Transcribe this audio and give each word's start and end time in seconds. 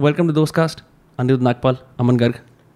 Welcome 0.00 0.26
to 0.26 0.32
Dost 0.32 0.54
cast 0.54 0.80
Anirudh 1.18 1.42
Nagpal 1.44 1.76
Aman 2.00 2.16
Garg 2.16 2.34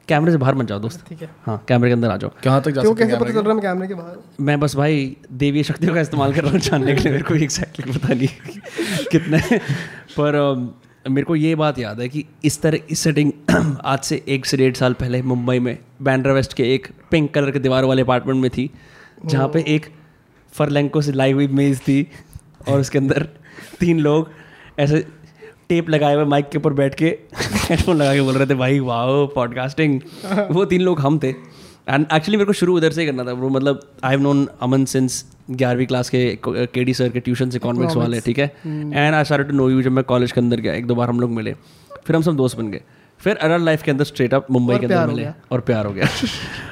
कैमरे 0.09 0.33
से 0.33 0.39
बाहर 0.39 0.55
मत 0.55 0.67
जाओ 0.67 0.79
दोस्त। 0.79 1.05
ठीक 1.09 1.23
है। 1.23 1.29
हाँ 1.47 1.65
कैमरे 1.69 1.89
के 1.89 1.93
अंदर 1.93 2.11
आ 2.11 2.17
जाओ। 2.17 2.31
कहाँ 2.45 2.61
तक 2.63 2.71
जा 2.71 2.81
क्यों 2.81 2.93
सकते 2.95 3.05
कैसे 3.05 3.17
पता 3.17 3.33
चल 3.33 3.39
रहा 3.39 3.49
है 3.49 3.55
मैं 3.55 3.63
कैमरे 3.63 3.89
के 3.89 3.95
बाहर? 3.95 4.17
मैं 4.41 4.59
बस 4.61 4.77
भाई 4.77 5.17
देवी 5.33 5.63
शक्तियों 5.65 5.95
का 5.95 6.01
इस्तेमाल 6.01 6.35
कर 6.35 6.43
रहा 6.43 6.53
हूँ 6.53 6.61
जानने 6.61 6.95
के 6.95 7.03
लिए 7.03 7.13
मेरे 7.13 7.25
को 7.25 7.35
एग्जैक्टली 7.35 7.93
पता 7.93 8.15
नहीं 8.15 8.29
कितने। 9.13 9.41
पर 10.19 10.39
मेरे 11.11 11.25
को 11.25 11.37
ये 11.37 11.55
बात 11.55 11.79
याद 11.79 12.01
है 12.01 12.09
कि 12.09 12.25
इस 12.45 12.61
तरह 12.63 12.79
इस 12.91 13.01
सेटिंग 13.01 13.33
आज 13.85 13.99
से 14.05 14.23
एक 14.29 14.47
से 14.47 14.57
डेढ़ 14.57 14.75
साल 14.75 14.93
पहले 15.01 15.23
मुंबई 15.23 15.59
में 15.59 15.79
बैंड्रा 16.03 16.33
वेस्ट 16.33 16.53
के 16.53 16.75
एक 16.75 16.89
पिंक 17.11 17.33
कलर 17.35 17.51
के 17.51 17.59
दीवार 17.59 17.85
वाले 17.85 18.03
अपार्टमेंट 18.03 18.41
में 18.43 18.51
थी 18.51 18.71
जहाँ 19.27 19.49
पे 19.49 19.65
एक 19.69 19.87
फरलैंको 20.53 21.03
से 21.03 21.13
लाई 21.13 21.33
हुई 21.33 21.47
मेज 21.61 21.81
थी 21.81 22.01
और 22.69 22.81
उसके 22.81 22.99
अंदर 22.99 23.29
तीन 23.81 23.99
लोग 24.01 24.31
ऐसे 24.79 25.07
टेप 25.69 25.89
लगाए 25.91 26.15
हुए 26.15 26.25
माइक 26.25 26.49
के 26.51 26.59
ऊपर 26.59 26.73
बैठ 26.73 26.95
के 26.95 27.07
हेडफोन 27.37 27.97
लगा 27.97 28.15
के 28.15 28.21
बोल 28.21 28.35
रहे 28.35 28.47
थे 28.47 28.55
भाई 28.55 28.79
वाह 28.81 29.07
पॉडकास्टिंग 29.35 30.01
वो 30.51 30.65
तीन 30.65 30.81
लोग 30.81 31.01
हम 31.01 31.19
थे। 31.23 31.29
एंड 31.29 32.07
एक्चुअली 32.15 32.37
मेरे 32.37 32.47
को 32.47 32.53
शुरू 32.53 32.77
उधर 32.77 32.93
से 32.93 33.01
ही 33.01 33.07
करना 33.07 33.25
था 33.25 33.33
वो 33.33 33.49
मतलब 33.49 33.81
I 34.05 34.11
have 34.11 34.21
known 34.23 34.47
Aman 34.63 34.85
since 34.93 35.25
ग्यारहवीं 35.51 35.87
क्लास 35.87 36.11
के 36.11 36.39
के 36.47 36.85
डी 36.85 36.95
सर 36.95 37.09
के 37.09 37.21
ट्यूशन 37.21 37.51
से 37.51 37.59
कॉन्वेक्स 37.59 37.97
वाले 37.97 38.21
ठीक 38.21 38.39
है? 38.39 38.47
And 38.67 39.15
I 39.15 39.25
started 39.25 39.49
to 39.49 39.57
know 39.57 39.69
you 39.71 39.83
जब 39.83 39.93
मैं 39.93 40.05
कॉलेज 40.05 40.33
के 40.33 40.41
अंदर 40.41 40.61
गया 40.61 40.75
एक 40.75 40.87
दो 40.87 40.95
बार 40.95 41.09
हम 41.09 41.21
लोग 41.21 41.31
मिले। 41.31 41.53
फिर 42.07 42.17
हम 42.17 42.23
सब 42.23 42.37
दोस्त 42.37 42.59
बन 42.59 42.71
गए। 42.71 42.81
फिर 43.21 43.39
एडल्ट 43.43 43.65
लाइफ 43.65 43.83
के 43.83 43.91
अंदर 43.91 44.05
स्ट्रेट 44.05 44.35
अप 44.35 44.47
मुंबई 44.51 44.79
के 44.79 44.87
अंदर 44.87 45.07
मिले। 45.07 45.29
और 45.53 45.61
प्यार 45.61 45.87
हो 45.87 45.93
गया। 45.93 46.07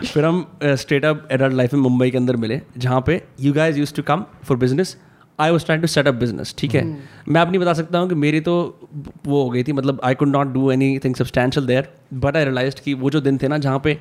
फिर 0.05 0.25
हम 0.25 0.45
स्ट्रेट 0.65 1.05
अप 1.05 1.29
एडल्ट 1.33 1.55
लाइफ 1.55 1.75
में 1.75 1.81
मुंबई 1.81 2.11
के 2.11 2.19
अंदर 2.19 2.37
मिले 2.37 2.61
जहाँ 2.79 3.03
पे 3.07 3.23
you 3.41 3.53
guys 3.53 3.79
use 3.79 3.95
to 3.95 4.03
come 4.03 4.25
for 4.45 4.57
business 4.57 4.97
I 5.39 5.51
was 5.51 5.65
trying 5.65 5.83
to 5.83 5.87
set up 5.89 6.15
business 6.15 6.55
ठीक 6.59 6.75
है? 6.75 6.85
मैं 7.29 7.41
आप 7.41 7.49
नहीं 7.49 7.61
बता 7.61 7.73
सकता 7.73 7.99
हूँ 7.99 8.09
कि 8.09 8.15
मेरी 8.15 8.41
तो 8.41 8.55
वो 9.27 9.43
हो 9.43 9.51
गई 9.51 9.63
थी 9.63 9.73
मतलब 9.73 10.01
I 10.05 10.15
could 10.15 10.29
not 10.29 10.53
do 10.53 10.71
anything 11.05 11.15
substantial 11.15 11.67
there 11.67 11.89
but 12.15 12.37
I 12.37 12.45
realise 12.45 12.81
कि 12.85 12.95
वो 12.95 13.11
जो 13.11 13.21
दिन 13.21 13.39
थे 13.39 13.49
ना 13.49 13.59
जहाँ 13.59 13.81
पे 13.85 13.99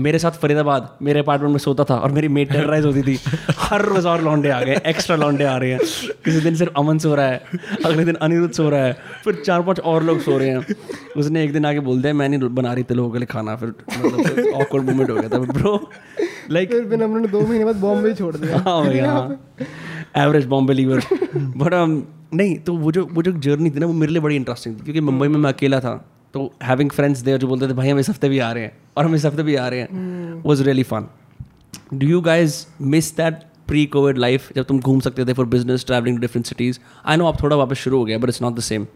मेरे 0.00 0.18
साथ 0.18 0.38
फरीदाबाद 0.40 0.88
मेरे 1.02 1.20
अपार्टमेंट 1.20 1.52
में 1.52 1.58
सोता 1.58 1.84
था 1.84 1.96
और 1.96 2.12
मेरी 2.12 2.28
मेट 2.28 2.52
टेरराइज 2.52 2.84
होती 2.86 3.02
थी। 3.02 3.18
हर 3.60 3.84
रोज 3.84 4.06
और 4.06 4.22
लौंडे 4.22 4.48
आ 4.50 4.60
गए 4.62 4.80
एक्स्ट्रा 4.86 5.16
लौंडे 5.16 5.44
आ 5.44 5.56
रहे 5.56 5.70
हैं। 5.70 5.80
किसी 6.24 6.40
दिन 6.40 6.54
सिर्फ़ 6.56 6.72
अमन 6.78 6.98
सो 6.98 7.14
रहा 7.14 7.26
है 7.26 7.42
अगले 7.84 8.04
दिन 8.04 8.14
अनिरुद्ध 8.22 8.52
सो 8.54 8.68
रहा 8.70 8.84
है 8.84 8.96
फिर 9.24 9.42
चार 9.46 9.62
पाँच 9.62 9.80
और 9.80 10.02
लोग 10.02 10.20
सो 10.20 10.36
रहे 10.38 10.48
हैं। 10.48 10.74
उसने 11.16 11.44
एक 11.44 11.52
दिन 11.52 11.66
आके 11.66 11.80
बोल 11.80 12.02
दिया 12.02 12.14
मैं 12.14 12.28
नहीं 12.28 12.48
बना 12.50 12.72
रही 12.72 12.84
थे 12.84 12.94
लोगों 12.94 13.10
के 13.10 13.18
लिए 13.18 13.26
खाना। 13.26 13.56
फिर 13.56 13.74
मतलब 13.98 14.52
ऑकवर्ड 14.54 14.90
मोमेंट 14.90 15.10
हो 15.10 15.16
गया 15.16 15.28
था। 15.28 15.38
ब्रो 15.38 15.90
लाइक 16.50 16.70
फिर 16.72 16.88
फिर 16.88 17.02
हमने 17.02 17.28
दो 17.28 17.40
महीने 17.40 17.64
बाद 17.64 17.76
बॉम्बे 17.76 18.14
छोड़ 18.14 18.36
दिया। 18.36 18.58
हाँ 18.58 18.84
भाई 18.86 18.98
हाँ। 18.98 19.40
एवरेज 20.16 20.46
बॉम्बे 20.46 20.74
लीवर 20.74 21.02
बट 21.34 21.74
नहीं 22.34 22.58
तो 22.58 22.74
वो 22.76 22.92
जो 22.92 23.04
वो 23.12 23.22
जो 23.22 23.32
जर्नी 23.40 23.70
थी 23.70 23.78
ना 23.80 23.86
वो 23.86 23.92
मेरे 23.92 24.12
लिए 24.12 24.22
बड़ी 24.22 24.36
इंटरेस्टिंग 24.36 24.74
थी 24.76 24.82
क्योंकि 24.82 25.00
मुंबई 25.00 25.28
में 25.28 25.38
मैं 25.38 25.52
अकेला 25.52 25.80
था। 25.80 25.92
तो 26.34 26.50
हैविंग 26.62 26.90
फ्रेंड्स 26.90 27.20
देयर 27.20 27.38
जो 27.38 27.48
बोलते 27.48 27.68
थे 27.68 27.72
भाई 27.74 27.88
हम 27.88 27.98
इस 27.98 28.08
हफ़्ते 28.08 28.28
भी 28.28 28.38
आ 28.38 28.50
रहे 28.52 28.64
हैं। 28.64 28.72
और 28.96 29.04
हम 29.04 29.14
इस 29.14 29.24
हफ़्ते 29.24 29.42
भी 29.42 29.54
आ 29.56 29.68
रहे 29.68 29.80
हैं। 29.80 30.42
Was 30.42 30.62
really 30.62 30.82
fun 30.82 31.06
do 31.94 32.06
you 32.06 32.20
guys 32.20 32.64
miss 32.94 33.16
that 33.16 33.42
pre 33.68 33.84
covid 33.86 34.18
life 34.18 34.48
जब 34.56 34.64
तुम 34.64 34.80
घूम 34.80 35.00
सकते 35.00 35.24
थे 35.24 35.32
for 35.32 35.46
business 35.46 35.84
travelling 35.86 36.18
different 36.18 36.46
cities 36.46 36.78
I 37.06 37.16
know 37.16 37.26
आप 37.26 37.42
थोड़ा 37.42 37.56
वापस 37.56 37.76
शुरू 37.76 37.98
हो 37.98 38.04
गया 38.04 38.18
but 38.18 38.28
it's 38.28 38.42
not 38.42 38.56
the 38.56 38.60
same 38.60 38.86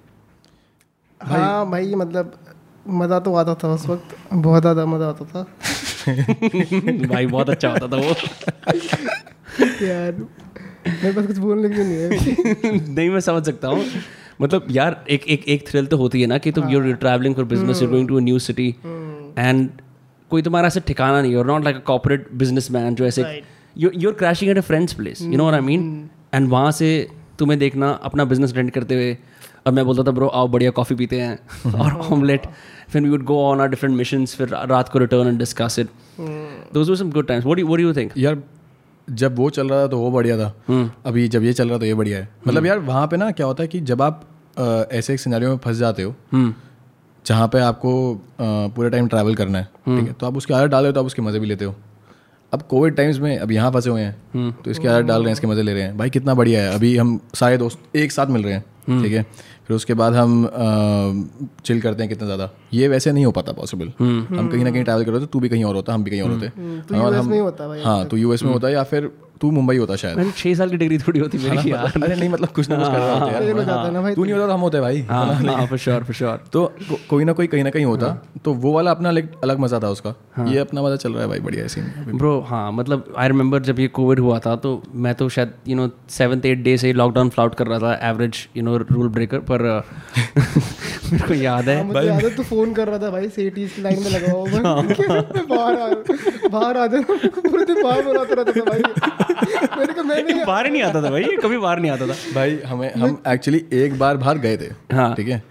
हाँ 1.20 1.70
भाई 1.70 1.94
मतलब 1.94 2.38
मज़ा 2.86 3.18
तो 3.20 3.34
आता 3.34 3.54
था 3.54 3.68
उस 3.74 3.86
वक्त। 3.86 4.16
बहुत 4.32 4.62
ज़्यादा 4.62 4.84
मज़ा 4.86 5.08
आता 5.08 5.24
था। 5.24 5.42
भाई 7.08 7.26
बहुत 7.26 7.50
अच्छा 7.50 7.68
होता 7.68 7.86
था 7.88 7.96
वो। 7.96 8.14
यार 9.86 10.12
मेरे 10.12 11.12
पास 11.12 11.26
कुछ 11.26 11.36
बोलने 11.36 11.68
के 11.68 11.84
लिए 11.84 12.08
नहीं 12.08 12.18
है। 12.18 12.72
नहीं 12.94 13.08
मैं 13.10 13.20
समझ 13.20 13.44
सकता 13.46 13.68
हूँ। 13.68 13.84
मतलब 14.40 14.66
यार 14.70 15.04
एक 15.10 15.24
एक 15.28 15.48
एक 15.48 15.68
थ्रिल 15.68 15.86
तो 15.86 15.96
होती 15.96 16.20
है 16.20 16.26
ना 16.26 16.38
कि 16.38 16.52
तुम 16.52 16.68
your 16.68 16.92
travelling 16.92 17.34
for 17.34 17.44
business 17.44 17.82
you 17.82 17.88
going 17.88 18.08
to 18.08 18.16
a 18.16 18.20
new 18.20 18.38
city 18.38 18.68
and 19.38 19.68
कोई 20.30 20.42
तुम्हारा 20.42 20.66
ऐसे 20.66 20.80
ठिकाना 20.80 21.20
नहीं 21.22 21.34
और 21.34 21.46
not 21.46 21.64
like 21.64 21.76
a 21.76 21.80
corporate 21.80 22.28
businessman 22.70 22.94
जो 22.94 23.06
ऐसे 23.06 23.42
you 23.78 24.08
are 24.10 24.14
crashing 24.14 24.50
at 24.50 24.58
a 24.58 24.60
friend's 24.60 24.92
place 24.92 25.22
you 25.22 25.36
know 25.36 25.50
I 25.50 25.60
mean 25.60 26.10
and 26.34 26.48
वहाँ 26.48 26.70
से 26.72 27.08
तुम्हें 27.38 27.58
देखना 27.58 27.90
अपना 27.90 28.24
बिज़नेस 28.24 28.52
रेंट 28.54 28.70
करते 28.70 28.94
हुए 28.94 29.16
और 29.66 29.72
मैं 29.72 29.84
बोलता 29.84 30.02
था 30.02 30.10
ब्रो 30.10 30.26
आओ 30.28 30.48
बढ़िया 30.48 30.70
कॉफ़ी 30.70 30.96
पीते 30.96 31.20
हैं। 31.20 31.38
और 31.80 31.92
ऑमलेट 32.12 32.46
फिर 32.88 33.02
we 33.02 33.08
would 33.08 33.24
go 33.24 33.38
on 33.44 33.60
our 33.60 33.68
different 33.68 33.96
mission 33.96 34.26
फिर 34.26 34.48
रात 34.48 34.88
को 34.88 34.98
return 34.98 35.28
and 35.28 35.38
discuss 35.38 35.78
it 35.78 35.88
those 36.74 36.90
were 36.90 36.96
some 36.96 37.10
good 37.10 37.26
times 37.26 37.46
what 37.46 37.60
what 37.60 37.80
do 37.80 37.86
you 37.86 37.94
think 37.94 38.12
यार 38.16 38.42
जब 39.08 39.36
वो 39.36 39.48
चल 39.50 39.68
रहा 39.68 39.80
था 39.80 39.86
तो 39.86 39.98
वो 39.98 40.10
बढ़िया 40.10 40.36
था। 40.38 40.52
हम्म। 40.68 40.90
अभी 41.06 41.26
जब 41.28 41.44
ये 41.44 41.52
चल 41.52 41.68
रहा 41.68 41.78
तो 41.78 41.86
ये 41.86 41.94
बढ़िया 41.94 42.18
है। 42.18 42.28
मतलब 42.48 42.66
यार 42.66 42.78
वहाँ 42.80 43.06
पे 43.06 43.16
ना 43.16 43.30
क्या 43.30 43.46
होता 43.46 43.62
है 43.62 43.68
कि 43.68 43.80
जब 43.82 44.02
आप 44.02 44.24
ऐसे 44.92 45.14
एक 45.14 45.20
सिनेरियो 45.20 45.50
में 45.50 45.58
फंस 45.58 45.76
जाते 45.76 46.02
हो 46.02 46.14
हम्म। 46.32 46.54
जहाँ 47.24 47.48
पे 47.48 47.60
आपको 47.60 47.92
पूरे 48.40 48.90
टाइम 48.90 49.08
ट्रैवल 49.08 49.34
करना 49.34 49.58
है 49.58 49.64
ठीक 49.64 50.08
है 50.08 50.12
तो 50.12 50.26
आप 50.26 50.36
उसके 50.36 50.54
आदत 50.54 50.70
डाल 50.70 50.82
रहे 50.82 50.88
हो 50.88 50.94
तो 50.94 51.00
आप 51.00 51.06
उसके 51.06 51.22
मज़े 51.22 51.38
भी 51.38 51.46
लेते 51.46 51.64
हो। 51.64 51.74
अब 52.52 52.62
कोविड 52.62 52.96
टाइम्स 52.96 53.18
में 53.18 53.36
अब 53.38 53.52
यहाँ 53.52 53.70
फंसे 53.72 53.90
हुए 53.90 54.02
हैं 54.02 54.52
तो 54.54 54.70
इसके 54.70 54.88
आदत 54.88 55.06
डाल 55.06 55.20
रहे 55.20 55.28
हैं 55.28 55.32
इसके 55.32 55.46
मज़े 55.46 55.62
ले 55.62 55.72
रहे 55.72 55.82
हैं। 55.82 55.96
भाई 55.98 56.10
कितना 56.10 56.34
बढ़िया 56.34 56.62
है। 56.62 56.74
अभी 56.74 56.96
हम 56.96 57.18
सारे 57.34 57.58
दोस्त 57.58 57.96
एक 57.96 58.12
साथ 58.12 58.26
मिल 58.26 58.44
रहे 58.44 58.52
हैं। 58.52 58.64
ठीक 58.86 59.12
है? 59.12 59.22
फिर 59.66 59.76
उसके 59.76 59.94
बाद 59.94 60.14
हम 60.14 60.48
चिल 61.64 61.80
करते 61.80 62.02
हैं 62.02 62.08
कितना 62.08 62.26
ज़्यादा। 62.26 62.50
ये 62.74 62.88
वैसे 62.88 63.12
नहीं 63.12 63.24
हो 63.24 63.30
पाता 63.32 63.52
पॉसिबल 63.52 63.92
हम 64.00 64.48
कहीं 64.52 64.64
ना 64.64 64.70
कहीं 64.70 64.84
ट्रैवल 64.84 65.04
कर 65.04 65.10
रहे 65.10 65.20
थे 65.20 65.26
तू 65.26 65.40
भी 65.40 65.48
कहीं 65.48 65.64
और 65.64 65.74
होता 65.74 65.94
हम 65.94 66.04
भी 66.04 66.10
कहीं 66.10 66.22
और 66.22 66.30
होते। 66.30 66.48
तो 66.88 66.96
यूएस 66.96 67.26
में 67.26 67.32
ही 67.32 67.38
होता 67.38 67.68
भाई 67.68 67.82
हाँ 67.82 68.04
तो 68.06 68.16
यूएस 68.16 68.42
में 68.42 68.52
होता 68.52 68.68
है 68.68 68.72
या 68.74 68.82
फिर 68.84 69.10
तू 69.40 69.50
मुंबई 69.50 69.76
होता 69.76 69.96
शायद। 69.96 70.16
मैंने 70.16 70.30
छः 70.36 70.54
साल 70.54 70.70
की 70.70 70.76
डिग्री 70.76 70.98
थोड़ी 70.98 71.20
होती 71.20 71.38
मेरी 71.38 71.70
यार। 71.72 71.92
अरे 72.02 72.14
नहीं 72.16 72.28
मतलब 72.28 72.48
कुछ 72.56 72.68
ना 72.70 72.76
कुछ 72.76 72.86
कर 72.86 72.98
रहा 72.98 73.12
होता 73.12 73.36
है 73.36 73.46
ये 73.46 73.52
हो 73.52 73.62
जाता 73.64 73.82
है 73.82 73.92
ना 73.92 74.00
भाई 74.02 74.14
तू 74.14 74.24
नहीं 74.24 74.34
होता 74.34 74.46
तो 74.46 74.52
हम 74.52 74.60
होते 74.60 74.80
भाई। 74.80 75.00
हाँ 75.10 75.24
हाँ 75.34 75.66
for 75.68 75.78
sure 75.84 76.02
for 76.10 76.16
sure 76.20 76.36
तो 76.52 76.64
कोई 77.10 77.24
ना 77.24 77.32
कोई 77.32 77.46
कहीं 77.46 77.64
ना 77.64 77.70
कहीं 77.70 77.84
होता। 77.84 78.08
तो 78.44 78.52
वो 78.64 78.72
वाला 78.72 78.90
अपना 78.90 79.08
अलग 79.08 79.28
अलग 79.42 79.58
मज़ा 79.60 79.80
था 79.80 79.88
उसका। 79.88 80.14
ये 80.48 80.58
अपना 80.58 80.82
मज़ा 80.82 80.96
चल 80.96 81.12
रहा 81.12 81.22
है 81.22 81.28
भाई 81.28 81.40
बढ़िया 81.40 81.66
सीन 81.74 82.16
ब्रो 82.18 82.38
हाँ 82.48 82.70
मतलब 82.72 83.12
आई 83.18 83.28
रिमेंबर 83.28 83.62
जब 83.62 83.80
ये 83.80 83.88
कोविड 83.98 84.20
हुआ 84.20 84.38
था 84.46 84.54
तो 84.64 84.70
मैं 84.94 85.14
तो 85.14 85.28
शायद 85.28 85.52
you 85.68 85.76
know 85.76 85.88
seventh 86.10 86.46
eighth 86.46 86.62
day 86.64 86.76
से 86.78 86.92
लॉकडाउन 86.92 87.28
फ्लाउट 87.36 87.54
कर 87.54 87.66
रहा 87.66 87.78
था 87.78 88.08
average 88.08 88.46
you 88.56 88.62
know 88.62 88.76
rule 88.76 89.08
breaker 89.08 89.38
पर 89.50 89.68
uh, 89.70 89.82
मेरे 91.12 91.26
को 91.26 91.34
याद 91.34 91.68
है। 91.68 91.82
मुझे 91.84 92.06
याद 92.06 92.24
है 92.24 92.34
तू 92.36 92.42
फ़ोन 92.42 92.72
कर 92.74 92.88
रहा 92.88 92.98
था 92.98 93.10
भाई 93.10 93.28
सीटीज 93.28 93.72
की 93.72 93.82
लाइन 93.82 94.02
में 94.02 94.10
लगा 94.10 94.32
हुआ 94.32 94.44
बाहर 95.50 95.76
आ 95.76 95.88
बाहर 96.48 96.76
आ 96.76 96.86
जाना 96.86 97.16
पूरे 97.40 97.64
दिन 97.64 97.82
बाहर 97.82 98.02
बुलाता 98.04 98.34
रहता 98.34 98.52
था 98.52 98.64
भाई। 98.70 99.33
मेरे 99.78 99.92
को 99.92 100.02
मैं 100.02 100.22
नहीं 100.22 100.44
बाहर 100.46 100.70
नहीं 100.70 100.82
आता 100.82 101.02
था 101.02 101.10
भाई 101.10 101.22
ये 101.22 101.36
कभी 101.42 101.58
बाहर 101.58 101.80
नहीं 101.80 101.90
आता 101.90 102.06
था। 102.06 102.14
भाई 102.34 102.58
हमें 102.66 102.92
हम 102.94 103.22
एक्चुअली 103.28 103.64
एक 103.74 103.98
बार 103.98 104.16
बाहर 104.16 104.38
गए 104.38 104.56
थे 104.56 104.70
हाँ। 104.94 105.14
ठीक 105.14 105.28
है? 105.28 105.42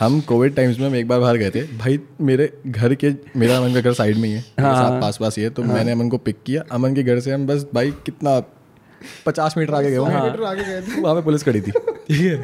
हम 0.00 0.20
कोविड 0.20 0.54
टाइम्स 0.54 0.78
में 0.78 0.86
हम 0.86 0.94
एक 0.96 1.08
बार 1.08 1.20
बाहर 1.20 1.36
गए 1.36 1.50
थे। 1.50 1.62
भाई 1.78 1.98
मेरे 2.20 2.52
घर 2.66 2.94
के 2.94 3.12
मेरा 3.36 3.56
अमन 3.56 3.74
का 3.74 3.80
घर 3.80 3.92
साइड 3.92 4.16
में 4.16 4.28
ही 4.28 4.34
है। 4.34 4.44
हाँ, 4.60 4.74
साथ 4.74 5.00
पास 5.00 5.18
पास 5.20 5.36
ही 5.38 5.42
है 5.42 5.50
तो 5.50 5.62
हाँ, 5.62 5.74
मैंने 5.74 5.92
अमन 5.92 6.08
को 6.08 6.18
पिक 6.18 6.36
किया। 6.46 6.62
अमन 6.72 6.94
के 6.94 7.02
घर 7.02 7.20
से 7.20 7.32
हम 7.32 7.46
बस 7.46 7.66
भाई 7.74 7.90
कितना 8.06 8.38
पचास 9.26 9.54
मीटर 9.58 9.74
आगे 9.74 9.90
गए 9.90 9.96
आगे 9.96 10.64
गए 10.64 10.80
थे। 10.80 11.00
वहाँ 11.00 11.14
पे 11.14 11.22
पुलिस 11.22 11.42
खड़ी 11.44 11.60
थी। 11.60 11.70
ठीक 11.70 12.20
है। 12.20 12.36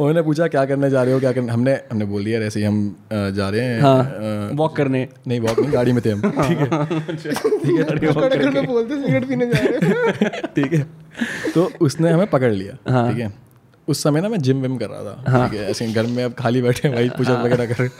उन्होंने 0.00 0.22
पूछा 0.22 0.46
क्या 0.48 0.64
करने 0.66 0.90
जा 0.90 1.02
रहे 1.02 1.14
हो? 1.14 1.20
क्या 1.20 1.32
करने 1.32 1.52
हमने 1.52 1.72
हमने 1.90 2.04
बोल 2.04 2.24
दिया 2.24 2.40
ऐसे 2.40 2.60
ही 2.60 2.66
हम 2.66 2.96
जा 3.12 3.48
रहे 3.48 3.60
हैं 3.60 3.80
हाँ। 3.80 4.50
वॉक 4.56 4.76
करने। 4.76 5.06
नहीं 5.26 5.40
वॉक 5.40 5.60
नहीं 5.60 5.72
गाड़ी 5.72 5.92
में 5.92 6.02
थे 6.04 6.10
हम। 6.10 6.20
ठीक 6.30 6.58
है। 6.58 7.98
ठीक 7.98 8.56
है 8.56 8.66
बोलते 8.66 9.02
सिगरेट 9.02 9.28
पीने 9.28 9.46
जा 9.46 9.58
रहे 9.58 9.88
हैं? 9.88 10.42
ठीक 10.56 10.72
है। 10.72 10.86
तो 11.54 11.70
उसने 11.80 12.10
हमें 12.10 12.26
पकड़ 12.26 12.52
लिया 12.52 13.08
ठीक 13.10 13.18
है। 13.20 13.32
उस 13.88 14.02
समय 14.02 14.20
ना 14.20 14.28
मैं 14.28 14.38
जिम 14.38 14.60
विम 14.62 14.76
कर 14.76 14.88
रहा 14.88 15.02
था 15.04 15.46
ठीक 15.48 15.60
है। 15.60 15.70
ऐसे 15.70 15.86
घर 15.92 16.06
में 16.06 16.22
अब 16.24 16.32
खाली 16.38 16.62
बैठे 16.62 16.88
हैं 16.88 16.94
भाई 16.96 17.08
पुशअप 17.08 17.44
वगैरह 17.44 17.66
कर। 17.72 17.90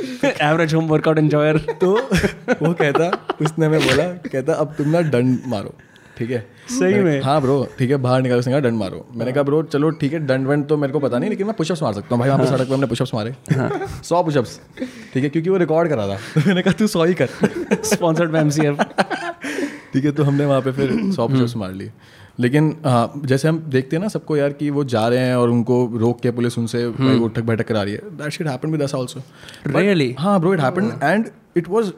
एवरेज 0.43 0.75
होम 0.75 0.89
वर्कआउट 0.89 1.19
एंजॉयर 1.19 1.59
तो 1.81 1.93
वो 1.93 2.73
कहता 2.73 3.11
उसने 3.43 3.67
हमें 3.67 3.81
बोला 3.81 4.05
कहता 4.33 4.53
अब 4.55 4.75
तुम 4.79 4.89
ना 4.89 5.01
डंड 5.11 5.39
मारो। 5.47 5.75
ठीक 6.19 6.31
है? 6.31 6.39
सही 6.71 7.03
में? 7.03 7.21
हाँ 7.23 7.41
ब्रो 7.43 7.57
ठीक 7.79 7.91
है 7.91 7.97
बाहर 7.97 8.23
निकाल 8.23 8.39
उसने 8.39 8.53
कहा 8.53 8.61
डंड 8.61 8.79
मारो. 8.79 9.05
मैंने 9.17 9.33
कहा 9.33 9.43
ब्रो 9.43 9.63
चलो 9.63 9.91
ठीक 10.01 10.13
है 10.13 10.19
डंड 10.27 10.47
वंड 10.47 10.67
तो 10.69 10.77
मेरे 10.77 10.93
को 10.93 11.01
पता 11.01 11.19
नहीं 11.19 11.31
लेकिन 11.31 11.47
मैं 11.47 11.57
पुशअप्स 11.57 11.83
मार 11.83 11.93
सकता 11.95 12.15
हूँ। 12.15 12.19
भाई 12.21 12.29
वहाँ 12.29 12.41
पे 12.41 12.51
सड़क 12.51 12.69
पे 12.69 12.75
हमने 12.75 12.87
पुशअप्स 12.87 13.15
मारे। 13.15 13.35
सौ 14.09 14.23
पुशअप्स 14.23 14.61
ठीक 15.15 15.23
है 15.25 15.29
क्योंकि 15.31 15.51
वो 15.51 15.57
रिकॉर्ड 15.57 15.89
करा 15.89 16.07
था। 16.09 16.17
तो 16.35 16.41
मैंने 16.47 16.63
कहा 16.63 16.73
तू 16.79 16.87
सौ 16.87 17.05
ही 17.05 17.15
कर। 17.23 17.29
स्पॉन्सर्ड 17.85 18.31
बाय 18.31 18.43
एमसीएफ 18.43 18.83
ठीक 19.93 20.05
है 20.05 20.13
तो 20.13 20.25
हमने 20.25 20.45
वहाँ 20.47 20.61
पे 20.61 20.73
फिर 20.73 20.91
सौ 21.13 21.29
पुशअप्स 21.29 21.57
मार 21.57 21.73
लिए। 21.73 21.93
लेकिन 22.41 22.75
हाँ 22.85 23.21
जैसे 23.25 23.49
हम 23.49 23.59
देखते 23.69 23.97
हैं 23.97 24.03
ना 24.03 24.09
सबको 24.09 24.37
यार 24.37 24.53
कि 24.59 24.69
वो 24.71 24.85
जा 24.93 25.07
रहे 25.09 25.19
हैं 25.19 25.37
और 25.37 25.51
उनको 25.51 25.79
रोक 25.99 26.21
के 26.21 26.31
पुलिस 26.31 26.59
उनसे 26.59 26.85
उठक 27.25 27.43
बैठक 27.45 27.67
करा 27.69 27.83
रही 27.83 27.95
है। 27.95 28.17
That 28.19 28.33
shit 28.33 28.47
happen 28.47 28.71
with 28.73 28.83
us 28.83 28.95
also 28.95 29.21
Really? 29.69 30.13
हाँ 30.19 30.39
bro 30.41 30.53
it 30.55 30.61
happen 30.61 30.93
and 31.03 31.27
it 31.57 31.69
was 31.69 31.93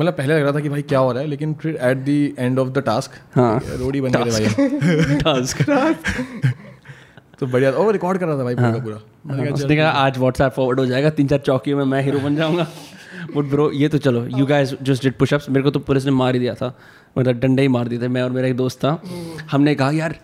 मतलब 0.00 0.12
पहले 0.12 0.34
लग 0.34 0.42
रहा 0.42 0.52
था 0.52 0.60
कि 0.60 0.68
भाई 0.68 0.82
क्या 0.82 0.98
हो 0.98 1.12
रहा 1.12 1.22
है 1.22 1.28
लेकिन 1.28 1.54
फिर 1.54 1.76
at 1.82 1.96
the 1.96 2.08
end 2.38 2.58
of 2.58 2.68
the 2.68 2.78
task 2.78 3.10
हाँ। 3.34 3.60
रोड 3.66 3.94
ही 3.94 4.00
बन 4.00 4.10
गए 4.10 4.30
भाई। 4.30 5.16
टास्क 5.16 5.62
तो 7.40 7.46
बढ़िया 7.46 7.70
और 7.70 7.92
रिकॉर्ड 7.92 8.18
कर 8.18 8.26
रहा 8.26 8.38
था 8.38 8.44
भाई 8.44 8.54
पूरा 8.54 8.78
पूरा। 8.78 9.00
मैंने 9.26 9.44
कहा 9.44 9.54
उसने 9.54 9.76
कहा 9.76 9.90
आज 9.90 10.18
व्हाट्सएप 10.18 10.52
फॉरवर्ड 10.52 10.80
हो 10.80 10.86
जाएगा 10.86 11.10
तीन 11.10 11.26
चार 11.26 11.38
चौकियों 11.38 11.78
में 11.78 11.84
मैं 11.84 12.02
हीरो 12.02 12.18
बन 12.18 12.36
जाऊँगा। 12.36 12.66
बट 13.36 13.44
ब्रो 13.44 13.70
ये 13.72 13.88
तो 13.88 13.98
चलो 13.98 14.26
you 14.26 14.46
guys 14.46 14.74
just 14.82 15.02
did 15.02 15.14
pushups 15.14 15.50
मेरे 15.50 15.62
को 15.62 15.70
तो 15.70 15.80
पुलिस 15.80 16.04
ने 16.04 16.10
मार 16.10 16.34
ही 16.34 16.40
दिया 16.40 16.54
था। 16.54 16.78
मतलब 17.18 17.38
डंडे 17.38 17.62
ही 17.62 17.68
मार 17.68 17.88
दिए 17.88 18.00
थे 18.00 18.08
मैं 18.08 18.22
और 18.22 18.30
मेरा 18.30 18.48
एक 18.48 18.56
दोस्त 18.56 18.78
था। 18.78 19.02
हमने 19.50 19.74
कहा 19.74 19.90
यार 19.90 20.16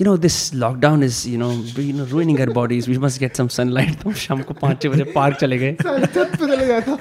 you 0.00 0.04
know 0.04 0.16
this 0.16 0.54
lockdown 0.54 1.08
is 1.08 1.26
you 1.26 1.40
know 1.42 1.50
you 1.78 1.96
know 1.98 2.06
ruining 2.12 2.38
our 2.40 2.52
bodies. 2.58 2.88
We 2.88 2.98
must 3.06 3.22
get 3.22 3.40
some 3.40 3.50
sunlight. 3.58 4.02
तो 4.02 4.12
शाम 4.12 4.42
को 4.42 4.54
पाँच 4.54 4.82
छः 4.82 4.88
बजे 4.88 5.04
पार्क 5.04 5.36
चले 5.36 5.58
गए। 5.58 5.72
छत 5.72 6.16
पे 6.16 6.36
चले 6.36 6.66
गया 6.66 6.80
था। 6.80 6.98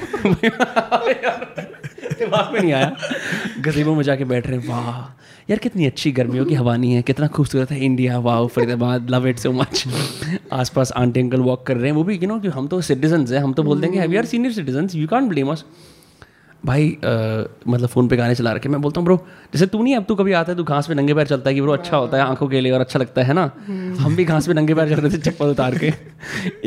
दिमाग 2.20 2.54
में 2.54 2.60
नहीं 2.62 2.74
आया। 2.74 2.92
गरीबों 3.66 3.96
में 3.96 4.04
जाके 4.04 4.26
बैठ 4.32 4.48
रहे 4.48 4.60
हैं 4.60 4.68
वाह 4.68 5.00
यार 5.50 5.60
कितनी 5.60 5.86
अच्छी 5.86 6.12
गर्मियों 6.12 6.46
की 6.46 6.56
हवा 6.56 6.76
नहीं 6.78 6.94
है 6.94 7.02
कितना 7.02 7.28
खूबसूरत 7.36 7.72
है 7.72 7.80
इंडिया 7.86 8.18
वाह 8.28 8.46
Faridabad 8.56 9.10
love 9.12 9.28
it 9.28 9.40
so 9.40 9.52
much 9.52 9.84
आस 10.54 10.70
पास 10.76 10.92
आंटी 10.98 11.20
अंकल 11.20 11.42
वॉक 11.42 11.66
कर 11.68 11.78
रहे 11.78 11.86
हैं 11.86 11.96
वो 11.96 12.04
भी 12.04 12.18
यू 12.18 12.28
नो 12.28 12.40
कि 12.40 12.48
हम 12.58 12.68
तो 12.68 12.82
सिटीजन 12.90 13.26
हैं 13.34 13.40
हम 13.44 13.54
तो 13.54 13.64
बोलते 13.64 13.88
हैं 13.88 14.02
कि 14.02 14.08
we 14.08 14.18
are 14.18 14.26
senior 14.34 14.54
citizen 14.54 14.90
you 14.96 15.08
can't 15.08 15.30
blame 15.30 15.52
us 15.52 15.64
भाई 16.66 16.88
अ, 16.90 17.10
मतलब 17.68 17.88
फ़ोन 17.88 18.08
पे 18.08 18.16
गाने 18.18 18.36
चला 18.36 18.52
रखे 18.52 18.70
मैं 18.70 18.82
बोलता 18.82 19.00
हूँ 19.00 19.06
ब्रो 19.06 19.16
जैसे 19.54 19.66
तू 19.66 19.82
नहीं 19.84 19.96
अब 19.96 20.06
तू 20.08 20.16
कभी 20.16 20.34
आता 20.40 20.52
है 20.52 20.58
तू 20.58 20.64
घास 20.64 20.88
पे 20.88 20.94
नंगे 20.94 21.14
पैर 21.14 21.28
चलता 21.28 21.50
है 21.50 21.54
कि 21.56 21.62
ब्रो 21.62 21.74
अच्छा 21.74 21.98
होता 21.98 22.18
है 22.18 22.24
आँखों 22.24 22.48
के 22.48 22.62
लिए 22.62 22.72
और 22.72 22.82
अच्छा 22.82 23.00
लगता 23.00 23.24
है 23.24 23.34
ना? 23.34 23.44
हम 24.00 24.16
भी 24.16 24.26
घास 24.26 24.48
पे 24.48 24.54
नंगे 24.54 24.74
पैर 24.76 24.90
चल 24.90 25.02
रहे 25.02 25.12
थे 25.14 25.22
चप्पल 25.22 25.50
उतार 25.52 25.78
के। 25.78 25.94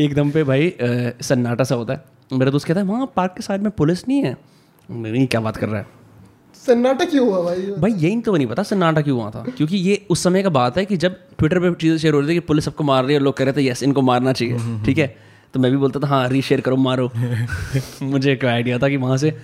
एकदम 0.04 0.30
पे 0.30 0.44
भाई 0.44 0.72
सन्नाटा 0.80 1.64
सा 1.64 1.74
होता 1.74 1.92
है। 1.92 2.38
मेरा 2.38 2.50
दोस्त 2.50 2.66
कहता 2.66 2.80
है 2.80 2.86
वहाँ 2.86 3.12
पार्क 3.16 3.34
के 3.36 3.42
साइड 3.42 3.62
में 3.62 3.70
पुलिस 3.78 4.06
नहीं 4.08 4.22
है? 4.22 4.36
नहीं 4.90 5.26
क्या 5.26 5.40
बात 5.40 5.56
कर 5.56 5.68
रहा 5.68 5.80
है? 5.80 5.86
सन्नाटा 6.66 7.04
क्यों 7.04 7.26
हुआ 7.28 7.42
भाई? 7.42 7.60
भाई 7.78 7.92
यही 7.92 8.20
तो 8.20 8.36
नहीं 8.36 8.46
पता 8.46 8.62
सन्नाटा 8.62 9.00
क्यों 9.00 9.18
हुआ 9.20 9.30
था? 9.30 9.44
क्योंकि 9.56 9.76
ये 9.76 10.06
उस 10.10 10.22
समय 10.22 10.42
का 10.42 10.48
बात 10.48 10.78
है 10.78 10.84
कि 10.84 10.96
जब 10.96 11.14
ट्विटर 11.38 11.58
पे 11.60 11.72
चीज़ें 11.74 11.98
शेयर 11.98 12.14
हो 12.14 12.20
रही 12.20 12.28
थी 12.28 12.34
कि 12.34 12.40
पुलिस 12.40 12.64
सबको 12.64 12.84
मार 12.84 13.04
रही 13.04 13.12
है 13.14 13.18
और 13.18 13.24
लोग 13.24 13.36
कह 13.36 13.44
रहे 13.44 13.52
थे 13.52 13.66
यस 13.68 13.82
इनको 13.82 14.02
मारना 14.02 14.32
चाहिए। 14.32 14.82
ठीक 14.84 14.98
है? 14.98 15.16
तो 15.54 15.60
मैं 15.60 15.70
भी 15.70 15.76
बोलता 15.76 16.00
था 16.00 16.06
हाँ 16.06 16.28
रीशेयर 16.28 16.60
करो 16.60 16.76
मारो। 16.76 17.10
मुझे 18.02 18.32
एक 18.32 18.44
आइडिया 18.44 18.78
था 18.78 18.88
कि 18.88 18.96
वहाँ 18.96 19.16
से 19.16 19.36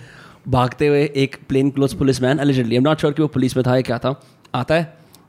भागते 0.48 0.86
हुए 0.86 1.02
एक 1.16 1.36
plane 1.48 1.70
close 1.70 1.94
policeman 2.22 2.40
allegedly 2.40 2.76
am 2.76 2.82
not 2.82 2.98
sure 3.00 3.12
कि 3.12 3.22
वो 3.22 3.28
पुलिस 3.28 3.56
में 3.56 3.64
था 3.66 3.74
या 3.76 3.80
क्या 3.80 3.98
था 3.98 4.20
आता 4.54 4.74
है 4.74 4.84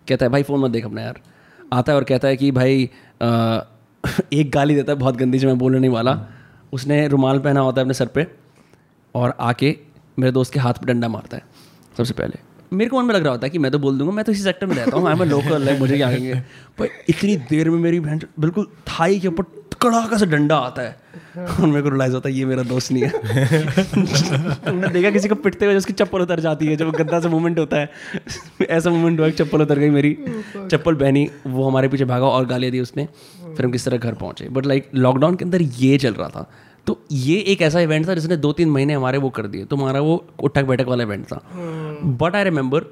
कहता 0.07 0.25
है 0.25 0.31
भाई 0.31 0.43
फ़ोन 0.43 0.59
मत 0.59 0.71
देख 0.71 0.85
अपना 0.85 1.01
यार। 1.01 1.19
आता 1.73 1.91
है 1.91 1.95
और 1.95 2.03
कहता 2.03 2.27
है 2.27 2.37
कि 2.37 2.51
भाई 2.51 2.89
अ, 3.21 3.61
एक 4.33 4.51
गाली 4.51 4.75
देता 4.75 4.91
है 4.91 4.97
बहुत 4.99 5.17
गंदी 5.17 5.39
जो 5.39 5.47
मैं 5.47 5.57
बोलने 5.57 5.79
नहीं 5.79 5.89
वाला। 5.89 6.17
उसने 6.73 7.07
रुमाल 7.07 7.39
पहना 7.39 7.59
होता 7.59 7.81
है 7.81 7.85
अपने 7.85 7.93
सर 7.93 8.05
पे 8.05 8.27
और 9.15 9.33
आके 9.39 9.75
मेरे 10.19 10.31
दोस्त 10.31 10.53
के 10.53 10.59
हाथ 10.59 10.73
पर 10.73 10.87
डंडा 10.87 11.07
मारता 11.07 11.37
है, 11.37 11.43
सबसे 11.97 12.13
पहले। 12.13 12.47
मेरे 12.73 12.89
को 12.89 12.99
मन 12.99 13.05
में 13.05 13.13
लग 13.15 13.23
रहा 13.23 13.31
होता 13.31 13.45
है 13.45 13.49
कि 13.49 13.59
मैं 13.59 13.71
तो 13.71 13.79
बोल 13.79 13.97
दूँगा, 13.97 14.13
मैं 14.13 14.25
तो 14.25 14.31
इसी 14.31 14.43
सेक्टर 14.43 14.65
में 14.65 14.75
रहता 14.75 14.97
हूँ 14.97 15.11
एम 15.11 15.23
लोकल 15.25 15.67
है 15.69 15.79
मुझे 15.79 15.95
क्या 15.95 16.09
कहेंगे? 16.09 16.33
पर 16.77 16.89
इतनी 17.09 17.35
देर 17.49 17.69
में 17.69 17.77
मेरी 17.79 17.99
बहन 17.99 18.21
बिल्कुल 18.39 18.67
थाई 18.89 19.19
के 19.19 19.27
ऊपर 19.27 19.43
कड़ाका 19.81 20.17
से 20.17 20.25
डंडा 20.25 20.55
आता 20.57 20.81
है। 20.81 20.97
और 21.39 21.65
मेरे 21.65 21.81
को 21.81 21.89
रिलाइज 21.89 22.13
होता 22.13 22.29
है, 22.29 22.35
ये 22.35 22.45
मेरा 22.45 22.63
दोस्त 22.63 22.91
नहीं 22.91 23.03
है। 23.03 23.09
हमने 24.65 24.87
देखा 24.87 25.09
किसी 25.09 25.27
को 25.29 25.35
पिटते 25.35 25.65
हुए, 25.65 25.75
उसकी 25.75 25.93
चप्पल 25.93 26.21
उतर 26.21 26.39
जाती 26.39 26.65
है 26.65 26.75
जब 26.75 26.89
गंदा 26.91 27.19
सा 27.19 27.29
मूवमेंट 27.29 27.59
होता 27.59 27.77
है। 27.77 27.89
ऐसा 28.61 28.89
मूवमेंट 28.89 29.19
हुआ 29.19 29.29
चप्पल 29.31 29.61
उतर 29.61 29.79
गई 29.79 29.89
मेरी। 29.89 30.17
चप्पल 30.55 30.95
पहनी, 30.95 31.29
वो 31.47 31.67
हमारे 31.69 31.87
पीछे 31.87 32.05
भागा 32.05 32.25
और 32.27 32.45
गालियाँ 32.45 32.71
दी 32.71 32.79
उसने। 32.79 33.07
फिर 33.55 33.65
हम 33.65 33.71
किस 33.71 33.85
तरह 33.85 33.97
घर 33.97 34.13
पहुँचे। 34.15 34.49
बट 34.49 34.65
लाइक 34.65 34.89
लॉकडाउन 34.95 35.35
के 35.35 35.45
अंदर 35.45 35.61
ये 35.61 35.97
चल 35.97 36.13
रहा 36.13 36.29
था। 36.29 36.49
तो 36.87 36.99
ये 37.11 37.37
एक 37.47 37.61
ऐसा 37.61 37.79
इवेंट 37.79 38.07
था 38.07 38.13
जिसने 38.13 38.37
दो 38.37 38.51
तीन 38.53 38.69
महीने 38.69 38.93
हमारे 38.93 39.17
वो 39.17 39.29
कर 39.29 39.47
दिए। 39.47 39.65
तो 39.65 39.75
हमारा 39.75 39.99
वो 39.99 40.23
उठक 40.43 40.65
बैठक 40.65 40.87
वाला 40.87 41.03
इवेंट 41.03 41.25
था। 41.25 41.41
बट 42.21 42.35
आई 42.35 42.43
रिमेंबर 42.43 42.85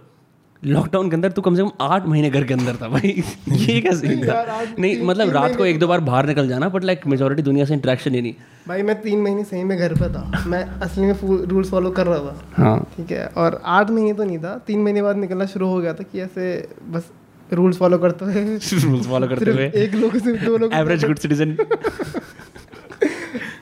लॉकडाउन 0.63 1.09
के 1.09 1.15
अंदर 1.15 1.31
तू 1.31 1.41
कम 1.41 1.55
से 1.55 1.61
कम 1.61 1.71
आठ 1.81 2.05
महीने 2.07 2.29
घर 2.29 2.43
के 2.43 2.53
अंदर 2.53 2.75
था 2.75 2.87
भाई। 2.87 3.23
ये 3.49 3.81
क्या 3.81 3.91
सीन 3.91 4.23
था? 4.27 4.61
नहीं 4.79 5.01
मतलब 5.01 5.29
रात 5.29 5.55
को 5.55 5.65
एक 5.65 5.79
दो 5.79 5.87
बार 5.87 5.99
बाहर 5.99 6.25
निकल 6.25 6.47
जाना 6.47 6.69
बट 6.69 6.83
लाइक 6.83 7.05
मेजोरिटी 7.07 7.41
दुनिया 7.41 7.65
से 7.65 7.73
इंटरेक्शन 7.73 8.15
ही 8.15 8.21
नहीं। 8.21 8.33
भाई 8.67 8.81
मैं 8.81 8.99
तीन 9.01 9.21
महीने 9.21 9.43
सही 9.43 9.63
में 9.63 9.77
घर 9.77 9.93
पे 9.93 10.09
था। 10.13 10.43
मैं 10.47 10.63
असली 10.63 11.05
में 11.05 11.45
रूल्स 11.47 11.69
फॉलो 11.69 11.91
कर 11.91 12.07
रहा 12.07 12.19
था। 12.19 12.63
हाँ। 12.63 12.79
ठीक 12.97 13.11
है 13.11 13.25
और 13.27 13.61
आठ 13.65 13.89
महीने 13.89 14.13
तो 14.13 14.23
नहीं 14.23 14.39
था। 14.39 14.57
तीन 14.67 14.79
महीने 14.79 15.01
बाद 15.01 15.17
निकलना 15.17 15.45
शुरू 15.45 15.67
हो 15.67 15.77
गया 15.77 15.93
था 15.93 16.03
कि 16.03 16.21
ऐसे 16.21 16.69
बस 16.89 17.11
रूल्स 17.53 17.77
फॉलो 17.77 17.97
करते 17.97 18.25
हुए 18.25 18.43
रूल्स 18.73 19.07
फॉलो 19.07 19.27
करते 19.27 19.51
हुए। 19.51 19.71
एक 19.75 19.95
लोग 19.95 20.17
सिर्फ़ 20.17 20.45
दो 20.45 20.57
लोग 20.57 20.73
average 20.73 21.05
good 21.05 21.17
citizen 21.17 21.57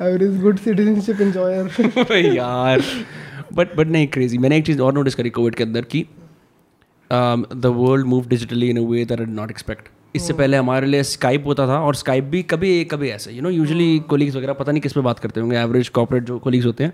average 0.02 0.42
good 0.42 0.58
citizenship 0.60 1.22
enjoyer 1.22 2.26
यार। 2.26 2.82
बट 3.54 3.76
बट 3.76 3.88
नहीं 3.88 4.08
क्रेजी 4.08 4.38
मैंने 4.38 4.58
एक 4.58 4.66
चीज़ 4.66 4.82
और 4.82 4.94
नोटिस 4.94 5.16
करी 5.16 5.30
कोविड 5.30 5.56
के 5.56 5.64
अंदर 5.64 5.82
कि 5.92 6.06
the 7.12 7.72
world 7.76 8.06
move 8.08 8.28
digitally 8.28 8.70
in 8.70 8.78
a 8.78 8.88
way 8.90 9.06
that 9.06 9.20
not 9.30 9.52
expect 9.52 9.88
इससे 10.16 10.34
पहले 10.34 10.58
हमारे 10.58 10.88
लिए 10.88 11.04
स्काइप 11.04 11.46
होता 11.48 11.68
था 11.68 11.80
और 11.82 11.96
स्काइप 11.96 12.24
भी 12.24 12.42
कभी 12.44 12.84
कभी 12.92 13.10
ऐसे 13.10 13.32
यू 13.32 13.42
नो 13.42 13.50
यूजुअली 13.50 14.00
कोलीग्स 14.10 14.36
वगैरह 14.36 14.54
पता 14.54 14.72
नहीं 14.72 14.82
किस 14.82 14.94
पे 14.94 15.02
बात 15.02 15.20
करते 15.20 15.40
होंगे 15.42 15.58
एवरेज 15.58 15.90
कॉपरेट 15.90 16.24
जो 16.24 16.38
कोलीग्स 16.40 16.66
होते 16.66 16.84
हैं। 16.84 16.94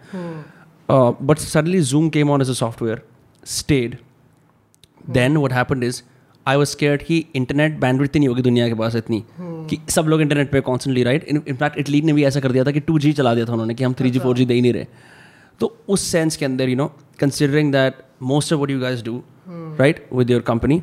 But 1.21 1.37
suddenly 1.39 1.81
Zoom 1.81 2.09
came 2.09 2.29
on 2.31 2.41
as 2.41 2.49
a 2.49 2.53
software 2.53 3.01
stead 3.43 3.95
then 5.09 5.37
what 5.37 5.53
happen 5.53 5.83
is 5.83 6.01
I 6.47 6.57
was 6.57 6.69
scared 6.69 7.03
कि 7.03 7.25
इंटरनेट 7.35 7.79
बैंडविड्थ 7.79 8.17
नहीं 8.17 8.27
होगी 8.27 8.41
दुनिया 8.41 8.67
के 8.67 8.73
पास 8.73 8.95
इतनी। 8.95 9.19
Hmm. 9.19 9.69
कि 9.69 9.77
सब 9.89 10.05
लोग 10.05 10.21
इंटरनेट 10.21 10.51
पे 10.51 10.61
कॉन्स्टेंटली 10.61 11.03
राइट 11.03 11.23
इनफैक्ट 11.23 11.77
इटली 11.77 12.01
ने 12.01 12.13
भी 12.13 12.23
ऐसा 12.23 12.39
कर 12.39 12.51
दिया 12.51 12.63
था 12.63 12.71
कि 12.71 12.79
टू 12.79 12.99
जी 12.99 13.13
चला 13.13 13.33
दिया 13.35 13.45
था 13.45 13.51
उन्होंने 13.51 13.73
कि 13.73 13.83
हम 13.83 13.93
थ्री 13.93 14.09
जी 14.11 14.19
फोर 14.19 14.37
जी 14.37 14.45
दे 14.45 14.53
ही 14.53 14.61
नहीं 14.61 14.73
रहे। 14.73 14.85
तो 15.59 15.77
उस 15.89 16.01
सेंस 16.01 16.37
के 16.37 16.45
अंदर 16.45 16.69
you 16.69 16.75
know 16.75 16.85
considering 17.19 17.71
that 17.71 17.97
most 18.23 18.53
of 18.53 18.61
what 18.61 18.69
you 18.69 18.79
guys 18.79 19.03
do 19.03 19.21
right 19.79 20.07
with 20.13 20.29
your 20.29 20.41
company 20.41 20.81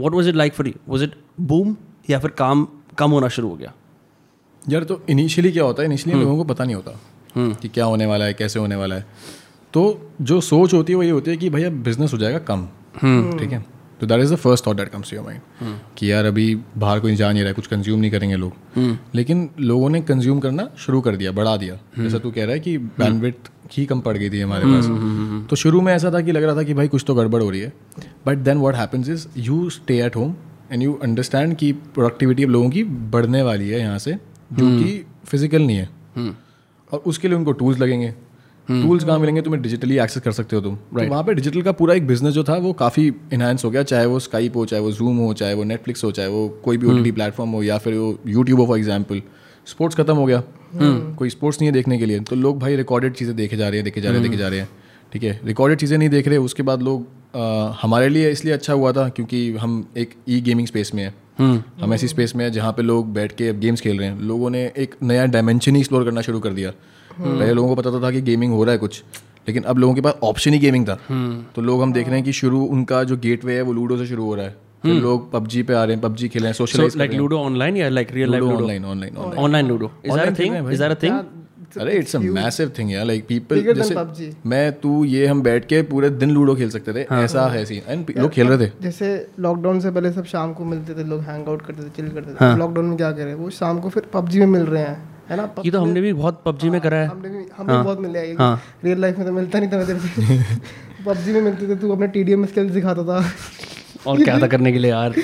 what 0.00 0.12
was 0.12 0.28
it 0.28 0.34
like 0.34 0.52
for 0.52 0.66
you 0.66 0.74
was 0.88 1.04
it 1.04 1.14
boom 1.40 1.76
या 2.10 2.18
फिर 2.18 2.30
काम 2.30 2.66
कम 2.98 3.10
होना 3.10 3.28
शुरू 3.28 3.48
हो 3.48 3.56
गया? 3.56 3.72
यार 4.68 4.84
तो 4.84 5.02
इनिशियली 5.08 5.52
क्या 5.52 5.64
होता 5.64 5.82
है? 5.82 5.88
इनिशियली 5.88 6.18
हम्म। 6.18 6.28
लोगों 6.28 6.44
को 6.44 6.54
पता 6.54 6.64
नहीं 6.64 6.76
होता 6.76 7.00
कि 7.54 7.68
क्या 7.68 7.84
होने 7.84 8.06
वाला 8.06 8.24
है 8.24 8.34
कैसे 8.34 8.58
होने 8.58 8.76
वाला 8.76 8.94
है। 8.94 9.06
तो 9.72 10.10
जो 10.20 10.40
सोच 10.40 10.74
होती 10.74 10.92
है 10.92 10.96
वो 10.96 11.02
ये 11.02 11.10
होती 11.10 11.30
है 11.30 11.36
कि 11.36 11.50
भैया 11.50 11.70
बिज़नेस 11.70 12.12
हो 12.12 12.18
जाएगा 12.18 12.38
कम। 12.38 12.66
हम्म। 13.02 13.38
ठीक 13.38 13.52
है? 13.52 13.79
तो 14.00 14.06
that 14.06 14.20
is 14.20 14.32
the 14.34 14.36
first 14.36 14.66
thought 14.66 14.76
that 14.76 14.88
comes 14.88 15.12
your 15.12 15.24
mind 15.24 15.78
कि 15.98 16.10
यार 16.12 16.24
अभी 16.24 16.54
बाहर 16.78 17.00
कोई 17.00 17.14
जा 17.16 17.30
नहीं 17.32 17.42
रहा 17.42 17.48
है 17.48 17.54
कुछ 17.54 17.66
कंज्यूम 17.66 18.00
नहीं 18.00 18.10
करेंगे 18.10 18.36
लोग। 18.36 18.52
हम्म। 18.76 18.98
लेकिन 19.14 19.48
लोगों 19.60 19.90
ने 19.90 20.00
कंज्यूम 20.00 20.40
करना 20.40 20.68
शुरू 20.78 21.00
कर 21.00 21.16
दिया 21.16 21.32
बढ़ा 21.32 21.56
दिया। 21.56 21.78
जैसा 21.98 22.18
तू 22.18 22.30
कह 22.30 22.44
रहा 22.44 22.52
है 22.52 22.60
कि 22.60 22.76
बैंडविड्थ 22.78 23.50
ही 23.72 23.84
कम 23.86 24.00
पड़ 24.00 24.16
गई 24.16 24.30
थी 24.30 24.40
हमारे 24.40 24.64
पास। 24.66 25.46
तो 25.50 25.56
शुरू 25.56 25.80
में 25.80 25.92
ऐसा 25.92 26.10
था 26.10 26.20
कि 26.20 26.32
लग 26.32 26.42
रहा 26.42 26.56
था 26.56 26.62
कि 26.62 26.74
भाई 26.74 26.88
कुछ 26.88 27.04
तो 27.06 27.14
गड़बड़ 27.14 27.42
हो 27.42 27.50
रही 27.50 27.60
है। 27.60 27.72
But 28.26 28.38
then 28.38 28.58
what 28.58 28.74
happens 28.74 29.08
is 29.08 29.26
you 29.38 29.68
stay 29.70 30.00
at 30.02 30.16
home 30.16 30.34
and 30.72 30.82
you 30.82 30.98
understand 31.02 31.56
कि 31.56 31.72
प्रोडक्टिविटी 31.72 32.44
अब 32.44 32.50
लोगों 32.50 32.70
की 32.70 32.84
बढ़ने 32.84 33.42
वाली 33.42 33.68
है 33.68 33.80
यहाँ 33.80 33.98
से 33.98 34.12
जो 34.52 34.68
कि 34.78 35.04
फ़िज़िकल 35.26 35.62
नहीं 35.62 35.76
है। 35.76 35.88
और 36.92 37.02
उसके 37.06 37.28
लिए 37.28 37.36
उनको 37.36 37.52
टूल्स 37.52 37.78
लगेंगे। 37.78 38.14
टूल्स 38.70 39.04
कहाँ 39.04 39.18
मिलेंगे? 39.18 39.42
तुम्हें 39.42 39.62
डिजिटली 39.62 39.98
एक्सेस 39.98 40.22
कर 40.22 40.32
सकते 40.32 40.56
हो 40.56 40.62
तुम। 40.62 40.74
तो 40.74 41.08
वहाँ 41.08 41.22
पे 41.24 41.34
डिजिटल 41.34 41.62
का 41.62 41.72
पूरा 41.72 41.94
एक 41.94 42.06
बिज़नेस 42.06 42.34
जो 42.34 42.44
था 42.44 42.56
वो 42.58 42.72
काफ़ी 42.74 43.06
इन्हांस 43.32 43.64
हो 43.64 43.70
गया 43.70 43.82
चाहे 43.84 44.06
वो 44.06 44.18
स्काइप 44.20 44.56
हो 44.56 44.64
चाहे 44.66 44.82
वो 44.82 44.92
जूम 44.92 45.16
हो 45.18 45.32
चाहे 45.34 45.54
वो 45.54 45.64
नेटफ्लिक्स 45.64 46.04
हो 46.04 46.10
चाहे 46.12 46.28
वो 46.28 46.48
कोई 46.64 46.76
भी 46.76 46.86
ओ 46.88 47.14
प्लेटफॉर्म 47.14 47.50
हो 47.50 47.62
या 47.62 47.78
फिर 47.78 47.94
वो 47.94 48.18
यूट्यूब 48.28 48.60
हो 48.60 48.66
फॉर 48.66 48.78
एग्ज़ाम्पल 48.78 49.22
स्पोर्ट्स 49.66 49.96
खत्म 49.96 50.14
हो 50.14 50.26
गया। 50.26 50.42
कोई 51.16 51.30
स्पोर्ट्स 51.30 51.60
नहीं 51.60 51.68
है 51.68 51.72
देखने 51.72 51.98
के 51.98 52.06
लिए। 52.06 52.20
तो 52.20 52.36
लोग 52.36 52.58
भाई 52.58 52.76
रिकॉर्डेड 52.76 53.14
चीज़ें 53.14 53.34
देखे 53.36 53.56
जा 53.56 53.68
रहे 53.68 53.78
हैं 53.78 53.84
देखे 53.84 54.00
जा 54.00 54.08
रहे 54.08 54.18
हैं 54.18 54.30
देखे 54.30 54.36
जा 54.36 54.48
रहे 54.48 54.60
हैं। 54.60 54.68
ठीक 55.12 55.22
है? 55.22 55.40
रिकॉर्डेड 55.44 55.78
चीज़ें 55.78 55.96
नहीं 55.98 56.08
देख 56.08 56.28
रहे 56.28 56.38
उसके 56.40 56.62
बाद 56.62 56.82
लोग 56.82 57.06
हमारे 57.80 58.08
लिए 58.08 58.30
इसलिए 58.30 58.54
अच्छा 58.54 58.72
हुआ 58.72 58.92
था 58.92 59.08
क्योंकि 59.08 59.50
हम 59.56 59.84
एक 59.96 60.14
ई 60.28 60.40
गेमिंग 60.40 60.66
स्पेस 60.66 60.90
में 60.94 61.02
है। 61.02 61.14
हम 61.80 61.94
ऐसी 61.94 62.08
स्पेस 62.08 62.34
में 62.36 62.44
है 62.44 62.50
जहाँ 62.50 62.72
पे 62.72 62.82
लोग 62.82 63.12
बैठ 63.14 63.32
के 63.32 63.48
अब 63.48 63.58
गेम्स 63.60 63.80
खेल 63.80 63.98
रहे 63.98 64.08
हैं। 64.08 64.20
लोगों 64.22 64.50
ने 64.50 64.64
एक 64.76 64.94
नया 65.02 65.26
डायमेंशन 65.26 65.74
ही 65.74 65.80
एक्सप्लोर 65.80 66.04
करना 66.04 66.20
शुरू 66.20 66.40
कर 66.40 66.52
दिया। 66.52 66.72
पहले 67.20 67.52
लोगों 67.52 67.74
को 67.74 67.82
पता 67.82 68.00
था 68.00 68.10
कि 68.10 68.20
गेमिंग 68.22 68.52
हो 68.52 68.64
रहा 68.64 68.72
है 68.72 68.78
कुछ 68.78 69.02
लेकिन 69.48 69.62
अब 69.62 69.78
लोगों 69.78 69.94
के 69.94 70.00
पास 70.00 70.14
ऑप्शन 70.22 70.52
ही 70.52 70.58
गेमिंग 70.58 70.86
था। 70.86 70.98
तो 71.56 71.62
लोग 71.62 71.82
हम 71.82 71.92
देख 71.92 72.06
रहे 72.06 72.16
हैं 72.16 72.24
कि 72.24 72.32
शुरू 72.32 72.62
उनका 72.64 73.02
जो 73.04 73.16
गेटवे 73.18 73.54
है 73.54 73.62
वो 73.62 73.72
लूडो 73.72 73.96
से 73.96 74.06
शुरू 74.06 74.24
हो 74.24 74.34
रहा 74.34 74.46
है। 74.46 74.56
फिर 74.82 74.94
लोग 75.02 75.30
पबजी 75.32 75.62
पे 75.62 75.74
आ 75.74 75.82
रहे 75.84 75.94
हैं 75.94 76.02
पबजी 76.02 76.28
खेल 76.28 76.42
रहे 76.42 76.52
हैं 76.52 76.66
सो 76.66 76.98
लाइक 76.98 77.12
लूडो 77.14 77.38
ऑनलाइन 77.38 77.76
या 77.76 77.88
like 77.88 78.12
real 78.12 78.30
life 78.30 78.44
online 78.44 78.84
online 78.84 79.16
online 79.16 79.68
Ludo 79.68 79.90
is 80.04 80.18
that 80.18 80.28
a 80.28 80.38
thing 80.38 80.72
is 80.72 80.82
that 80.82 80.90
a 80.90 81.02
thing 81.02 81.20
अरे 81.78 81.92
इट्स 81.94 82.16
अ 82.16 82.18
मैसिव 82.18 82.70
थिंग 82.78 82.90
यार 82.92 83.04
लाइक 83.06 83.26
पीपल 83.26 83.60
जैसे 83.74 84.30
मैं 84.46 84.72
तू 84.80 85.04
ये 85.04 85.26
हम 85.26 85.42
बैठ 85.42 85.64
के 85.64 85.82
पूरे 85.90 86.10
दिन 86.10 86.30
लूडो 86.30 86.54
खेल 86.54 86.70
सकते 86.70 86.92
थे। 86.92 87.00
हाँ, 87.10 87.22
ऐसा 87.24 87.46
है 87.48 87.64
सीन 87.64 87.82
एंड 87.88 88.10
लोग 88.18 88.30
खेल 88.30 88.48
रहे 88.48 88.66
थे। 88.66 88.70
जैसे 88.82 89.26
लॉकडाउन 89.40 89.80
से 89.80 89.90
पहले 89.90 90.12
सब 90.12 90.24
शाम 90.24 90.52
को 90.52 90.64
मिलते 90.64 90.94
थे 90.94 91.04
लोग 91.08 91.20
हैंग 91.20 91.48
आउट 91.48 91.62
करते 91.62 91.82
थे 91.82 91.88
चिल 91.96 92.08
करते 92.08 92.32
थे। 92.32 92.56
लॉकडाउन 92.58 92.86
में 92.86 92.96
क्या 92.96 93.10
करे? 93.12 93.34
वो 93.34 93.50
शाम 93.50 93.80
को 93.80 93.88
फिर 93.88 94.02
पबजी 94.12 94.38
में 94.38 94.46
मिल 94.46 94.62
रहे 94.62 94.82
हैं। 94.82 95.09
है 95.30 95.36
ना? 95.36 95.42
ये 95.64 95.70
तो 95.70 95.80
हमने 95.80 96.00
भी 96.00 96.12
बहुत 96.12 96.42
पबजी 96.46 96.70
में 96.70 96.80
करा 96.80 96.96
है। 96.96 97.06
हमने 97.08 97.28
भी 97.28 97.44
हम 97.56 97.66
भी 97.66 97.72
बहुत 97.74 98.00
मिले 98.00 98.18
हैं 98.18 98.36
हाँ। 98.38 98.62
रियल 98.84 99.00
लाइफ 99.00 99.18
में 99.18 99.26
तो 99.26 99.32
मिलता 99.32 99.58
नहीं 99.58 99.70
था 99.70 99.76
मैं 99.76 99.86
तेरे 99.86 99.98
से। 100.00 100.60
पबजी 101.06 101.32
में 101.32 101.40
मिलते 101.42 101.68
थे 101.68 101.76
तू 101.80 101.92
अपने 101.92 102.06
टीडीएम 102.16 102.46
स्किल्स 102.46 102.72
दिखाता 102.72 103.04
था। 103.04 103.24
और 104.06 104.22
क्या 104.24 104.38
था 104.40 104.46
करने 104.46 104.72
के 104.72 104.78
लिए 104.78 104.90
यार? 104.90 105.14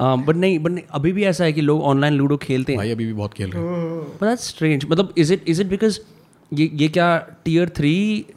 बट 0.00 0.36
नहीं 0.36 0.58
बट 0.58 0.70
नहीं 0.70 0.84
अभी 0.94 1.12
भी 1.12 1.24
ऐसा 1.24 1.44
है 1.44 1.52
कि 1.52 1.60
लोग 1.60 1.82
ऑनलाइन 1.84 2.14
लूडो 2.14 2.36
खेलते 2.42 2.72
हैं। 2.72 2.78
भाई 2.78 2.90
अभी 2.90 3.06
भी 3.06 3.12
बहुत 3.12 3.34
खेल 3.34 3.50
रहे 3.50 3.62
हैं। 3.62 4.00
बट 4.02 4.24
दैट्स 4.24 4.48
स्ट्रेंज 4.48 4.86
मतलब 4.90 5.14
is 5.18 5.32
it 5.32 5.48
is 5.48 5.60
it 5.60 5.66
because 5.68 5.98
ये 6.52 6.70
ये 6.74 6.88
क्या 6.88 7.16
tier 7.44 7.68
three 7.76 7.94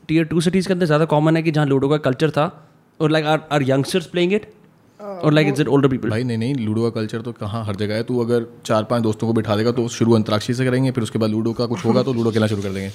tier 0.07 0.25
two 0.25 0.41
cities 0.41 0.67
के 0.67 0.73
अंदर 0.73 0.85
ज़्यादा 0.85 1.05
कॉमन 1.05 1.35
है 1.37 1.43
कि 1.43 1.51
जहाँ 1.51 1.65
लूडो 1.65 1.89
का 1.89 1.97
कल्चर 2.09 2.29
था? 2.31 2.45
और 2.99 3.11
like 3.11 3.25
are 3.25 3.41
are 3.51 3.63
youngsters 3.63 4.05
playing 4.07 4.33
it 4.33 4.45
और 5.07 5.33
like 5.33 5.47
is 5.47 5.61
it 5.61 5.67
older 5.67 5.87
people 5.87 6.09
भाई 6.09 6.23
नहीं 6.23 6.37
नहीं 6.37 6.55
लूडो 6.55 6.83
का 6.83 6.89
कल्चर 6.91 7.21
तो 7.21 7.31
कहाँ 7.33 7.63
हर 7.65 7.75
जगह 7.75 7.95
है। 7.95 8.03
तू 8.03 8.19
अगर 8.19 8.45
चार 8.65 8.83
पाँच 8.83 9.03
दोस्तों 9.03 9.27
को 9.27 9.33
बिठा 9.33 9.55
देगा 9.55 9.71
तो 9.71 9.87
शुरू 9.89 10.13
अंतराक्षी 10.13 10.53
से 10.53 10.65
करेंगे 10.65 10.91
फिर 10.91 11.03
उसके 11.03 11.19
बाद 11.19 11.29
लूडो 11.29 11.53
का 11.53 11.65
कुछ 11.65 11.85
होगा 11.85 12.03
तो 12.03 12.13
लूडो 12.13 12.31
खेलना 12.31 12.47
शुरू 12.47 12.61
कर 12.61 12.69
देंगे। 12.69 12.89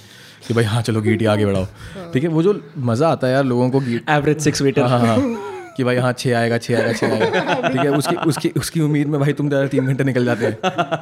कि 0.48 0.54
भाई 0.54 0.64
हाँ 0.64 0.82
चलो 0.82 1.00
गीटी 1.00 1.24
आगे 1.26 1.46
बढ़ाओ। 1.46 1.66
ठीक 2.12 2.22
है 2.22 2.28
वो 2.28 2.42
जो 2.42 2.60
मज़ा 2.78 3.08
आता 3.08 3.26
है 3.26 3.32
यार 3.32 3.44
लोगों 3.44 3.70
को 3.70 3.82
एवरेज 4.12 4.40
सिक्स 4.40 4.62
वेटर 4.62 4.82
हाँ 4.82 5.00
हाँ। 5.00 5.16
कि 5.76 5.84
भाई 5.84 5.96
हाँ 5.96 6.12
छः 6.12 6.36
आएगा 6.38 6.58
छः 6.58 6.76
आएगा 6.78 6.92
छः 6.92 7.12
आएगा। 7.12 7.68
ठीक 7.68 7.80
है 7.80 7.90
उसकी 7.90 8.16
उसकी 8.28 8.48
उसकी 8.60 8.80
उम्मीद 8.80 9.06
में 9.08 9.18
भाई 9.20 9.32
तुम 9.32 9.48
ज़्यादा 9.48 9.66
तीन 9.68 9.86
घंटे 9.86 10.04
निकल 10.04 10.24
जाते 10.24 10.46
हैं। 10.46 10.54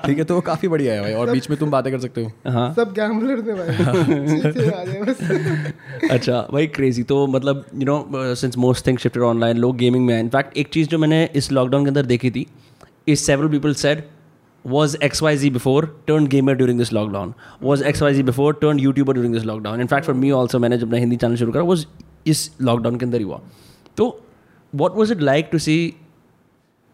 ठीक 0.07 0.19
है 0.19 0.25
तो 0.25 0.35
वो 0.35 0.41
काफ़ी 0.41 0.69
बढ़िया 0.69 0.95
है 0.95 1.01
भाई 1.01 1.13
और 1.13 1.31
बीच 1.31 1.51
में 1.51 1.59
तुम 1.59 1.71
बातें 1.71 1.93
कर 1.93 1.99
सकते 2.01 2.25
हो। 2.25 2.51
हाँ। 2.51 2.73
सब 2.75 2.93
गैम्बलर 2.99 3.43
थे 3.47 3.55
भाई। 3.55 4.53
जाए 4.53 6.09
अच्छा 6.11 6.47
भाई 6.53 6.67
क्रेजी 6.79 7.03
तो 7.03 7.27
मतलब 7.27 7.65
you 7.75 7.87
know 7.87 8.35
since 8.37 8.57
most 8.59 8.87
thing 8.87 8.99
shifted 8.99 9.23
online 9.23 9.59
लोग 9.59 9.77
गेमिंग 9.77 10.07
में 10.07 10.19
इनफैक्ट 10.21 10.57
एक 10.59 10.69
चीज़ 10.73 10.89
जो 10.89 10.99
मैंने 10.99 11.29
इस 11.35 11.53
लॉकडाउन 11.53 11.85
के 11.85 11.89
अंदर 11.89 12.07
देखी 12.07 12.31
थी 12.31 12.47
इस 13.09 13.27
several 13.27 13.49
people 13.49 13.75
said 13.83 14.03
was 14.65 14.95
XYZ 15.05 15.51
before 15.53 15.83
turned 16.09 16.29
gamer 16.33 16.55
during 16.55 16.81
this 16.81 16.91
lockdown? 16.97 17.31
Was 17.67 17.83
XYZ 17.91 18.25
before 18.25 18.49
turned 18.55 18.83
YouTuber 18.87 19.15
during 19.19 19.37
this 19.37 19.45
lockdown? 19.51 19.83
In 19.85 19.89
fact 19.93 20.09
for 20.09 20.15
me 20.15 20.33
also 20.39 20.59
मैंने 20.61 20.79
जब 20.79 20.87
अपना 20.87 20.99
हिंदी 20.99 21.17
चैनल 21.17 21.37
शुरू 21.37 21.53
करा 21.53 21.63
was 21.69 21.85
इस 22.27 22.43
लॉकडाउन 22.61 22.97
के 22.99 23.05
अंदर 23.05 23.19
ही 23.19 23.25
हुआ। 23.25 23.41
तो 23.97 24.09
what 24.73 24.97
was 24.97 25.13
it 25.13 25.21
like 25.23 25.49
to 25.53 25.59
see 25.59 25.77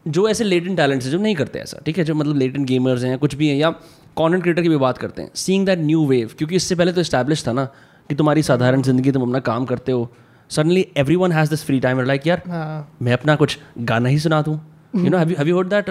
जो 0.06 0.28
ऐसे 0.28 0.44
लेटेंट 0.44 0.76
टैलेंट्स 0.76 1.06
हैं 1.06 1.12
जो 1.12 1.18
नहीं 1.18 1.34
करते 1.34 1.58
ऐसा 1.58 1.80
ठीक 1.86 1.98
है? 1.98 2.04
जो 2.04 2.14
मतलब 2.14 2.36
लेटेंट 2.36 2.66
गेमर्स 2.66 3.04
हैं 3.04 3.18
कुछ 3.18 3.34
भी 3.34 3.48
हैं 3.48 3.56
या 3.56 3.70
कॉन्टेंट 4.16 4.42
क्रिएटर 4.42 4.62
की 4.62 4.68
भी 4.68 4.76
बात 4.76 4.98
करते 4.98 5.22
हैं 5.22 5.30
सीइंग 5.34 5.66
दैट 5.66 5.78
न्यू 5.78 6.06
वेव 6.06 6.30
क्योंकि 6.38 6.56
इससे 6.56 6.74
पहले 6.74 6.92
तो 6.92 7.00
इस्टेब्लिश 7.00 7.46
था 7.46 7.52
ना 7.52 7.64
कि 8.10 8.14
तुम्हारी 8.14 8.42
साधारण 8.42 8.82
ज़िंदगी 8.82 9.12
तुम 9.12 9.22
अपना 9.22 9.38
काम 9.48 9.64
करते 9.64 9.92
हो। 9.92 10.08
Suddenly 10.50 10.86
everyone 11.16 11.32
has 11.32 11.50
this 11.50 11.64
free 11.64 11.80
time 11.80 12.00
like 12.02 12.26
यार 12.26 12.42
हाँ। 12.48 12.96
मैं 13.02 13.12
अपना 13.12 13.36
कुछ 13.36 13.58
गाना 13.78 14.08
ही 14.08 14.18
सुना 14.18 14.40
दूँ। 14.42 14.54
You 14.96 15.10
know 15.10 15.18
have 15.18 15.48
you 15.48 15.56
heard 15.56 15.68
that 15.68 15.86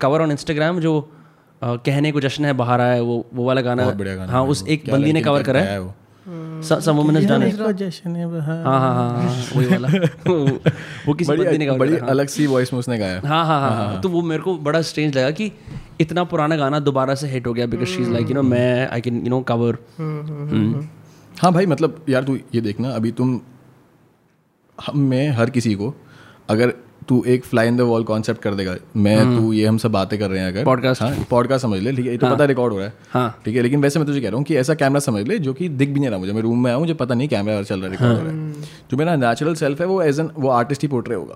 cover 0.00 0.22
on 0.22 0.30
Instagram 0.30 0.80
जो 0.80 0.94
uh, 1.62 1.78
कहने 1.86 2.12
को 2.12 2.20
जश्न 2.20 2.44
है 2.44 2.52
बाहर 2.52 2.80
आया 2.80 2.94
है, 2.94 3.00
वो 3.00 3.26
वो 3.34 3.44
वाला 3.44 3.60
गाना? 3.60 3.90
गाना 3.90 4.32
हाँ 4.32 4.44
उस 4.44 4.64
एक 4.68 4.90
बंदी 4.90 5.12
ने 5.12 5.22
कवर 5.22 5.42
करा 5.42 5.60
है। 5.60 5.78
Some 6.28 6.96
woman 6.96 7.16
has 7.16 7.26
done 7.28 7.42
it 7.42 7.76
जश्न 7.76 8.14
है 8.16 8.26
बहार। 8.26 8.64
हाँ 8.64 8.78
हाँ 8.80 8.94
हाँ 8.94 9.22
हाँ, 9.22 9.34
वही 9.56 9.66
वाला 9.66 9.88
वो 10.26 10.36
वो 11.06 11.14
किसी 11.14 11.32
बंदी 11.32 11.58
ने 11.58 11.70
बड़ी 11.70 11.78
बड़ी 11.78 11.96
अलग 12.10 12.28
सी 12.28 12.46
वॉइस 12.46 12.72
में 12.72 12.78
उसने 12.80 12.98
गाया। 12.98 13.20
हाँ 13.24 13.44
हाँ 13.46 13.60
हाँ 13.60 13.70
हाँ 13.76 14.00
तो 14.00 14.08
वो 14.08 14.22
मेरे 14.22 14.42
को 14.42 14.56
बड़ा 14.68 14.80
स्ट्रेंज 14.82 15.16
लगा 15.16 15.30
कि 15.30 15.50
इतना 16.00 16.24
पुराना 16.32 16.56
गाना 16.56 16.80
दोबारा 16.80 17.14
से 17.14 17.28
हिट 17.28 17.46
हो 17.46 17.52
गया 17.54 17.66
because 17.66 17.88
she 17.88 18.02
is 18.02 18.10
like 18.10 18.28
you 18.28 18.34
know 18.34 18.42
मैं 18.44 18.88
I 18.88 19.00
can 19.00 19.22
you 19.24 19.30
know 19.30 19.40
cover 19.50 19.78
हाँ 21.34 21.52
भाई 21.52 21.66
मतलब 21.66 22.04
यार 22.08 22.24
तू 22.24 22.36
ये 22.54 22.60
देखना 22.60 22.90
अभी 22.96 23.10
तुम 23.20 23.40
हम 24.78 24.98
में 25.10 25.28
हर 25.38 25.50
किसी 25.50 25.74
को 25.74 25.94
अगर 26.50 26.72
तू 27.08 27.22
एक 27.26 27.44
fly 27.44 27.68
in 27.68 27.76
the 27.76 27.80
wall 27.80 28.04
concept 28.04 28.42
कर 28.42 28.54
देगा। 28.54 28.74
मैं 28.96 29.36
तू 29.36 29.52
ये 29.52 29.66
हम 29.66 29.78
सब 29.78 29.92
बातें 29.92 30.18
कर 30.18 30.30
रहे 30.30 30.40
हैं 30.40 30.48
अगर। 30.48 30.64
Podcast. 30.64 31.02
हाँ 31.02 31.26
पॉडकास्ट 31.30 31.62
समझ 31.62 31.80
ले 31.80 31.92
ठीक 31.92 32.06
है 32.06 32.16
तो 32.16 32.30
पता 32.30 32.44
रिकॉर्ड 32.44 32.72
हो 32.72 32.78
रहा 32.78 32.86
है। 32.86 32.94
हाँ। 33.10 33.40
ठीक 33.44 33.56
है 33.56 33.62
लेकिन 33.62 33.82
वैसे 33.82 33.98
मैं 33.98 34.06
तुझे 34.06 34.20
कह 34.20 34.28
रहा 34.28 34.36
हूँ 34.36 34.44
कि 34.44 34.56
ऐसा 34.56 34.74
कैमरा 34.74 35.00
समझ 35.00 35.26
ले 35.28 35.38
जो 35.38 35.52
कि 35.52 35.68
दिख 35.68 35.88
भी 35.88 36.00
नहीं 36.00 36.10
रहा 36.10 36.18
मुझे। 36.18 36.32
मैं 36.32 36.42
रूम 36.42 36.62
में 36.64 36.70
आया 36.70 36.78
मुझे 36.78 36.94
पता 36.94 37.14
नहीं 37.14 37.28
कैमरा 37.28 37.62
चल 37.62 37.76
रहा 37.76 37.84
है 37.84 37.90
रिकॉर्ड 37.90 38.18
हो 38.18 38.24
रहा 38.24 38.32
है। 38.32 38.52
जो 38.90 38.96
मेरा 38.96 39.16
नेचुरल 39.16 39.54
सेल्फ 39.54 39.80
है 39.80 39.86
वो 39.86 40.02
एज 40.02 40.20
एन 40.20 40.30
वो 40.36 40.48
आर्टिस्ट 40.48 40.82
ही 40.82 40.88
पोर्ट्रे 40.88 41.14
होगा। 41.14 41.34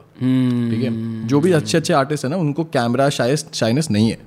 ठीक 0.71 0.83
है? 0.85 1.27
जो 1.27 1.41
भी 1.41 1.53
अच्छे 1.53 1.79
अच्छे 1.79 1.95
आर्टिस्ट 1.95 2.25
है 2.25 2.31
ना 2.31 2.37
उनको 2.37 2.65
कैमरा 2.65 3.09
शायद 3.09 3.39
शाइनेस 3.55 3.91
नहीं 3.91 4.11
है। 4.11 4.19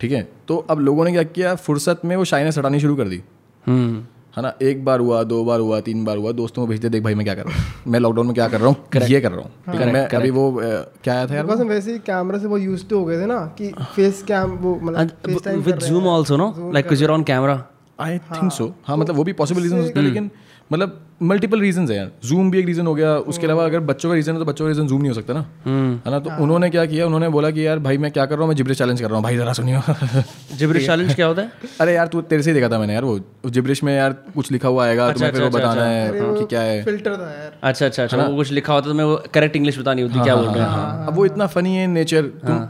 ठीक 0.00 0.12
है? 0.12 0.28
तो 0.48 0.56
अब 0.70 0.80
लोगों 0.80 1.04
ने 1.04 1.12
क्या 1.12 1.22
किया? 1.22 1.54
फुर्सत 1.54 2.00
में 2.04 2.16
वो 2.16 2.24
शाइनेस 2.24 2.58
हटानी 2.58 2.80
शुरू 2.80 2.96
कर 2.96 3.08
दी। 3.08 3.22
हम्म। 3.66 4.06
है 4.36 4.42
ना? 4.42 4.52
एक 4.62 4.84
बार 4.84 5.00
हुआ 5.00 5.22
दो 5.24 5.42
बार 5.44 5.60
हुआ 5.60 5.80
तीन 5.86 6.04
बार 6.04 6.16
हुआ 6.16 6.32
दोस्तों 6.32 6.62
को 6.62 6.66
भेजते 6.68 6.88
देख 6.88 7.02
भाई 7.02 7.14
मैं 7.14 7.24
क्या 7.24 7.34
कर 7.34 7.44
रहा 7.46 7.54
हूँ। 7.54 7.92
मैं 7.92 8.00
लॉकडाउन 8.00 8.26
में 8.26 8.34
क्या 8.34 8.48
कर 8.48 8.60
रहा 8.60 8.68
हूँ? 8.68 8.76
ये 9.08 9.20
कर 9.20 9.32
रहा 9.32 9.40
हूँ। 9.40 9.50
हाँ, 9.66 9.86
मैं 9.86 10.06
अभी 10.08 10.30
वो 10.30 10.44
क्या 10.58 11.14
आया 11.14 11.26
था 11.26 11.34
यार? 11.34 11.44
वैसे 11.44 11.92
ही 11.92 11.98
कैमरा 12.06 12.38
से 12.38 12.46
वो 12.46 12.58
यूज़ 12.58 12.86
टू 12.90 12.98
हो 12.98 13.04
गए 13.04 13.20
थे 13.22 13.26
ना 13.26 13.38
कि 13.58 13.72
फेस 13.96 14.22
कैम 14.28 14.56
वो 14.62 14.78
मतलब 14.82 15.60
with 15.66 15.78
Zoom 15.80 16.08
also 16.08 16.36
no 16.36 16.70
like 16.74 16.92
you 16.92 17.04
are 17.04 17.10
on 17.10 17.22
camera 17.24 17.62
I 18.00 18.18
think 18.18 18.52
so 18.52 18.72
हाँ। 18.86 18.96
मतलब 18.96 19.16
वो 19.16 19.24
भी 19.24 19.32
पॉसिबल 19.40 19.62
रीजन 19.62 20.00
लेकिन 20.00 20.30
मतलब 20.70 21.00
मल्टीपल 21.22 21.60
रीजन 21.60 21.86
है 21.88 21.96
यार। 21.96 22.10
जूम 22.24 22.50
भी 22.50 22.58
एक 22.58 22.66
रीजन 22.66 22.86
हो 22.86 22.94
गया 22.94 23.14
उसके 23.30 23.46
अलावा 23.46 23.64
अगर 23.64 23.80
बच्चों 23.80 24.08
का 24.08 24.14
रीजन 24.14 24.32
है 24.32 24.38
तो 24.38 24.44
बच्चों 24.44 24.64
का 24.64 24.68
रीजन 24.68 24.86
जूम 24.86 25.00
नहीं 25.00 25.10
हो 25.10 25.14
सकता 25.14 25.34
ना। 25.34 25.40
है 25.66 26.10
ना? 26.10 26.18
तो 26.18 26.42
उन्होंने 26.42 26.70
क्या 26.70 26.84
किया? 26.86 27.06
उन्होंने 27.06 27.28
बोला 27.28 27.50
कि 27.50 27.66
यार 27.66 27.78
भाई 27.78 27.98
मैं 27.98 28.10
क्या 28.12 28.24
कर 28.26 28.34
रहा 28.34 28.40
हूँ? 28.40 28.48
मैं 28.48 28.56
जिब्रिश 28.56 28.78
चैलेंज 28.78 29.00
कर 29.00 29.06
रहा 29.06 29.16
हूँ। 29.16 29.22
भाई 29.24 29.36
जरा 29.36 29.52
सुनियो। 29.52 29.80
जिब्रिश 30.58 30.86
चैलेंज 30.86 31.14
क्या 31.14 31.26
होता 31.26 31.42
है? 31.42 31.52
अरे 31.80 31.94
यार 31.94 32.06
तू 32.06 32.20
तेरे 32.22 32.42
से 32.42 32.50
ही 32.50 32.54
देखा 32.54 32.68
था 32.68 32.78
मैंने 32.78 32.92
यार 32.94 33.04
वो। 33.04 33.18
जिब्रिश 33.50 33.82
में 33.84 33.94
यार 33.96 34.12
कुछ 34.34 34.50
लिखा 34.52 34.68
हुआ 34.68 34.86
आएगा 34.86 35.10
तुम्हें 35.12 35.32
फिर 35.32 35.42
वो 35.42 35.50
बताना 35.50 35.84
है 35.84 36.10
कि 36.12 36.44
क्या 36.44 36.60
है। 36.60 36.82
फ़िल्टर 36.84 37.16
था 37.16 37.30
यार। 37.32 37.52
अच्छा 37.62 37.86
अच्छा 37.86 38.02
अच्छा। 38.04 38.16
वो 38.16 38.36
कुछ 38.36 38.52
लिखा 38.52 38.72
होता 38.72 38.88
तो 38.88 38.94
मैं 38.94 39.04
वो 39.04 39.22
करेक्ट 39.34 39.56
इंग्लिश 39.56 39.78
बतानी 39.78 40.02
होती 40.02 40.22
क्या 40.22 40.36
बोल 40.36 40.48
रहे 40.48 40.64
हैं। 40.64 41.06
अब 41.06 41.14
वो 41.14 41.26
इतना 41.26 41.46
फनी 41.46 41.76
है 41.76 41.86
नेचर 41.86 42.26
तुम 42.46 42.68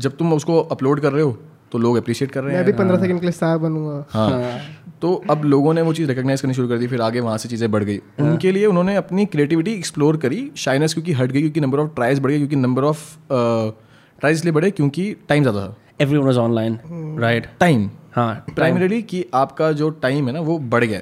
जब 0.00 0.16
तुम 0.16 0.32
उसको 0.32 0.60
अपलोड 0.72 1.00
कर 1.00 1.12
रहे 1.12 1.22
हो 1.22 1.38
तो 1.72 1.78
लोग 1.78 1.96
अप्रिशिएट 1.96 2.30
कर 2.30 2.40
रहे 2.40 2.52
हैं 2.52 2.60
मैं 2.60 2.64
हैं। 2.64 2.72
भी 2.72 2.78
पंद्रह 2.78 3.00
सेकंड 3.00 3.20
के 3.20 3.26
लिए 3.26 3.32
स्टार 3.32 3.58
बनूँगा। 3.58 4.04
हाँ। 4.10 4.58
तो 5.02 5.12
अब 5.30 5.44
लोगों 5.44 5.72
ने 5.74 5.82
वो 5.82 5.92
चीज़ 5.94 6.08
रिकग्नाइज 6.08 6.40
करनी 6.40 6.54
शुरू 6.54 6.68
कर 6.68 6.78
दी 6.78 6.86
फिर 6.86 7.00
आगे 7.02 7.20
वहाँ 7.20 7.38
से 7.38 7.48
चीज़ें 7.48 7.70
बढ़ 7.70 7.84
गई। 7.84 7.98
उनके 8.20 8.52
लिए 8.52 8.66
उन्होंने 8.66 8.94
अपनी 8.96 9.26
क्रिएटिविटी 9.26 9.72
एक्सप्लोर 9.74 10.16
करी 10.16 10.50
शाइनेस 10.58 10.94
क्योंकि 10.94 11.12
हट 11.12 11.32
गई 11.32 11.40
क्योंकि 11.40 11.60
नंबर 11.60 11.78
ऑफ़ 11.78 11.94
ट्राइज 11.94 12.18
बढ़ 12.18 12.30
गए 12.30 12.36
क्योंकि 12.38 12.56
नंबर 12.56 12.84
ऑफ़ 12.84 13.00
ट्राइज 13.28 14.36
इसलिए 14.36 14.52
बढ़े 14.52 14.70
क्योंकि 14.70 15.14
टाइम 15.28 15.42
ज़्यादा 15.42 15.60
था। 15.60 15.76
Everyone 16.00 16.26
was 16.26 16.36
online 16.38 16.78
right 17.20 17.46
time 17.60 17.88
हाँ। 18.12 18.34
प्राइमरीली 18.54 19.02
कि 19.04 19.24
आपका 19.34 19.72
जो 19.72 19.90
टाइम 20.02 20.26
है 20.28 20.32
ना 20.34 20.40
वो 20.40 20.58
बढ़ 20.58 20.84
गया 20.84 21.00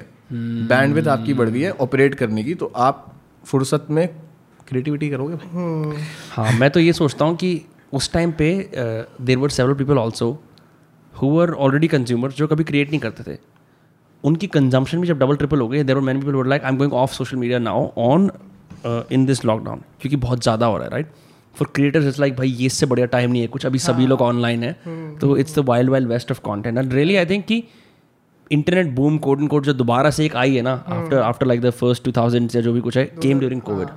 बैंडविथ 0.67 1.07
आपकी 1.07 1.33
बढ़ 1.33 1.49
गई 1.49 1.61
है 1.61 1.71
ऑपरेट 1.81 2.15
करने 2.15 2.43
की 2.43 2.53
तो 2.55 2.71
आप 2.77 3.05
फुर्सत 3.45 3.87
में 3.89 4.07
क्रिएटिविटी 4.67 5.09
करोगे 5.09 5.35
भाई। 5.35 6.03
हाँ 6.31 6.51
मैं 6.59 6.69
तो 6.69 6.79
ये 6.79 6.93
सोचता 6.93 7.25
हूँ 7.25 7.35
कि 7.35 7.61
उस 7.93 8.11
टाइम 8.13 8.31
पे 8.31 8.49
there 9.21 9.37
were 9.37 9.49
several 9.49 9.73
people 9.75 9.97
also 9.97 10.31
who 11.13 11.39
are 11.39 11.51
already 11.51 11.87
consumer 11.87 12.31
जो 12.31 12.47
कभी 12.47 12.63
क्रिएट 12.63 12.89
नहीं 12.89 12.99
करते 12.99 13.23
थे। 13.23 13.37
उनकी 14.23 14.47
कंजम्पशन 14.47 15.01
भी 15.01 15.07
जब 15.07 15.19
डबल 15.19 15.35
ट्रिपल 15.35 15.59
हो 15.59 15.67
गई 15.67 15.83
there 15.83 15.97
are 15.97 16.01
many 16.03 16.21
people 16.21 16.49
like 16.49 16.63
I 16.63 16.71
am 16.71 16.77
going 16.77 16.93
off 16.93 17.13
social 17.13 17.37
media 17.37 17.59
now 17.59 17.89
on 17.99 18.29
in 19.11 19.25
this 19.25 19.43
lockdown 19.45 19.81
क्योंकि 20.01 20.15
बहुत 20.17 20.43
ज़्यादा 20.43 20.65
हो 20.65 20.77
रहा 20.77 20.85
है 20.85 20.91
right 20.91 21.07
for 21.55 21.67
creators 21.75 22.05
it's 22.07 22.19
like 22.19 22.35
भाई 22.35 22.49
ये 22.49 22.65
इससे 22.65 22.85
बढ़िया 22.85 23.05
टाइम 23.07 23.31
नहीं 23.31 23.41
है 23.41 23.47
कुछ 23.47 23.65
अभी 23.65 23.79
सभी 23.79 24.07
लोग 24.07 24.21
ऑनलाइन 24.21 24.63
है 24.63 24.73
तो 25.21 25.35
it's 25.37 25.55
the 25.55 25.65
wild 25.67 25.89
wild 25.89 26.09
west 26.09 26.31
of 26.31 26.41
content 26.41 26.77
and 26.77 26.93
really 26.93 27.15
I 27.15 27.25
think 27.25 27.45
कि 27.45 27.63
internet 28.51 28.93
boom 28.95 29.17
code 29.17 29.41
and 29.41 29.49
code 29.49 29.63
जो 29.63 29.73
दोबारा 29.73 30.09
से 30.09 30.25
एक 30.25 30.35
आई 30.35 30.55
है 30.55 30.61
ना 30.61 30.73
after 30.89 31.17
after 31.19 31.45
like 31.45 31.61
the 31.61 31.69
first 31.73 32.03
two 32.03 32.11
thousand 32.11 32.49
या 32.55 32.61
जो 32.61 32.73
भी 32.73 32.81
कुछ 32.81 32.97
है 32.97 33.05
केम 33.21 33.39
ड्यूरिंग 33.39 33.61
कोविड 33.61 33.89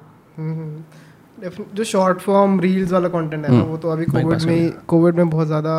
जो 1.75 1.85
शॉर्ट 1.85 2.19
फॉर्म 2.19 2.59
रील्स 2.61 2.93
वाला 2.93 3.09
कंटेंट 3.09 3.45
है 3.45 3.52
ना 3.52 3.62
वो 3.62 3.76
तो 3.76 3.90
अभी 3.90 4.04
कोविड 4.07 4.43
में 4.43 4.73
कोविड 4.87 5.16
में 5.16 5.31
बहुत 5.31 5.47
ज़्यादा 5.47 5.75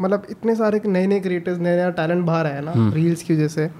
मतलब 0.00 0.26
इतने 0.30 0.54
सारे 0.54 0.80
नए 0.86 1.06
नए 1.06 1.20
क्रिएटर्स 1.20 1.58
नए 1.58 1.76
नया 1.76 1.90
टैलेंट 1.92 2.24
बाहर 2.26 2.46
आया 2.46 2.60
ना 2.60 2.72
रील्स 2.94 3.22
की 3.22 3.34
वजह 3.34 3.48
से। 3.48 3.70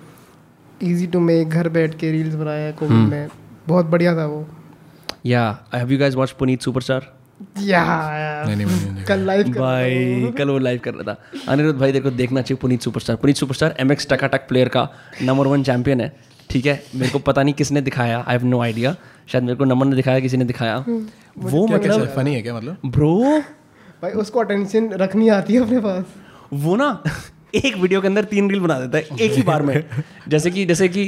इजी 0.82 1.06
टू 1.06 1.20
मेक 1.20 1.48
घर 1.48 1.68
बैठ 1.68 1.94
के 1.98 2.10
रील्स 2.12 2.34
बनाए 2.34 2.60
हैं 2.60 2.75
कोविड 2.76 3.08
में। 3.10 3.28
बहुत 3.68 3.87
बढ़िया 3.87 4.16
था 4.16 4.26
वो। 4.26 4.46
या 5.26 5.42
have 5.75 5.92
you 5.92 5.98
guys 5.98 6.14
watch 6.14 6.30
Puneet 6.30 6.62
superstar 6.62 7.16
कल 9.08 9.20
लाइव 9.26 9.42
कर 9.44 9.60
भाई 9.60 10.32
कल 10.38 10.48
वो 10.48 10.58
लाइव 10.58 10.80
कर 10.84 10.94
रहा 10.94 11.12
था। 11.12 11.52
अनिरुद्ध 11.52 11.78
भाई 11.80 11.92
देखो 11.92 12.10
देखना 12.12 12.42
चाहिए 12.42 12.58
Puneet 12.62 12.82
superstar 12.82 13.16
Puneet 13.16 13.37
superstar 13.37 13.75
M 13.80 13.92
X 13.92 14.08
Takatak 14.10 14.48
player 14.48 14.68
का 14.68 14.88
नंबर 15.22 15.46
वन 15.46 15.62
चैंपियन 15.62 16.00
है। 16.00 16.12
ठीक 16.50 16.66
है? 16.66 16.82
मेरे 16.94 17.10
को 17.10 17.18
पता 17.18 17.42
नहीं 17.42 17.54
किसने 17.54 17.80
दिखाया। 17.80 18.18
आई 18.18 18.37
हैव 18.37 18.44
नो 18.46 18.60
आइडिया 18.62 18.94
शायद 19.28 19.44
मेरे 19.44 19.56
को 19.56 19.64
नमन 19.64 19.88
ने 19.88 19.96
दिखाया 19.96 20.20
किसी 20.20 20.37
ने 20.37 20.44
दिखाया। 20.44 20.76
वो 20.78 21.66
मतलब 21.66 22.06
फनी 22.06 22.34
है 22.34 22.42
क्या 22.42 22.54
मतलब? 22.54 22.76
ब्रो 22.87 23.42
भाई 24.02 24.12
उसको 24.23 24.40
अटेंशन 24.40 24.88
रखनी 24.95 25.28
आती 25.28 25.55
है 25.55 25.61
अपने 25.62 25.78
पास। 25.81 26.05
वो 26.55 26.76
ना 26.76 27.02
एक 27.55 27.76
वीडियो 27.76 28.00
के 28.00 28.07
अंदर 28.07 28.25
तीन 28.25 28.50
रील 28.50 28.61
बना 28.61 28.78
देता 28.81 28.99
है 28.99 29.17
एक 29.21 29.33
ही 29.33 29.43
बार 29.43 29.62
में। 29.62 29.85
जैसे 30.28 30.50
कि 30.50 30.64
जैसे 30.67 30.88
कि 30.88 31.05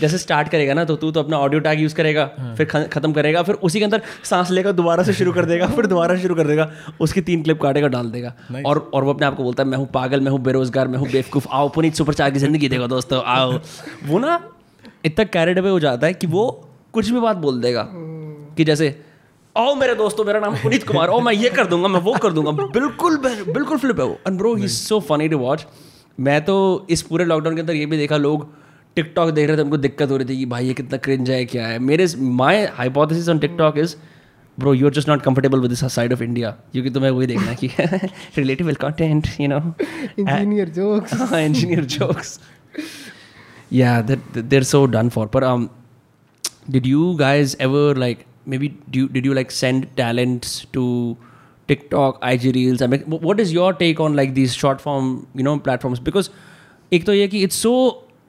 जैसे 0.00 0.18
स्टार्ट 0.18 0.48
करेगा 0.48 0.74
ना 0.74 0.84
तो 0.84 0.96
तू 0.96 1.10
तो 1.10 1.20
अपना 1.20 1.38
ऑडियो 1.38 1.60
टैग 1.60 1.80
यूज़ 1.80 1.94
करेगा 1.94 2.24
फिर 2.58 2.66
खत्म 2.66 3.12
करेगा 3.12 3.42
फिर 3.42 3.54
उसी 3.54 3.78
के 3.78 3.84
अंदर 3.84 4.02
सांस 4.24 4.50
लेगा 4.50 4.72
दोबारा 4.72 5.02
से 5.02 5.12
शुरू 5.12 5.32
कर 5.32 5.44
देगा 5.44 5.66
फिर 5.68 5.86
दोबारा 5.86 6.16
शुरू 6.16 6.34
कर 6.34 6.46
देगा 6.46 6.70
उसकी 7.00 7.20
तीन 7.20 7.42
क्लिप 7.42 7.60
काटेगा 7.62 7.88
डाल 7.88 8.10
देगा। 8.10 8.34
और 8.66 8.78
और 8.94 9.04
वो 9.04 9.12
अपने 9.12 9.26
आप 9.26 9.36
को 9.36 9.42
बोलता 9.42 9.62
है 9.62 9.68
मैं 9.68 9.78
हूँ 9.78 9.86
पागल 9.94 10.20
मैं 10.20 10.30
हूँ 10.30 10.40
बेरोजगार 10.42 10.88
मैं 10.88 10.98
हूँ 10.98 11.08
बेवकूफ़ 11.08 11.48
आओ 11.50 11.68
पुनीत 11.68 11.94
सुपर 11.94 12.14
चार 12.14 12.30
की 12.30 12.38
ज़िंदगी 12.38 12.68
देगा 12.68 12.86
दोस्तों 12.86 13.22
आओ। 13.26 13.58
वो 14.06 14.18
ना 14.18 14.38
इतना 15.04 15.24
कैरेड 15.26 15.58
अवे 15.58 15.70
हो 15.70 15.80
जाता 15.80 16.06
है 16.06 16.14
कि 16.14 16.26
वो 16.26 16.46
कुछ 16.92 17.10
भी 17.10 17.20
बात 17.20 17.36
बोल 17.38 17.60
देगा 17.60 17.88
कि 18.56 18.64
जैसे 18.64 18.94
आओ 19.56 19.74
मेरे 19.74 19.94
दोस्तों 19.94 20.24
मेरा 20.24 20.38
नाम 20.40 20.54
पुनीत 20.56 20.86
कुमार 20.86 21.08
ओ 21.08 21.20
मैं 21.20 21.32
ये 21.32 21.50
कर 21.50 21.66
दूँगा 21.66 21.88
मैं 21.88 22.00
वो 22.00 22.12
कर 22.22 22.32
दूँगा। 22.32 22.50
बिल्कुल 22.50 23.16
बिल्कुल 23.16 23.78
फ्लिप 23.78 24.00
है 24.00 24.06
वो। 24.06 24.18
And 24.26 24.38
bro 24.38 24.54
he 24.54 24.68
so 24.68 24.98
funny 25.00 25.28
to 25.28 25.38
watch 25.38 25.66
मैं 26.20 26.40
तो 26.44 26.86
इस 26.90 27.02
पूरे 27.02 27.24
लॉकडाउन 27.24 27.54
के 27.54 27.60
अंदर 27.60 27.74
ये 27.74 27.86
भी 27.86 27.96
देखा 27.96 28.16
लोग 28.16 28.48
टिकटॉक 28.96 29.30
देख 29.30 29.48
रहे 29.48 29.56
थे 29.56 29.62
उनको 29.62 29.76
दिक्कत 29.76 30.10
हो 30.10 30.16
रही 30.16 30.28
थी 30.28 30.36
कि 30.38 30.46
भाई 30.46 30.66
ये 30.66 30.74
कितना 30.74 30.98
क्रिंज 31.04 31.30
है 31.30 31.44
क्या 31.44 31.66
है। 31.66 31.78
मेरे 31.78 32.06
my 32.40 32.64
hypothesis 32.72 33.28
on 33.28 33.38
TikTok 33.38 33.78
is 33.78 33.96
bro 34.58 34.74
you 34.74 34.86
are 34.86 34.92
just 34.92 35.08
not 35.08 35.22
comfortable 35.22 35.60
with 35.60 35.70
this 35.70 35.84
side 35.94 36.12
of 36.12 36.22
India 36.22 36.50
क्योंकि 36.50 36.90
तुम्हें 36.90 37.10
वही 37.10 37.26
देखना 37.26 37.46
है 37.46 37.56
कि 37.56 37.70
relative 38.38 38.72
content 38.80 39.28
you 39.40 39.48
know 39.48 39.60
engineer 40.18 41.84
jokes. 41.98 42.38
Yeah, 43.70 44.02
that, 44.08 44.26
that 44.34 44.50
they're 44.50 44.66
so 44.68 44.80
done 44.86 45.08
for. 45.14 45.22
But 45.26 45.44
um, 45.46 45.62
did 46.74 46.86
you 46.86 47.06
guys 47.20 47.54
ever 47.66 47.82
like 48.02 48.20
maybe 48.46 48.68
do 48.90 48.98
you, 49.00 49.08
did 49.08 49.24
you 49.24 49.34
like 49.34 49.50
send 49.50 49.86
talents 49.96 50.66
to 50.72 51.16
TikTok, 51.68 52.18
IG 52.22 52.54
Reels? 52.54 52.82
I 52.82 52.86
mean, 52.86 53.00
wh- 53.02 53.22
what 53.22 53.40
is 53.40 53.52
your 53.52 53.72
take 53.72 54.00
on 54.00 54.16
like 54.16 54.34
these 54.34 54.54
short 54.54 54.80
form 54.80 55.26
you 55.34 55.42
know 55.42 55.58
platforms? 55.58 56.00
Because 56.10 56.30
एक 56.92 57.04
तो 57.06 57.12
ये 57.14 57.26
कि 57.28 57.42
it's 57.42 57.56
so 57.62 57.70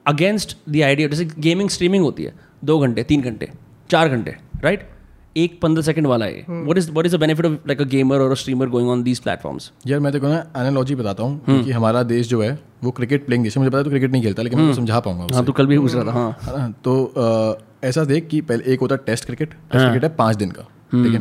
against 0.06 0.56
the 0.68 0.80
idea 0.82 1.08
जैसे 1.08 1.24
gaming 1.46 1.68
streaming 1.70 2.04
होती 2.04 2.22
है 2.24 2.34
दो 2.64 2.78
घंटे 2.78 3.02
तीन 3.10 3.22
घंटे 3.22 3.48
चार 3.90 4.08
घंटे 4.08 4.36
राइट 4.64 4.88
एक 5.36 5.58
पंद्रह 5.62 5.82
सेकंड 5.82 6.06
वाला 6.06 6.24
है। 6.24 6.44
What 6.50 6.78
is 6.78 6.90
what 6.90 7.06
is 7.06 7.16
the 7.16 7.20
benefit 7.20 7.46
of 7.46 7.52
like 7.68 7.80
a 7.80 7.84
gamer 7.86 8.20
और 8.20 8.30
a 8.30 8.34
streamer 8.34 8.68
going 8.68 8.88
on 8.90 9.02
these 9.02 9.18
platforms 9.20 9.70
यार 9.86 10.00
मैं 10.00 10.12
देखो 10.12 10.28
ना 10.28 10.38
एनालॉजी 10.56 10.94
बताता 10.94 11.22
हूँ 11.22 11.38
क्योंकि 11.44 11.70
हमारा 11.70 12.02
देश 12.04 12.28
जो 12.28 12.42
है 12.42 12.58
वो 12.84 12.90
क्रिकेट 12.90 13.26
प्लेइंग 13.26 13.44
देश 13.44 13.56
है। 13.56 13.60
मुझे 13.60 13.70
पता 13.70 13.78
है 13.78 13.84
तो 13.84 13.90
क्रिकेट 13.90 14.12
नहीं 14.12 14.22
खेलता 14.22 14.42
लेकिन 14.42 14.60
मैं 14.60 14.72
समझा 14.74 15.00
पाऊँगा 15.00 15.26
हाँ 15.34 15.44
तो 15.44 15.52
कल 15.52 15.66
भी 15.66 15.78
पूछ 15.78 15.94
रहा 15.94 16.04
था 16.04 16.50
हाँ। 16.50 16.72
तो 16.84 17.58
ऐसा 17.84 18.04
देख 18.04 18.28
कि 18.28 18.40
पहले 18.42 18.72
एक 18.72 18.80
होता 18.80 18.94
है 18.94 19.00
टेस्ट 19.06 19.24
क्रिकेट 19.24 19.50
टेस्ट 19.50 19.84
क्रिकेट 19.84 20.04
है 20.04 20.16
पाँच 20.16 20.36
दिन 20.36 20.50
का 20.50 20.62
ठीक 20.92 21.12
है? 21.14 21.20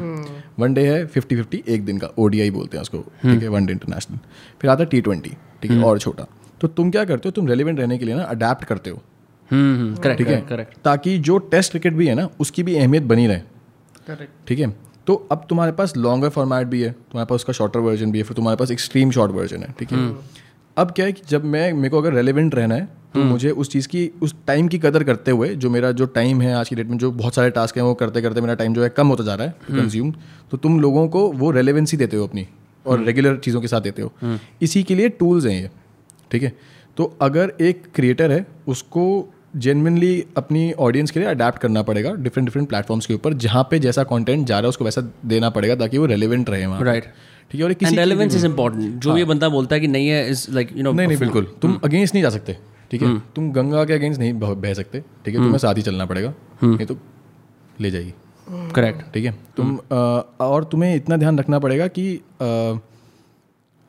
वन 0.59 0.73
डे 0.73 0.85
है 0.87 1.05
फिफ्टी 1.07 1.35
फिफ्टी 1.35 1.63
एक 1.67 1.85
दिन 1.85 1.97
का 1.97 2.09
ओडीआई 2.19 2.51
बोलते 2.51 2.77
हैं 2.77 2.81
उसको 2.81 2.97
ठीक 2.97 3.41
है 3.41 3.47
वन 3.49 3.65
डे 3.65 3.73
इंटरनेशनल 3.73 4.19
फिर 4.61 4.69
आता 4.71 4.83
है 4.83 4.89
टी 4.89 5.01
ट्वेंटी 5.01 5.29
ठीक 5.61 5.71
है 5.71 5.81
और 5.83 5.99
छोटा। 5.99 6.25
तो 6.61 6.67
तुम 6.69 6.91
क्या 6.91 7.03
करते 7.05 7.27
हो 7.27 7.31
तुम 7.31 7.47
रेलिवेंट 7.47 7.79
रहने 7.79 7.97
के 7.97 8.05
लिए 8.05 8.15
ना 8.15 8.23
अडेप्ट 8.25 8.63
करते 8.65 8.89
हो। 8.89 9.01
हम्म 9.49 9.95
करेक्ट 9.95 10.17
ठीक 10.19 10.27
है? 10.27 10.39
करेक्ट 10.49 10.77
ताकि 10.83 11.17
जो 11.19 11.37
टेस्ट 11.51 11.71
क्रिकेट 11.71 11.93
भी 11.93 12.07
है 12.07 12.15
ना 12.15 12.27
उसकी 12.39 12.63
भी 12.63 12.75
अहमियत 12.75 13.03
बनी 13.03 13.27
रहे। 13.27 13.41
करेक्ट 14.07 14.47
ठीक 14.47 14.59
है? 14.59 14.75
तो 15.07 15.27
अब 15.31 15.45
तुम्हारे 15.49 15.71
पास 15.71 15.97
लॉन्गर 15.97 16.29
फॉर्मेट 16.29 16.67
भी 16.67 16.81
है 16.81 16.91
तुम्हारे 16.91 17.25
पास 17.25 17.35
उसका 17.35 17.53
शॉर्टर 17.53 17.79
वर्जन 17.79 18.11
भी 18.11 18.17
है 18.17 18.23
फिर 18.23 18.35
तुम्हारे 18.35 18.57
पास 18.57 18.71
एक्सट्रीम 18.71 19.11
शॉर्ट 19.11 19.31
वर्जन 19.31 19.57
है 19.57 19.75
ठीक 19.79 19.91
है? 19.91 20.15
अब 20.77 20.91
क्या 20.91 21.05
है 21.05 21.11
कि 21.11 21.21
जब 21.29 21.45
मैं 21.45 21.73
मेरे 21.73 21.89
को 21.89 21.97
अगर 21.97 22.13
रेलिवेंट 22.13 22.55
रहना 22.55 22.75
है 22.75 22.85
तो 23.13 23.23
मुझे 23.23 23.49
उस 23.51 23.69
चीज़ 23.69 23.87
की 23.87 24.11
उस 24.21 24.35
टाइम 24.47 24.67
की 24.67 24.79
कदर 24.79 25.03
करते 25.03 25.31
हुए 25.31 25.49
जो 25.55 25.69
मेरा 25.69 25.91
जो 25.91 26.05
टाइम 26.05 26.41
है 26.41 26.53
आज 26.55 26.69
की 26.69 26.75
डेट 26.75 26.87
में 26.87 26.97
जो 26.97 27.11
बहुत 27.11 27.35
सारे 27.35 27.49
टास्क 27.49 27.77
हैं 27.77 27.83
वो 27.83 27.93
करते 27.93 28.21
करते 28.21 28.41
मेरा 28.41 28.53
टाइम 28.53 28.73
जो 28.73 28.83
है 28.83 28.89
कम 28.89 29.07
होता 29.07 29.23
जा 29.23 29.35
रहा 29.35 29.47
है 29.47 29.51
कंज्यूम 29.51 30.11
तो 30.51 30.57
तुम 30.57 30.79
लोगों 30.79 31.07
को 31.07 31.31
वो 31.31 31.51
रेलिवेंसी 31.51 31.97
देते 31.97 32.17
हो 32.17 32.27
अपनी 32.27 32.47
और 32.85 33.03
रेगुलर 33.03 33.37
चीज़ों 33.37 33.61
के 33.61 33.67
साथ 33.67 33.81
देते 33.81 34.01
हो। 34.01 34.13
इसी 34.61 34.83
के 34.83 34.95
लिए 34.95 35.09
टूल्स 35.09 35.45
हैं 35.45 35.61
ये 35.61 35.69
ठीक 36.31 36.43
है? 36.43 36.53
तो 36.97 37.17
अगर 37.21 37.53
एक 37.61 37.83
क्रिएटर 37.95 38.31
है 38.31 38.45
उसको 38.67 39.33
जेनविनली 39.55 40.25
अपनी 40.37 40.71
ऑडियंस 40.71 41.11
के 41.11 41.19
लिए 41.19 41.29
अडेप्ट 41.29 41.59
करना 41.59 41.81
पड़ेगा 41.81 42.13
डिफरेंट 42.13 42.47
डिफरेंट 42.49 42.69
प्लेटफॉर्म्स 42.69 43.05
के 43.05 43.13
ऊपर 43.13 43.33
जहाँ 43.33 43.67
पे 43.71 43.79
जैसा 43.79 44.03
कंटेंट 44.03 44.47
जा 44.47 44.55
रहा 44.55 44.65
है 44.65 44.69
उसको 44.69 44.85
वैसा 44.85 45.01
देना 45.25 45.49
पड़ेगा 45.49 45.75
ताकि 45.75 45.97
वो 45.97 46.05
रेलिवेंट 46.05 46.49
रहे 46.49 46.65
वहाँ। 46.65 46.83
राइट 46.83 47.03
ठीक 47.51 47.61
है 47.61 47.63
और 47.63 47.73
किसी 47.73 47.95
भी- 47.95 48.21
इज़ 48.35 48.45
इंपॉर्टेंट 48.45 48.95
जो 48.95 49.17
ये 49.17 49.25
बंदा 49.25 49.49
बोलता 49.49 49.75
है 49.75 49.79
कि 49.81 49.87
नहीं 49.87 50.07
है 50.07 50.29
इज़ 50.31 50.51
लाइक 50.51 50.69
यू 50.77 50.83
नो 50.83 50.91
नहीं 50.91 51.07
नहीं 51.07 51.17
बिल्कुल। 51.17 51.47
तुम 51.61 51.79
अगेंस्ट 51.83 52.15
नहीं 52.15 52.23
जा 52.23 52.29
सकते 52.29 52.57
ठीक 52.91 53.01
है? 53.01 53.19
तुम 53.35 53.51
गंगा 53.51 53.85
के 53.85 53.93
अगेंस्ट 53.93 54.19
नहीं 54.19 54.33
बह 54.33 54.53
बह 54.53 54.73
सकते 54.73 54.99
ठीक 54.99 55.35
है? 55.35 55.41
तुम्हें 55.41 55.57
साथ 55.57 55.75
ही 55.75 55.81
चलना 55.81 56.05
पड़ेगा। 56.05 56.33
नहीं 56.63 56.85
तो 56.85 56.97
ले 57.81 57.91
जाएगी 57.91 58.13
करेक्ट 58.71 59.13
ठीक 59.13 59.25
है? 59.25 59.31
तुम 59.57 59.79
और 60.39 60.63
तुम्हें 60.63 60.95
इतना 60.95 61.17
ध्यान 61.17 61.39
रखना 61.39 61.59
पड़ेगा 61.59 61.87
कि 61.87 62.21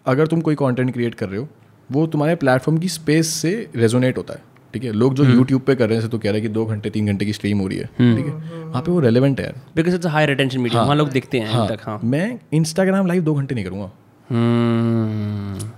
अगर 0.07 0.27
तुम 0.27 0.41
कोई 0.41 0.55
कंटेंट 0.55 0.93
क्रिएट 0.93 1.15
कर 1.15 1.29
रहे 1.29 1.41
हो 1.41 1.49
वो 1.93 2.07
तुम्हारे 2.07 2.35
प्लेटफॉर्म 2.35 2.79
की 2.79 2.89
स्पेस 2.89 3.27
से 3.29 3.69
रेजोनेट 3.77 4.19
होता 4.19 4.35
है। 4.35 4.56
ठीक 4.75 4.85
है? 4.85 4.93
लोग 4.93 5.15
जो 5.15 5.25
यूट्यूब 5.25 5.63
पे 5.63 5.75
कर 5.75 5.89
रहे 5.89 5.99
हैं 5.99 6.09
तो 6.11 6.19
कह 6.19 6.31
रहे 6.31 6.41
हैं 6.41 6.43
कि 6.43 6.55
दो 6.55 6.65
घंटे 6.67 6.91
तीन 6.91 7.07
घंटे 7.07 7.25
की 7.25 7.33
स्ट्रीम 7.33 7.59
हो 7.59 7.67
रही 7.67 7.79
है 7.79 7.85
ठीक 7.87 8.27
है? 8.27 8.33
वहाँ 8.33 8.83
पे 8.83 8.91
वो 8.91 8.99
रेलेवेंट 9.01 9.41
है 9.41 9.53
because 9.77 9.95
it's 9.95 10.07
a 10.07 10.11
high 10.11 10.27
retention 10.27 10.61
medium 10.61 10.83
वहाँ 10.83 10.97
लोग 10.97 11.11
देखते 11.11 11.39
हैं 11.39 11.53
हाँ। 11.53 11.69
तक 11.69 11.83
हाँ। 11.87 11.99
मैं 12.05 12.39
इंस्टाग्राम 12.55 13.07
लाइव 13.07 13.23
दो 13.25 13.35
घंटे 13.35 13.55
नहीं 13.55 13.65
करूँगा। 13.65 13.91
हम्म। 14.31 15.71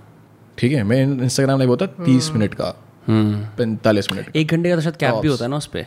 ठीक 0.57 0.71
है? 0.71 0.83
मैं 0.83 1.01
इंस्टाग्राम 1.23 1.57
लाइव 1.59 1.69
होता 1.69 1.85
है 1.85 2.05
तीस 2.05 2.31
मिनट 2.31 2.53
का 2.53 2.73
हम्म। 3.07 3.37
पैंतालीस 3.57 4.11
मिनट 4.11 4.35
एक 4.35 4.51
घंटे 4.51 4.69
का 4.69 4.75
तो 4.75 4.81
शायद 4.81 4.95
कैप 4.95 5.15
भी 5.15 5.27
होता 5.27 5.45
है 5.45 5.49
ना 5.51 5.57
उस 5.57 5.65
पर 5.65 5.85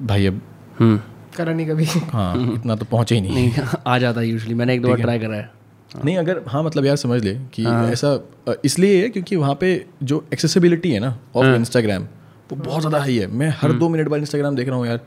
भाई 0.00 0.26
अब 0.26 0.40
हम्म। 0.78 1.00
करा 1.36 1.52
नहीं 1.52 1.66
कभी। 1.66 1.84
हाँ 2.12 2.54
इतना 2.54 2.74
तो 2.76 2.84
पहुँचे 2.84 3.14
ही 3.14 3.20
नहीं। 3.20 3.32
नहीं 3.34 3.66
आ 3.86 3.98
जाता 3.98 4.20
है 4.20 4.26
यूजली 4.28 4.54
मैंने 4.54 4.74
एक 4.74 4.82
दो 4.82 4.88
बार 4.88 5.00
ट्राई 5.00 5.18
करा 5.18 5.36
है। 5.36 5.50
नहीं 5.94 6.16
अगर 6.18 6.42
हाँ 6.48 6.62
मतलब 6.62 6.84
यार 6.84 6.96
समझ 6.96 7.22
ले 7.24 7.34
कि 7.54 7.64
ऐसा 7.64 8.18
इसलिए 8.64 9.02
है 9.02 9.08
क्योंकि 9.08 9.36
वहाँ 9.36 9.54
पे 9.54 9.74
जो 10.02 10.24
एक्सेसिबिलिटी 10.32 10.90
है 10.90 11.00
ना 11.00 11.16
ऑफ़ 11.36 11.46
इंस्टाग्राम 11.46 12.02
वो 12.50 12.56
बहुत 12.56 12.80
ज़्यादा 12.80 12.98
हाई 12.98 13.16
है। 13.18 13.26
मैं 13.26 13.48
हर 13.60 13.72
दो 13.72 13.88
मिनट 13.88 14.08
बाद 14.08 14.20
इंस्टाग्राम 14.20 14.56
देख 14.56 14.68
रहा 14.68 14.76
हूँ 14.76 14.86
यार। 14.86 15.00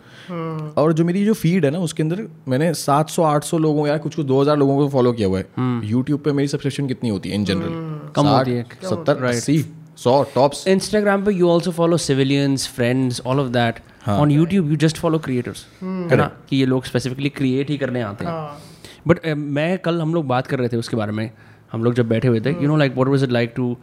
और 0.78 0.94
जो 0.94 1.04
मेरी 1.06 1.24
जो 1.26 1.34
फ़ीड 1.34 1.66
है 1.66 1.72
ना 1.72 1.80
उसके 1.80 2.04
अंदर 2.04 2.22
मैंने 2.48 2.74
700 2.74 3.24
800 3.24 3.58
लोगों 3.58 3.88
यार 3.88 3.98
कुछ 3.98 4.16
कुछ 4.16 4.26
2000 4.26 4.58
लोगों 4.58 4.78
को 4.78 4.88
फॉलो 4.90 5.12
किया 5.14 5.28
हुआ 5.28 5.40
है। 5.40 5.46
यूट्यूब 5.90 6.22
पे 6.22 6.32
मेरी 6.32 6.48
सब्सक्रिप्शन 6.48 6.88
कितनी 6.88 7.10
होती 7.10 7.30
है 7.30 7.36
इन 7.36 7.46
जनरल 7.46 7.74
कम 8.16 8.28
होती 8.28 8.52
है। 8.52 8.64
सत्तर 8.84 9.24
अस्सी 9.26 9.64
सौ 9.98 10.22
टॉप्स 10.36 10.68
इंस्टाग्राम 10.68 11.26
पे 11.26 11.34
you 11.34 11.50
also 11.50 11.72
follow 11.72 11.98
civilians 11.98 12.68
friends 12.76 13.22
all 13.26 13.40
of 13.40 13.50
that 13.52 13.80
on 14.10 14.32
YouTube 14.32 14.70
you 14.70 14.76
just 14.78 14.98
follow 14.98 15.20
creators 15.20 15.66
है 15.84 16.18
ना? 16.18 16.32
कि 16.50 16.56
ये 16.56 16.66
लोग 16.66 16.86
स्पेसिफिकली 16.86 17.30
क्रिएट 17.30 17.70
ही 17.70 17.78
करने 17.78 18.02
आते 18.02 18.26
हैं। 18.26 18.32
हाँ। 18.32 18.60
बट 19.08 19.26
मैं 19.28 19.78
कल 19.80 20.02
हम 20.02 20.14
लोग 20.14 20.28
बात 20.28 20.48
कर 20.48 20.60
रहे 20.60 20.70
थे 20.70 20.78
उसके 20.78 20.98
बारे 20.98 21.12
में। 21.12 21.30
हम 21.72 21.84
लोग 21.84 21.94
जब 21.94 22.08
बैठे 22.10 22.28
हुए 22.28 22.42
थे 22.42 22.52
you 22.52 22.68
know 22.68 22.78
like 22.78 22.96
what 22.96 23.08
was 23.08 23.24
it 23.24 23.32
like 23.32 23.54
to 23.56 23.76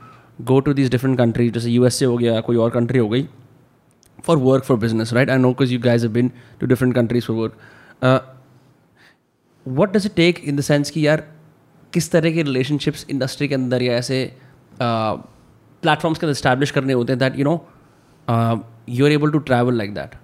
go 0.42 0.58
to 0.60 0.72
these 0.74 0.90
different 0.90 1.16
country 1.18 1.48
जैसे 1.50 1.70
यू 1.70 1.84
एस 1.86 2.02
ए 2.02 2.06
हो 2.06 2.16
गया, 2.18 2.40
कोई 2.40 2.56
और 2.56 2.70
कंट्री 2.70 2.98
हो 2.98 3.08
गई 3.08 3.28
for 4.24 4.36
work 4.38 4.64
for 4.64 4.78
business 4.78 5.12
right 5.12 5.30
I 5.30 5.38
know 5.38 5.48
because 5.48 5.72
you 5.72 5.80
guys 5.80 6.06
been 6.06 6.30
to 6.60 6.66
different 6.66 6.94
countries 6.94 7.24
for 7.24 7.36
work 7.36 8.34
what 9.66 9.96
does 9.96 10.06
it 10.06 10.14
take 10.14 10.38
in 10.44 10.56
the 10.56 10.60
sense 10.60 10.90
कि 10.90 11.06
यार, 11.06 11.24
किस 11.92 12.10
तरह 12.10 12.32
के 12.32 12.42
रिलेशनशिप्स 12.42 13.06
इंडस्ट्री 13.10 13.48
के 13.48 13.54
अंदर 13.54 13.82
या 13.82 13.94
ऐसे 13.94 14.16
प्लेटफॉर्म्स 14.80 16.18
के 16.18 16.26
अंदर 16.26 16.32
इस्टेब्लिश 16.32 16.70
करने 16.70 16.92
होते 16.92 17.12
हैं 17.12 17.18
that 17.18 17.38
you 17.38 17.44
know 17.44 17.54
you 18.88 19.06
are 19.06 19.12
able 19.12 19.30
to 19.30 19.38
travel 19.38 19.74
like 19.74 19.94
that 19.94 20.14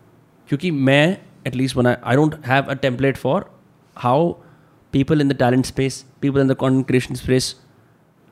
क्योंकि 0.49 0.71
मैं 0.71 1.17
एटलीस्ट 1.47 1.77
बना 1.77 1.97
I 2.05 2.17
don't 2.17 2.35
have 2.47 2.65
a 2.65 2.75
template 2.75 3.17
for 3.17 3.51
how 3.97 4.33
people 4.93 5.21
in 5.21 5.29
the 5.29 5.33
talent 5.33 5.67
space 5.67 6.05
people 6.21 6.41
in 6.41 6.49
the 6.49 6.55
content 6.55 6.87
creation 6.87 7.15
space 7.15 7.55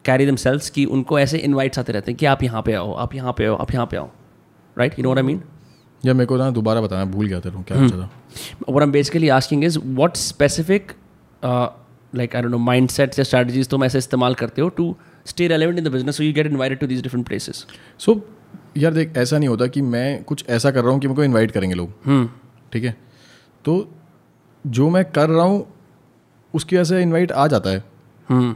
carry 0.05 0.27
themselves 0.37 0.71
कि 0.71 0.85
उनको 0.85 1.19
ऐसे 1.19 1.39
invites 1.39 1.79
आते 1.79 1.93
रहते 1.93 2.13
हैं 2.13 2.19
कि 2.19 2.27
आप 2.27 2.43
यहाँ 2.43 2.63
पे 2.63 2.73
आओ 2.73 2.93
आप 2.93 3.15
यहाँ 3.15 3.33
पे 3.33 3.47
आओ 3.47 3.57
आप 3.57 3.75
यहाँ 3.75 3.87
पे 3.87 3.97
आओ। 3.97 4.09
Right 4.79 4.99
you 4.99 5.03
know 5.03 5.15
I 5.15 5.23
mean 5.23 5.43
या 6.07 6.15
मेरे 6.15 6.27
को 6.27 6.37
ना 6.37 6.51
दोबारा 6.51 6.81
बताना 6.81 7.05
भूल 7.05 7.27
गया 7.27 7.41
था 7.41 7.65
क्या 7.69 8.09
what 8.71 8.83
I'm 8.83 8.93
basically 8.97 9.31
asking 9.37 9.63
is 9.69 9.79
what 10.01 10.19
specific 10.23 10.93
uh, 11.43 11.69
like 12.13 12.35
I 12.35 12.43
don't 12.43 12.55
know 12.55 12.61
mindsets 12.69 13.19
या 13.19 13.25
strategies 13.25 13.69
तुम 13.69 13.85
ऐसे 13.85 13.99
इस्तेमाल 13.99 14.35
करते 14.35 14.63
हो 14.63 14.69
to 14.69 14.97
stay 15.27 15.49
relevant 15.49 15.79
in 15.79 15.85
the 15.85 15.89
business 15.89 16.21
so 16.21 16.25
you 16.25 16.35
get 16.37 16.51
invited 16.53 16.83
to 16.83 16.91
these 16.91 17.03
different 17.07 17.29
places? 17.31 17.65
So 17.99 18.21
यार 18.77 18.93
देख 18.93 19.17
ऐसा 19.17 19.39
नहीं 19.39 19.49
होता 19.49 19.67
कि 19.67 19.83
मैं 19.83 20.25
कुछ 20.25 20.45
ऐसा 20.49 20.71
कर 20.71 20.83
रहा 20.83 20.93
हूँ 20.93 21.01
कि 21.01 21.09
मेरे 21.09 21.17
को 21.17 21.25
इन्वाइट 21.25 21.51
करेंगे 21.51 21.75
लोग। 21.75 21.93
हम्म 22.05 22.29
ठीक 22.73 22.85
है? 22.85 22.97
तो 23.65 23.93
जो 24.67 24.91
मैं 24.91 25.05
कर 25.05 25.29
रहा 25.29 25.45
हूँ 25.45 25.67
उसकी 26.55 26.77
वजह 26.77 26.85
से 26.85 27.03
इन्वाइट 27.03 27.33
आ 27.33 27.47
जाता 27.47 27.71
है। 27.71 27.85
हम्म। 28.29 28.55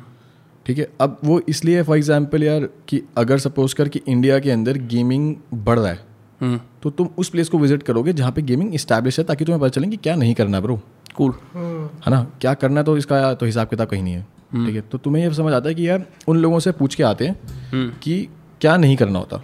ठीक 0.66 0.78
है? 0.78 0.88
अब 1.00 1.18
वो 1.24 1.40
इसलिए 1.48 1.83
फॉर 1.83 1.96
एग्ज़ाम्पल 1.96 2.42
यार 2.42 2.68
कि 2.88 3.02
अगर 3.16 3.38
सपोज़ 3.38 3.74
कर 3.74 3.88
कि 3.88 4.00
इंडिया 4.09 4.38
के 4.38 4.50
अंदर 4.50 4.78
गेमिंग 4.88 5.35
बढ़ 5.55 5.78
रहा 5.78 5.90
है 5.90 6.00
हम्म। 6.40 6.61
तो 6.83 6.90
तुम 6.90 7.09
उस 7.18 7.28
प्लेस 7.28 7.48
को 7.48 7.59
विज़िट 7.59 7.83
करोगे 7.83 8.12
जहाँ 8.12 8.33
पे 8.33 8.42
गेमिंग 8.42 8.74
इस्टेब्लिश 8.74 9.18
है 9.18 9.24
ताकि 9.24 9.44
तुम्हें 9.44 9.61
पता 9.61 9.68
चले 9.70 9.88
कि 9.88 9.96
क्या 9.96 10.14
नहीं 10.16 10.35
करना 10.35 10.61
ब्रो 10.61 10.81
cool 11.16 11.33
है 11.55 12.11
ना? 12.11 12.26
क्या 12.40 12.52
करना 12.55 12.81
है 12.81 12.85
तो 12.85 12.96
इसका 12.96 13.33
तो 13.35 13.46
हिसाब 13.46 13.68
किताब 13.68 13.88
कहीं 13.88 14.02
नहीं 14.02 14.14
है। 14.14 14.22
ठीक 14.55 14.74
है? 14.74 14.81
तो 14.81 14.98
तुम्हें 14.98 15.22
ये 15.24 15.33
समझ 15.35 15.52
आता 15.52 15.68
है 15.68 15.74
कि 15.74 15.88
यार 15.88 16.07
उन 16.28 16.37
लोगों 16.37 16.59
से 16.61 16.72
पूछ 16.72 16.94
के 16.94 17.02
आते 17.02 17.26
हैं 17.26 17.90
कि 18.02 18.28
क्या 18.61 18.76
नहीं 18.76 18.96
करना 18.96 19.18
होता। 19.18 19.37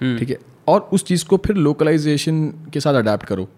ठीक 0.00 0.30
है? 0.30 0.38
और 0.68 0.88
उस 0.92 1.04
चीज़ 1.04 1.24
को 1.26 1.36
फिर 1.36 1.56
लोकलाइजेशन 1.56 2.46
के 2.72 2.80
साथ 2.80 2.94
अडेप्ट 2.94 3.26
करो। 3.26 3.48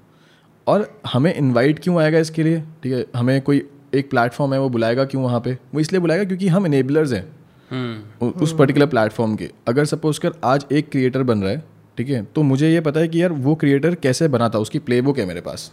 और 0.66 0.88
हमें 1.06 1.34
इनवाइट 1.34 1.78
क्यों 1.78 1.98
आएगा 1.98 2.18
इसके 2.18 2.42
लिए? 2.42 2.60
ठीक 2.82 2.92
है? 2.92 3.04
हमें 3.16 3.40
कोई 3.42 3.62
एक 3.96 4.10
प्लेटफॉर्म 4.10 4.54
है 4.54 4.60
वो 4.60 4.68
बुलाएगा 4.68 5.04
क्यों 5.04 5.22
वहाँ 5.22 5.40
पे? 5.40 5.52
वो 5.74 5.80
इसलिए 5.80 6.00
बुलाएगा 6.00 6.24
क्योंकि 6.24 6.48
हम 6.48 6.66
इनेबलर्स 6.66 7.12
हैं। 7.12 7.24
हम्म। 7.70 8.28
उस 8.42 8.54
पर्टिकुलर 8.56 8.86
प्लेटफॉर्म 8.86 9.34
के। 9.36 9.50
अगर 9.68 9.84
सपोज़ 9.84 10.20
कर 10.20 10.32
आज 10.44 10.66
एक 10.72 10.88
क्रिएटर 10.90 11.22
बन 11.22 11.42
रहा 11.42 11.50
है 11.50 11.64
ठीक 11.98 12.08
है? 12.08 12.22
तो 12.24 12.42
मुझे 12.42 12.70
ये 12.70 12.80
पता 12.80 13.00
है 13.00 13.08
कि 13.08 13.22
यार 13.22 13.32
वो 13.32 13.54
क्रिएटर 13.54 13.94
कैसे 13.94 14.28
बना 14.28 14.48
था? 14.48 14.58
उसकी 14.58 14.78
प्लेबुक 14.78 15.18
है 15.18 15.26
मेरे 15.26 15.40
पास। 15.40 15.72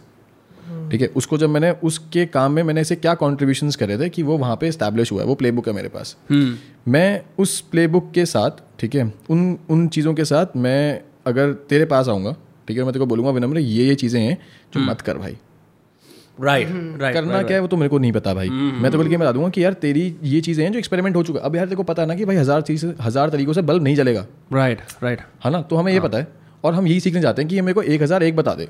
ठीक 0.90 1.00
है? 1.00 1.06
उसको 1.06 1.38
जब 1.38 1.48
मैंने 1.48 1.70
उसके 1.84 2.24
काम 2.26 2.52
में 2.52 2.62
मैंने 2.62 2.80
ऐसे 2.80 2.96
क्या 2.96 3.14
कॉन्ट्रीब्यूशन 3.14 3.70
करे 3.70 3.98
थे 3.98 4.08
कि 4.08 4.22
वो 4.22 4.38
वहाँ 4.38 4.56
पे 4.56 4.68
इस्टेब्लिश 4.68 5.12
हुआ 5.12 5.20
है? 5.20 5.26
वो 5.26 5.34
प्लेबुक 5.34 5.68
है 5.68 5.74
मेरे 5.74 5.88
पास। 5.88 6.16
हम्म। 6.30 6.92
मैं 6.92 7.22
उस 7.38 7.60
प्लेबुक 7.60 8.10
के 8.14 8.26
साथ 8.26 8.62
ठीक 8.80 8.94
है? 8.94 9.12
उन 9.30 9.58
उन 9.70 9.86
चीज़ों 9.88 10.14
के 10.14 10.24
साथ 10.24 10.56
मैं 10.56 11.02
अगर 11.26 11.52
तेरे 11.52 11.84
पास 11.84 12.08
आऊँगा 12.08 12.36
ठीक 12.68 12.76
है? 12.76 12.82
मैं 12.84 12.92
तेरे 12.92 13.00
को 13.00 13.06
बोलूँगा 13.06 13.30
विनम्र 13.30 13.58
ये 13.58 13.84
ये 13.84 13.94
चीज़ें 13.94 14.20
हैं 14.20 14.36
जो 14.74 14.80
मत 14.80 15.00
कर 15.00 15.18
भाई। 15.18 15.36
राइट 16.38 16.68
राइट 17.00 17.14
करना 17.14 17.42
क्या 17.42 17.56
है 17.56 17.60
वो 17.60 17.66
तो 17.66 17.76
मेरे 17.76 17.88
को 17.88 17.98
नहीं 17.98 18.12
पता 18.12 18.34
भाई। 18.34 18.48
मैं 18.48 18.90
तो 18.92 18.98
बल्कि 18.98 19.16
बता 19.16 19.32
दूँगा 19.32 19.48
कि 19.48 19.64
यार 19.64 19.72
तेरी 19.72 20.14
ये 20.22 20.40
चीज़ें 20.40 20.64
हैं 20.64 20.72
जो 20.72 20.78
एक्सपेरिमेंट 20.78 21.16
हो 21.16 21.22
चुका। 21.22 21.40
है 21.40 21.46
अब 21.46 21.56
यार 21.56 21.66
तेरे 21.66 21.76
को 21.76 21.82
पता 21.82 22.02
है 22.02 22.08
ना 22.08 22.14
कि 22.14 22.24
भाई 22.24 22.36
हज़ार 22.36 22.62
चीज़ 22.62 22.86
हज़ार 23.00 23.30
तरीकों 23.30 23.52
से 23.52 23.62
बल्ब 23.62 23.82
नहीं 23.82 23.96
जलेगा। 23.96 24.26
राइट 24.52 24.80
राइट 25.02 25.20
है 25.44 25.50
ना? 25.50 25.60
तो 25.62 25.76
हमें 25.76 25.92
ये 25.92 26.00
पता 26.00 26.18
है। 26.18 26.26
और 26.64 26.74
हम 26.74 26.86
यही 26.86 27.00
सीखने 27.00 27.20
जाते 27.20 27.42
हैं 27.42 27.48
कि 27.48 27.54
ये 27.54 27.62
मेरे 27.62 27.74
को 27.74 27.82
एक 27.82 28.02
हज़ार 28.02 28.22
एक 28.22 28.36
बता 28.36 28.54
दे। 28.54 28.68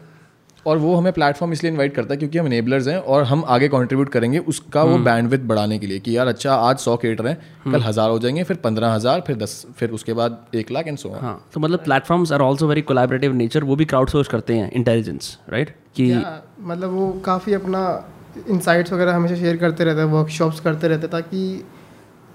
और 0.66 0.79
वो 0.79 0.94
हमें 0.94 1.12
प्लेटफॉर्म 1.12 1.53
इसलिए 1.53 1.72
इनवाइट 1.72 1.94
करता 1.94 2.14
है 2.14 2.18
क्योंकि 2.18 2.38
हम 2.38 2.46
एनेबलर्स 2.46 2.88
हैं 2.88 2.96
और 2.98 3.24
हम 3.24 3.44
आगे 3.46 3.68
कंट्रीब्यूट 3.68 4.09
करेंगे 4.09 4.38
उसका 4.48 4.83
वो 4.83 4.98
बैंडविथ 5.00 5.40
बढ़ाने 5.46 5.79
के 5.79 5.87
लिए 5.87 5.98
कि 5.98 6.16
यार 6.16 6.27
अच्छा 6.27 6.55
आज 6.55 6.79
सौ 6.79 6.96
क्रिएटर 6.96 7.27
हैं 7.27 7.37
कल 7.64 7.83
हज़ार 7.83 8.11
हो 8.11 8.18
जाएँगे 8.18 8.44
फिर 8.44 8.57
पंद्रह 8.57 8.92
हज़ार 8.92 9.20
फिर 9.20 9.37
दस 9.37 9.66
फिर 9.77 9.90
उसके 9.90 10.12
बाद 10.12 10.44
एक 10.55 10.70
लाख 10.70 10.87
एंड 10.87 10.98
सो 10.98 11.12
हाँ 11.12 11.37
तो 11.55 11.61
मतलब 11.61 11.85
platforms 11.85 12.33
are 12.33 12.42
also 12.42 12.68
very 12.68 12.83
collaborative 12.83 13.35
nature 13.35 13.64
वो 13.64 13.77
भी 13.77 13.85
क्राउड 13.85 14.11
सोर्स 14.11 14.29
करते 14.29 14.57
हैं 14.57 14.70
इंटेलिजेंस 14.72 15.38
राइट 15.48 15.77
कि 15.96 16.12
मतलब 16.61 16.90
वो 16.90 17.11
काफ़ी 17.24 17.55
अपना 17.55 17.85
इंसाइट्स 18.48 18.92
वगैरह 18.92 19.14
हमेशा 19.14 19.35
शेयर 19.35 19.57
करते 19.57 19.85
रहते 19.85 20.00
हैं 20.00 20.09
वर्कशॉप्स 20.09 20.61
करते 20.61 20.88
रहते 20.88 21.03
हैं 21.03 21.11
ताकि 21.11 21.64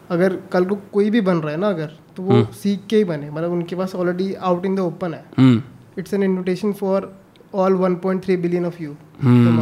अगर 0.09 0.35
कल 0.51 0.65
को 0.65 0.75
कोई 0.93 1.09
भी 1.09 1.21
बन 1.21 1.37
रहा 1.37 1.51
है 1.51 1.59
ना 1.59 1.67
अगर 1.69 1.91
तो 2.17 2.23
वो 2.23 2.43
सीख 2.53 2.85
के 2.89 2.97
ही 2.97 3.03
बने 3.03 3.29
मतलब 3.29 3.51
उनके 3.51 3.75
पास 3.75 3.95
already 3.95 4.33
out 4.33 4.65
in 4.65 4.75
the 4.75 4.79
open 4.79 5.13
है। 5.13 5.23
हम्म। 5.37 5.61
It's 5.97 6.13
an 6.13 6.23
invitation 6.23 6.73
for 6.73 7.11
all 7.55 7.73
1.3 7.73 8.37
billion 8.37 8.65
of 8.65 8.81
you 8.83 8.93
तुम 9.21 9.59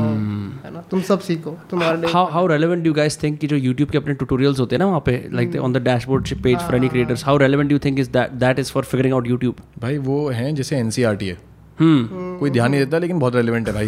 है 0.66 0.72
ना 0.74 0.82
तुम 0.92 1.02
सब 1.02 1.20
सीखो 1.20 1.58
तुम्हारे 1.70 2.12
how 2.12 2.24
how 2.36 2.44
relevant 2.52 2.84
do 2.84 2.92
you 2.92 2.98
guys 2.98 3.18
think 3.24 3.38
कि 3.38 3.48
जो 3.48 3.58
YouTube 3.60 3.92
के 3.92 3.98
अपने 3.98 4.16
tutorials 4.16 4.60
होते 4.60 4.76
हैं 4.76 4.80
ना 4.80 4.86
वहाँ 4.86 5.00
पे 5.06 5.30
like 5.34 5.52
the, 5.52 5.64
on 5.68 5.76
the 5.78 5.84
dashboard 5.86 6.32
page 6.48 6.62
for 6.62 6.76
any 6.80 6.90
creators 6.96 7.26
how 7.30 7.38
relevant 7.38 7.70
do 7.70 7.78
you 7.78 7.84
think 7.86 8.00
is 8.00 8.10
that 8.18 8.40
that 8.40 8.64
is 8.64 8.74
for 8.76 8.84
figuring 8.94 9.16
out 9.20 9.30
YouTube? 9.34 9.62
भाई 9.80 9.98
वो 9.98 10.30
हैं 10.30 10.56
जैसे 10.56 10.78
एन 10.78 10.92
है 11.22 11.38
hmm. 11.80 12.40
कोई 12.40 12.50
ध्यान 12.50 12.72
नहीं 12.72 12.82
देता 12.82 12.98
लेकिन 12.98 13.20
बहुत 13.20 13.36
रेलिवेंट 13.36 13.68
है 13.68 13.74
भाई 13.74 13.88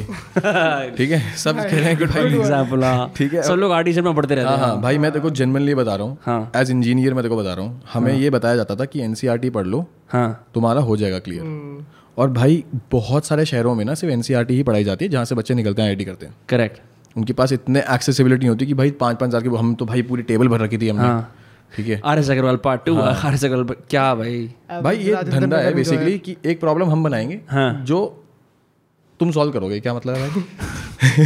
ठीक 0.98 1.12
है 1.12 1.20
सब 1.36 1.56
कह 1.56 1.76
रहे 1.76 1.84
हैं 1.84 1.98
कि 1.98 2.06
भाई 2.06 2.32
example 2.32 2.84
हाँ 2.84 3.12
ठीक 3.18 3.34
है 3.34 3.44
सब 3.44 3.54
लोग 3.54 3.72
आर्टिशन 3.72 4.04
में 4.04 4.16
पढ़ते 4.16 4.36
रहते 4.36 4.50
हाँ 4.50 4.58
हैं 4.58 4.66
हाँ 4.66 4.82
भाई 4.82 4.98
मैं 4.98 5.12
तेरे 5.12 5.24
को 5.24 5.30
जेनवनली 5.30 5.76
बता 5.76 5.96
रहा 5.96 6.08
हूँ 6.08 6.18
हाँ 6.26 6.52
एज 6.56 6.72
इंजीनियर 6.72 7.14
मैं 7.14 7.30
को 7.30 7.38
बता 7.38 7.54
रहा 7.54 7.66
हूँ 7.66 7.82
हमें 7.94 8.14
ये 8.14 8.30
बताया 8.30 8.56
जाता 8.56 8.76
था 8.76 8.86
कि 8.86 9.02
एन 9.02 9.16
पढ़ 9.50 9.68
लो 9.68 9.86
हाँ 10.10 10.48
तुम्हारा 10.54 10.82
हो 10.82 10.98
जाएगा 10.98 11.20
क्लियर 11.20 11.44
और 12.18 12.30
भाई 12.30 12.64
बहुत 12.92 13.26
सारे 13.26 13.46
शहरों 13.46 13.76
में 13.76 13.86
ना 13.86 13.94
सिर्फ़ 13.94 14.32
एन 14.32 14.46
ही 14.50 14.64
पढ़ाई 14.64 14.84
जाती 14.84 15.06
है 15.06 15.12
जहाँ 15.12 15.26
से 15.26 15.36
बच्चे 15.36 15.54
निकलते 15.54 15.82
हैं 15.82 15.90
आई 15.90 16.06
करते 16.06 16.26
हैं। 16.26 16.36
करेक्ट 16.50 16.82
उनके 17.18 17.34
पास 17.34 17.52
इतने 17.52 17.80
एक्सेसिबिलिटी 17.80 18.48
होती 18.48 18.66
है 18.66 18.68
कि 18.68 18.74
भाई 18.74 18.92
पाँच 18.92 19.18
पाँच 19.18 19.30
हज़ार 19.30 19.44
की 19.44 19.50
हम 19.50 19.76
तो 19.76 19.86
भाई 19.86 20.02
पूरी 20.02 20.24
टेबल 20.24 20.48
भर 20.48 20.60
रखी 20.60 20.78
थी 20.78 20.90
हमने। 20.90 21.04
हाँ। 21.04 21.36
ठीक 21.76 21.88
है? 21.88 22.02
R 22.06 22.20
S 22.20 22.30
Aggarwal 22.30 22.58
part 22.58 22.86
two 22.86 22.98
R 23.00 23.34
S 23.34 23.46
Aggarwal 23.46 23.76
क्या 23.90 24.16
भाई? 24.16 24.50
भाई 24.84 24.98
ये 24.98 25.24
धंधा 25.24 25.58
है 25.58 25.74
बेसिकली 25.74 26.20
कि 26.20 26.38
एक 26.46 26.60
प्रॉब्लम 26.60 26.90
हम 26.90 27.04
बनाएँगे 27.04 27.42
हाँ। 27.50 27.86
जो 27.86 28.26
तुम 29.20 29.32
सॉल्व 29.32 29.52
करोगे 29.52 29.80
क्या 29.80 29.94
मतलब 29.94 30.16
है 30.16 30.30
भाई? 30.30 31.26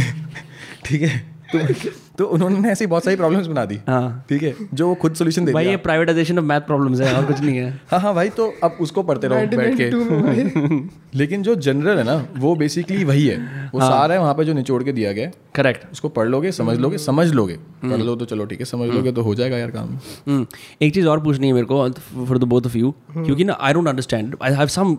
ठीक 0.84 1.02
है? 1.02 1.33
तो, 1.54 1.90
तो 2.18 2.24
उन्होंने 2.26 2.70
ऐसी 2.70 2.86
बहुत 2.86 3.04
सारी 3.04 3.16
प्रॉब्लम्स 3.16 3.46
बना 3.46 3.64
दी। 3.64 3.78
हाँ। 3.88 4.24
ठीक 4.28 4.42
है 4.42 4.54
जो 4.74 4.94
खुद 4.94 5.14
सोल्यूशन 5.14 5.44
दे 5.44 5.52
भाई 5.52 5.66
ये 5.66 5.76
प्राइवेटाइजेशन 5.86 6.38
ऑफ़ 6.38 6.44
मैथ 6.44 6.60
प्रॉब्लम्स 6.60 7.00
है 7.00 7.14
और 7.14 7.24
कुछ 7.26 7.40
नहीं 7.40 7.56
है। 7.56 7.70
हाँ 7.90 8.00
हाँ 8.00 8.14
भाई 8.14 8.28
तो 8.30 8.52
अब 8.64 8.76
उसको 8.80 9.02
पढ़ते 9.02 9.28
रहो 9.28 9.56
बैठ 9.56 9.76
के। 9.76 9.90
1992 9.90 10.10
में 10.10 10.22
भाई। 10.22 10.88
लेकिन 11.18 11.42
जो 11.42 11.54
जनरल 11.56 11.98
है 11.98 12.04
ना 12.04 12.14
वो 12.36 12.54
बेसिकली 12.56 13.04
वही 13.04 13.26
है। 13.26 13.38
वो 13.74 13.80
हाँ. 13.80 13.88
सारा 13.90 14.14
है 14.14 14.20
वहाँ 14.20 14.34
पे 14.34 14.44
जो 14.44 14.52
निचोड़ 14.52 14.82
के 14.82 14.92
दिया 14.92 15.12
गया 15.12 15.30
करेक्ट 15.54 15.86
उसको 15.92 16.08
पढ़ 16.08 16.28
लोगे 16.28 16.52
समझ 16.52 16.76
लोगे 16.78 16.98
समझ 16.98 17.26
लोगे। 17.32 17.56
पढ़ 17.84 18.00
लो 18.00 18.16
तो 18.16 18.24
चलो 18.24 18.44
ठीक 18.44 18.58
है 18.58 18.64
समझ 18.64 18.88
लोगे 18.90 19.12
तो 19.12 19.22
हो 19.22 19.34
जाएगा 19.34 19.58
यार 19.58 19.70
काम। 19.70 19.88
हम्म, 20.28 20.46
एक 20.82 20.94
चीज़ 20.94 21.08
और 21.08 21.20
पूछनी 21.24 21.46
है 21.46 21.52
मेरे 21.52 21.66
को 21.66 21.88
for 22.26 22.38
the 22.38 22.44
both 22.44 22.66
of 22.66 22.76
you 22.78 22.94
क्योंकि 23.12 23.44
ना 23.44 23.56
I 23.60 23.72
don't 23.72 23.88
understand 23.88 24.36
I 24.42 24.52
have 24.52 24.66
some 24.68 24.96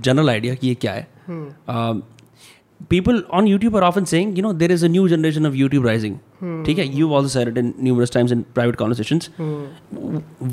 general 0.00 0.30
idea 0.30 0.54
कि 0.54 0.68
ये 0.68 0.74
क्या 0.74 0.92
है। 0.92 1.06
People 2.88 3.22
on 3.30 3.46
YouTube 3.46 3.74
are 3.74 3.84
often 3.84 4.06
saying, 4.06 4.36
you 4.36 4.42
know, 4.42 4.52
there 4.52 4.70
is 4.70 4.82
a 4.82 4.88
new 4.88 5.08
generation 5.08 5.46
of 5.46 5.54
YouTube 5.54 5.84
rising. 5.84 6.20
ठीक 6.66 6.78
है 6.78 6.86
you've 6.94 7.12
also 7.18 7.28
said 7.34 7.48
it 7.48 7.58
in 7.58 7.72
numerous 7.86 8.10
times 8.16 8.32
in 8.36 8.44
private 8.58 8.76
conversations. 8.80 9.28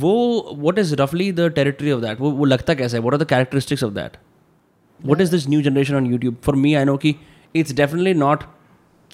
वो 0.04 0.14
what 0.66 0.82
is 0.84 0.94
roughly 1.02 1.30
the 1.40 1.50
territory 1.50 1.92
of 1.96 2.02
that? 2.06 2.20
वो 2.20 2.32
वो 2.32 2.46
लगता 2.46 2.74
कैसा 2.82 2.98
है? 2.98 3.04
What 3.04 3.18
are 3.18 3.22
the 3.24 3.30
characteristics 3.34 3.86
of 3.90 3.94
that? 4.00 4.18
What 5.12 5.24
is 5.26 5.32
this 5.32 5.48
new 5.48 5.62
generation 5.68 5.96
on 6.02 6.10
YouTube? 6.14 6.42
For 6.42 6.56
me, 6.66 6.76
I 6.78 6.84
know 6.90 6.98
कि 6.98 7.16
it's 7.54 7.74
definitely 7.82 8.14
not 8.14 8.44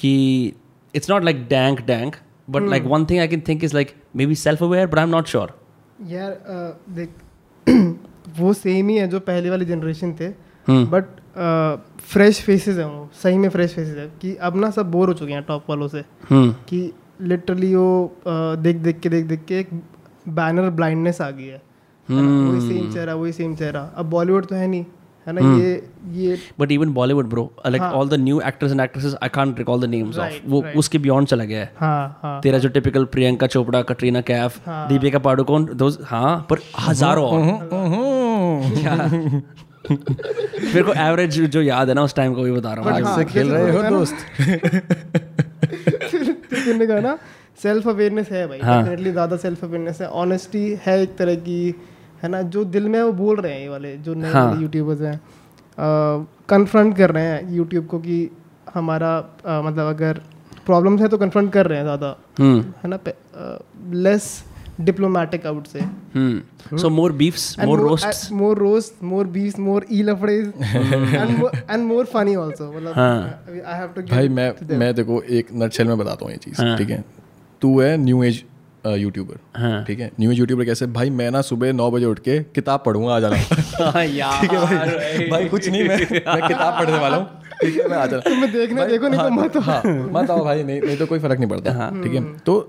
कि 0.01 0.53
it's 0.93 1.09
not 1.13 1.23
like 1.29 1.47
dank 1.49 1.85
dank, 1.85 2.19
but 2.47 2.63
hmm. 2.63 2.69
like 2.69 2.91
one 2.95 3.05
thing 3.05 3.19
I 3.19 3.27
can 3.27 3.41
think 3.41 3.63
is 3.63 3.73
like 3.73 3.95
maybe 4.13 4.35
self-aware, 4.35 4.87
but 4.87 4.99
I'm 4.99 5.15
not 5.17 5.33
sure. 5.35 5.47
यार 6.07 6.37
देख 6.95 7.09
वो 8.39 8.53
same 8.53 8.89
ही 8.89 8.95
है 8.95 9.07
जो 9.07 9.19
पहले 9.29 9.49
वाली 9.49 9.65
generation 9.65 10.13
थे 10.19 10.27
बट 10.69 11.16
फ्रेश 11.37 12.41
फेसेस 12.41 12.77
हैं 12.77 12.85
वो 12.85 13.09
सही 13.23 13.37
में 13.37 13.49
फ्रेश 13.49 13.73
फेसेस 13.73 13.97
है 13.97 14.07
कि 14.21 14.35
अब 14.35 14.55
ना 14.55 14.69
सब 14.71 14.91
बोर 14.91 15.07
हो 15.07 15.13
चुके 15.13 15.33
हैं 15.33 15.43
टॉप 15.43 15.69
वालों 15.69 15.87
से। 15.87 16.01
Hmm. 16.01 16.51
कि 16.69 16.93
लिटरली 17.21 17.75
वो 17.75 18.15
देख 18.27 18.75
देख 18.75 18.99
के 18.99 19.09
देख 19.09 19.25
देख 19.25 19.45
के 19.47 19.59
एक 19.59 19.69
बैनर 20.29 20.69
ब्लाइंडनेस 20.69 21.21
आ 21.21 21.29
गई 21.29 21.45
है। 21.45 21.61
है 22.09 22.21
वही 22.21 22.61
सेम 22.67 22.93
चेहरा 22.93 23.15
वही 23.15 23.31
सेम 23.31 23.55
चेहरा। 23.55 23.81
अब 23.95 24.09
बॉलीवुड 24.09 24.45
तो 24.45 24.55
है 24.55 24.67
नहीं 24.67 24.85
है 25.27 25.33
ना? 25.33 25.41
ये 25.59 25.89
ये 26.13 26.37
even 26.75 26.93
Bollywood, 26.93 27.29
bro, 27.29 27.41
uh, 27.65 27.71
like 27.71 27.81
all 27.81 28.05
the 28.05 28.17
new 28.17 28.41
actors 28.41 28.71
and 28.71 28.81
actresses, 28.81 29.15
I 29.21 29.27
can't 29.27 29.57
recall 29.59 29.77
the 29.77 29.87
names 29.87 30.17
Right, 30.17 30.37
of. 30.43 30.49
वो 30.49 30.63
उसके 30.77 30.99
beyond 30.99 31.25
चला 31.25 31.43
गया 31.43 31.59
है. 31.59 31.73
हाँ 31.77 32.19
हाँ। 32.23 32.39
तेरा 32.41 32.57
जो 32.57 32.69
टिपिकल 32.69 33.05
प्रियंका 33.05 33.47
चोपड़ा 33.47 33.81
कटरीना 33.81 34.21
कैफ 34.21 34.69
दीपिका 34.69 35.19
पाडुकोन 35.19 35.65
दोज 35.75 35.97
हाँ 36.03 36.47
पर 36.49 36.57
हज़ारों? 36.79 37.29
मेरे 39.91 40.83
को 40.83 40.93
एवरेज 41.01 41.39
जो 41.51 41.61
याद 41.61 41.89
है 41.89 41.95
ना 41.95 42.03
उस 42.03 42.15
टाइम 42.15 42.33
को 42.35 42.43
भी 42.43 42.51
बता 42.51 42.73
रहा 42.73 42.97
हूँ। 42.97 43.15
से 43.15 43.25
खेल 43.25 43.49
रहे 43.51 43.71
हो 43.71 43.83
दोस्त? 43.89 44.15
तुमने 45.67 46.85
कहा 46.87 46.99
ना 46.99 47.17
सेल्फ 47.63 47.87
अवेयरनेस 47.87 48.29
है 48.31 48.45
भाई 48.47 48.57
डेफिनेटली 48.59 49.11
ज़्यादा 49.11 49.37
सेल्फ 49.37 49.63
अवेयरनेस 49.63 50.01
है। 50.01 50.07
ऑनेस्टी 50.23 50.65
है 50.85 51.01
एक 51.01 51.15
तरह 51.17 51.35
की 51.47 51.75
है 52.23 52.29
ना? 52.29 52.41
जो 52.41 52.63
दिल 52.65 52.87
में 52.89 52.97
है 52.99 53.05
वो 53.05 53.11
बोल 53.13 53.39
रहे 53.41 53.53
हैं 53.53 53.61
ये 53.61 53.69
वाले 53.69 53.95
जो 53.97 54.13
नए 54.13 54.31
वाले 54.33 54.61
यूट्यूबर्स 54.61 55.01
हैं। 55.01 55.19
कन्फ्रंट 56.49 56.97
कर 56.97 57.11
रहे 57.11 57.23
हैं 57.23 57.53
यूट्यूब 57.55 57.85
को 57.87 57.99
कि 57.99 58.29
हमारा 58.73 59.17
अ, 59.17 59.61
मतलब 59.61 59.87
अगर 59.87 60.21
प्रॉब्लम्स 60.65 61.01
है 61.01 61.07
तो 61.07 61.17
कन्फ्रंट 61.17 61.51
कर 61.53 61.67
रहे 61.67 61.77
हैं 61.77 61.85
ज़्यादा। 61.85 62.15
हम्म। 62.39 62.61
है 62.83 62.89
ना? 62.89 62.99
Less 64.05 64.25
diplomatic 64.81 65.45
I 65.45 65.53
would 65.53 65.65
say 65.67 65.79
hmm 65.79 66.77
so 66.77 66.89
more 66.89 67.11
beefs 67.21 67.55
more 67.59 67.79
roasts 67.79 68.31
more 68.31 68.57
roast 68.57 69.03
more 69.03 69.27
beefs 69.37 69.57
more 69.59 69.85
ई 69.91 70.01
लफड़ेज 70.03 70.51
एंड 71.69 71.83
मोर 71.85 72.05
फनी 72.13 72.35
आल्सो 72.35 72.71
मतलब 72.71 72.97
आई 72.97 73.77
हैव 73.79 73.87
टू 73.95 74.01
भाई 74.11 74.29
मैं 74.29 74.51
मैं 74.77 74.93
देखो 74.95 75.21
एक 75.39 75.47
नटशेल 75.63 75.87
में 75.87 75.97
बताता 75.97 76.25
हूँ 76.25 76.31
ये 76.31 76.37
चीज़ 76.43 76.77
ठीक 76.77 76.89
है? 76.89 77.03
तू 77.61 77.79
है 77.79 77.95
न्यू 77.97 78.23
एज 78.23 78.43
यूट्यूबर 78.87 79.37
हाँ। 79.59 79.83
ठीक 79.85 79.99
है? 79.99 80.11
न्यू 80.19 80.31
एज 80.31 80.39
यूट्यूबर 80.39 80.65
कैसे 80.65 80.85
भाई 80.97 81.09
मैं 81.09 81.29
ना 81.31 81.41
सुबह 81.41 81.73
नौ 81.73 81.89
बजे 81.91 82.05
उठ 82.05 82.19
के 82.27 82.39
किताब 82.55 82.83
पढ़ूँगा 82.85 83.15
आ 83.15 83.19
जाना। 83.19 83.35
ठीक 84.41 84.51
है 84.51 84.59
भाई? 84.59 85.27
भाई। 85.29 85.47
कुछ 85.49 85.67
नहीं 85.69 85.83
मैं 85.83 85.97
मैं 85.97 86.47
किताब 86.47 86.79
पढ़ने 86.79 86.97
वाला 86.99 87.17
हूँ 87.17 87.25
ठीक 87.61 87.77
है 87.79 87.87
मैं 87.89 87.97
आ 87.97 88.05
जाना। 88.05 88.21
तुम्हें 88.29 88.51
देखना 88.53 88.85
देखो 88.85 89.07
नहीं 89.07 89.21
तो 89.21 89.29
मत 89.31 89.57
हाँ 89.67 89.81
मत 90.13 90.31
आओ 90.31 90.43
भाई 90.45 90.63
नहीं 90.63 90.81
नहीं 90.81 90.97
तो 90.97 91.05
कोई 91.05 91.19
फ़र्क 91.19 91.39
नहीं 91.39 91.49
पड़ता 91.49 91.89
ठीक 92.03 92.13
है? 92.13 92.23
तो 92.39 92.59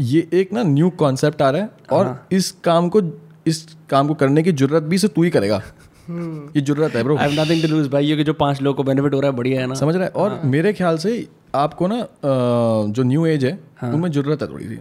ये 0.00 0.26
एक 0.32 0.52
ना 0.52 0.62
न्यू 0.62 0.90
कॉन्सेप्ट 0.98 1.42
आ 1.42 1.50
रहा 1.50 1.62
है 1.62 1.70
और 1.92 2.26
इस 2.32 2.50
काम 2.64 2.88
को 2.88 3.02
इस 3.46 3.66
काम 3.90 4.08
को 4.08 4.14
करने 4.14 4.42
की 4.42 4.52
ज़रूरत 4.52 4.82
भी 4.82 4.98
से 4.98 5.08
तू 5.08 5.22
ही 5.22 5.30
करेगा। 5.30 5.62
ये 6.10 6.60
ज़रूरत 6.60 6.94
है 6.94 7.02
bro 7.04 7.16
I 7.16 7.28
have 7.28 7.40
nothing 7.40 7.62
to 7.62 7.68
lose 7.68 7.88
भाई 7.88 8.06
ये 8.06 8.16
कि 8.16 8.24
जो 8.24 8.32
पाँच 8.34 8.60
लोगों 8.62 8.76
को 8.76 8.82
बेनिफिट 8.84 9.14
हो 9.14 9.20
रहा 9.20 9.30
है 9.30 9.36
बढ़िया 9.36 9.60
है 9.60 9.66
ना। 9.66 9.74
समझ 9.74 9.94
रहा 9.94 10.04
है? 10.04 10.10
और 10.10 10.30
हाँ. 10.30 10.40
मेरे 10.44 10.72
ख्याल 10.72 10.98
से 10.98 11.26
आपको 11.54 11.86
ना 11.86 12.06
जो 12.24 13.02
न्यू 13.02 13.26
एज 13.26 13.44
है 13.44 13.58
हाँ. 13.78 13.92
उनमें 13.92 14.10
ज़रूरत 14.10 14.42
है 14.42 14.48
थोड़ी 14.48 14.64
सी। 14.64 14.76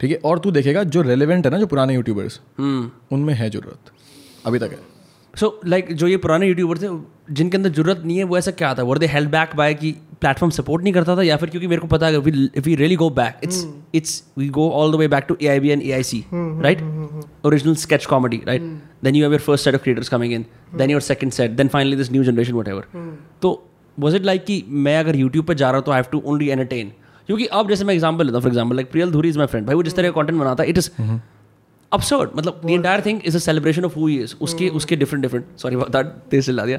ठीक 0.00 0.10
है? 0.10 0.16
और 0.24 0.38
तू 0.38 0.50
देखेगा 0.50 0.82
जो 0.84 1.02
रेलेवेंट 1.02 1.46
है 1.46 1.52
ना 1.52 1.58
जो 1.58 1.66
पुराने 1.66 1.94
यूट्यूबर्स 1.94 2.40
हम्म। 2.58 2.90
उनमें 3.14 3.34
है 3.34 3.50
ज़रूरत। 3.50 3.92
अभी 4.46 4.58
तक 4.58 4.72
है। 4.72 4.91
सो 5.34 5.60
लाइक 5.66 5.92
जो 5.94 6.06
ये 6.06 6.16
पुराने 6.16 6.46
यूट्यूबर 6.46 6.78
थे 6.78 6.88
जिनके 7.30 7.56
अंदर 7.56 7.70
ज़रूरत 7.70 8.02
नहीं 8.04 8.16
है 8.18 8.24
वो 8.24 8.38
ऐसा 8.38 8.50
क्या 8.50 8.74
था? 8.74 8.82
Were 8.82 8.98
they 8.98 9.06
held 9.06 9.30
back 9.30 9.54
by 9.56 9.74
कि 9.74 9.92
प्लेटफॉर्म 10.20 10.50
सपोर्ट 10.50 10.82
नहीं 10.82 10.92
करता 10.94 11.16
था 11.16 11.22
या 11.22 11.36
फिर 11.36 11.50
क्योंकि 11.50 11.66
मेरे 11.66 11.80
को 11.80 11.86
पता 11.86 12.06
है 12.06 12.16
if 12.16 12.64
we 12.64 12.74
really 12.74 12.96
go 12.96 13.08
back 13.10 13.40
it's 13.44 13.66
it's 13.94 14.22
we 14.38 14.48
go 14.48 14.68
all 14.70 14.92
the 14.92 14.96
way 14.96 15.08
back 15.08 15.24
to 15.28 15.36
A 15.42 15.46
I 15.46 15.60
B 15.60 15.68
and 15.68 15.82
A 15.82 15.90
I 15.92 16.02
C 16.02 16.24
right 16.34 16.82
original 17.46 17.74
sketch 17.76 18.06
comedy 18.06 18.40
right 18.46 18.62
then 19.04 19.14
you 19.14 19.22
have 19.24 19.32
your 19.32 19.40
first 19.40 19.64
set 19.64 19.74
of 19.74 19.82
creators 19.82 20.08
coming 20.08 20.32
in 20.32 20.44
then 20.74 20.90
your 20.90 21.00
second 21.00 21.32
set 21.32 21.50
then 21.50 21.68
finally 21.68 21.96
this 21.96 22.12
new 22.12 22.24
generation 22.24 22.52
whatever 22.68 23.16
तो 23.42 23.54
was 23.98 24.16
it 24.16 24.24
like 24.24 24.44
कि 24.44 24.64
मैं 24.68 24.98
अगर 24.98 25.16
YouTube 25.16 25.44
पर 25.44 25.54
जा 25.54 25.70
रहा 25.70 25.76
हूँ 25.76 25.84
तो 25.84 25.92
I 25.92 25.98
have 25.98 26.10
to 26.12 26.22
only 26.26 26.48
entertain 26.48 26.92
क्योंकि 27.28 27.46
अब 27.46 27.68
जैसे 27.68 27.84
मैं 27.84 27.94
एग्ज़ाम्पल 27.94 28.26
लेता 28.26 28.36
हूँ 28.36 28.42
for 28.42 28.50
example 28.50 28.76
like 28.76 28.90
Priyal 28.90 29.12
Dhuri 29.12 29.28
is 29.28 29.38
my 29.38 29.46
friend 29.46 29.66
भाई 29.66 29.76
वो 29.76 29.82
जिस 29.82 29.96
तरह 29.96 30.10
का 30.10 30.20
कंटेंट 30.20 30.38
बनाता 30.38 30.62
है 30.62 30.68
इट 30.70 30.78
इज़ 30.78 30.90
absurd. 31.98 32.34
मतलब 32.36 32.60
the 32.62 32.74
entire 32.74 33.02
thing 33.06 33.20
is 33.30 33.34
a 33.34 33.40
celebration 33.40 33.88
of 33.88 33.96
who 33.98 34.08
he 34.10 34.18
is. 34.24 34.34
उसके 34.40 34.68
उसके 34.68 34.96
different 34.96 35.26
different 35.26 35.62
sorry 35.64 35.80
about 35.80 35.92
that 35.96 36.12
तेज 36.30 36.44
चिल्ला 36.46 36.66
दिया। 36.66 36.78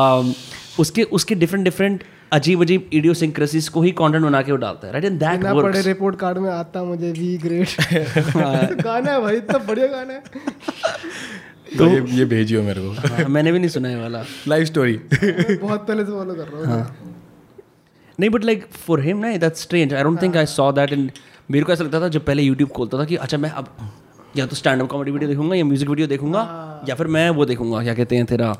Um, 0.00 0.34
उसके 0.80 1.02
उसके 1.02 1.36
different 1.36 1.68
different 1.70 2.04
अजीब 2.32 2.62
अजीब 2.62 2.90
इडियोसिंक्रेसीज 2.92 3.68
को 3.68 3.82
ही 3.82 3.90
कंटेंट 3.92 4.24
बना 4.24 4.42
के 4.42 4.52
वो 4.52 4.58
डालता 4.58 4.86
है 4.86 4.92
राइट 4.92 5.04
एंड 5.04 5.18
दैट 5.18 5.42
ना 5.42 5.54
पढ़े 5.54 5.80
रिपोर्ट 5.82 6.16
कार्ड 6.18 6.38
में 6.38 6.50
आता 6.50 6.84
मुझे 6.84 7.12
वी 7.12 7.36
ग्रेट 7.38 7.68
गाना 8.82 9.10
है 9.12 9.20
भाई 9.20 9.36
इतना 9.36 9.58
बढ़िया 9.58 9.86
गाना 9.86 10.12
है। 10.12 10.20
तो 11.78 11.86
ये 11.86 12.04
ये 12.18 12.24
भेजियो 12.24 12.62
मेरे 12.62 12.80
को। 12.80 13.28
मैंने 13.28 13.52
भी 13.52 13.58
नहीं 13.58 13.68
सुना 13.68 13.88
है 13.88 14.00
वाला। 14.00 14.24
लाइव 14.48 14.64
स्टोरी 14.64 14.96
बहुत 14.96 15.86
पहले 15.88 16.04
से 16.04 16.12
फॉलो 16.12 16.34
कर 16.34 16.48
रहा 16.48 16.74
हूँ। 16.74 16.96
नहीं 18.20 18.30
बट 18.30 18.44
लाइक 18.44 18.66
फॉर 18.86 19.00
हिम 19.00 19.16
ना 19.16 19.36
that's 19.36 19.62
strange 19.62 19.94
I 19.94 20.02
don't 20.02 20.22
think 20.22 20.36
I 20.36 20.46
saw 20.46 20.72
that 20.72 20.92
in 20.92 21.10
मेरे 21.50 21.64
को 21.64 21.72
ऐसा 21.72 21.84
लगता 21.84 22.00
था 22.00 22.08
जब 22.08 22.24
पहले 22.24 22.42
यूट्यूब 22.42 22.70
खोलता 22.70 22.98
था 22.98 23.04
कि 23.04 23.16
अच्छा 23.16 23.38
मैं 23.38 23.50
अब 23.50 23.92
या 24.36 24.46
तो 24.46 24.56
स्टैंड 24.56 24.82
अप 24.82 24.88
कॉमेडी 24.88 25.10
वीडियो 25.10 25.30
देखूँगा 25.30 25.56
या 25.56 25.64
म्यूज़िक 25.64 25.88
वीडियो 25.88 26.06
देखूँगा 26.08 26.40
या 26.88 26.94
फिर 26.94 27.06
मैं 27.16 27.28
वो 27.30 27.44
देखूँगा 27.46 27.82
क्या 27.82 27.94
कहते 27.94 28.16
हैं 28.16 28.26
तेरा 28.26 28.54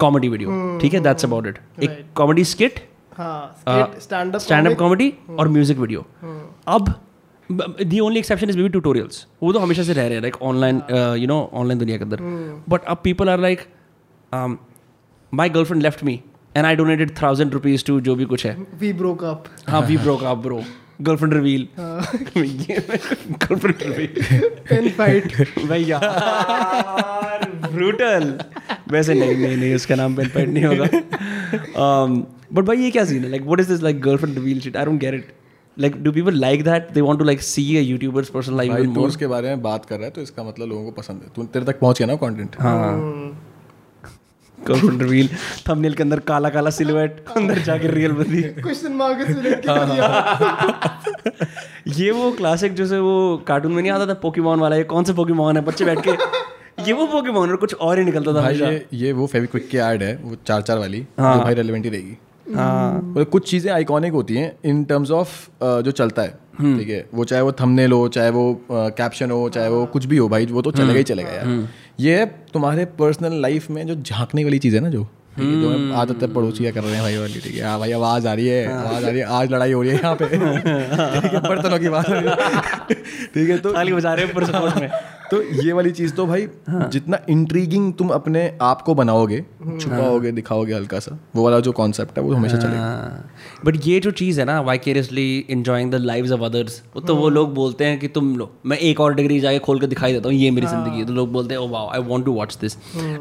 कॉमेडी 0.00 0.28
वीडियो 0.28 0.78
ठीक 0.82 0.94
है? 0.94 1.00
दैट्स 1.00 1.24
अबाउट 1.24 1.46
इट 1.46 1.58
एक 1.82 2.04
कॉमेडी 2.16 2.44
स्किट 2.44 2.80
हाँ 3.18 3.56
stand 4.00 4.34
up 4.34 4.40
stand 4.40 4.68
up 4.68 4.78
comedy 4.78 5.12
और 5.38 5.48
म्यूज़िक 5.48 5.78
वीडियो 5.78 6.04
अब 6.68 6.94
the 7.50 8.00
only 8.00 8.18
exception 8.18 8.48
is 8.50 8.56
maybe 8.62 8.68
tutorials 8.68 9.26
वो 9.42 9.52
तो 9.52 9.58
हमेशा 9.58 9.82
से 9.82 9.92
रह 9.92 10.06
रहे 10.06 10.14
हैं 10.14 10.22
like 10.22 10.36
online 10.42 10.82
you 11.18 11.26
know 11.26 11.38
online 11.52 11.78
दुनिया 11.78 11.96
के 11.98 12.04
अंदर। 12.04 12.18
बट 12.68 12.84
अब 12.84 13.00
people 13.04 13.28
are 13.28 13.40
like 13.40 13.60
my 15.32 15.48
girlfriend 15.48 15.82
left 15.82 16.04
me 16.04 16.20
and 16.56 16.66
I 16.66 16.76
donated 16.76 17.10
thousand 17.22 17.52
rupees 17.54 17.84
to 17.86 18.00
जो 18.00 18.14
भी 18.14 18.24
कुछ 18.24 18.46
है। 18.46 18.56
वी 18.80 18.92
ब्रोक 18.92 19.24
अप 19.24 19.44
हाँ 19.68 19.80
we 19.82 19.96
broke 19.96 20.22
up 20.24 20.38
bro 20.38 20.62
girlfriend 21.00 21.34
reveal 21.34 21.66
girlfriend 23.44 23.82
reveal 23.82 24.48
pain 24.68 24.88
fight 24.98 25.24
भाई 25.68 25.84
यार 25.84 27.44
ब्रूटल 27.72 28.38
वैसे 28.92 29.14
नहीं 29.14 29.36
नहीं 29.36 29.56
नहीं 29.56 29.74
उसका 29.74 29.94
नाम 29.94 30.14
पेन 30.16 30.28
पेट 30.34 30.48
नहीं 30.48 30.64
होगा। 30.64 30.86
बट 32.52 32.64
भाई 32.64 32.76
ये 32.78 32.90
क्या 32.90 33.04
सीन 33.04 33.24
है? 33.24 33.30
Like 33.30 33.42
what 33.42 33.60
is 33.60 33.68
this 33.68 33.82
like 33.82 34.00
girlfriend 34.02 34.34
reveal 34.34 34.60
shit 34.60 34.76
I 34.76 34.84
don't 34.84 35.00
get 35.00 35.14
it 35.14 35.32
like 35.76 36.02
do 36.02 36.12
people 36.12 36.34
like 36.40 36.64
that 36.64 36.90
they 36.94 37.00
want 37.00 37.18
to 37.18 37.24
like 37.24 37.42
see 37.42 37.76
a 37.76 37.80
YouTubers 37.80 38.28
person 38.30 38.56
life 38.56 38.72
भाई 38.72 38.86
तू 38.94 39.06
उसके 39.06 39.26
बारे 39.26 39.48
में 39.48 39.62
बात 39.62 39.84
कर 39.84 39.96
रहा 39.96 40.04
है 40.04 40.10
तो 40.10 40.22
इसका 40.22 40.44
मतलब 40.44 40.68
लोगों 40.68 40.84
को 40.84 40.90
पसंद 40.92 41.20
है। 41.22 41.28
तू 41.36 41.44
तेरे 41.44 41.64
तक 41.64 41.78
पहुँच 41.80 41.98
गया 41.98 42.06
ना 42.06 42.16
कंटेंट 42.26 42.56
हाँ। 42.60 42.94
गर्लफ्रेंड 44.68 45.02
रिवील 45.02 45.28
थंबनेल 45.68 45.94
के 45.94 46.02
अंदर 46.02 46.18
काला 46.28 46.48
काला 46.50 46.70
सिलुएट 46.72 47.24
अंदर 47.36 47.58
जाके 47.62 47.88
रियल 47.88 48.12
बंदी। 48.12 48.42
क्वेश्चन 48.60 48.92
मार्क 48.94 49.26
से 49.26 49.40
लेके 49.42 49.68
ये 51.94 52.10
वो 52.12 52.30
क्लासिक 52.32 52.74
जैसे 52.74 52.98
वो 53.00 53.16
कार्टून 53.46 53.72
में 53.72 53.82
नहीं 53.82 53.92
आता 53.92 54.06
था 54.06 54.14
पोकेमोन 54.22 54.60
वाला 54.60 54.76
ये 54.76 54.84
कौन 54.86 55.04
सा 55.04 55.12
पोकेमोन 55.14 55.56
है? 55.56 55.64
बच्चे 55.64 55.84
बैठ 55.84 55.98
के। 56.08 56.10
ये 56.86 56.92
वो 56.92 57.06
पोकेमोन 57.08 57.50
और 57.50 57.56
कुछ 57.56 57.74
और 57.74 57.98
ही 57.98 58.04
निकलता 58.04 58.34
था 58.34 58.40
भाई 58.40 58.54
ये 58.56 58.86
ये 58.94 59.12
वो 59.12 59.26
फेविक्विक 59.26 59.68
की 59.70 59.78
ऐड 59.78 60.02
है 60.02 60.14
वो 60.24 60.36
चार 60.46 60.62
चार 60.62 60.78
वाली 60.78 61.06
हाँ। 61.20 61.36
जो 61.36 61.42
भाई 61.42 61.54
रेलिवेंट 61.54 61.84
ही 61.84 61.90
रहेगी। 61.90 62.16
हाँ। 62.46 63.14
और 63.16 63.24
कुछ 63.24 63.50
चीज़ें 63.50 63.72
आइकॉनिक 63.72 64.12
होती 64.12 64.34
हैं 64.34 64.52
इन 64.64 64.84
टर्म्स 64.84 65.10
ऑफ़ 65.12 65.30
जो 65.62 65.90
चलता 65.92 66.22
है। 66.22 66.38
हम्म। 66.58 66.78
ठीक 66.78 66.88
है? 66.88 67.04
वो 67.14 67.24
चाहे 67.24 67.42
वो 67.42 67.52
थंबनेल 67.52 67.92
हो 67.92 68.06
चाहे 68.08 68.30
वो 68.30 68.44
कैप्शन 68.70 69.30
हो 69.30 69.48
चाहे 69.48 69.68
वो 69.68 69.84
कुछ 69.86 70.04
भी 70.04 70.16
हो 70.16 70.28
भाई 70.28 70.46
वो 70.46 70.62
तो 70.62 70.70
चलेगा 70.70 70.92
ही 70.92 70.94
हम्म। 70.94 71.02
चलेगा 71.04 71.30
यार। 71.30 71.46
ये 71.98 72.24
तुम्हारे 72.52 72.84
पर्सनल 72.98 73.40
लाइफ 73.42 73.70
में 73.70 73.86
जो 73.86 73.94
झांकने 73.96 74.44
वाली 74.44 74.58
चीज़ 74.58 74.74
है 74.74 74.80
ना 74.80 74.88
जो 74.90 75.06
जो 75.38 75.68
हम्म। 75.68 75.92
आदत 75.94 76.22
है 76.22 76.32
पड़ोसिया 76.34 76.70
कर 76.72 76.82
रहे 76.82 76.92
हैं 76.92 77.02
भाई 77.02 77.16
वाली 77.16 77.40
ठीक 77.40 77.54
है 77.54 77.62
हाँ 77.62 77.78
भाई 77.78 77.92
आवाज़ 77.92 78.26
आ 78.28 78.32
रही 78.32 78.46
है 78.46 78.66
हाँ। 78.66 78.78
आवाज़ 78.78 79.04
आ 79.04 79.08
रही 79.08 79.20
है 79.20 79.26
आज 79.26 79.52
लड़ाई 79.52 79.72
हो 79.72 79.82
रही 79.82 79.90
है 79.90 79.96
यहाँ 79.96 80.14
पे 80.14 81.48
बर्तनों 81.48 81.78
की 81.78 81.88
बात 81.88 82.06
ठीक 83.34 83.50
है 83.50 83.58
तो 83.58 83.72
खाली 83.72 83.92
बजा 83.92 84.14
रहे 84.14 84.26
हैं 84.26 84.80
में 84.80 84.90
तो 85.30 85.40
ये 85.42 85.72
वाली 85.72 85.90
चीज़ 85.92 86.12
तो 86.14 86.26
भाई 86.26 86.46
हाँ। 86.68 86.88
जितना 86.90 87.18
इंट्रीगिंग 87.30 87.92
तुम 87.94 88.08
अपने 88.10 88.42
आप 88.62 88.82
को 88.82 88.94
बनाओगे 88.94 89.36
हम्म। 89.60 89.78
छुपाओगे 89.78 90.32
दिखाओगे 90.32 90.74
हल्का 90.74 90.98
सा 90.98 91.18
वो 91.36 91.44
वाला 91.44 91.58
जो 91.60 91.72
कॉन्सेप्ट 91.72 92.18
है 92.18 92.24
वो 92.24 92.32
हमेशा 92.34 92.56
चलेगा। 92.56 93.64
बट 93.64 93.76
हाँ। 93.76 93.82
ये 93.84 93.98
जो 94.00 94.10
चीज़ 94.12 94.40
है 94.40 94.46
ना 94.46 94.60
vicariously 94.60 95.26
enjoying 95.50 95.90
the 95.92 95.94
lives 96.02 96.32
of 96.32 96.42
others 96.42 96.82
वो 96.94 97.00
तो 97.02 97.16
वो 97.16 97.28
लोग 97.30 97.54
बोलते 97.54 97.84
हैं 97.84 97.98
कि 97.98 98.08
तुम 98.10 98.34
लो 98.36 98.50
मैं 98.66 98.78
एक 98.80 99.00
और 99.00 99.14
डिग्री 99.14 99.38
जाके 99.40 99.58
खोल 99.66 99.80
के 99.80 99.86
दिखाई 99.86 100.12
देता 100.12 100.28
हूँ 100.28 100.36
ये 100.36 100.50
मेरी 100.50 100.66
ज़िंदगी 100.66 100.98
है। 100.98 101.04
तो 101.06 101.12
लोग 101.12 101.32
बोलते 101.32 101.54
हैं 101.54 101.60
ओ 101.60 101.68
wow 101.68 101.88
I 101.88 102.02
want 102.08 102.24
to 102.24 102.32
watch 102.34 102.56
this 102.60 102.76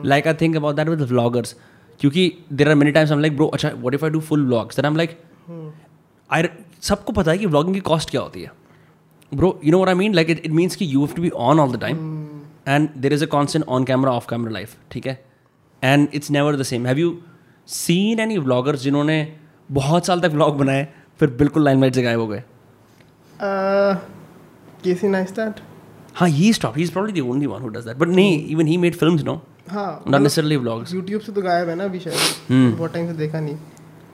like 0.05 0.27
I 0.27 0.33
think 0.41 0.55
about 0.55 0.75
that 0.75 0.89
with 0.89 1.01
vloggers 1.09 1.55
क्योंकि 1.99 2.31
there 2.53 2.69
are 2.69 2.75
many 2.75 2.91
times 2.91 3.11
I 3.11 3.19
like 3.19 3.35
bro 3.35 3.47
अच्छा 3.47 3.69
what 3.69 3.93
if 3.93 4.05
I 4.05 4.11
do 4.11 4.19
full 4.21 4.45
vlogs 4.45 4.75
then 4.75 4.85
I 4.85 4.91
am 4.91 4.97
like 4.97 5.17
I 6.29 6.49
सबको 6.81 7.13
पता 7.13 7.31
है 7.31 7.37
कि 7.37 7.45
vlogging 7.45 7.75
की 7.75 7.81
cost 7.81 8.09
क्या 8.09 8.21
होती 8.21 8.41
है। 8.41 8.51
Bro 9.31 9.59
you 9.63 9.71
know 9.71 9.77
what 9.77 9.89
I 9.89 9.95
mean 9.95 10.13
like 10.13 10.29
it 10.29 10.45
it 10.45 10.51
means 10.51 10.75
कि 10.75 10.93
you 10.93 11.05
have 11.05 11.15
to 11.15 11.21
be 11.21 11.29
on 11.29 11.59
all 11.59 11.71
the 11.71 11.79
time 11.81 11.97
and 12.67 12.89
there 12.97 13.13
is 13.13 13.23
a 13.23 13.27
constant 13.27 13.65
on 13.67 13.83
camera 13.85 14.11
off 14.11 14.27
camera 14.29 14.51
life 14.51 14.75
ठीक 14.91 15.07
है? 15.07 15.23
And 15.81 16.07
it's 16.13 16.31
never 16.31 16.55
the 16.55 16.63
same 16.63 16.85
have 16.87 16.97
you 16.99 17.17
seen 17.67 18.19
any 18.19 18.37
vloggers 18.37 18.81
जिन्होंने 18.81 19.17
बहुत 19.69 20.05
साल 20.05 20.21
तक 20.21 20.31
vlog 20.33 20.57
बनाए 20.57 20.87
फिर 21.19 21.29
बिल्कुल 21.39 21.63
लाइमलाइट 21.65 21.95
से 21.95 22.03
गायब 22.03 22.19
हो 22.19 22.27
गए? 22.27 22.43
केसी 24.83 25.07
नाइस्टैट 25.07 25.59
हाँ 26.15 26.27
he 26.29 26.51
stop 26.53 26.77
he 26.77 26.83
is 26.83 26.91
probably 26.91 27.21
the 27.21 27.25
only 27.29 27.45
one 27.45 27.61
who 27.61 27.67
does 27.69 27.85
that 27.85 27.97
but 27.97 28.07
नहीं 28.09 28.47
even 28.47 28.67
he 28.67 28.77
made 28.77 28.95
films 28.95 29.23
no 29.23 29.41
हाँ 29.69 30.03
नॉट 30.07 30.21
नेसेसरली 30.21 30.57
व्लॉग्स 30.57 30.93
यूट्यूब 30.93 31.21
से 31.21 31.31
तो 31.31 31.41
गायब 31.41 31.69
है 31.69 31.75
ना 31.75 31.83
अभी 31.83 31.99
शायद। 31.99 32.51
हम्म। 32.51 32.75
बहुत 32.77 32.93
टाइम 32.93 33.07
से 33.07 33.13
देखा 33.13 33.39
नहीं। 33.39 33.57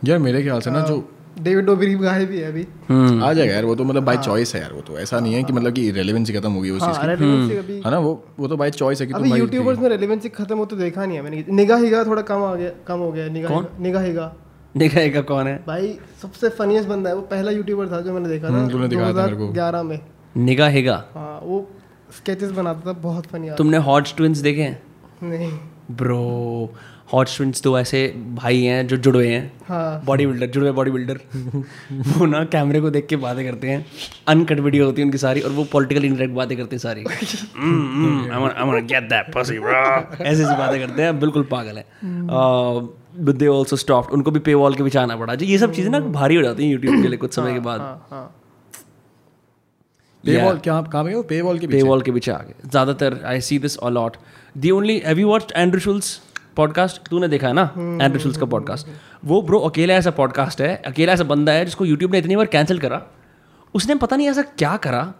यार 0.05 0.19
मेरे 0.19 0.41
ख्याल 0.43 0.61
से 0.61 0.71
ना 0.71 0.79
जो 0.87 0.97
डेविड 1.41 1.65
डोबरी 1.65 1.93
गायब 1.95 2.31
ही 2.31 2.39
है 2.39 2.47
अभी। 2.47 2.67
हम्म। 2.89 3.23
आ 3.23 3.33
जाएगा 3.33 3.53
यार 3.53 3.65
वो 3.65 3.75
तो 3.75 3.83
मतलब 3.83 4.03
बाय 4.03 4.17
चॉइस 4.17 4.55
है 4.55 4.61
यार 4.61 4.73
वो 4.73 4.81
तो। 4.81 4.99
ऐसा 4.99 5.19
नहीं 5.19 5.33
है 5.33 5.43
कि 5.43 5.53
मतलब 5.53 5.73
कि 5.73 5.91
रेलेवेंसी 5.91 6.33
खत्म 6.33 6.51
हो 6.51 6.61
गई 6.61 6.69
उस 6.69 6.81
चीज़ 6.81 6.97
हाँ 6.97 7.07
रेलेवेंसी 7.07 7.55
अभी 7.55 7.73
की 7.73 7.81
है 7.85 7.91
ना 7.91 7.99
वो 7.99 8.25
वो 8.39 8.47
तो 8.47 8.57
बाय 8.57 8.71
चॉइस 8.71 9.01
है 9.01 9.07
कि 9.07 9.13
तुम 9.13 9.21
अभी 9.21 9.39
यूट्यूबर्स 9.39 9.79
में 9.79 9.89
रेलेवेंसी 9.89 10.29
खत्म 10.29 10.57
हो 10.57 10.65
तो 10.65 10.75
देखा 10.75 11.05
नहीं 11.05 11.17
है 11.17 11.23
मैंने। 11.23 11.37
निगाह 11.37 11.55
निगाहिगा 11.55 12.03
थोड़ा 12.03 12.21
कम 12.21 12.43
आ 12.43 12.55
गया 12.55 12.69
कम 12.87 12.99
हो 12.99 13.11
गया 13.11 13.27
निगाह 13.27 13.59
निगाह 13.59 13.81
निगाहिगा 13.83 14.33
दिखाएगा 14.77 15.21
कौन 15.21 15.47
है? 15.47 15.63
भाई 15.67 15.99
सबसे 16.21 16.49
फनीस्ट 16.49 16.87
बंदा 16.89 17.09
है 17.09 17.15
वो 17.15 17.21
पहला 17.21 17.51
यूट्यूबर 17.51 17.87
था 17.87 18.01
जो 18.01 18.13
मैंने 18.13 18.29
देखा 18.29 18.49
था 18.49 18.53
हम्म, 18.53 18.69
तूने 18.69 18.87
दिखाया 18.87 19.13
था 19.13 19.23
मेरे 19.23 19.35
को। 19.35 19.47
2011 19.47 19.83
में। 19.83 19.95
निगाह 19.95 20.45
निगाहेगा 20.45 21.05
हाँ 21.13 21.39
वो 21.43 21.69
स्केचेस 22.17 22.51
बनाता 22.51 22.89
था 22.89 22.93
बहुत 22.93 23.25
फनी 23.25 23.49
तुमने 23.49 23.77
हॉट 23.77 24.07
ट्विंस 24.17 24.37
देखे 24.37 24.61
हैं? 24.61 24.83
नहीं। 25.23 25.51
ब्रो 25.91 26.73
हॉट 27.13 27.27
ट्विंस 27.35 27.61
तो 27.61 27.77
ऐसे 27.79 28.07
भाई 28.35 28.61
हैं 28.63 28.87
जो 28.87 28.97
जुड़े 28.97 29.27
हैं। 29.27 29.51
हाँ। 29.67 30.01
बॉडी 30.05 30.25
बिल्डर 30.25 30.47
जुड़े 30.47 30.71
बॉडी 30.71 30.91
बिल्डर 30.91 31.19
वो 32.09 32.25
ना 32.25 32.43
कैमरे 32.45 32.81
को 32.81 32.89
देख 32.89 33.07
के 33.07 33.15
बातें 33.15 33.43
करते 33.45 33.69
हैं। 33.69 33.85
अनकट 34.27 34.59
वीडियो 34.59 34.85
होती 34.85 35.01
है 35.01 35.05
उनकी 35.05 35.17
सारी 35.17 35.41
और 35.41 35.51
वो 35.51 35.63
पॉलिटिकल 35.71 36.05
इनडायरेक्ट 36.05 36.35
बातें 36.35 36.57
करते 36.57 36.75
हैं 36.75 36.81
सारी। 36.81 37.03
गेट 38.83 39.03
दैट 39.03 39.33
pussy 39.35 39.57
bro 39.59 39.81
ऐसे 40.21 40.43
ऐसी 40.43 40.55
बातें 40.55 40.79
करते 40.87 41.01
हैं। 41.01 41.19
बिल्कुल 41.19 41.43
पागल 41.51 41.77
है। 41.77 41.85
दे 43.33 43.47
आल्सो 43.47 43.75
स्टॉप्ड 43.75 44.13
उनको 44.13 44.31
भी 44.31 44.39
पे 44.39 44.53
वॉल 44.53 44.75
के 44.75 44.83
पीछे 44.83 44.99
आना 44.99 45.15
पड़ा। 45.15 45.35
जी 45.35 45.45
ये 45.45 45.57
सब 45.57 45.73
चीज़ें 45.73 45.91
ना 45.91 45.99
भारी 45.99 46.35
हो 46.35 46.41
जाती 46.43 46.63
हैं 46.63 46.71
यूट्यूब 46.71 47.01
के 47.01 47.07
लिए 47.07 47.17
कुछ 47.17 47.33
समय 47.35 47.53
के 47.53 47.59
बाद। 47.59 47.81
हाँ 47.81 48.07
हाँ। 48.11 48.25
पे 50.23 50.37
वॉल 50.41 50.57
पे 50.57 50.69
हो? 51.11 51.21
के 51.59 51.67
पे 51.67 51.81
के 52.01 52.11
पीछे 52.11 52.31
आ 52.31 52.37
गए 52.37 52.69
ज़्यादातर 52.69 53.19
I 53.25 53.41
see 53.41 53.57
this 53.59 53.77
a lot 53.83 54.17
the 54.57 54.71
only 54.71 54.97
have 55.05 55.19
you 55.19 55.27
watched 55.27 55.51
Andrew 55.55 55.79
Schulz 55.79 56.19
podcast 56.57 57.07
तूने 57.07 57.27
देखा 57.27 57.47
है 57.47 57.53
ना? 57.53 57.63
एंड्रू 57.77 58.19
शुल्स 58.19 58.37
का 58.37 58.45
पॉडकास्ट 58.45 58.87
वो 59.25 59.41
ब्रो 59.41 59.59
अकेला 59.59 59.93
ऐसा 59.93 60.11
पॉडकास्ट 60.11 60.61
है 60.61 60.75
अकेला 60.85 61.13
ऐसा 61.13 61.23
बंदा 61.23 61.51
है 61.51 61.65
जिसको 61.65 61.85
यूट्यूब 61.85 62.11
ने 62.11 62.17
इतनी 62.17 62.35
बार 62.35 62.45
कैंसिल 62.45 62.79
करा। 62.79 63.01
उसने 63.73 63.95
पता 63.95 64.15
नहीं 64.15 64.29
ऐसा 64.29 64.41
क्या 64.41 64.75
करा 64.77 65.13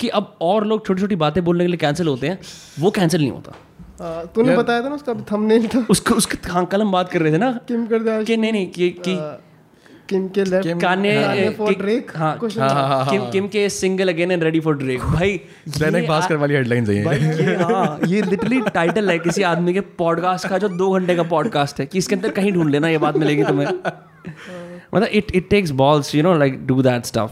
कि 0.00 0.08
अब 0.08 0.36
और 0.40 0.66
लोग 0.66 0.86
छोटी 0.86 1.00
छोटी 1.00 1.16
बातें 1.16 1.44
बोलने 1.44 1.64
के 1.64 1.68
लिए 1.68 1.76
कैंसिल 1.76 2.08
होते 2.08 2.28
हैं 2.28 2.38
वो 2.78 2.90
कैंसिल 2.90 3.20
नहीं 3.20 3.30
होता। 3.30 3.52
तूने 4.34 4.56
बताया 4.56 4.82
था 4.82 4.88
ना 4.88 4.94
उसका 4.94 5.14
थंबनेल 5.32 5.66
था। 5.68 5.86
उसको 5.90 6.14
उसके 6.14 6.48
हाँ 6.48 6.64
कल 6.66 6.80
हम 6.80 6.92
बात 6.92 7.08
कर 7.08 7.22
रहे 7.22 7.32
थे 7.32 7.38
ना 7.38 7.52
किम 7.68 7.86
कर 7.86 8.24
कि 8.24 8.36
नहीं 8.36 8.52
नहीं 8.52 8.70
कि 8.70 8.90
कि 8.90 9.16
किम 10.08 10.28
के 10.28 10.44
लेफ़्ट 10.44 10.80
काने 10.80 11.50
फॉर 11.58 11.74
ड्रेक 11.74 12.10
हाँ 12.16 13.06
किम 13.10 13.30
किम 13.30 13.46
के 13.48 13.68
single 13.68 14.08
again 14.08 14.30
and 14.30 14.42
ready 14.42 14.60
for 14.60 14.76
Drake 14.76 15.00
भाई 15.00 15.40
दैनिक 15.78 16.08
भास्कर 16.08 16.36
वाली 16.36 16.54
हेडलाइंस 16.54 16.88
है 16.88 17.04
भाई 17.04 17.18
ये 17.18 17.54
हाँ 17.56 17.98
ये 18.06 18.22
लिटरली 18.22 18.60
टाइटल 18.74 19.10
है 19.10 19.18
किसी 19.18 19.42
आदमी 19.42 19.74
के 19.74 19.80
पॉडकास्ट 19.80 20.48
का 20.48 20.58
जो 20.58 20.68
दो 20.68 20.90
घंटे 20.92 21.16
का 21.16 21.22
पॉडकास्ट 21.22 21.80
है। 21.80 21.86
कि 21.86 21.98
इसके 21.98 22.14
अंदर 22.14 22.30
कहीं 22.30 22.52
ढूंढ 22.52 22.70
लेना 22.70 22.88
ये 22.88 22.98
बात 22.98 23.16
मिलेगी 23.16 23.44
तुम्हें। 23.44 23.66
मतलब 24.94 25.08
it 25.12 25.32
it 25.34 25.48
takes 25.50 25.70
balls 25.70 26.14
you 26.14 26.22
know 26.22 26.34
like 26.38 26.66
do 26.66 26.82
that 26.82 27.04
stuff 27.04 27.30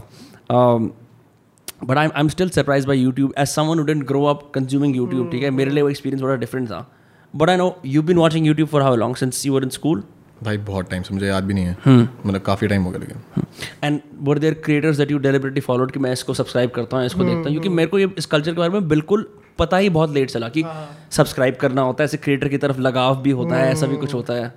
but 1.85 1.97
I 1.97 2.07
am 2.17 2.27
still 2.27 2.49
surprised 2.49 2.87
by 2.87 2.97
YouTube 2.97 3.33
as 3.37 3.47
someone 3.47 3.79
who 3.79 3.85
didn't 3.87 4.07
grow 4.11 4.25
up 4.31 4.41
consuming 4.57 4.97
YouTube 4.99 5.31
ठीक 5.31 5.43
है? 5.43 5.49
मेरे 5.49 5.71
लिए 5.71 5.83
वो 5.83 5.89
एक्सपीरियंस 5.89 6.21
बड़ा 6.21 6.35
डिफरेंट 6.35 6.67
था। 6.67 6.91
But 7.35 7.49
I 7.49 7.57
know 7.57 7.75
you 7.85 8.01
been 8.01 8.17
watching 8.17 8.47
YouTube 8.47 8.69
for 8.69 8.81
how 8.81 8.95
long 8.95 9.15
since 9.15 9.45
you 9.45 9.53
were 9.53 9.63
in 9.63 9.69
school 9.69 10.03
भाई 10.43 10.57
बहुत 10.57 10.89
time 10.89 11.03
से 11.03 11.13
मुझे 11.13 11.27
याद 11.27 11.43
भी 11.43 11.53
नहीं 11.53 11.65
है। 11.65 11.77
हम्म। 11.85 12.07
मतलब 12.25 12.41
काफ़ी 12.41 12.67
टाइम 12.67 12.83
हो 12.83 12.91
गया 12.91 12.99
लेकिन। 12.99 13.43
And 13.83 13.99
were 14.21 14.39
there 14.39 14.53
creators 14.53 14.97
that 14.97 15.11
you 15.11 15.17
deliberately 15.17 15.61
followed 15.61 15.91
कि 15.91 15.99
मैं 15.99 16.11
इसको 16.13 16.33
सब्सक्राइब 16.33 16.69
करता 16.69 16.97
हूँ 16.97 17.05
इसको 17.05 17.23
देखता 17.23 17.37
हूँ? 17.37 17.51
क्योंकि 17.51 17.69
मेरे 17.69 17.89
को 17.89 17.99
ये 17.99 18.09
इस 18.17 18.25
कल्चर 18.25 18.51
के 18.51 18.57
बारे 18.57 18.71
में 18.71 18.87
बिल्कुल 18.87 19.27
पता 19.59 19.77
ही 19.77 19.89
बहुत 19.89 20.13
लेट 20.13 20.29
चला 20.29 20.49
कि 20.49 20.63
सब्सक्राइब 21.11 21.55
करना 21.55 21.81
होता 21.81 22.03
है 22.03 22.05
ऐसे 22.05 22.17
क्रिएटर 22.17 22.47
की 22.47 22.57
तरफ़ 22.57 22.79
लगाव 22.79 23.21
भी 23.21 23.31
होता 23.31 23.55
है 23.55 23.71
ऐसा 23.71 23.87
भी 23.87 23.97
कुछ 23.97 24.13
होता 24.13 24.33
है। 24.33 24.47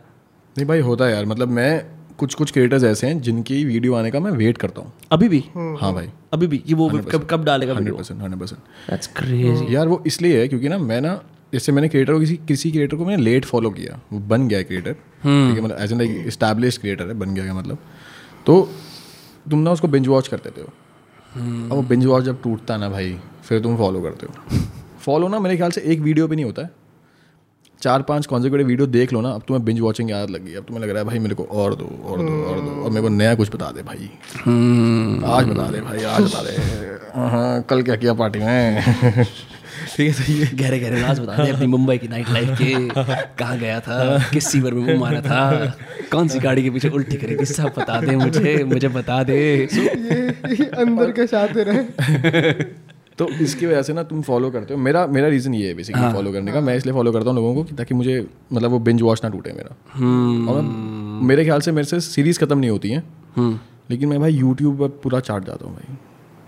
नहीं 0.57 0.67
भाई 0.67 0.81
होता 0.81 1.05
है 1.05 1.13
यार। 1.13 1.27
मतलब 1.27 1.49
मैं 1.49 1.87
कुछ 2.19 2.35
कुछ 2.35 2.51
क्रिएटर्स 2.51 2.85
ऐसे 2.85 3.07
हैं 3.07 3.21
जिनकी 3.21 3.65
वीडियो 3.65 3.95
आने 3.95 4.11
का 4.11 4.21
मैं 4.21 4.31
वेट 4.31 4.59
करता 4.59 4.81
हूँ। 4.81 4.93
अभी 5.13 5.29
भी? 5.29 5.45
हाँ 5.57 5.93
भाई। 5.93 6.09
अभी 6.33 6.47
भी? 6.47 6.59
कि 6.59 6.75
वो 6.75 6.89
कब 7.13 7.27
कब 7.31 7.45
डालेगा 7.45 7.75
हंड्रेड 7.75 7.97
परसेंट 7.97 8.23
हंड्रेड 8.23 8.41
परसेंट 8.41 9.71
यार 9.71 9.89
वो 9.89 10.03
इसलिए 10.07 10.41
है 10.41 10.49
क्योंकि 10.49 10.69
ना 10.69 10.79
मैं 10.79 11.01
ना 11.01 11.21
जैसे 11.53 11.73
मैंने 11.73 11.89
क्रिएटर 11.89 12.13
को 12.13 12.19
किसी 12.21 12.37
किसी 12.49 12.71
क्रिएटर 12.71 12.97
को 12.97 13.05
मैंने 13.05 13.23
लेट 13.23 13.45
फॉलो 13.45 13.71
किया 13.71 13.99
वो 14.13 14.19
बन 14.29 14.49
गया 14.49 14.63
क्रिएटर 14.63 14.93
ठीक 14.93 15.57
है 15.57 15.61
मतलब 15.61 15.79
as 15.81 15.93
an 15.93 15.99
like 15.99 16.25
establish 16.27 16.79
creator 16.79 17.09
है 17.09 17.15
बन 17.15 17.35
गया 17.35 17.55
मतलब। 17.55 17.79
तो 18.47 18.69
तुम 19.51 19.59
ना 19.59 19.73
उसको 19.73 19.89
बिंज 19.89 20.09
वॉच 20.09 20.29
करते 20.29 20.51
थे 20.51 20.61
हो। 20.61 20.69
अब 21.37 21.73
वो 21.73 21.83
बिंज 21.85 22.07
वॉच 22.07 22.25
जब 22.25 22.43
टूटता 22.43 22.75
है 22.75 22.81
ना 22.81 22.89
भाई 22.89 23.17
फिर 23.45 23.61
तुम 23.61 23.77
फॉलो 23.77 24.01
करते 24.03 24.27
हो। 24.27 24.59
फॉलो 25.01 25.29
ना 25.29 25.39
मेरे 25.41 25.57
ख्याल 25.57 25.71
से 25.71 25.81
एक 25.83 26.01
वीडियो 26.01 26.29
पे 26.29 26.35
नहीं 26.35 26.45
होता 26.45 26.63
है। 26.63 26.71
चार 27.83 28.03
पाँच 28.03 28.27
कॉन्जिक्यूटिव 28.27 28.67
वीडियो 28.67 28.87
देख 28.89 29.13
लो 29.13 29.21
ना 29.21 29.31
अब 29.31 29.43
तुम्हें 29.49 29.65
बिंज 29.65 29.81
वॉचिंग 29.81 30.11
याद 30.11 30.31
लग 30.31 30.45
गई 30.45 30.55
अब 30.55 30.65
तुम्हें 30.65 30.83
लग 30.85 30.91
रहा 30.91 30.99
है 30.99 31.05
भाई 31.05 31.19
मेरे 31.19 31.35
को 31.35 31.45
और 31.45 31.75
दो 31.75 31.85
और 32.05 32.19
दो 32.19 32.43
और 32.45 32.61
दो। 32.61 32.71
और 32.85 32.91
मेरे 32.91 33.03
को 33.03 33.09
नया 33.09 33.35
कुछ 33.35 33.55
बता 33.55 33.71
दे 33.73 33.83
भाई। 33.83 34.11
आज 35.31 35.47
बता 35.47 35.71
दे 35.71 35.81
भाई 35.81 36.03
आज 36.05 36.23
बता 36.23 36.43
दे। 36.43 36.51
हाँ 37.31 37.63
कल 37.63 37.83
क्या 37.83 37.97
किया 37.97 38.15
पार्टी 38.15 38.39
में 38.39 39.25
ठीक 39.97 40.07
है 40.07 40.13
सही 40.15 40.35
है 40.39 40.47
गहरे 40.57 40.79
गहरे 40.79 41.01
राज 41.01 41.21
बता 41.21 41.37
दे 41.37 41.51
अपनी 41.51 41.67
मुंबई 41.67 41.97
की 41.99 42.09
नाइट 42.09 42.31
लाइफ 42.31 42.49
के 42.59 42.73
कहाँ 43.39 43.59
गया 43.59 43.79
था 43.81 44.19
किस 44.31 44.51
सीवर 44.53 44.75
में 44.75 44.83
मुँह 44.87 44.99
मारा 45.01 45.21
था 45.21 45.75
कौन 46.13 46.29
सी 46.29 46.39
गाड़ी 46.39 46.63
के 46.63 46.71
पीछे 46.71 46.89
उल्टी 46.89 47.17
करी 47.17 47.37
थी 47.37 47.45
सब 47.47 47.73
बता 47.79 48.01
दे 48.01 48.17
मुझे 48.17 48.53
मुझे 48.65 48.89
बता 48.89 49.23
दे। 49.23 49.37
ये 49.37 50.27
ये 50.53 50.67
अंदर 50.85 51.11
के 51.11 51.27
शाते 51.27 51.65
रहे 51.69 52.53
तो 53.19 53.29
इसकी 53.43 53.67
वजह 53.67 53.83
से 53.83 53.93
ना 53.93 54.03
तुम 54.03 54.23
फॉलो 54.23 54.51
करते 54.51 54.75
हो। 54.75 54.81
मेरा 54.81 55.07
मेरा 55.07 55.29
रीज़न 55.29 55.55
ये 55.55 55.69
है 55.69 55.75
बेसिकली 55.75 56.13
फॉलो 56.13 56.33
करने 56.33 56.53
का। 56.53 56.61
मैं 56.61 56.77
इसलिए 56.77 56.95
फॉलो 56.95 57.13
करता 57.13 57.31
हूँ 57.31 57.37
लोगों 57.37 57.55
को 57.55 57.77
ताकि 57.77 57.95
मुझे 57.95 58.19
मतलब 58.53 58.71
वो 58.71 58.79
बिंज 58.89 59.03
वॉच 59.03 59.21
ना 59.25 59.31
टूटे 59.31 59.53
मेरा। 59.53 59.71
और 60.53 60.63
मेरे 61.29 61.45
ख्याल 61.45 61.61
से 61.61 61.73
मेरे 61.73 61.87
से 61.87 62.01
सीरीज़ 62.03 62.41
खत्म 62.41 62.59
नहीं 62.59 62.71
होती 62.71 62.91
हैं। 62.91 63.03
लेकिन 63.91 64.09
मैं 64.09 64.21
भाई 64.21 64.33
यूट्यूब 64.35 64.79
पर 64.81 64.89
पूरा 65.03 65.21
चाट 65.21 65.47
जाता 65.47 65.67
हूँ 65.67 65.75
भाई। 65.75 65.97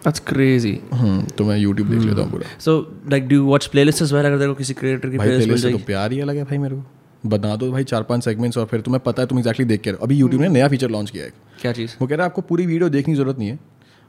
दैट्स 0.09 0.23
क्रेजी 0.29 0.79
हम्म, 0.93 1.23
तो 1.29 1.45
मैं 1.45 1.59
यूट्यूब 1.59 1.89
देख 1.89 2.01
लेता 2.01 2.23
हूँ 2.23 2.31
पूरा। 2.31 2.47
So 2.61 2.79
like 3.11 3.29
do 3.29 3.43
watch 3.45 3.67
playlist 3.67 4.03
as 4.03 4.13
well 4.13 4.27
अगर 4.27 4.39
तेरे 4.39 4.49
को 4.49 4.55
किसी 4.55 4.75
क्रिएटर 4.75 5.11
की 5.11 5.19
भाई 5.19 5.29
प्लेलिस्ट 5.29 5.69
तो 5.69 5.79
प्यार 5.87 6.13
ही 6.13 6.21
अलग 6.21 6.37
है 6.37 6.45
भाई 6.45 6.59
मेरे 6.59 6.77
को। 6.77 7.29
बता 7.29 7.55
दो 7.57 7.71
भाई 7.73 7.85
चार 7.85 8.03
पाँच 8.05 8.25
सेगमेंट्स 8.25 8.59
और 8.59 8.67
फिर 8.67 8.81
तुम्हें 8.81 9.03
पता 9.05 9.23
है 9.23 9.29
तुम 9.29 9.39
एक्जैक्टली 9.39 9.65
देख 9.67 9.81
के 9.81 9.91
रहो। 9.91 10.05
अभी 10.05 10.17
यूट्यूब 10.17 10.43
ने 10.43 10.49
नया 10.49 10.69
फीचर 10.69 10.91
लॉन्च 10.91 11.11
किया 11.11 11.25
है 11.25 11.33
क्या 11.61 11.73
चीज़? 11.73 11.97
वो 12.01 12.07
कह 12.07 12.15
रहा 12.15 12.25
है 12.25 12.31
आपको 12.31 12.43
पूरी 12.43 12.67
वीडियो 12.67 12.89
देखने 12.89 13.15
की 13.15 13.19
ज़रूरत 13.19 13.39
नहीं 13.39 13.49
है। 13.49 13.59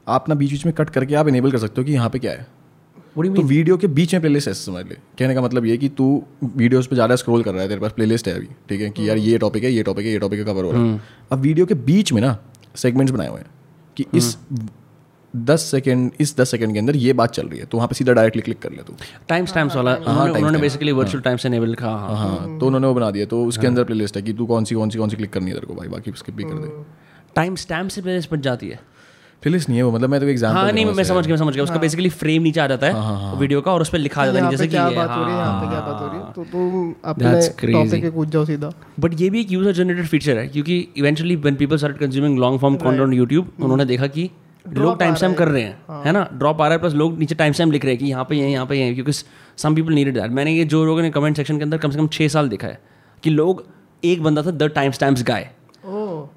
आप 0.06 0.28
ना 0.28 0.34
बीच 0.34 0.50
बीच 0.50 0.64
में 0.66 0.74
कट 0.74 0.90
करके 0.90 1.14
आप 1.14 1.28
इनेबल 1.28 1.52
कर 1.52 1.58
सकते 1.58 1.80
हो 1.80 1.84
कि 1.86 1.92
यहाँ 1.92 2.10
पे 2.10 2.18
क्या 2.18 2.32
है। 2.32 2.46
तो 3.16 3.42
वीडियो 3.42 3.76
के 3.76 3.86
बीच 3.90 4.12
में 4.14 4.20
प्लेलिस्ट 4.22 4.48
है 4.48 4.54
समझ 4.54 4.84
ले। 4.86 4.94
कहने 5.18 5.34
का 5.34 5.40
मतलब 5.42 5.64
ये 5.66 5.76
कि 5.76 5.88
तू 5.90 6.06
वीडियोस 6.46 6.86
पे 6.86 6.96
ज़्यादा 6.96 7.16
स्क्रॉल 7.16 7.42
कर 7.42 7.52
रहा 7.52 7.62
है 7.62 7.68
तेरे 7.68 7.80
पास 7.80 7.92
प्लेलिस्ट 7.92 8.28
है 8.28 8.34
अभी 8.34 8.48
ठीक 8.68 8.80
है? 8.80 8.90
कि 8.90 9.08
यार 9.08 9.18
ये 9.18 9.38
टॉपिक 9.38 9.64
है 9.64 9.72
ये 9.72 9.82
टॉपिक 9.82 10.06
है 10.06 10.12
ये 10.12 10.18
टॉपिक 10.18 10.44
कवर 10.46 10.64
हो 10.64 10.72
रहा 10.72 10.84
है। 10.84 11.00
अब 11.32 11.40
वीडियो 11.40 11.66
के 11.66 11.74
बीच 11.86 12.12
में 12.12 12.20
ना 12.22 12.36
सेगमेंट्स 12.76 13.12
बनाए 13.12 13.28
हुए 13.28 13.40
हैं 13.40 13.50
कि 13.96 14.06
इस 14.14 14.36
दस 15.34 15.64
सेकेंड 15.70 16.10
इस 16.20 16.36
दस 16.36 16.50
सेकंड 16.50 16.72
के 16.72 16.78
अंदर 16.78 16.96
ये 16.96 17.12
बात 17.12 17.30
चल 17.32 17.48
रही 17.48 17.58
है 17.58 17.64
तो 17.64 17.78
वहाँ 17.78 17.88
पे 17.88 17.94
सीधा 17.94 18.12
डायरेक्टली 18.12 18.42
क्लिक 18.42 18.58
कर 18.58 18.70
ले 18.70 18.82
तू। 18.82 18.94
टाइम 19.28 19.46
स्टैम्प्स 19.46 19.76
वाला 19.76 19.94
उन्होंने 19.96 20.32
उन्होंने 20.32 20.58
बेसिकली 20.58 20.92
वर्चुअल 20.92 21.22
टाइम 21.22 21.38
एनेबल 21.46 21.74
कहा 21.74 21.90
हाँ। 21.90 22.16
हाँ 22.18 22.58
तो 22.58 22.66
उन्होंने 22.66 22.86
वो 22.86 22.94
बना 22.94 23.10
दिया 23.10 23.26
तो 23.26 23.44
उसके 23.46 23.66
अंदर 23.66 23.84
प्लेलिस्ट 23.84 24.16
है 24.16 24.22
कि 24.22 24.32
तू 24.32 24.46
कौन 24.46 24.64
सी 24.64 24.74
कौन 24.74 24.90
सी 24.90 24.98
कौन 24.98 25.08
सी 25.08 25.16
क्लिक 25.16 25.32
करनी 25.32 25.50
है 25.50 25.54
तेरे 25.54 25.66
को 25.66 25.74
भाई 25.74 25.88
बाकी 25.88 26.12
स्किप 26.16 26.34
भी 26.34 26.44
कर 26.44 26.58
दे। 26.58 26.84
टाइम 27.36 27.54
स्टैम्प 27.56 27.90
से 27.90 28.02
प्लेलिस्ट 28.02 28.30
बन 28.30 28.40
जाती 28.40 28.68
है। 28.68 28.78
प्लेलिस्ट 29.42 29.68
नहीं 29.68 29.78
है 29.78 29.84
वो 29.84 29.90
मतलब 29.92 30.10
मैं 30.10 30.20
तो 30.20 30.26
एग्ज़ाम्पल 30.28 30.58
हाँ 30.58 30.72
नहीं 30.72 30.84
मैं 30.86 31.04
समझ 31.04 31.26
गया 31.26 31.36
समझ 31.36 31.54
गया 31.54 31.62
उसका 31.64 31.76
बेसिकली 31.80 32.08
फ्रेम 32.14 32.42
नीचे 32.42 32.60
आ 32.60 32.66
जाता 32.66 32.86
है 32.86 33.38
वीडियो 33.38 33.60
का 33.60 33.72
और 33.72 33.82
उस 33.82 33.90
पर 33.90 33.98
लिखा 33.98 34.26
जाता 34.26 34.44
है 34.44 34.50
जैसे 34.50 34.66
कि 34.66 34.70
क्या 34.70 34.88
बात 34.90 35.10
हो 35.10 35.22
रही 35.24 35.32
है 35.32 35.38
यहाँ 35.38 35.52
हाँ, 35.52 35.60
पे 35.60 35.68
क्या 35.68 35.80
बात 35.80 36.00
हो 36.00 36.06
रही 36.06 36.18
है? 36.18 36.32
तो 36.32 36.44
तुम 36.44 36.94
अपने 37.04 37.72
टॉपिक 37.72 38.02
पे 38.02 38.10
कूद 38.10 38.30
जाओ 38.30 38.44
सीधा। 38.44 38.72
बट 39.00 39.20
ये 39.20 39.30
भी 39.30 39.40
एक 39.40 39.52
यूज़र 39.52 39.72
जनरेटेड 39.72 40.06
फीचर 40.06 40.38
है 40.38 40.46
क्योंकि 40.48 40.78
eventually 40.96 41.36
when 41.36 41.56
people 41.56 41.76
start 41.76 41.98
consuming 41.98 42.38
long 42.38 42.60
form 42.60 42.76
content 42.76 43.00
on 43.00 43.12
YouTube 43.12 43.52
उन्होंने 43.60 43.84
देखा 43.84 44.06
कि 44.08 44.30
लोग 44.68 44.98
टाइम 44.98 45.14
स्टैम्प 45.14 45.38
कर 45.38 45.48
रहे 45.48 45.62
हैं 45.62 46.04
है। 46.04 46.12
ना? 46.12 46.28
ड्रॉप 46.32 46.60
आ 46.60 46.64
रहा 46.64 46.72
है 46.72 46.78
प्लस 46.78 46.92
लोग 46.92 47.18
नीचे 47.18 47.34
टाइम 47.34 47.52
स्टैम्प 47.52 47.72
लिख 47.72 47.84
रहे 47.84 47.94
हैं 47.94 47.98
कि 47.98 48.06
यहाँ 48.06 48.24
पे 48.24 48.36
ये 48.36 48.48
यहाँ 48.48 48.66
पे 48.66 48.76
ये 48.76 48.94
क्योंकि 48.94 49.12
सम 49.56 49.74
पीपल 49.74 49.92
नीडेड 49.92 50.14
दैट 50.14 50.30
मैंने 50.30 50.52
ये 50.52 50.64
जो 50.64 50.84
लोगों 50.84 51.02
ने 51.02 51.10
कमेंट 51.10 51.36
सेक्शन 51.36 51.56
के 51.56 51.62
अंदर 51.62 51.78
कम 51.78 51.90
से 51.90 51.98
कम 51.98 52.08
छः 52.08 52.28
साल 52.28 52.48
देखा 52.48 52.66
है 52.66 52.80
कि 53.22 53.30
लोग 53.30 53.66
एक 54.04 54.22
बंदा 54.22 54.42
था 54.42 54.50
द 54.50 54.62
टाइम 54.62 54.92
स्टैम्प्स 54.92 55.22
गाय 55.22 55.50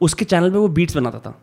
उसके 0.02 0.26
चैनल 0.26 0.52
पे 0.52 0.58
वो 0.58 0.68
बीट्स 0.68 0.96
बनाता 0.98 1.20
था। 1.20 1.42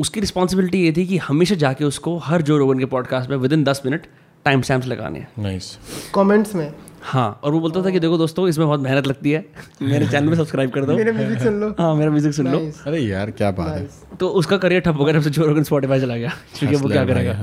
उसकी 0.00 0.20
रिस्पॉन्सिबिलिटी 0.20 0.78
ये 0.78 0.92
थी 0.96 1.06
कि 1.06 1.18
हमेशा 1.18 1.54
जाके 1.54 1.84
उसको 1.84 2.18
हर 2.18 2.42
जो 2.42 2.56
रोगन 2.56 2.78
के 2.78 2.84
पॉडकास्ट 2.84 3.30
में 3.30 3.36
विद 3.36 3.52
इन 3.52 3.64
दस 3.64 3.82
मिनट 3.84 4.06
टाइम 4.44 4.62
स्टैम्प्स 4.62 4.88
लगाने 4.88 5.18
हैं। 5.18 5.28
नाइस 5.38 5.78
कमेंट्स 6.14 6.54
में। 6.54 6.72
हाँ। 7.06 7.40
और 7.44 7.52
वो 7.52 7.60
बोलता 7.60 7.82
था 7.82 7.90
कि 7.90 8.00
देखो 8.00 8.18
दोस्तों 8.18 8.46
इसमें 8.48 8.66
बहुत 8.66 8.80
मेहनत 8.80 9.06
लगती 9.06 9.30
है। 9.30 9.44
मेरे 9.82 10.06
चैनल 10.06 10.28
में 10.28 10.36
सब्सक्राइब 10.36 10.70
कर 10.70 10.84
दो। 10.84 10.96
मेरे 10.96 11.12
म्यूज़िक 11.12 11.42
सुन 11.42 11.60
लो। 11.60 11.74
हाँ 11.78 11.94
मेरा 11.94 12.10
म्यूज़िक 12.10 12.32
सुन 12.34 12.48
लो। 12.48 12.58
अरे 12.86 13.00
यार 13.00 13.30
क्या 13.30 13.50
बात 13.50 13.74
है। 13.74 14.16
तो 14.20 14.28
उसका 14.40 14.56
करियर 14.56 14.80
ठप 14.80 14.96
हो 14.98 15.04
गया 15.04 15.14
जब 15.14 15.22
से 15.22 15.30
जो 15.30 15.62
स्पॉटिफाई 15.64 16.00
चला 16.00 16.16
गया। 16.16 16.32
क्योंकि 16.58 16.76
वो 16.76 16.88
क्या 16.88 17.04
करेगा? 17.04 17.38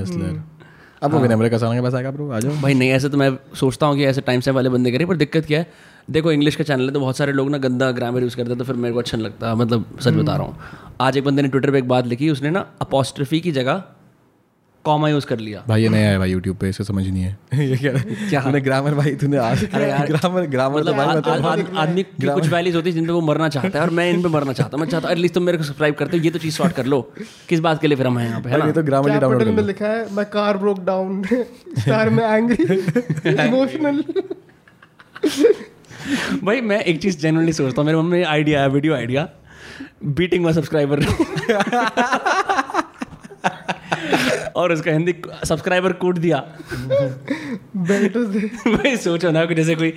अब 1.02 1.12
वो 1.12 1.18
विनम्र 1.20 1.48
का 1.48 1.58
के 1.58 1.80
पास 1.82 1.94
आएगा 1.94 2.10
ब्रो 2.10 2.30
आ 2.30 2.38
जाओ। 2.40 2.52
भाई 2.60 2.74
नहीं 2.74 2.90
ऐसे 2.90 3.08
तो 3.08 3.16
मैं 3.18 3.30
सोचता 3.54 3.86
हूँ 3.86 3.96
कि 3.96 4.04
ऐसे 4.04 4.20
टाइम 4.20 4.40
स्टैम्प 4.40 4.56
वाले 4.56 4.68
बंदे 4.70 4.92
करें 4.92 5.06
पर 5.06 5.16
दिक्कत 5.16 5.46
क्या 5.46 5.58
है? 5.58 5.66
देखो 6.10 6.32
इंग्लिश 6.32 6.56
का 6.56 6.64
चैनल 6.64 6.86
है 6.86 6.92
तो 6.92 7.00
बहुत 7.00 7.16
सारे 7.16 7.32
लोग 7.32 7.50
ना 7.50 7.58
गंदा 7.58 7.90
ग्रामर 7.92 8.22
यूज़ 8.22 8.36
करते 8.36 8.50
हैं 8.50 8.58
तो 8.58 8.64
फिर 8.64 8.76
मेरे 8.76 8.94
को 8.94 9.00
अच्छा 9.00 9.16
नहीं 9.16 9.26
लगता 9.26 9.54
मतलब 9.54 9.84
सच 10.00 10.12
बता 10.14 10.36
रहा 10.36 10.46
हूँ। 10.46 10.56
आज 11.00 11.16
एक 11.16 11.24
बंदे 11.24 11.42
ने 11.42 11.48
ट्विटर 11.48 11.70
पर 11.70 11.76
एक 11.76 11.88
बात 11.88 12.06
लिखी 12.06 12.30
उसने 12.30 12.50
ना 12.50 12.66
अपोस्ट्रफी 12.80 13.40
की 13.40 13.52
जगह 13.52 13.82
कॉमा 14.84 15.08
यूज़ 15.08 15.26
कर 15.26 15.38
लिया। 15.38 15.62
भाई 15.68 15.82
ये 15.82 15.88
नया 15.88 16.08
है 16.10 16.18
भाई 16.18 16.30
यूट्यूब 16.30 16.56
पे 16.56 16.68
इसे 16.68 16.84
समझ 16.84 17.06
नहीं 17.06 17.22
है। 17.22 17.36
ये 17.68 17.76
क्या 17.76 17.92
क्या? 18.28 18.40
तूने 18.42 18.60
ग्रामर 18.60 18.94
भाई 18.94 19.14
तूने 19.22 19.36
आज 19.38 19.64
अरे 19.74 19.88
यार, 19.88 20.06
ग्रामर 20.06 20.46
ग्रामर 20.46 20.82
तो 20.82 20.92
मतलब 20.92 20.96
भाई 20.96 21.16
मतलब 21.16 21.76
आदमी 21.78 22.02
की 22.02 22.26
कुछ 22.26 22.48
वैल्यूज़ 22.48 22.76
होती 22.76 22.90
है 22.90 22.94
जिन 22.94 23.06
पे 23.06 23.12
वो 23.12 23.20
मरना 23.20 23.48
चाहता 23.48 23.78
है 23.78 23.84
और 23.84 23.90
मैं 24.00 24.10
इन 24.10 24.22
पे 24.22 24.28
मरना 24.28 24.52
चाहता 24.52 24.76
हूँ। 24.76 24.84
मैं 24.84 24.90
चाहता 24.90 25.08
हूँ 25.08 25.12
एटलीस्ट 25.16 25.34
तुम 25.34 25.42
मेरे 25.42 25.58
को 25.58 25.64
सब्सक्राइब 25.64 25.94
करते 25.94 26.16
हो 26.16 26.24
ये 26.24 26.30
तो 26.30 26.38
चीज़ 26.38 26.54
सॉर्ट 26.54 26.72
कर 26.72 26.86
लो। 26.86 27.00
किस 27.48 27.60
बात 27.60 27.80
के 27.80 27.86
लिए 27.88 27.96
फिर 27.96 28.06
हम 28.06 28.18
हैं 28.18 28.28
यहाँ 28.28 28.40
पे 28.40 28.50
है 28.50 28.54
भाई, 28.54 28.60
ना? 28.60 28.66
ये 28.66 28.72
तो 28.72 28.82
ग्रामर 28.82 29.12
ही 29.12 29.18
डाउनलोड 29.20 29.54
में 29.56 29.62
लिखा 29.62 29.86
है 29.86 30.14
my 30.14 30.24
car 30.32 30.58
broke 30.58 30.80
down 30.84 31.22
star 31.78 32.10
में 32.10 32.24
एंग्री 32.24 32.64
इमोशनल 33.46 34.02
भाई 36.44 36.60
मैं 36.60 36.80
एक 36.82 37.00
चीज़ 37.02 37.18
जनरली 37.18 37.52
सोचता 37.52 37.80
हूँ 37.80 37.86
मेरे 37.86 37.98
मन 37.98 38.06
में 38.06 38.24
आइडिया 38.24 38.60
है 38.60 38.68
video 38.70 38.94
idea 38.94 39.28
beating 40.18 40.44
my 40.44 40.52
subscriber 40.52 41.04
और 44.56 44.72
उसका 44.72 44.90
हिंदी 44.90 45.14
सब्सक्राइबर 45.44 45.92
कूट 45.92 46.18
दिया। 46.18 46.44
भाई 47.76 48.96
सोचो 48.96 49.30
ना 49.30 49.44
कि 49.44 49.54
जैसे 49.54 49.74
कोई 49.74 49.92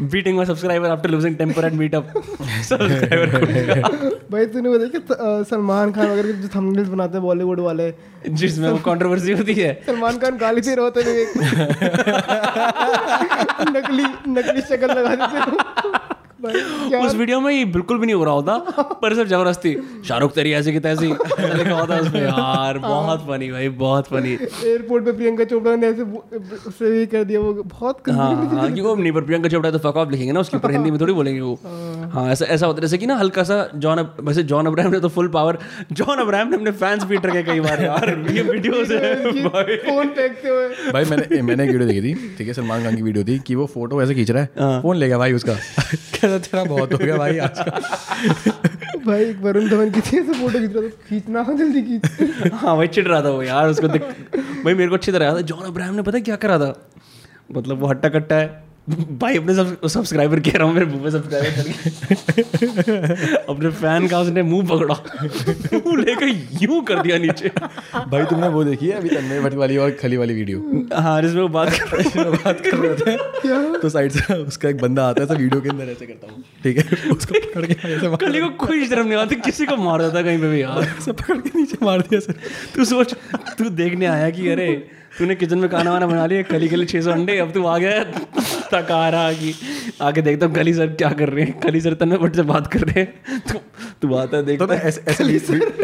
beating 0.00 0.36
my 0.36 0.46
subscriber 0.46 0.90
after 0.90 1.10
losing 1.10 1.36
temper 1.36 1.64
at 1.64 1.72
meetup 1.72 2.12
subscriber 2.68 3.38
कूट 3.38 3.48
दिया। 3.48 3.74
भाई 4.32 4.46
तूने 4.46 4.78
देखा 4.78 5.14
अ, 5.14 5.42
सलमान 5.42 5.92
खान 5.92 6.06
वगैरह 6.06 6.32
जो 6.32 6.48
थंबनेल्स 6.56 6.88
बनाते 6.88 7.12
हैं 7.12 7.22
बॉलीवुड 7.22 7.60
वाले। 7.60 7.94
जिसमें 8.28 8.68
वो 8.70 8.78
कंट्रोवर्सी 8.84 9.32
होती 9.32 9.54
है। 9.54 9.82
सलमान 9.86 10.18
खान 10.18 10.36
गाली 10.36 10.60
दे 10.60 10.74
रहे 10.74 10.84
होते 10.84 11.02
हैं 11.02 11.26
नकली 13.76 14.04
नकली 14.32 14.60
शक्ल 14.60 14.90
लगा 14.90 15.14
देते 15.14 15.38
हैं 15.38 15.46
उस 16.98 17.14
वीडियो 17.14 17.38
में 17.40 17.52
ये 17.52 17.64
बिल्कुल 17.66 17.98
भी 17.98 18.06
नहीं 18.06 18.14
हो 18.14 18.24
रहा 18.24 18.34
होता 18.34 18.56
पर 19.02 19.14
सिर्फ़ 19.14 19.28
ज़बरदस्ती 19.28 19.74
शाहरुख 20.08 20.32
तेरी 20.34 20.52
ऐसी 20.52 20.72
की 20.72 20.80
तैसी। 20.80 21.06
लिखा 21.06 21.74
होता 21.74 21.96
उसमें 21.96 22.20
यार 22.22 22.78
बहुत 22.78 23.26
फनी 23.28 23.50
भाई 23.50 23.68
बहुत 23.80 24.06
फनी 24.08 24.32
एयरपोर्ट 24.32 25.04
पे 25.04 25.12
प्रियंका 25.12 25.44
चोपड़ा 25.44 25.74
ने 25.76 25.86
ऐसे 25.86 26.02
उससे 26.68 26.98
ये 26.98 27.06
कर 27.06 27.24
दिया 27.24 27.40
वो 27.40 27.52
बहुत 27.64 28.08
हाँ 28.10 28.30
हाँ 28.48 28.70
कि 28.72 28.80
वो 28.80 28.94
नहीं 28.94 29.12
पर 29.12 29.24
प्रियंका 29.24 29.48
चोपड़ा 29.48 29.70
तो 29.70 29.78
फक 29.80 29.96
ऑफ़ 29.96 30.10
लिखेंगे 30.10 30.32
ना 30.32 30.40
उसके 30.40 30.56
ऊपर 30.56 30.70
हिंदी 30.70 30.90
में 30.90 31.00
थोड़ी 31.00 31.12
बोलेंगे 31.12 31.40
वो। 31.40 31.58
हाँ। 31.64 32.30
ऐसा 32.32 32.44
ऐसा 32.46 32.66
होता 32.66 32.76
है 32.76 32.80
जैसे 32.80 32.98
कि 32.98 33.06
ना 33.06 33.16
हल्का 33.16 33.42
सा 33.42 33.58
जॉन 33.76 34.00
वैसे 34.20 34.42
जॉन 34.52 34.66
अब्राहम 34.66 34.92
ने 34.92 35.00
तो 35.00 35.08
फुल 35.08 35.28
पावर 35.28 35.58
जॉन 35.92 36.18
अब्राहम 36.18 36.48
ने 36.48 36.56
अपने 36.56 36.70
फैंस 36.84 37.04
बीट 37.04 37.26
रखे 37.26 37.42
कई 37.42 37.60
बार 37.60 37.82
यार 37.84 38.08
ये 38.30 38.42
वीडियोस 38.50 38.90
है 38.90 39.14
भाई। 39.48 39.76
फ़ोन 39.78 40.08
फेंकते 40.10 40.48
हुए। 40.48 40.92
भाई 40.92 41.04
मैंने 41.04 41.42
मैंने 41.42 41.64
एक 41.64 41.70
वीडियो 41.70 41.88
देखी 41.88 42.02
थी 42.02 42.34
ठीक 42.38 42.48
है 42.48 42.54
सलमान 42.54 42.84
खान 42.84 42.96
की 42.96 43.02
वीडियो 43.02 43.24
थी 43.24 43.38
कि 43.46 43.54
वो 43.54 43.66
फ़ोटो 43.74 44.02
ऐसे 44.02 44.14
खींच 44.14 44.30
रहा 44.30 44.46
हाँ। 44.60 44.72
है। 44.74 44.80
फ़ोन 44.82 44.96
ले 44.96 45.08
गया 45.08 45.18
भाई 45.18 45.32
उसका। 45.32 45.56
कहता 46.20 46.38
तेरा 46.38 46.64
बहुत 46.64 46.92
हो 46.92 46.98
गया 46.98 47.16
भाई 47.16 47.38
आज 47.38 47.58
भाई 49.06 49.24
एक 49.24 49.40
वरुण 49.42 49.68
धवन 49.68 49.90
की 49.90 50.00
थी 50.00 50.20
फ़ोटो 50.22 50.58
खींच 50.58 50.72
रहा 50.76 50.82
था 50.82 50.88
खींचना 51.08 51.42
हाँ 51.42 51.56
जल्दी 51.56 51.82
खींच। 51.82 52.52
हाँ 52.54 52.76
भाई 52.76 52.86
चिढ़ 52.88 53.06
रहा 53.08 53.22
था 53.22 53.30
वो 53.30 53.42
यार 53.42 53.68
उसको 53.68 53.88
देख 53.88 54.02
भाई 54.64 54.74
मेरे 54.74 54.88
को 54.88 54.94
अच्छी 54.94 55.12
तरह 55.12 55.26
याद 55.26 55.36
है 55.36 55.42
जॉन 55.42 55.64
अब्राहम 55.66 55.94
ने 55.94 56.02
पता 56.02 56.18
क्या 56.20 56.36
करा 56.36 56.58
था? 56.58 56.72
मतलब 57.52 57.78
वो 57.78 57.86
हट्टा 57.86 58.08
कट्टा 58.08 58.36
है 58.36 58.67
भाई 58.88 59.36
अपने 59.36 59.54
सब 59.54 59.86
सब्सक्राइबर 59.86 60.40
कह 60.40 60.50
रहा 60.50 60.66
हूँ 60.66 60.74
मेरे 60.74 60.86
मुँह 60.86 61.02
पे 61.04 61.10
सब्सक्राइबर 61.10 61.72
कर 62.82 63.46
अपने 63.48 63.70
फ़ैन 63.70 64.08
का 64.08 64.20
उसने 64.20 64.42
मुँह 64.42 64.66
पकड़ा। 64.66 64.94
मुँह 65.78 66.04
लेकर 66.04 66.28
यूँ 66.62 66.82
कर 66.84 67.02
दिया 67.02 67.18
नीचे। 67.18 67.48
भाई 68.08 68.24
तुमने 68.24 68.48
वो 68.48 68.64
देखी 68.64 68.86
है 68.86 68.92
अभी 68.92 69.08
तन्मय 69.08 69.40
भट्ट 69.40 69.54
वाली 69.54 69.76
और 69.76 69.90
खली 69.90 70.16
वाली 70.16 70.34
वीडियो? 70.34 70.86
हाँ 71.00 71.22
जिसमें 71.22 71.42
वो 71.42 71.48
बात 71.48 71.72
कर 71.72 71.96
रहा 71.96 72.22
है 72.22 72.30
बात 72.30 72.60
कर 72.60 72.76
रहे 72.76 72.94
थे। 72.94 73.16
तो 73.78 73.88
साइड 73.88 74.10
से 74.10 74.34
उसका 74.34 74.68
एक 74.68 74.76
बंदा 74.76 75.08
आता 75.08 75.22
है 75.22 75.24
ऐसा 75.24 75.34
वीडियो 75.34 75.60
के 75.60 75.68
अंदर 75.68 75.84
ऐसे 75.84 76.06
करता 76.06 76.32
हूँ। 76.32 76.44
ठीक 76.62 76.78
है? 76.78 77.10
उसको 77.10 77.40
पकड़ 77.40 77.66
के 77.66 77.72
ऐसे 77.72 78.08
मार- 78.08 78.40
को 78.40 78.66
कोई 78.66 78.88
शर्म 78.88 79.06
नहीं 79.06 79.18
आती 79.18 79.34
किसी 79.34 79.66
को 79.66 79.76
मार 79.76 80.02
देता 80.02 80.22
कहीं 80.22 80.38
पे 80.38 80.48
भी 80.50 80.62
यार। 80.62 80.82
ऐसे 80.98 81.12
पकड़ 81.12 81.36
के 81.36 81.58
नीचे 81.58 81.78
मार 81.82 82.00
दिया 82.00 82.20
सर। 82.20 82.34
तू 82.74 82.84
सोच 82.84 83.14
तू 83.58 83.68
देखने 83.70 84.06
आया 84.06 84.30
कि 84.30 84.48
अरे 84.48 84.90
तूने 85.18 85.34
किचन 85.34 85.58
में 85.58 85.68
खाना 85.70 85.92
वाना 85.92 86.06
बना 86.06 86.26
लिया 86.26 86.42
कली 86.42 86.68
के 86.68 86.76
लिए 86.76 86.86
छः 86.86 87.00
सौ 87.02 87.10
अंडे 87.10 87.38
अब 87.38 87.50
तू 87.52 87.64
आ 87.66 87.78
गया 87.78 88.02
तक 88.72 88.90
आ 88.92 89.08
रहा 89.08 89.32
कि। 89.32 89.54
आके 90.02 90.22
देखता 90.22 90.46
हूँ 90.46 90.54
कली 90.54 90.74
सर 90.74 90.86
क्या 90.86 91.10
कर 91.10 91.28
रहे 91.28 91.44
हैं 91.44 91.58
कली 91.60 91.80
सर 91.80 91.94
तन्मय 91.94 92.18
भट्ट 92.18 92.36
से 92.36 92.42
बात 92.42 92.66
कर 92.66 92.80
रहे 92.80 93.00
हैं। 93.00 93.40
तू 93.52 93.58
तू 94.02 94.14
आता 94.14 94.36
है 94.36 94.42
तो 94.42 94.46
देखता 94.46 94.74
ऐसे 94.74 95.04
ऐसे 95.08 95.24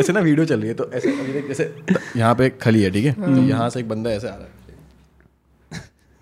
ऐसे 0.01 0.13
ना 0.13 0.21
वीडियो 0.21 0.47
चल 0.47 0.61
रही 0.61 0.69
है 0.69 0.75
तो 0.75 0.91
ऐसे 0.93 1.13
अभी 1.13 1.49
जैसे 1.49 1.75
यहाँ 2.17 2.35
पे 2.35 2.49
खली 2.63 2.83
है 2.83 2.91
ठीक 2.91 3.05
है? 3.05 3.13
तो 3.13 3.43
यहाँ 3.43 3.71
से 3.71 3.81
एक 3.81 3.89
बंदा 3.89 4.11
ऐसे 4.11 4.29
आ 4.29 4.35
रहा 4.35 4.45
है। 4.45 4.53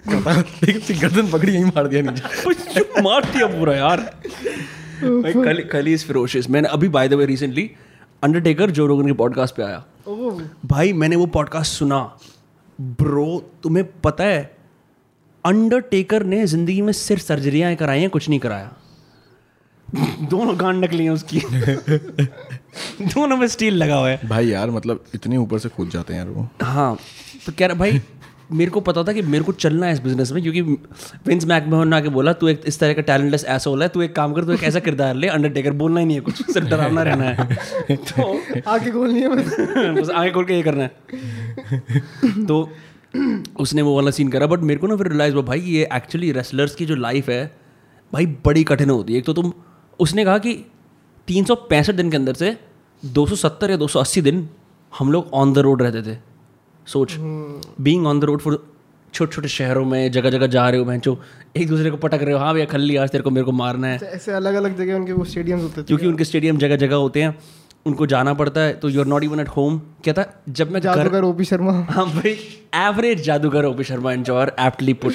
गर्दन 1.01 1.31
पकड़ी 1.31 1.53
यहीं 1.53 1.65
मार 1.65 1.87
दिया 1.89 2.03
नीचे। 2.03 2.81
मार 3.03 3.25
दिया 3.25 3.47
पूरा 3.47 3.75
यार? 3.75 4.01
भाई 5.03 5.33
कली 5.33 5.63
कली 5.63 5.93
इज़ 5.93 6.05
फिरोशियस 6.07 6.51
मैंने 6.51 6.69
अभी 6.69 6.89
by 6.89 7.09
the 7.09 7.15
way 7.15 7.27
recently 7.27 7.71
undertaker 8.23 8.71
Joe 8.71 8.87
Rogan 8.87 9.07
के 9.07 9.13
पॉडकास्ट 9.13 9.57
पे 9.57 9.63
आया। 9.63 9.85
भाई 10.67 10.93
मैंने 10.93 11.17
वो 11.17 11.27
पॉडकास्ट 11.27 11.73
सुना। 11.73 12.01
ब्रो 12.81 13.27
तुम्हें 13.63 13.85
पता 14.01 14.25
है 14.25 14.43
अंडरटेकर 15.45 16.25
ने 16.25 16.47
ज़िंदगी 16.47 16.81
में 16.83 16.93
सिर्फ़ 16.93 17.23
सर्जरियाँ 17.23 17.75
कराई 17.77 18.01
हैं 18.01 18.11
कुछ 18.11 18.29
नहीं 18.29 18.41
कराया। 18.41 18.73
दोनों 20.29 20.59
गांड 20.61 20.81
निकली 20.81 21.05
हैं 21.05 21.11
उसकी। 21.11 21.41
दोनों 23.05 23.37
में 23.37 23.47
स्टील 23.49 23.75
लगा 23.75 23.95
हुआ 23.95 24.09
है। 24.09 24.29
भाई 24.29 24.47
यार 24.49 24.71
मतलब 24.71 25.05
इतने 25.15 25.37
ऊपर 25.37 25.59
से 25.59 25.69
कूद 25.69 25.89
जाते 25.91 26.13
हैं 26.13 26.21
यार 26.21 26.29
वो। 26.29 26.49
हाँ 26.63 26.97
तो 27.47 27.53
कह 27.59 27.67
रहा 27.67 27.77
भाई 27.77 28.01
मेरे 28.53 28.71
को 28.71 28.81
पता 28.81 29.03
था 29.05 29.13
कि 29.13 29.23
मेरे 29.23 29.45
को 29.45 29.53
चलना 29.53 29.87
है 29.87 29.93
इस 29.93 30.01
बिज़नेस 30.01 30.33
में 30.33 30.43
क्योंकि 30.43 30.63
विंस 31.27 31.45
मैकमोहन 31.45 31.89
ने 31.89 31.97
आके 31.97 32.09
बोला 32.09 32.33
तू 32.33 32.49
एक 32.49 32.63
इस 32.67 32.79
तरह 32.81 32.93
का 32.93 33.03
टैलेंटलेस 33.03 33.45
ऐसा 33.45 33.71
होला 33.71 33.85
है 33.85 33.89
तू 33.89 34.03
एक 34.03 34.17
काम 34.17 34.33
कर 34.33 34.45
तू 34.45 34.53
एक 34.53 34.63
ऐसा 34.63 34.81
किरदार 34.81 35.15
ले 35.15 35.29
अंडरटेकर 35.29 35.73
बोलना 35.73 36.01
ही 36.01 36.07
नहीं 36.07 36.17
है 36.17 36.23
कुछ 36.23 36.53
सिर्फ़ 36.53 36.69
डरावना 36.69 37.03
रहना 37.03 37.25
है. 37.25 37.57
तो 37.97 38.41
आगे 38.71 38.91
खोलनी 38.91 39.21
है 39.21 39.29
बस। 39.29 40.11
आगे 40.15 40.31
खोल 40.31 40.45
के 40.45 40.55
ये 40.55 40.63
करना 40.63 40.83
है। 40.83 40.91
तो 42.47 42.71
उसने 43.61 43.83
वो 43.83 43.97
वाला 43.97 44.11
सीन 44.11 44.29
करा 44.29 44.47
बट 44.47 44.61
मेरे 44.61 44.81
को 44.81 44.87
ना 44.87 44.97
फिर 44.97 45.09
रियलाइज़ 45.09 45.35
हुआ 45.35 45.43
भाई 45.43 45.61
ये 45.61 45.89
एक्चुअली 45.93 46.33
रेसलर्स 46.33 46.75
की 46.75 46.87
जो 46.87 46.95
लाइफ 46.95 47.29
है 47.29 47.57
भाई 48.13 48.27
बड़ी 48.27 48.65
कठिन 48.65 48.91
होती 48.91 49.13
है। 49.13 49.19
एक 49.19 49.25
तो 49.25 49.33
तुम 49.33 49.53
उसने 50.01 50.25
कहा 50.25 50.39
कि 50.39 50.55
तीन 51.29 51.45
दिन 51.93 52.11
के 52.11 52.17
अंदर 52.17 52.35
से 52.35 52.57
270 53.05 53.71
या 53.71 53.77
280 53.77 54.23
दिन 54.23 54.49
हम 54.99 55.13
लोग 55.13 55.31
ऑन 55.33 55.53
द 55.53 55.59
रोड 55.59 55.83
रहते 55.83 56.03
थे। 56.03 56.32
सोच। 56.87 57.17
Being 57.81 58.07
on 58.07 58.21
the 58.21 58.25
road 58.25 58.41
for 58.41 58.63
छोटे 59.15 59.33
छोटे 59.33 59.49
शहरों 59.49 59.85
में 59.85 60.11
जगह 60.13 60.31
जगह 60.31 60.47
जा 60.47 60.69
रहे 60.69 60.79
हो 60.79 60.85
बहनचो 60.85 61.19
एक 61.57 61.69
दूसरे 61.69 61.91
को 61.91 61.97
पटक 61.97 62.23
रहे 62.23 62.35
हो 62.35 62.39
हाँ 62.39 62.53
भैया 62.55 62.67
खल्ली 62.67 62.97
आज 62.97 63.11
तेरे 63.11 63.25
को 63.25 63.31
मेरे 63.31 63.45
को 63.45 63.53
मारना 63.53 63.87
है। 63.87 63.99
ऐसे 64.05 64.33
अलग 64.33 64.55
अलग 64.55 64.77
जगह 64.79 64.95
उनके 64.95 65.13
वो 65.13 65.25
स्टेडियम 65.25 65.59
होते 65.59 65.81
थे। 65.81 65.85
क्योंकि 65.85 66.07
उनके 66.07 66.25
स्टेडियम 66.25 66.59
जगह 66.59 66.77
जगह 66.77 66.97
होते 66.97 67.23
हैं। 67.23 67.39
उनको 67.87 68.07
जाना 68.07 68.33
पड़ता 68.35 68.61
है 68.61 68.73
तो 68.75 68.89
you 68.89 69.01
are 69.01 69.07
not 69.07 69.25
even 69.25 69.41
at 69.41 69.49
home 69.49 69.79
क्या 70.05 70.15
था? 70.15 70.25
जब 70.49 70.71
मैं 70.73 70.81
जादूगर 70.81 71.23
ओपी 71.25 71.45
शर्मा। 71.45 71.73
हाँ 71.91 72.07
भाई 72.07 72.31
एवरेज 72.77 73.25
जादूगर 73.25 73.65
O P 73.65 73.85
Sharma 73.85 74.13
enjoyer 74.13 74.53
aptly 74.61 74.93
put 74.95 75.15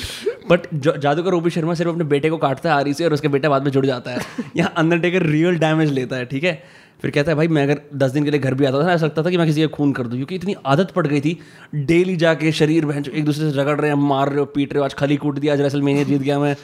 but 0.50 0.68
जादूगर 0.98 1.34
ओपी 1.34 1.50
शर्मा 1.50 1.74
सिर्फ़ 1.74 1.92
अपने 1.92 2.04
बेटे 2.06 2.30
को 2.30 2.38
काटता 2.38 2.70
है 2.70 2.76
आरी 2.76 2.94
से 2.94 3.06
और 3.06 3.14
उसके 3.14 3.28
बेटा 3.28 3.50
बाद 3.50 3.64
में 3.64 3.72
जुड़ 3.72 3.86
जाता 3.86 4.12
है। 4.12 4.20
यहाँ 4.56 4.74
अंडरटेकर 4.78 5.24
रियल 5.26 5.58
डैमेज 5.60 5.92
लेता 5.92 6.16
है 6.16 6.26
ठीक 6.26 6.44
है? 6.44 6.62
फिर 7.02 7.12
कहता 7.12 7.32
है 7.32 7.36
भाई 7.36 7.48
मैं 7.48 7.64
अगर 7.64 7.82
दस 7.96 8.12
दिन 8.12 8.24
के 8.24 8.32
लिए 8.32 8.40
घर 8.40 8.54
भी 8.54 8.66
आता 8.66 8.80
था 8.80 8.86
ना 8.86 8.94
ऐसा 8.94 9.06
लगता 9.06 9.24
था 9.24 9.30
कि 9.30 9.38
मैं 9.38 9.46
किसी 9.48 9.62
का 9.62 9.68
खून 9.68 9.92
कर 9.94 10.08
दूँ 10.08 10.18
क्योंकि 10.18 10.36
इतनी 10.36 10.56
आदत 10.66 10.92
पड़ 10.92 11.06
गई 11.08 11.20
थी। 11.22 11.38
डेली 11.76 12.16
जाके 12.18 12.52
शरीर 12.52 12.86
बहन 12.86 13.06
एक 13.12 13.26
दूसरे 13.26 13.52
से 13.52 13.58
रगड़ 13.58 13.80
रहे 13.80 13.90
हैं 13.92 13.98
मार 13.98 14.30
रहे 14.30 14.40
हो 14.40 14.46
पीट 14.46 14.74
रहे 14.74 14.80
हो 14.80 14.86
आज 14.86 14.94
खली 14.94 15.18
कूट 15.18 15.40
दिया 15.40 15.54
आज 15.54 15.62
रेसल 15.62 15.82
मैंने 15.82 16.06
जीत 16.06 16.22
गया 16.22 16.40
मैं। 16.40 16.56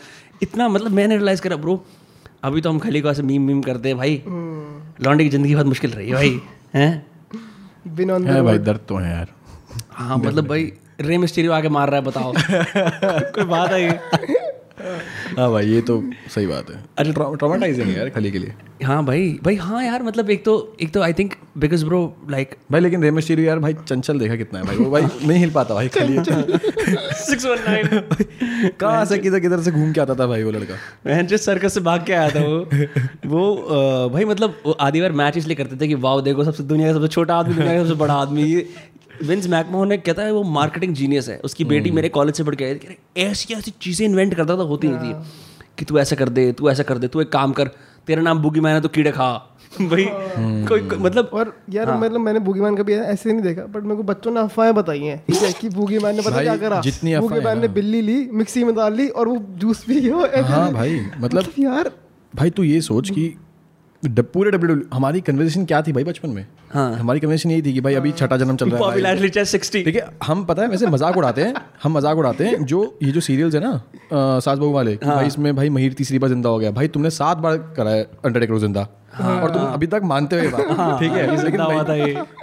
इतना 0.42 0.68
मतलब 0.70 0.92
मैंने 0.92 1.18
रियलाइज़ 1.18 1.42
करा 1.42 1.56
ब्रो 1.56 1.84
अभी 2.44 2.62
तो 2.62 2.70
हम 2.70 2.80
खली 2.80 3.02
को 3.02 3.10
ऐसे 3.10 3.22
मीम 3.24 3.42
मीम 3.42 3.62
करते 3.62 3.90
हैं 3.90 3.98
भाई। 3.98 4.22
लॉन्डे 5.06 5.24
की 5.24 5.30
ज़िंदगी 5.30 5.54
बहुत 5.54 5.66
मुश्किल 5.66 5.92
रही 5.92 6.08
है 6.08 6.14
भाई 6.14 6.40
हैं? 6.74 7.06
बिन 7.96 8.12
ऑन 8.12 8.28
है 8.28 8.42
भाई 8.42 8.58
दर्द 8.60 8.80
तो 8.88 8.98
है 8.98 9.12
यार। 9.12 9.28
हाँ 9.92 10.18
मतलब 10.18 10.48
भाई 10.48 10.72
रे 11.02 11.18
मिस्टीरियो 11.18 11.52
आके 11.54 11.70
मार 11.70 11.90
रहा 11.90 12.00
है 12.00 12.06
बताओ। 12.06 12.34
कोई 13.36 13.44
बात 13.46 13.72
है 13.72 14.43
हाँ 15.38 15.52
भाई 15.52 15.68
ये 15.68 15.82
तो 15.82 16.02
सही 16.36 16.48
बात 16.48 16.70
है। 16.72 16.84
अच्छा 16.98 17.34
ट्रामाटाइजिंग 17.34 17.88
है 17.88 17.98
यार 17.98 18.10
खली 18.10 18.32
के 18.32 18.40
लिए। 18.40 18.54
हाँ 18.84 19.04
भाई 19.06 19.28
भाई 19.44 19.56
हाँ 19.56 19.84
यार 19.84 20.04
मतलब 20.04 20.30
एक 20.30 20.44
तो 20.46 20.54
एक 20.82 20.92
तो 20.94 21.02
I 21.02 21.14
think 21.14 21.34
because 21.58 21.86
bro 21.86 22.02
like 22.30 22.56
भाई 22.72 22.82
लेकिन 22.82 23.02
रेमेश 23.02 23.14
रेमस्टीरियो 23.14 23.48
यार 23.48 23.60
भाई 23.60 23.74
चंचल 23.88 24.20
देखा 24.20 24.36
कितना 24.36 24.60
है 24.60 24.66
भाई। 24.66 24.76
वो 24.76 24.90
भाई 24.92 25.02
नहीं 25.02 25.38
हिल 25.40 25.52
पाता 25.52 25.74
भाई 25.74 25.88
खली। 25.88 26.18
Six 26.18 27.46
one 27.46 27.64
nine. 27.68 28.72
कहाँ 28.80 29.06
से 29.06 29.18
किधर 29.18 29.40
किधर 29.40 29.62
से 29.62 29.72
घूम 29.72 29.92
के 29.94 30.02
आता 30.02 30.16
था 30.16 30.28
भाई 30.28 30.44
वो 30.44 30.52
लड़का? 30.52 30.76
मैं 31.06 31.26
जिस 31.28 31.46
सर्कस 31.46 31.74
से 31.74 31.82
भाग 31.82 32.06
के 32.06 32.14
आया 32.14 32.30
था 32.30 32.42
वो 32.42 32.60
वो 33.28 34.10
भाई 34.10 34.26
मतलब 34.26 34.62
वो 34.66 34.72
आधी 34.82 35.02
बार 35.02 35.12
मैच 35.14 35.38
इसलिए 35.38 35.56
करते 35.56 35.76
थे 35.82 35.88
कि 35.88 35.96
वाओ 36.04 36.22
देखो 36.22 36.44
सबसे 36.44 36.64
दुनिया 36.64 36.88
का 36.88 36.94
सबसे 36.94 37.08
छोटा 37.08 37.36
आदमी 37.36 37.56
दुनिया 37.56 37.74
का 37.74 37.84
सबसे 37.84 38.00
बड़ा 38.00 38.14
आदमी। 38.14 38.44
ये 38.44 38.68
विंस 39.24 39.48
मैकमोहन 39.48 39.90
ने 39.90 39.98
कहता 39.98 40.22
है 40.22 40.32
वो 40.34 40.44
मार्केटिंग 40.44 40.94
जीनियस 40.96 41.30
है। 41.30 41.40
उसकी 41.44 41.64
बेटी 41.66 41.92
मेरे 41.92 42.10
कॉलेज 42.10 42.36
से 42.36 42.44
पढ़ 42.44 42.56
के 42.56 42.66
आई 42.66 42.76
थी 42.76 42.98
ऐसी 43.18 43.54
ऐसी 43.54 43.74
चीज़ें 43.82 44.08
इन्वेंट 44.08 44.34
करता 44.34 44.58
था 44.58 44.62
होती 44.62 44.88
नहीं 44.88 45.14
थी। 45.14 45.24
कि 45.78 45.86
तू 45.86 45.98
ऐसा 46.00 46.16
कर 46.16 46.30
दे 46.30 46.52
तू 46.52 46.70
ऐसा 46.70 46.84
कर 46.84 46.98
दे 46.98 47.08
तू 47.08 47.22
एक 47.22 47.32
काम 47.32 47.52
कर 47.52 47.68
तेरा 48.08 48.22
नाम 48.22 48.40
बुगी 48.40 48.60
मैन 48.60 48.76
है 48.76 48.82
तो 48.82 48.88
कीड़े 48.88 49.12
खा। 49.12 49.50
भाई 49.82 50.06
कोई 50.68 50.80
कोई- 50.80 51.02
मतलब 51.02 51.30
और 51.34 51.58
यार 51.70 51.90
हाँ। 51.90 52.00
मतलब 52.02 52.20
मैंने 52.20 52.40
बूगीमैन 52.40 52.76
कभी 52.76 52.94
ऐसे 52.94 53.32
नहीं 53.34 53.42
देखा 53.42 53.62
बट 53.66 53.84
मेरे 53.84 53.96
को 53.96 54.04
बच्चों 54.04 54.32
ने 54.32 54.40
अफवाहें 54.40 54.74
बताई 54.76 55.00
हैं 55.00 55.18
ठीक 55.28 55.42
है 55.44 55.52
कि 55.54 55.70
बूगीमैन 55.70 56.16
ने 56.16 56.22
पता 56.22 56.42
क्या 56.42 56.58
करा? 56.58 56.82
जितनी 56.82 57.14
अफवाहें 57.14 57.30
बूगीमैन 57.30 57.62
ने 57.62 57.68
बिल्ली 57.68 58.02
ली 58.02 58.30
मिक्सी 58.34 58.64
में 58.64 58.76
डाल 58.76 58.94
ली 58.94 59.08
और 59.08 59.28
वो 59.28 59.38
जूस 59.58 59.84
पी 59.84 60.02
गया 60.02 60.44
हाँ 60.46 60.72
भाई 60.74 61.02
मतलब 61.18 61.46
यार 61.60 61.92
भाई 62.36 62.50
तू 62.50 62.64
ये 62.64 62.82
सोच 62.82 63.10
कि 63.10 63.34
पूरे 64.06 64.52
डब्ल्यू 64.52 64.76
हमारी 64.94 65.22
कन्वर्सेशन 65.22 65.66
क्या 65.66 65.82
थी 65.82 65.92
भाई 65.94 66.04
बचपन 66.04 66.30
में? 66.30 66.46
हाँ। 66.74 66.94
हमारी 66.96 67.20
कन्वर्सेशन 67.20 67.52
यही 67.52 67.62
थी 67.62 67.74
कि 67.74 67.82
भाई 67.82 67.96
अभी 67.96 68.12
छठा 68.14 68.38
जन्म 68.38 68.56
चल 68.56 68.70
रहा 68.70 68.92
है 68.92 69.56
ठीक 69.84 69.96
है 69.96 70.08
हम 70.24 70.44
पता 70.46 70.62
है 70.62 70.68
वैसे 70.70 70.88
मज़ाक 70.88 71.18
उड़ाते 71.18 71.42
हैं 71.42 71.54
हम 71.84 71.98
मज़ाक 71.98 72.18
उड़ाते 72.18 72.46
हैं 72.46 72.66
जो 72.66 72.82
ये 73.04 73.12
जो 73.12 73.22
सीरियल्स 73.22 73.56
है 73.56 73.62
ना 73.62 73.82
सास 74.14 74.58
बहू 74.58 74.72
वाले 74.72 74.96
कि 74.96 75.06
भाई 75.06 75.28
इसमें 75.28 75.56
भाई 75.56 75.70
महिर 75.70 75.94
तीसरी 75.94 76.20
बार 76.20 76.30
ज़िंदा 76.30 76.50
हो 76.50 76.60
गया। 76.60 76.72
भाई 76.72 76.88
तुमने 76.88 77.10
सात 77.12 77.38
बार 77.38 77.58
करा 77.78 77.92
है 77.92 78.04
अंडरटेकर 78.26 78.58
ज़िंदा। 78.60 78.82
और 79.22 79.52
तुम 79.52 79.62
अभी 79.64 79.88
तक 79.88 80.02
मानते 80.06 80.40
हुए 80.40 80.50
ठीक 81.00 81.12
है 81.12 81.44
लेकिन 81.44 81.62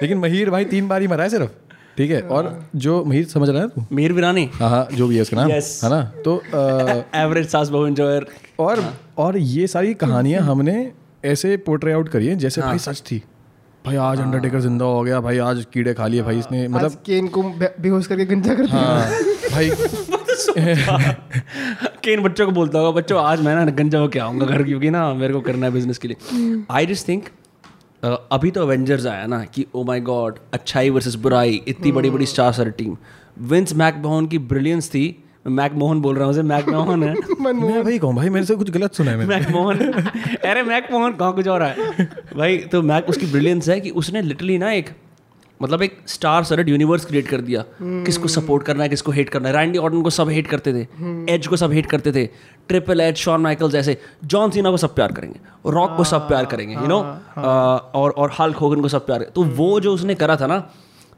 लेकिन 0.03 0.19
महिर 0.19 0.51
भाई 0.51 0.65
तीन 0.65 0.89
बार 0.89 1.01
ही 1.01 1.09
मरा 1.09 1.25
है 1.25 1.31
सिर्फ़। 1.31 1.51
ठीक 1.97 2.11
है 2.11 2.21
और 2.23 2.49
जो 2.77 3.03
महिर 3.05 3.25
समझ 3.27 3.49
रहा 3.49 3.63
है 3.63 3.69
तू? 3.69 3.85
मीर 3.93 4.13
विरानी। 4.13 4.49
हाँ 4.55 4.69
हाँ 4.71 4.87
जो 4.93 5.07
भी 5.07 5.17
है 5.17 5.23
उसका 5.23 5.37
नाम। 5.37 5.51
Yes. 5.51 5.69
है 5.85 5.91
ना? 5.91 6.03
तो 6.25 6.37
एवरेज 7.19 7.49
सास 7.53 7.69
बहु 7.69 7.87
एंजॉयर 7.87 8.27
और 8.61 8.83
और 9.19 9.37
ये 9.39 9.67
सारी 9.67 9.95
कहानियाँ 9.97 10.43
हमने 10.43 10.93
ऐसे 11.25 11.57
पोर्ट्रे 11.57 11.93
आउट 11.93 12.09
करिए 12.09 12.35
जैसे 12.37 12.61
भाई 12.61 12.79
सच 12.79 13.03
थी। 13.11 13.23
भाई 13.85 13.97
आज 13.97 14.21
अंडरटेकर 14.21 14.61
ज़िंदा 14.61 14.85
हो 14.85 15.03
गया 15.03 15.21
भाई 15.21 15.39
आज 15.39 15.64
कीड़े 15.73 15.95
खा 15.95 16.07
लिए 16.07 16.23
भाई 16.23 16.39
इसने 16.39 16.66
मतलब 16.68 16.93
केन 17.07 17.29
को 17.29 17.43
बेहोश 17.43 18.07
करके 18.07 18.25
गंजा 18.27 18.55
कर 18.55 18.66
दिया। 18.66 18.79
हाँ 18.79 19.11
भाई। 19.53 19.71
केन 22.05 22.23
बच्चों 22.23 22.47
को 22.47 22.53
बोलता 22.53 22.79
होगा 22.79 22.91
बच्चों 23.01 23.23
आज 23.23 23.41
मैं 23.43 23.55
ना 23.57 23.64
गंजा 23.73 23.99
होके 23.99 24.18
आऊँगा 24.18 24.47
घर 24.47 24.62
क्योंकि 24.62 24.91
ना 24.91 25.12
मेरे 25.14 25.35
को 25.35 25.41
करना 25.41 25.66
है 25.66 25.73
बिज़नेस 25.73 25.99
के 25.99 26.09
लिए। 26.09 26.16
आई 26.71 26.87
जस्ट 26.87 27.09
थिंक 27.09 27.25
अभी 28.33 28.51
तो 28.51 28.62
अवेंजर्स 28.62 29.07
आया 29.07 29.27
ना 29.27 29.45
कि 29.45 29.66
ओ 29.75 29.85
माय 29.85 30.01
गॉड 30.01 30.39
अच्छाई 30.55 30.91
वर्सेस 30.91 31.14
बुराई 31.25 31.62
इतनी 31.68 31.93
बड़ी 31.93 32.11
बड़ी 32.11 32.27
star 32.27 32.53
sir 32.53 32.71
team 32.79 32.97
Vince 33.49 33.73
McMahon 33.75 34.27
की 34.27 34.39
ब्रिलियंस 34.53 34.89
थी 34.89 35.25
मैकमोहन 35.47 36.01
बोल 36.01 36.14
रहा 36.14 36.24
हूँ 36.24 36.30
उसे 36.30 36.43
मैकमोहन 36.43 37.03
है। 37.03 37.14
मैं 37.41 37.84
भाई 37.84 37.99
कहूँ 37.99 38.14
भाई 38.14 38.28
मेरे 38.28 38.47
से 38.47 38.55
कुछ 38.55 38.70
गलत 38.70 38.95
सुना 38.95 39.11
है 39.11 39.16
मैंने। 39.16 39.36
मैकमोहन। 39.36 39.76
अरे 40.51 40.62
मैकमोहन 40.62 41.12
कहाँ 41.12 41.32
कुछ 41.32 41.49
और 41.49 41.62
है? 41.62 41.74
भाई 42.36 42.59
तो 42.59 42.82
मैक 42.82 43.09
उसकी 43.09 43.26
ब्रिलियंस 43.26 43.68
है 43.68 43.80
कि 43.80 43.91
उसने 43.91 44.22
लिटरली 44.22 44.59
ना 44.59 44.72
एक 44.72 44.91
मतलब 45.62 45.82
एक 45.82 45.99
स्टार 46.07 46.45
सरड 46.45 46.68
यूनिवर्स 46.68 47.05
क्रिएट 47.05 47.28
कर 47.28 47.41
दिया। 47.41 47.64
hmm. 47.64 48.07
किसको 48.07 48.28
सपोर्ट 48.28 48.64
करना 48.64 48.82
है 48.82 48.88
किसको 48.88 49.12
हेट 49.12 49.28
करना 49.28 49.49
है। 49.49 49.55
रैंडी 49.55 49.78
ऑर्टन 49.78 50.03
को 50.03 50.11
सब 50.11 50.28
हेट 50.28 50.47
करते 50.47 50.72
थे 50.72 50.86
एज 51.34 51.47
को 51.47 51.57
सब 51.57 51.72
हेट 51.72 51.86
करते 51.86 52.12
थे 52.12 52.26
ट्रिपल 52.68 53.01
एच 53.01 53.16
शॉन 53.16 53.41
माइकल 53.41 53.70
जैसे 53.70 54.01
जॉन 54.24 54.51
सीना 54.51 54.70
को 54.70 54.76
सब 54.76 54.95
प्यार 54.95 55.12
करेंगे 55.12 55.41
रॉक 55.70 55.91
ah, 55.91 55.97
को 55.97 56.05
सब 56.05 56.28
प्यार 56.28 56.45
करेंगे 56.45 56.74
you 56.74 56.80
ah, 56.80 56.88
no 56.88 56.95
you 56.95 57.05
know? 57.05 57.18
ah. 57.18 57.95
और 57.95 58.11
और 58.11 58.30
हाल्क 58.32 58.57
होगन 58.57 58.80
को 58.80 58.88
सब 58.88 59.07
प्यार 59.07 59.22
तो 59.34 59.43
hmm. 59.43 59.53
वो 59.53 59.80
जो 59.80 59.95
उसने 59.95 60.14
करा 60.14 60.36
था 60.36 60.47
ना 60.47 60.70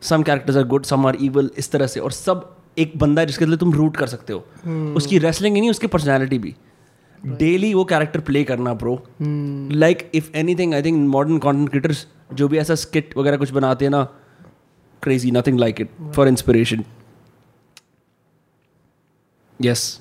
some 0.02 0.22
characters 0.22 0.56
are 0.56 0.64
good 0.64 0.84
some 0.84 1.06
are 1.06 1.16
evil 1.16 1.50
इस 1.58 1.70
तरह 1.70 1.86
से 1.86 2.00
और 2.00 2.12
सब 2.12 2.56
एक 2.76 2.92
बंदा 2.98 3.20
है 3.20 3.26
जिसके 3.26 3.46
लिए 3.46 3.56
तुम 3.56 3.72
रूट 3.72 3.96
कर 3.96 4.06
सकते 4.06 4.32
हो। 4.32 4.94
उसकी 4.96 5.18
रेसलिंग 5.18 5.54
ही 5.54 5.60
नहीं 5.60 5.70
उसकी 5.70 5.86
पर्सनैलिटी 5.88 6.38
भी। 6.38 6.54
डेली 7.22 7.72
वो 7.74 7.84
कैरेक्टर 7.84 8.20
प्ले 8.20 8.42
करना 8.44 8.74
bro 8.74 8.94
like 9.20 10.10
if 10.14 10.30
anything 10.36 10.74
I 10.74 10.82
think 10.82 11.06
modern 11.08 11.38
content 11.38 11.68
creators 11.70 12.06
जो 12.34 12.48
भी 12.48 12.58
ऐसा 12.58 12.74
स्किट 12.76 13.16
वगैरह 13.16 13.36
कुछ 13.36 13.50
बनाते 13.52 13.84
हैं 13.84 13.90
ना 13.90 14.02
crazy 15.02 15.30
nothing 15.30 15.58
like 15.58 15.80
it 15.80 15.90
for 16.14 16.28
inspiration 16.28 16.84
yes 19.60 20.00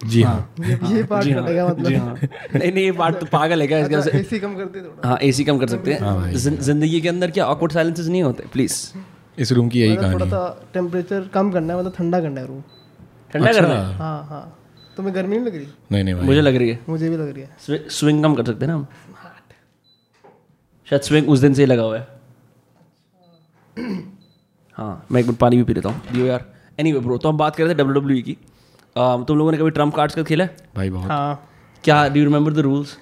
जी 0.00 0.22
हाँ। 0.22 0.54
ये 0.60 0.78
ये 0.86 1.02
पार्ट 1.04 1.24
जी 1.24 1.30
हाँ। 1.32 1.42
कटेगा 1.44 1.68
जी 1.68 1.82
मतलब? 1.82 1.98
हाँ। 1.98 2.14
नहीं 2.54 2.72
नहीं 2.72 2.84
ये 2.84 2.92
बात 2.92 3.18
तो 3.20 3.26
पागल 3.26 3.60
है 3.60 3.66
क्या 3.66 3.78
इसके 3.78 4.00
से? 4.02 4.18
एसी 4.18 4.38
कम 4.38 4.54
कर 4.56 4.64
दे 4.64 4.80
थोड़ा। 4.80 5.08
हाँ 5.08 5.18
एसी 5.22 5.44
कम 5.44 5.58
कर 5.58 5.68
सकते 5.68 5.92
हैं। 5.92 6.32
ज़िंदगी 6.34 7.00
के 7.00 7.08
अंदर 7.08 7.30
क्या 7.30 7.46
ऑकवर्ड 7.46 7.72
साइलेंसेस 7.72 8.06
नहीं 8.06 8.22
होते? 8.22 8.44
प्लीज़ 8.52 8.74
इस 9.38 9.52
रूम 9.52 9.68
की 9.68 9.80
यही 9.80 9.92
मतलब 9.92 10.12
थोड़ा 10.12 10.26
कहानी 10.26 10.44
है। 10.44 10.50
सा 10.54 10.70
टेम्परेचर 10.74 11.28
कम 11.34 11.50
करना 11.52 11.72
है 11.72 11.78
मतलब 11.78 11.94
ठंडा 11.96 12.20
करना 12.20 12.40
है 12.40 12.46
रूम 12.46 12.62
ठंडा 13.32 13.48
अच्छा। 13.48 13.60
करना 13.60 13.74
है? 13.74 13.94
हाँ 13.96 14.26
हाँ। 14.26 14.58
तुम्हें 14.96 15.14
गर्मी 15.14 15.36
नहीं 15.36 15.46
लग 15.46 15.54
रही? 15.56 15.66
नहीं 15.92 16.04
नहीं 16.04 16.14
भाई। 16.14 16.26
मुझे 16.26 16.40
लग 16.40 16.56
रही 16.56 16.68
है। 16.70 16.78
मुझे 16.88 17.08
भी 17.10 17.16
लग 17.16 17.32
रही 17.34 17.42
है। 17.42 17.88
स्विंग 17.90 18.22
कम 18.24 18.34
कर 18.34 18.44
सकते 18.44 18.64
हैं 18.64 18.72
ना 18.72 18.78
हम? 18.78 18.86
शायद 20.88 21.02
स्विंग 21.02 21.28
उस 21.30 21.38
दिन 21.40 21.54
से 21.54 21.62
ही 21.62 21.66
लगा 21.66 21.82
हुआ 21.82 21.98
है। 21.98 22.06
हाँ 24.78 25.06
मैं 25.12 25.20
एक 25.20 25.26
मिनट 25.26 25.38
पानी 25.38 25.56
भी 25.56 25.62
पी 25.64 25.74
लेता 25.74 25.88
हूँ। 25.88 26.12
दियो 26.12 26.26
यार। 26.26 26.44
एनी 26.78 26.92
वे 26.92 27.00
ब्रो 27.00 27.16
तो 27.18 27.28
हम 27.28 27.36
बात 27.38 27.56
कर 27.56 27.64
रहे 27.64 27.74
थे 27.74 27.78
डब्ल्यू 27.78 28.00
डब्ल्यू 28.00 28.22
की। 28.22 28.36
तुम 28.96 29.38
लोगों 29.38 29.52
ने 29.52 29.58
कभी 29.58 29.70
ट्रंप 29.70 29.94
कार्ड्स 29.94 30.14
का 30.14 30.22
खेला 30.22 30.44
है? 30.44 30.56
भाई 30.76 30.90
बहुत। 30.90 31.10
हाँ। 31.10 31.48
क्या 31.84 32.06
do 32.08 32.20
you 32.20 32.24
remember 32.24 32.52
the 32.52 32.58
rules 32.58 32.96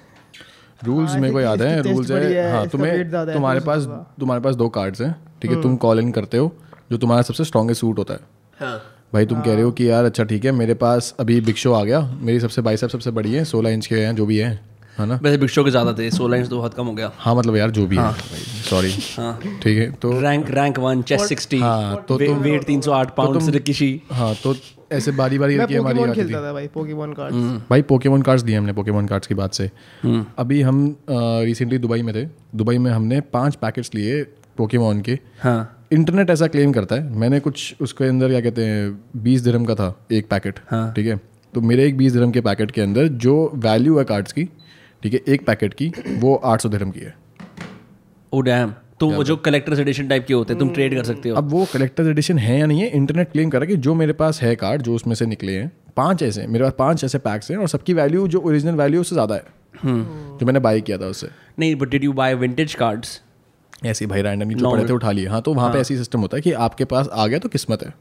rules 0.79 1.15
मेरे 1.15 1.33
को 1.33 1.41
याद 1.41 1.61
है 1.61 1.81
रूल्स 1.83 2.11
है। 2.11 2.23
है, 2.25 2.51
हाँ 2.51 2.67
तुम्हें 2.67 2.91
है, 2.91 3.33
तुम्हारे 3.33 3.59
तो 3.59 3.65
पास 3.65 3.85
तुम्हारे 4.19 4.41
पास 4.41 4.55
दो 4.55 4.69
कार्ड्स 4.69 5.01
हैं 5.01 5.15
ठीक 5.41 5.51
है? 5.51 5.61
तुम 5.61 5.75
कॉल 5.77 5.99
इन 5.99 6.11
करते 6.11 6.37
हो 6.37 6.51
जो 6.91 6.97
तुम्हारा 6.97 7.21
सबसे 7.21 7.43
स्ट्रॉन्गेस्ट 7.43 7.81
सूट 7.81 7.99
होता 7.99 8.13
है। 8.13 8.19
हाँ। 8.59 8.77
भाई 9.13 9.25
तुम 9.25 9.41
कह 9.41 9.53
रहे 9.53 9.61
हो 9.61 9.71
कि 9.71 9.89
यार 9.89 10.05
अच्छा 10.05 10.23
ठीक 10.23 10.45
है 10.45 10.51
मेरे 10.51 10.73
पास 10.73 11.13
अभी 11.19 11.39
बिग 11.41 11.55
शो 11.55 11.73
आ 11.73 11.83
गया 11.83 11.99
मेरी 12.21 12.39
सबसे 12.39 12.61
बाइसेप 12.61 12.89
सबसे 12.89 13.11
बड़ी 13.11 13.33
है 13.33 13.43
सोलह 13.45 13.69
इंच 13.69 13.87
के 13.87 13.95
हैं 13.95 14.15
जो 14.15 14.25
भी 14.25 14.37
हैं 14.37 14.59
है 14.97 15.05
ना? 15.07 15.19
वैसे 15.23 15.37
बिग 15.37 15.49
शो 15.49 15.63
के 15.63 15.71
ज़्यादा 15.71 15.93
थे 15.93 16.09
सोलह 16.11 16.37
इंच 16.37 16.49
तो 16.49 16.57
बहुत 16.57 16.73
कम 16.73 16.85
हो 16.85 16.93
गया। 16.93 17.11
हाँ 17.17 17.35
मतलब 17.35 17.55
यार 17.55 17.71
जो 17.71 17.85
भी 17.87 17.97
है 17.97 18.11
सॉरी 18.69 18.91
हाँ। 19.17 19.39
ठीक 19.63 19.77
है 19.77 19.89
तो 19.91 20.11
rank 20.21 20.49
rank 20.51 20.79
one 20.79 21.01
chest 21.01 21.25
sixty 21.25 21.59
हाँ 21.59 21.95
तो 22.07 22.17
तुम 22.17 22.37
वेट 22.39 22.63
तीन 22.63 22.81
सौ 22.81 22.91
आठ 22.91 23.15
पाउंड 23.15 24.01
हाँ 24.11 24.33
तो 24.43 24.53
ऐसे 24.93 25.11
बारी 25.13 25.39
बारी 25.39 25.57
करके 25.57 25.75
हमारी 25.75 26.03
आती 26.03 26.23
थी 26.23 26.33
भाई 26.53 26.67
पोकेमोन 26.73 27.13
कार्ड 27.13 27.35
भाई 27.69 27.81
पोकेमोन 27.83 28.21
कार्ड्स 28.21 28.43
दिए 28.43 28.55
हमने 28.55 28.73
पोकेमोन 28.73 29.07
कार्ड्स 29.07 29.27
की 29.27 29.35
बात 29.35 29.53
से। 29.53 29.69
अभी 30.37 30.61
हम 30.61 30.85
रिसेंटली 31.09 31.77
दुबई 31.77 32.01
में 32.01 32.13
थे। 32.15 32.27
दुबई 32.55 32.77
में 32.77 32.91
हमने 32.91 33.21
पाँच 33.33 33.55
पैकेट्स 33.55 33.93
लिए 33.95 34.23
पोकेमोन 34.57 35.01
के। 35.01 35.19
हाँ। 35.41 35.87
इंटरनेट 35.93 36.29
ऐसा 36.29 36.47
क्लेम 36.47 36.71
करता 36.71 36.95
है। 36.95 37.17
मैंने 37.19 37.39
कुछ 37.39 37.75
उसके 37.81 38.05
अंदर 38.05 38.29
क्या 38.29 38.41
कहते 38.41 38.65
हैं 38.65 39.21
बीस 39.23 39.41
दिरम 39.41 39.65
का 39.65 39.75
था 39.75 39.93
एक 40.11 40.29
पैकेट 40.29 40.59
हाँ। 40.69 40.91
ठीक 40.93 41.07
है? 41.07 41.19
तो 41.53 41.61
मेरे 41.61 41.85
एक 41.87 41.97
बीस 41.97 42.13
दिरम 42.13 42.31
के 42.31 42.41
पैकेट 42.41 42.71
के 42.71 42.81
अंदर 42.81 43.07
जो 43.25 43.51
वैल्यू 43.55 43.97
है 43.97 44.03
कार्ड्स 44.05 44.33
की 44.33 44.43
ठीक 45.03 45.13
है 45.13 45.19
एक 45.27 45.45
पैकेट 45.45 45.73
की 45.73 45.91
वो 46.19 46.35
आठ 46.35 46.61
सौ 46.61 46.69
धर्म 46.69 46.91
की 46.91 46.99
है। 46.99 47.15
ओ 48.33 48.41
डैम 48.41 48.73
तो 49.03 49.09
वो 49.09 49.23
जो 49.23 49.35
कलेक्टर्स 49.45 49.79
एडिशन 49.79 50.07
टाइप 50.07 50.25
के 50.25 50.33
होते 50.33 50.53
हैं 50.53 50.59
तुम 50.59 50.69
ट्रेड 50.71 50.95
कर 50.95 51.03
सकते 51.05 51.29
हो। 51.29 51.35
अब 51.37 51.49
वो 51.51 51.65
कलेक्टर्स 51.73 52.07
एडिशन 52.07 52.37
है 52.39 52.59
या 52.59 52.65
नहीं 52.65 52.81
है 52.81 52.87
इंटरनेट 52.91 53.31
क्लेम 53.31 53.49
कर 53.49 53.61
है 53.61 53.67
कि 53.67 53.75
जो 53.79 53.95
मेरे 53.95 54.13
पास 54.15 54.41
है 54.41 54.55
कार्ड 54.57 54.81
जो 54.81 54.95
उसमें 54.95 55.15
से 55.15 55.25
निकले 55.27 55.57
हैं 55.57 55.71
पाँच 55.97 56.23
ऐसे 56.23 56.41
हैं 56.41 56.47
मेरे 56.49 56.63
पास 56.63 56.73
पाँच 56.77 57.03
ऐसे 57.03 57.17
पैक्स 57.19 57.51
हैं 57.51 57.57
और 57.57 57.67
सबकी 57.69 57.93
वैल्यू 57.93 58.27
जो 58.27 58.39
ओरिजिनल 58.41 58.75
वैल्यू 58.75 59.01
उससे 59.01 59.15
ज़्यादा 59.15 59.35
है। 59.35 59.61
जो 59.75 60.45
मैंने 60.45 60.59
बाई 60.61 60.81
किया 60.81 60.97
था 60.97 61.07
उससे। 61.07 61.27
नहीं 61.59 61.75
but 61.75 61.89
did 61.89 62.03
you 62.03 62.13
buy 62.13 62.35
vintage 62.37 62.73
cards 62.75 63.19
ऐसे 63.85 64.05
भाई 64.05 64.21
रैंडमली 64.21 64.55
जो 64.55 64.71
पड़े 64.71 64.85
थे 64.85 64.93
उठा 64.93 65.11
लिए। 65.11 65.27
हाँ 65.27 65.41
तो 65.41 65.53
वहाँ 65.53 65.71
पे 65.73 65.79
ऐसी 65.79 65.97
सिस्टम 65.97 66.19
होता 66.19 66.37
है 66.37 66.41
कि 66.41 66.51
आपके 66.61 66.85
पास 66.87 67.09
आ 67.09 67.27
गया 67.27 67.39
तो 67.39 67.49
किस्मत 67.49 67.83
है। 67.83 67.93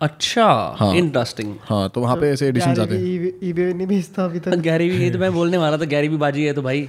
अच्छा 0.00 0.46
इंटरेस्टिंग 0.94 1.54
हाँ 1.64 1.88
तो 1.88 2.00
वहाँ 2.00 2.16
पे 2.16 2.30
ऐसे 2.30 2.48
एडिशन 2.48 2.80
आते 2.80 2.94
हैं। 2.94 3.38
ईबे 3.42 3.72
नहीं 3.72 3.86
भेजता 3.86 4.24
अभी 4.24 4.40
तक 4.40 4.56
गैरी 4.62 4.88
भी 4.90 4.98
ये 4.98 5.10
तो 5.10 5.18
मैं 5.18 5.32
बोलने 5.34 5.56
वाला 5.56 5.78
था 5.78 5.84
गैरी 5.86 6.08
भी 6.08 6.16
बाजी 6.16 6.44
है 6.44 6.52
तो 6.52 6.62
भाई। 6.62 6.88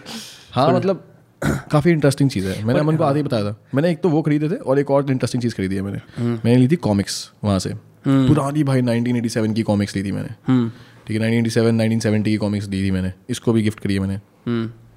हाँ 0.51 0.71
मतलब 0.73 1.03
काफ़ी 1.45 1.91
इंटरेस्टिंग 1.91 2.29
चीज़ 2.29 2.47
है। 2.47 2.65
मैंने 2.65 2.79
अमन 2.79 2.95
को 2.95 3.03
आगे 3.03 3.19
ही 3.19 3.23
बताया 3.23 3.43
था। 3.43 3.65
मैंने 3.75 3.91
एक 3.91 4.01
तो 4.01 4.09
वो 4.09 4.21
खरीदे 4.21 4.49
थे 4.49 4.55
और 4.55 4.79
एक 4.79 4.91
और 4.91 5.11
इंटरेस्टिंग 5.11 5.41
चीज़ 5.41 5.55
खरीदी 5.55 5.75
है 5.75 5.81
मैंने। 5.81 5.99
मैंने 6.23 6.55
ली 6.55 6.67
थी 6.67 6.75
कॉमिक्स 6.75 7.31
वहाँ 7.43 7.59
से। 7.59 7.73
पुरानी 8.07 8.63
भाई 8.63 8.81
1987 8.81 9.53
की 9.53 9.61
कॉमिक्स 9.61 9.95
ली 9.95 10.03
थी 10.03 10.11
मैंने। 10.11 10.29
ठीक 11.07 11.21
है 11.21 11.27
1987 11.27 11.77
1970 11.77 12.23
की 12.23 12.37
कॉमिक्स 12.37 12.67
ली 12.67 12.83
थी 12.83 12.91
मैंने। 12.91 13.13
इसको 13.29 13.53
भी 13.53 13.61
गिफ्ट 13.61 13.79
करी 13.79 13.93
है 13.93 13.99
मैंने। 13.99 14.15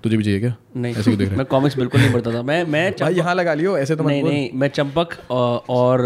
तुझे 0.02 0.16
भी 0.16 0.24
चाहिए 0.24 0.40
क्या? 0.40 0.54
नहीं। 0.76 0.94
ऐसे 0.94 1.16
देख 1.16 1.28
रहे 1.28 1.36
मैं 1.36 1.46
कॉमिक्स 1.46 1.76
बिल्कुल 1.76 2.00
नहीं 2.00 2.12
पढ़ता 2.12 2.32
था। 2.34 2.42
मैं 2.42 2.64
मैं 2.66 2.90
भाई 3.00 3.14
यहाँ 3.14 3.34
लगा 3.34 3.54
लियो 3.54 3.76
ऐसे 3.78 3.96
तो 3.96 4.04
नहीं 4.04 4.22
नहीं 4.22 4.48
मैं 4.54 4.68
चंपक 4.68 5.16
और, 5.30 5.62
और 5.68 6.02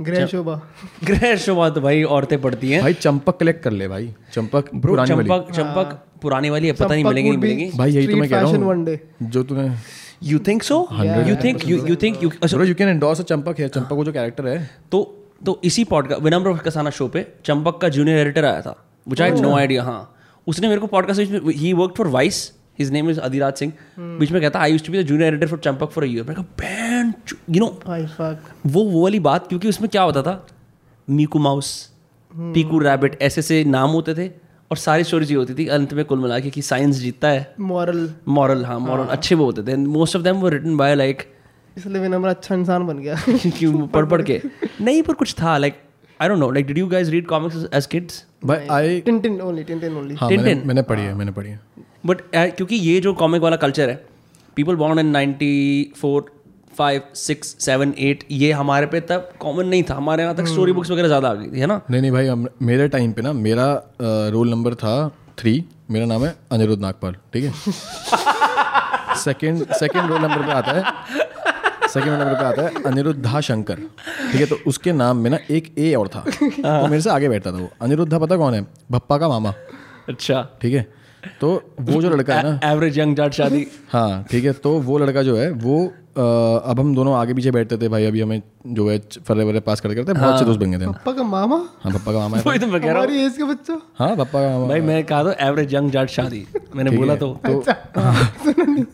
ग्रह 0.00 0.26
शोभा। 0.26 0.60
गृह 1.04 1.36
शोभा 1.36 1.68
तो 1.70 1.80
भाई 1.80 2.02
औरतें 2.16 2.40
पढ़ती 2.40 2.70
हैं। 2.70 2.82
भाई 2.82 2.94
चंपक 2.94 3.38
कलेक्ट 3.40 3.62
कर 3.62 3.72
ले 3.72 3.88
भाई। 3.88 4.12
चंपक 4.32 4.68
पुरानी 4.76 5.14
वाली। 5.14 5.28
चंपक 5.28 5.52
चंपक 5.52 5.98
पुरानी 6.22 6.50
वाली 6.50 6.66
है 6.66 6.72
पता 6.72 6.94
नहीं 6.94 7.04
मिलेंगी 7.04 7.30
नहीं 7.30 7.38
मिलेंगी। 7.38 7.70
भाई 7.78 7.92
यही 7.92 8.06
तो 8.06 8.16
मैं 8.16 8.28
कह 8.30 8.40
रहा 8.40 8.50
हूँ। 8.50 8.98
जो 9.22 9.42
तूने 9.42 9.70
you 10.22 10.38
think 10.38 10.62
so 10.62 10.86
you 11.28 11.36
think 11.44 11.68
you 11.68 11.84
you 11.86 11.96
think 11.96 12.22
you 12.22 12.28
bro 12.28 12.64
you 12.64 12.74
can 12.74 12.88
endorse 12.88 13.20
a 13.20 13.24
Champak 13.24 13.60
है। 13.60 13.68
चंपक 13.68 13.92
वो 13.92 14.04
जो 14.04 14.12
कैरेक्टर 14.12 14.46
है। 14.48 14.70
तो 14.92 15.02
तो 15.46 15.60
इसी 15.64 15.84
पॉडकास्ट 15.84 16.22
विनम्र 16.22 16.56
कसाना 16.64 16.90
शो 16.90 17.08
पे 17.08 17.26
चंपक 17.44 17.80
का 17.80 17.88
जूनियर 17.88 18.18
एडिटर 18.18 18.44
आया 18.44 18.60
था 18.60 18.76
विच 19.08 19.20
आई 19.20 19.30
नो 19.40 19.56
आइडिया 19.56 19.82
हाँ। 19.82 20.14
उसने 20.46 20.68
मेरे 20.68 20.80
को 20.80 20.86
podcast 20.86 21.20
he 21.56 21.72
work 21.72 21.94
for 21.96 22.08
Vice 22.08 22.38
his 22.78 22.90
name 22.92 23.10
is 23.10 23.20
Adhiraj 23.20 23.54
Singh 23.54 23.72
बीच 23.98 24.32
में 24.32 24.40
कहता 24.40 24.60
I 24.60 24.72
used 24.72 24.86
to 24.86 24.92
be 24.92 25.02
the 25.02 25.06
junior 25.06 25.34
editor 25.34 25.46
for 25.46 25.58
Champak 25.58 25.90
for 25.90 26.04
year 26.06 26.22
मैंने 26.22 26.34
कहा 26.34 26.44
बैन 26.60 27.12
यू 27.50 27.60
नो 27.60 28.36
वो 28.66 28.84
वो 28.84 29.02
वाली 29.02 29.20
बात 29.20 29.46
क्योंकि 29.48 29.68
उसमें 29.68 29.88
क्या 29.90 30.02
होता 30.02 30.22
था? 30.22 30.46
मीकू 31.08 31.38
माउस 31.38 31.90
पीकू 32.32 32.78
रैबिट 32.78 33.22
ऐसे 33.22 33.42
से 33.42 33.62
नाम 33.64 33.90
होते 33.90 34.14
थे 34.14 34.28
और 34.70 34.76
सारी 34.76 35.04
स्टोरीज 35.04 35.30
ये 35.30 35.36
होती 35.36 35.54
थी 35.54 35.66
अंत 35.68 35.92
में 35.94 36.04
कुल 36.04 36.18
मिला 36.18 36.38
के 36.38 36.50
कि 36.50 36.62
साइंस 36.62 36.96
जीतता 36.96 37.28
है। 37.28 37.54
मॉरल 37.60 38.08
मॉरल 38.28 38.64
हाँ 38.64 38.78
मॉरल 38.80 39.04
अच्छे 39.06 39.34
वो 39.34 39.44
होते 39.44 39.62
थे। 39.62 39.76
मोस्ट 39.76 40.16
ऑफ़ 40.16 40.22
देम 40.22 40.36
वो 40.36 40.48
रिटन 40.48 40.76
बाय 40.76 40.94
लाइक 40.94 41.22
इसलिए 41.76 42.02
विनम्र 42.02 42.28
अच्छा 42.28 42.54
इंसान 42.54 42.86
बन 42.86 42.98
गया। 42.98 43.16
क्यों 43.58 43.86
पढ़ 43.86 44.06
पढ़ 44.06 44.22
के। 44.22 44.40
नहीं 44.80 45.02
पर 45.02 45.14
कुछ 45.14 45.34
था 45.34 45.58
like 45.58 45.82
I 46.20 46.28
don't 46.28 46.38
know 46.38 46.50
like 46.50 46.66
did 46.66 46.78
you 46.78 46.86
guys 46.86 47.08
read 47.08 47.26
comics 47.26 47.66
as 47.74 47.86
kids 47.86 48.24
भाई 48.44 48.66
I 48.70 49.00
Tintin 49.00 49.40
only 49.40 49.64
Tintin 49.64 49.96
only 49.96 50.14
हाँ 50.14 50.30
मैंने, 50.30 50.54
मैंने 50.54 50.82
पढ़ी 50.82 51.02
है 51.02 51.14
मैंने 51.14 51.32
पढ़ी 51.32 51.50
है। 51.50 51.60
बट 52.04 52.20
क्योंकि 52.34 52.76
ये 52.76 53.00
जो 53.00 53.12
कॉमिक 53.14 53.42
वाला 53.42 53.56
कल्चर 53.56 53.90
है 53.90 53.94
people 54.56 54.76
born 54.76 54.98
in 54.98 55.06
ninety 55.08 55.92
four 55.96 56.30
five 56.78 57.02
six 57.16 57.56
seven 57.60 57.92
eight 58.00 58.24
ये 58.30 58.50
हमारे 58.52 58.86
पे 58.86 59.00
तब 59.02 59.28
कॉमन 59.40 59.66
नहीं 59.66 59.82
था। 59.82 59.94
हमारे 59.94 60.22
यहाँ 60.22 60.34
तक 60.36 60.46
स्टोरी 60.46 60.72
बुक्स 60.72 60.90
वगैरह 60.90 61.08
ज़्यादा 61.08 61.28
आ 61.30 61.34
गई 61.34 61.50
थी 61.52 61.60
है 61.60 61.66
ना? 61.66 61.80
नहीं 61.90 62.00
नहीं 62.00 62.10
भाई 62.12 62.28
मेरे 62.66 62.88
टाइम 62.88 63.12
पे 63.12 63.22
ना 63.22 63.32
मेरा 63.32 63.66
रोल 64.02 64.50
नंबर 64.50 64.74
था 64.74 64.94
थ्री 65.38 65.64
मेरा 65.90 66.06
नाम 66.06 66.24
है 66.24 66.34
अनिरुद्ध 66.52 66.80
नागपाल 66.82 67.16
ठीक 67.32 67.44
है? 67.44 67.52
सेकेंड 69.18 69.64
सेकेंड 69.72 70.10
रोल 70.10 70.20
नंबर 70.20 70.46
पे 70.46 70.52
आता 70.52 70.72
है 70.72 71.88
सेकंड 71.88 72.12
नंबर 72.12 72.34
पे 72.34 72.44
आता 72.44 72.62
है 72.62 72.82
अनिरुद्धा 72.86 73.40
शंकर 73.40 73.76
ठीक 73.76 74.40
है? 74.40 74.46
तो 74.46 74.58
उसके 74.66 74.92
नाम 74.94 75.16
में 75.16 75.30
ना 75.30 75.38
एक 75.50 75.72
ए 75.78 75.94
और 75.94 76.08
था। 76.08 76.24
तो 76.30 76.86
मेरे 76.86 77.00
से 77.02 77.10
आगे 77.10 77.28
बैठता 77.28 77.52
था 77.52 77.56
वो। 77.56 77.70
अनिरुद्धा 77.82 78.18
पता 78.18 78.36
कौन 78.36 78.54
है? 78.54 78.66
भप्पा 78.90 79.18
का 79.18 79.28
मामा। 79.28 79.54
अच्छा। 80.08 80.42
ठीक 80.62 80.74
है? 80.74 80.86
तो 81.40 81.50
वो 81.80 82.02
जो 82.02 82.10
लड़का 82.10 82.34
है 82.34 82.42
ना 82.42 82.60
एवरेज 82.64 82.98
यंग 82.98 83.16
जाट 83.16 83.32
शादी। 83.32 83.66
हाँ 83.88 84.24
ठीक 84.30 84.44
है 84.44 84.52
तो 84.52 84.78
वो 84.80 84.98
लड़का 84.98 85.22
जो 85.22 85.36
है 85.36 85.50
वो 85.50 85.92
अब 86.16 86.80
हम 86.80 86.94
दोनों 86.94 87.14
आगे 87.16 87.34
पीछे 87.34 87.50
बैठते 87.50 87.76
थे 87.76 87.88
भाई 87.88 88.04
अभी 88.04 88.20
हमें 88.20 88.40
जो 88.66 88.88
है 88.90 88.98
फर्रे 89.28 89.44
वर्रे 89.44 89.60
पास 89.60 89.80
करते 89.80 89.94
करते 89.94 90.12
बहुत 90.12 90.38
से 90.38 90.44
दोस्त 90.44 90.60
बन 90.60 90.70
गए 90.70 90.78
थे 90.78 90.84
हम। 90.84 90.92
पापा 90.92 91.12
का 91.12 91.22
मामा? 91.22 91.56
हाँ 91.82 91.92
पप्पा 91.92 92.12
का 92.12 92.18
मामा 92.18 92.36
है। 92.36 92.42
वही 92.46 92.58
तो 92.58 92.66
मैं 92.66 92.80
कह 92.80 92.86
रहा 92.86 92.96
हूँ। 92.96 93.06
हमारी 93.06 93.24
एज 93.24 93.36
का 93.38 93.44
बच्चा? 93.44 93.80
हाँ 93.98 94.08
पप्पा 94.16 94.40
का 94.42 94.48
मामा 94.48 94.66
भाई 94.68 94.80
मैं 94.80 95.02
कहा 95.04 95.22
तो 95.22 95.32
एवरेज 95.46 95.74
यंग 95.74 95.90
जाट 95.90 96.08
शादी। 96.10 96.46
मैंने 96.76 96.90
बोला 96.90 97.16
तो। 97.16 97.32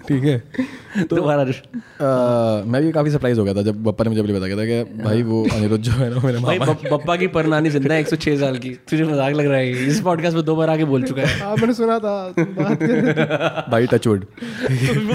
ठीक 0.08 0.24
है। 0.24 0.36
अ, 0.98 2.62
मैं 2.66 2.82
भी 2.82 2.90
काफ़ी 2.92 3.10
सरप्राइज़ 3.10 3.38
हो 3.38 3.44
गया 3.44 3.54
था 3.54 3.62
जब 3.62 3.84
पप्पा 3.84 4.04
ने 4.04 4.10
मुझे 4.10 4.22
पहले 4.22 4.34
बताया 4.34 4.56
था 4.56 4.64
कि 4.64 5.02
भाई 5.02 5.22
वो 5.22 5.42
अनिरुद्ध 5.54 5.82
जो 5.84 5.92
है 5.92 6.08
ना 6.14 6.20
मेरे 6.24 6.38
मामा 6.38 6.72
पप्पा 6.90 7.16
की 7.16 7.26
परनानी 7.26 7.70
ज़िंदा 7.70 7.94
है 7.94 8.04
106 8.04 8.36
साल 8.40 8.56
की। 8.58 8.70
तुझे 8.90 9.04
मज़ाक 9.04 9.34
लग 9.34 9.46
रहा 9.46 9.58
है। 9.58 9.86
इस 9.86 10.00
पॉडकास्ट 10.00 10.36
में 10.36 10.44
दो 10.44 10.56
बार 10.56 10.70
आके 10.70 10.84
बोल 10.84 11.02
चुका 11.02 11.22
है। 11.22 11.38
हाँ 11.40 11.54
मैंने 11.56 11.74
सुना 11.74 11.98
था। 11.98 12.14
भाई 13.70 13.86
टचवुड 13.86 14.24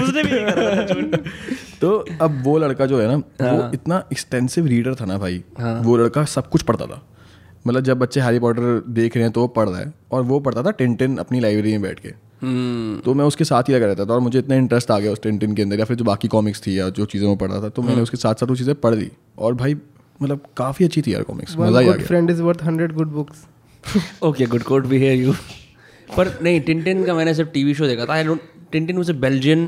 उसने 0.04 0.22
भी। 0.24 1.18
तो 1.84 1.96
अब 2.22 2.42
वो 2.44 2.56
लड़का 2.58 2.86
जो 2.86 3.00
है 3.00 3.06
ना 3.08 3.16
वो 3.42 3.70
इतना 3.74 4.02
एक्सटेंसिव 4.12 4.66
रीडर 4.66 4.94
था 4.94 5.04
ना 5.04 5.18
भाई। 5.18 5.42
वो 5.58 5.96
लड़का 5.96 6.24
सब 6.26 6.48
कुछ 6.50 6.62
पढ़ता 6.62 6.86
था। 6.86 7.02
मतलब 7.66 7.82
जब 7.82 7.98
बच्चे 7.98 8.20
हैरी 8.20 8.38
पॉटर 8.38 8.82
देख 8.90 9.16
रहे 9.16 9.24
हैं 9.24 9.32
तो 9.32 9.40
वो 9.40 9.48
पढ़ 9.50 9.68
रहा 9.68 9.80
है। 9.80 9.92
और 10.12 10.22
वो 10.24 10.40
पढ़ता 10.40 10.62
था 10.62 10.70
टिन 10.72 11.16
अपनी 11.18 11.40
लाइब्रेरी 11.40 11.72
में 11.72 11.82
बैठ 11.82 12.00
के। 12.00 12.08
हम्म, 12.42 12.98
तो 13.00 13.14
मैं 13.14 13.24
उसके 13.24 13.44
साथ 13.44 13.68
ही 13.68 13.74
लगा 13.74 13.86
रहता 13.86 14.04
था 14.04 14.12
और 14.14 14.20
मुझे 14.20 14.38
इतना 14.38 14.56
इंटरेस्ट 14.56 14.90
आ 14.90 14.98
गया 14.98 15.12
उस 15.12 15.22
टिन 15.22 15.54
के 15.54 15.62
अंदर 15.62 15.78
या 15.78 15.84
फिर 15.84 15.96
जो 15.96 16.04
बाकी 16.04 16.28
कॉमिक्स 16.28 16.66
थी 16.66 16.78
या 16.78 16.88
जो 16.90 17.04
चीज़ें 17.06 17.26
वो 17.28 17.34
पढ़ 17.36 17.50
रहा 17.50 17.60
था 17.62 17.68
तो 17.68 17.82
मैंने 17.82 18.02
उसके 18.02 18.16
साथ 18.16 18.34
साथ 18.34 18.48
वो 18.48 18.56
चीज़ें 18.56 18.74
पढ़ 18.80 18.94
ली। 18.94 19.10
और 19.38 19.54
भाई 19.54 19.74
मतलब 20.20 20.40
काफ़ी 20.56 20.84
अच्छी 20.84 21.02
थी 21.02 21.14
यार 21.14 21.22
कॉमिक्स 21.22 21.56
मज़ा 21.58 21.80
ही 21.80 21.86
आ 21.86 21.90
गुड 21.90 21.98
गया। 21.98 22.06
Friend 22.06 22.30
is 22.30 22.42
worth 22.42 22.62
hundred 22.64 22.92
good 22.92 23.12
books 23.12 23.44
okay 24.22 24.46
good 24.46 24.62
quote 24.62 24.86
भी 24.86 24.98
है 24.98 25.16
यू 25.16 25.32
पर 26.08 26.38
नहीं 26.42 26.60
टिंटिन 26.60 27.04
का 27.04 27.14
मैंने 27.14 27.34
सिर्फ़ 27.34 27.50
टीवी 27.50 27.74
शो 27.74 27.86
देखा 27.86 28.04
था। 28.06 28.12
I 28.12 28.24
don't 28.24 28.40
Tintin 28.72 28.96
was 28.96 29.10
a 29.10 29.14
Belgian 29.20 29.66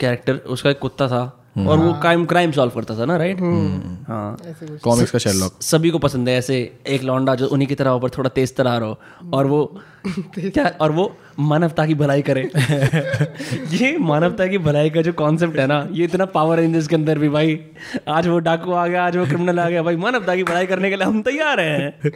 character 0.00 0.36
उसका 0.48 0.70
एक 0.70 0.78
कुत्ता 0.78 1.08
था। 1.08 1.24
और 1.56 1.78
वो 1.78 1.92
क्राइम 1.92 2.24
क्राइम 2.24 2.52
सॉल्व 2.52 2.72
करता 2.72 2.98
था 2.98 3.04
ना 3.04 3.16
राइट 3.16 3.40
हाँ। 3.40 4.36
कॉमिक्स 4.84 5.10
का 5.10 5.18
शेरलॉक 5.18 5.62
सभी 5.62 5.90
को 5.90 5.98
पसंद 5.98 6.28
है 6.28 6.36
ऐसे 6.36 6.78
एक 6.86 7.02
लौंडा 7.02 7.34
जो 7.34 7.46
उन्हीं 7.46 7.68
की 7.68 7.74
तरह 7.74 7.90
ऊपर 7.90 8.10
थोड़ा 8.10 8.30
तेज 8.30 8.56
तरार 8.56 8.82
हो 8.82 8.98
और 9.34 9.46
वो 9.46 9.80
क्या 10.38 10.72
और 10.80 10.92
वो 10.92 11.16
मानवता 11.38 11.86
की 11.86 11.94
भलाई 11.94 12.22
करे। 12.22 12.40
ये 13.76 13.98
मानवता 13.98 14.46
की 14.46 14.58
भलाई 14.58 14.90
का 14.90 15.02
जो 15.02 15.12
कॉन्सेप्ट 15.12 15.58
है 15.58 15.66
ना 15.66 15.88
ये 15.92 16.04
इतना 16.04 16.24
पावर 16.24 16.58
रेंजर्स 16.58 16.88
के 16.88 16.94
अंदर 16.94 17.18
भी 17.18 17.28
भाई। 17.28 17.60
आज 18.08 18.28
वो 18.28 18.38
डाकू 18.38 18.72
आ 18.72 18.86
गया 18.86 19.06
आज 19.06 19.16
वो 19.16 19.24
क्रिमिनल 19.24 19.60
आ 19.60 19.68
गया 19.68 19.82
भाई 19.82 19.96
मानवता 19.96 20.36
की 20.36 20.42
भलाई 20.42 20.66
करने 20.66 20.90
के 20.90 20.96
लिए 20.96 21.06
हम 21.06 21.22
तैयार 21.22 21.60
हैं। 21.60 22.12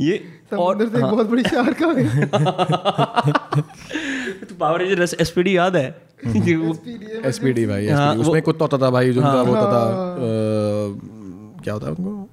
ये 0.00 0.24
और 0.58 0.78
से 0.78 0.98
एक 0.98 1.04
बहुत 1.04 1.30
बड़ी 1.30 1.42
शार्क 1.42 1.82
आ 1.82 1.92
गई। 1.92 2.04
तो 4.44 4.54
पावर 4.54 4.80
रेंजर 4.80 5.16
एसपीडी 5.20 5.56
याद 5.56 5.76
है? 5.76 6.13
एस 6.26 7.38
पी 7.38 7.52
डी 7.52 7.66
भाई 7.66 7.88
हाँ, 7.88 8.14
उसमें 8.16 8.40
कुत्ता 8.42 8.64
होता 8.64 8.78
था 8.78 8.90
भाई 8.90 9.12
जो 9.12 9.20
वो 9.20 9.44
होता 9.44 9.66
था 9.72 9.82
क्या 11.64 11.74
होता 11.74 11.86
है 11.86 11.92
उनको? 11.92 12.28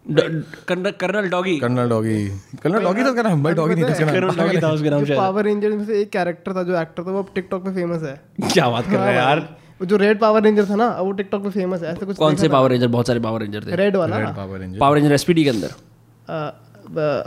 Colonel 0.68 0.92
colonel 1.02 1.30
doggy. 1.30 1.58
Colonel 1.60 1.90
doggy. 1.90 2.16
Colonel 2.64 2.84
doggy 2.84 3.04
था 3.04 3.10
उसका 3.10 3.22
नाम 3.22 3.44
भाई? 3.44 3.54
डॉगी 3.54 3.76
नहीं 3.76 3.84
था 3.84 3.90
उसका 3.90 4.06
कर्नल 4.06 4.36
डॉगी 4.38 4.62
था 4.62 4.72
उसका 4.72 4.90
नाम 4.90 5.04
पावर 5.18 5.44
रेंजर 5.44 5.70
में 5.70 5.86
से 5.86 6.02
एक 6.02 6.10
कैरेक्टर 6.10 6.54
था 6.56 6.64
जो 6.64 6.78
एक्टर 6.82 7.04
था 7.04 7.12
वो 7.12 7.20
अब 7.20 7.30
टिकटॉक 7.36 7.64
पे 7.66 7.72
फ़ेमस 7.74 8.04
है। 8.04 8.22
क्या 8.54 8.70
बात 8.70 8.86
कर 8.86 8.98
रहे 8.98 9.08
हैं 9.08 9.16
यार। 9.16 9.48
जो 9.86 9.98
रेड 9.98 10.20
पावर 10.20 10.44
रेंजर 10.44 10.66
था 10.70 10.76
ना 10.76 10.90
वो 11.00 11.12
टिकटॉक 11.12 11.44
पे 11.44 11.50
फ़ेमस 11.50 11.84
है 11.84 11.92
ऐसे 11.92 12.06
कुछ 12.06 12.18
कौन 12.18 12.36
से 12.36 12.50
पावर 12.50 12.70
रेंजर 12.70 12.88
बहुत 12.88 13.08
सारे 13.08 13.20
पावर 13.20 13.42
रेंजर 13.42 13.64
थे। 13.66 13.76
रेड 13.76 13.96
वाला? 13.96 14.18
Power 14.38 14.60
ranger 14.60 14.80
power 14.80 14.96
ranger 14.98 15.14
SPD 15.14 15.44
के 15.44 15.50
अंदर। 15.50 15.72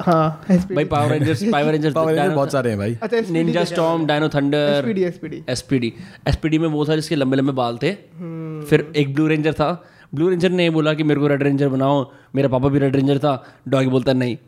हाँ 0.01 0.45
भाई 0.51 0.85
power 0.85 1.11
rangers 1.11 1.45
power 1.45 1.73
rangers 1.73 1.95
power 1.95 2.15
ranger 2.15 2.35
बहुत 2.35 2.53
सारे 2.53 2.71
हैं 2.71 2.79
भाई। 2.79 2.99
अच्छा 3.03 3.33
ninja 3.33 3.65
storm 3.65 4.07
dino 4.07 4.29
thunder 4.29 4.85
SPD 4.87 5.15
SPD 5.15 5.41
SPD 5.49 5.93
SPD 6.29 6.59
में 6.59 6.69
वो 6.69 6.87
था 6.87 6.97
जिसके 6.97 7.15
लंबे 7.15 7.37
लंबे 7.37 7.53
बाल 7.53 7.79
थे। 7.83 7.89
हम्म। 7.89 8.65
फिर 8.65 8.93
एक 8.97 9.15
ब्लू 9.15 9.27
रेंजर 9.27 9.53
था। 9.53 9.85
ब्लू 10.15 10.29
रेंजर 10.29 10.51
ने 10.51 10.71
बोला 10.71 10.95
कि 10.95 11.03
मेरे 11.03 11.21
को 11.21 11.27
रेड 11.27 11.43
रेंजर 11.43 11.69
बनाओ 11.69 12.13
मेरा 12.35 12.49
पापा 12.49 12.69
भी 12.69 12.79
रेड 12.79 12.97
रेंजर 12.97 13.19
था। 13.19 13.45
डॉगी 13.69 13.87
बोलता 13.87 14.13
नहीं. 14.13 14.37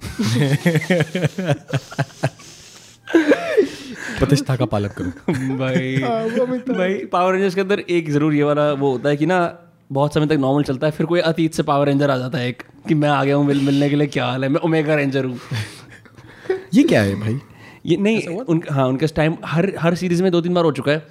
प्रतिष्ठा 4.18 4.56
का 4.56 4.64
पालन 4.64 4.88
करो। 4.88 5.32
भाई 5.56 5.96
हाँ, 5.96 6.22
अमिताभ 6.28 6.76
भाई 6.76 6.94
पावर 6.94 7.32
रेंजर्स 7.32 7.54
के 7.54 7.60
अंदर 7.60 7.80
एक 7.80 8.10
ज़रूर 8.10 8.34
ये 8.34 8.42
वाला 8.42 8.72
वो 8.72 8.92
होता 8.92 9.08
है 9.08 9.16
कि 9.16 9.26
ना 9.26 9.58
बहुत 9.92 10.14
समय 10.14 10.26
तक 10.26 10.32
नॉर्मल 10.32 10.62
चलता 10.62 10.86
है 10.86 10.90
फिर 10.92 11.06
कोई 11.06 11.20
अतीत 11.20 11.54
से 11.54 11.62
पावर 11.62 11.86
रेंजर 11.86 12.10
आ 12.10 12.16
जाता 12.18 12.38
है 12.38 12.48
एक 12.48 12.62
कि 12.88 12.94
मैं 12.94 13.08
आ 13.08 13.24
गया 13.24 13.36
हूँ 13.36 13.46
मिल, 13.46 13.60
मिलने 13.60 13.88
के 13.90 13.96
लिए 13.96 14.06
क्या 14.06 14.26
हाल 14.26 14.44
है? 14.44 14.48
मैं 14.50 14.60
ओमेगा 14.60 14.94
रेंजर 14.94 15.24
हूँ। 15.24 15.38
ये 16.74 16.82
क्या 16.82 17.02
है 17.02 17.14
भाई? 17.14 17.38
ये 17.86 17.96
नहीं 17.96 18.38
उन 18.38 18.62
हाँ 18.70 18.86
उनके 18.88 19.06
टाइम 19.06 19.36
हर 19.44 19.72
हर 19.80 19.94
सीरीज़ 19.94 20.22
में 20.22 20.32
दो 20.32 20.40
तीन 20.40 20.54
बार 20.54 20.64
हो 20.64 20.72
चुका 20.72 20.92
है। 20.92 21.06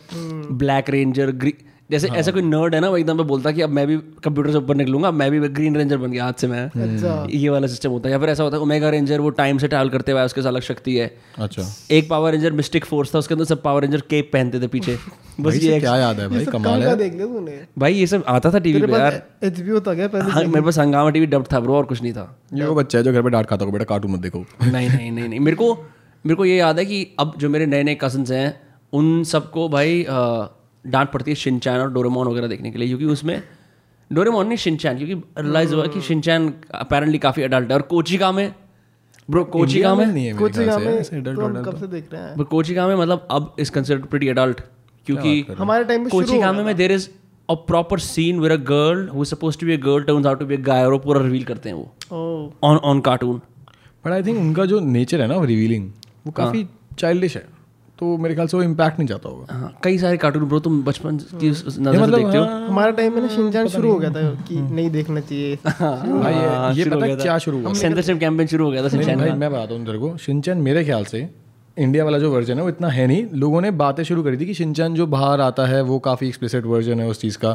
ब्लैक 0.51 0.89
रेंजर 0.89 1.31
ग्री 1.31 1.53
जैसे 1.89 2.07
हाँ. 2.07 2.17
ऐसा 2.17 2.31
कोई 2.31 2.41
नर्ड 2.41 2.75
है 2.75 2.79
ना 2.81 2.89
वो 2.89 2.97
एकदम 2.97 3.17
पे 3.17 3.23
बोलता 3.23 3.49
है 3.49 3.55
कि 3.55 3.61
अब 3.61 3.69
मैं 3.69 3.85
भी 3.87 3.97
कंप्यूटर 4.23 4.51
से 4.51 4.57
ऊपर 4.57 4.75
निकलूँगा 4.75 5.11
मैं 5.11 5.29
भी 5.31 5.39
ग्रीन 5.49 5.75
रेंजर 5.75 5.97
बन 5.97 6.11
गया 6.11 6.25
आज 6.25 6.33
से 6.33 6.47
मैं। 6.47 6.63
अच्छा। 6.65 7.27
ये 7.31 7.49
वाला 7.49 7.67
सिस्टम 7.67 7.89
होता 7.89 8.09
है। 8.09 8.13
या 8.13 8.19
फिर 8.19 8.29
ऐसा 8.29 8.43
होता 8.43 8.57
है 8.57 8.61
ओमेगा 8.63 8.89
रेंजर 8.89 9.19
वो 9.19 9.29
टाइम 9.29 9.57
से 9.57 9.67
ट्रैवल 9.67 9.89
करते 9.89 10.11
हुए 10.11 10.21
उसके 10.21 10.41
साथ 10.41 10.47
अलग 10.47 10.61
शक्ति 10.61 10.95
है। 10.95 11.11
अच्छा। 11.37 11.63
एक 11.91 12.09
पावर 12.09 12.31
रेंजर 12.31 12.51
मिस्टिक 12.51 12.85
फोर्स 12.85 13.13
था 13.15 13.19
उसके 13.19 13.33
अंदर 13.33 13.45
सब 13.45 13.61
पावर 13.61 13.81
रेंजर 13.81 14.01
केप 14.09 14.29
पहनते 14.33 14.59
थे 14.61 14.67
पीछे। 14.67 14.97
बस 15.39 15.55
ये 15.55 15.79
क्या 15.79 15.95
याद 15.97 16.19
है 16.19 16.27
भाई 16.27 16.45
कमाल 16.45 16.83
है। 16.83 16.95
देख 16.95 17.13
लिया 17.13 17.25
तूने? 17.25 17.59
भाई 17.77 17.93
ये 17.93 18.07
सब 18.07 18.23
आता 18.27 18.51
था 18.51 18.59
टीवी 18.59 18.81
पे 18.81 18.91
यार। 18.91 19.21
एचबीओ 19.43 19.79
था 19.79 19.93
क्या 19.95 20.07
पहले 20.07 20.31
हाँ, 20.31 20.43
मेरे 20.43 20.61
पास 20.61 20.77
हंगामा 20.79 21.09
टीवी 21.09 21.25
डब 21.25 21.45
था 21.53 21.59
ब्रो 21.59 21.75
और 21.75 21.85
कुछ 21.85 22.01
नहीं 22.01 22.13
था। 22.13 22.39
ये 22.53 22.65
वो 22.65 22.75
बच्चा 22.75 22.97
है 22.97 23.03
जो 23.03 23.13
घर 23.13 23.21
पे 23.21 23.29
डांट 23.29 23.45
खाता 23.45 23.65
हो 23.65 23.71
बेटा 23.71 23.85
कार्टून 23.85 24.11
मत 24.11 24.19
देखो। 24.19 24.39
नहीं 24.63 24.89
नहीं 24.89 25.11
नहीं 25.11 25.29
नहीं। 25.29 25.39
मेरे 25.39 25.57
को 25.57 25.73
मेरे 26.25 26.35
को 26.35 26.45
ये 26.45 26.55
याद 26.57 26.79
है 26.79 26.85
कि 26.85 27.07
अब 27.19 27.33
जो 27.37 27.49
मेरे 27.49 27.65
नए 27.65 27.83
नए 27.83 27.97
कजन्स 28.01 28.31
हैं 28.31 28.61
उन 28.93 29.23
सबको 29.23 29.69
भाई 29.69 30.03
अ, 30.03 30.47
डांट 30.87 31.09
पड़ती 31.11 31.31
है 31.31 31.35
शिनचैन 31.35 31.79
और 31.81 31.91
डोरेमोन 31.93 32.27
वगैरह 32.27 32.47
देखने 32.47 32.71
के 32.71 32.79
लिए 32.79 32.87
क्योंकि 32.87 33.05
उसमें 33.13 33.41
डोरेमोन 34.11 34.47
नहीं 34.47 34.57
शिनचैन 34.57 34.97
क्योंकि 34.97 35.13
रियलाइज़ 35.41 35.73
हुआ 35.73 35.87
कि 35.87 36.01
शिनचैन 36.01 36.53
अपेरेंटली 36.75 37.17
काफ़ी 37.19 37.43
अडल्ट 37.43 37.71
है। 37.71 37.75
और 37.75 37.81
कोचिका 37.91 38.31
में 38.31 38.53
ब्रो 39.29 39.43
कोचिका 39.45 39.93
में 39.95 40.05
नहीं 40.05 40.25
है 40.25 40.51
से 40.51 40.65
में 40.65 41.25
तो 41.35 41.63
कब 41.63 41.77
से 41.77 41.87
देख 41.87 42.11
रहे 42.13 42.21
हैं? 42.21 42.43
कोचिका 42.45 42.87
में 42.87 42.95
मतलब 42.95 43.27
अब 43.31 43.55
इज़ 43.59 43.71
कंसिडर्ड 43.71 44.05
प्रीटी 44.05 44.27
अडल्ट 44.29 44.61
क्योंकि 45.07 45.45
हमारे 45.57 45.83
टाइम 45.83 46.01
में 46.01 46.07
हो 46.07 46.19
कोचिका 46.19 46.51
में 46.53 46.75
there 46.75 46.91
is 46.91 47.09
a 47.49 47.53
proper 47.67 47.99
scene 48.01 48.39
where 48.39 48.51
a 48.51 48.61
girl 48.63 49.07
who 49.09 49.25
suppose 49.25 49.57
to 49.59 49.65
be 49.67 49.73
a 49.73 49.79
girl 49.81 50.03
turns 50.03 50.25
out 50.25 50.39
to 50.39 50.45
be 50.45 50.55
a 50.55 50.61
guy 50.61 50.85
और 50.85 50.91
वो 50.91 50.99
पूरा 50.99 51.21
रिवील 51.21 51.43
करते 51.43 51.69
हैं 51.69 51.75
वो। 51.75 52.53
On 52.63 52.77
on 52.77 53.01
cartoon 53.01 53.37
but 54.05 54.11
I 54.11 54.23
think 54.23 54.39
उनका 54.39 54.65
जो 54.65 54.79
नेचर 54.79 55.21
है 55.21 55.27
ना 55.27 55.43
रिवीलिंग 55.45 55.89
वो 56.25 56.31
काफ़ी 56.31 56.67
चाइल्डिश 56.99 57.35
है। 57.37 57.43
तो 57.99 58.17
मेरे 58.17 58.35
ख्याल 58.35 58.47
से 58.47 58.57
वो 58.57 58.63
इम्पैक्ट 58.63 58.97
नहीं 58.99 59.07
जाता 59.07 59.29
होगा। 59.29 59.53
हाँ, 59.53 59.71
कई 59.83 59.97
सारे 59.97 60.17
कार्टून 60.17 60.43
ब्रो 60.45 60.59
तुम 60.59 60.83
बचपन 60.83 61.17
की 61.17 61.49
नज़र 61.49 61.99
मतलब 62.01 62.15
देखते 62.15 62.37
हो। 62.37 62.43
हमारा 62.43 62.65
हमारे 62.65 62.91
टाइम 62.91 63.13
में 63.13 63.21
ना 63.21 63.27
शिनचैन 63.27 63.67
शुरू 63.67 63.91
हो 63.91 63.99
गया 63.99 64.09
था 64.09 64.29
कि 64.47 64.55
नहीं 64.55 64.89
देखना 64.91 65.19
चाहिए। 65.19 65.55
भाई 65.55 66.33
ये- 66.77 66.87
हो 66.87 66.95
पता 66.95 67.05
गया 67.05 67.15
है 67.15 67.17
था। 67.19 67.23
क्या 67.23 67.37
शुरू 67.37 67.61
हुआ? 67.61 67.73
सेंसरशिप 67.73 68.19
कैंपेन 68.19 68.47
शुरू 68.47 68.65
हो 68.65 68.71
गया 68.71 68.83
था 68.83 68.89
शिनचैन 68.89 69.19
भाई 69.19 69.29
मैं 69.29 69.51
बताता 69.51 69.73
हूँ 69.73 69.85
तेरे 69.85 69.97
को। 69.97 70.17
शिनचैन 70.17 70.57
मेरे 70.57 70.83
ख्याल 70.83 71.05
से 71.05 71.29
इंडिया 71.77 72.03
वाला 72.05 72.17
जो 72.19 72.31
वर्जन 72.31 72.57
है 72.57 72.63
वो 72.63 72.69
इतना 72.69 72.87
है 72.89 73.05
नहीं। 73.07 73.25
लोगों 73.33 73.61
ने 73.61 73.69
बातें 73.73 74.03
शुरू 74.03 74.23
करी 74.23 74.37
थी 74.37 74.45
कि 74.45 74.53
शिनचैन 74.53 74.93
जो 74.95 75.07
बाहर 75.07 75.41
आता 75.41 75.65
है 75.67 75.81
वो 75.83 75.97
काफ़ी 75.99 76.27
एक्सप्लिसिट 76.27 76.65
वर्जन 76.65 76.99
है 76.99 77.07
उस 77.07 77.19
चीज़ 77.21 77.37
का। 77.37 77.53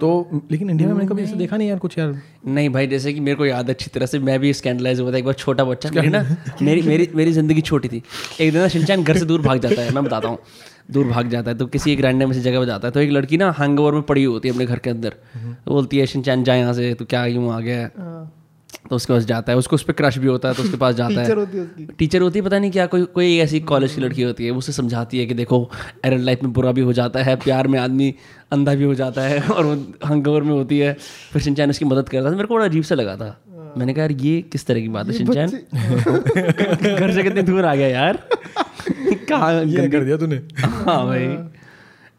तो 0.00 0.42
लेकिन 0.50 0.70
इंडिया 0.70 0.88
में 0.88 0.94
मैंने 0.94 1.08
कभी 1.08 1.22
ऐसे 1.22 1.36
देखा 1.36 1.56
नहीं 1.56 1.68
यार 1.68 1.78
कुछ 1.78 1.98
यार। 1.98 2.14
नहीं 2.46 2.70
भाई 2.70 2.86
जैसे 2.86 3.12
कि 3.12 3.20
मेरे 3.20 3.36
को 3.36 3.46
याद 3.46 3.70
अच्छी 3.70 3.90
तरह 3.94 4.06
से 4.06 4.18
मैं 4.20 4.38
भी 4.40 4.52
स्कैंडलाइज 4.52 5.00
हुआ 5.00 5.12
था 5.12 5.18
एक 5.18 5.24
बार 5.24 5.34
छोटा 5.34 5.64
बच्चा 5.64 5.90
मेरी 5.94 6.08
ना 6.08 6.24
मेरी 6.62 6.82
मेरी 6.82 7.08
मेरी 7.14 7.32
ज़िंदगी 7.32 7.60
छोटी 7.62 7.88
थी। 7.88 8.02
एक 8.40 8.52
दिन 8.52 8.60
ना 8.60 8.68
शिनचैन 8.68 9.04
घर 9.04 9.18
से 9.18 9.24
दूर 9.24 9.42
भाग 9.42 9.58
जाता 9.58 9.82
है 9.82 9.90
मैं 9.90 10.04
बताता 10.04 10.28
हूँ। 10.28 10.38
दूर 10.92 11.06
भाग 11.06 11.28
जाता 11.30 11.50
है 11.50 11.56
तो 11.58 11.66
किसी 11.66 11.92
एक 11.92 12.00
रैंडम 12.00 12.32
से 12.32 12.40
जगह 12.40 12.58
पर 12.58 12.64
जाता 12.66 12.88
है 12.88 12.92
तो 12.92 13.00
एक 13.00 13.10
लड़की 13.10 13.36
ना 13.36 13.54
हैंगओवर 13.58 13.92
में 13.92 14.02
पड़ी 14.04 14.24
होती 14.24 14.48
है 14.48 14.54
अपने 14.54 14.66
घर 14.66 14.78
के 14.78 14.90
अंदर। 14.90 15.10
तो 15.66 15.70
बोलती 15.70 15.98
है 15.98 16.06
शिनचैन 16.06 16.44
जा 16.44 16.54
यहाँ 16.54 16.72
से 16.72 16.94
तो 16.94 17.04
क्या 17.04 17.24
यूँ 17.26 17.52
आ 17.52 17.60
गया 17.60 17.78
है। 17.78 18.32
तो 18.90 18.96
उसके 18.96 19.12
पास 19.12 19.24
जाता 19.24 19.52
है 19.52 19.58
उसको 19.58 19.76
उस 19.76 19.82
पर 19.82 19.92
क्रश 19.92 20.18
भी 20.18 20.26
होता 20.26 20.48
है 20.48 20.54
तो 20.54 20.62
उसके 20.62 20.76
पास 20.76 20.94
जाता 20.94 21.08
टीचर 21.22 21.30
है 21.30 21.34
होती 21.34 21.56
है 21.56 21.62
उसकी। 21.64 21.84
टीचर 21.98 22.22
होती 22.22 22.38
है 22.38 22.44
पता 22.44 22.58
नहीं 22.58 22.70
क्या 22.70 22.86
कोई 22.86 23.04
कोई 23.04 23.38
ऐसी 23.38 23.60
कॉलेज 23.60 23.94
की 23.94 24.00
लड़की 24.00 24.22
होती 24.22 24.44
है 24.44 24.50
वो 24.50 24.58
उसे 24.58 24.72
समझाती 24.72 25.18
है 25.18 25.26
कि 25.26 25.34
देखो 25.34 25.70
एरल 26.04 26.20
लाइफ 26.20 26.42
में 26.42 26.52
बुरा 26.52 26.72
भी 26.72 26.80
हो 26.80 26.92
जाता 26.92 27.22
है 27.22 27.36
प्यार 27.36 27.68
में 27.68 27.78
आदमी 27.78 28.14
अंधा 28.52 28.74
भी 28.74 28.84
हो 28.84 28.94
जाता 28.94 29.22
है 29.22 29.40
और 29.50 29.64
वो 29.64 29.92
हंगोवर 30.06 30.42
में 30.42 30.52
होती 30.52 30.78
है। 30.78 30.96
फिर 31.32 31.42
शिनचैन 31.42 31.70
उसकी 31.70 31.84
मदद 31.84 32.08
करता 32.08 32.26
था 32.26 32.34
मेरे 32.34 32.46
को 32.46 32.54
बड़ा 32.54 32.64
अजीब 32.64 32.82
सा 32.82 32.94
लगा 32.94 33.16
था। 33.16 33.40
मैंने 33.78 33.94
कहा 33.94 34.02
यार 34.02 34.12
ये 34.12 34.42
किस 34.42 34.66
तरह 34.66 34.80
की 34.80 34.88
बात 34.88 35.06
है 35.06 35.12
शिनचैन 35.12 35.48
घर 36.96 37.12
से 37.12 37.22
कितने 37.22 37.42
दूर 37.42 37.64
आ 37.64 37.74
गया 37.74 37.88
यार? 37.88 38.28
कहाँ 39.28 39.64
कर 39.88 40.04
दिया 40.04 40.16
तूने। 40.16 40.36
हाँ 40.64 41.06
भाई। 41.06 41.38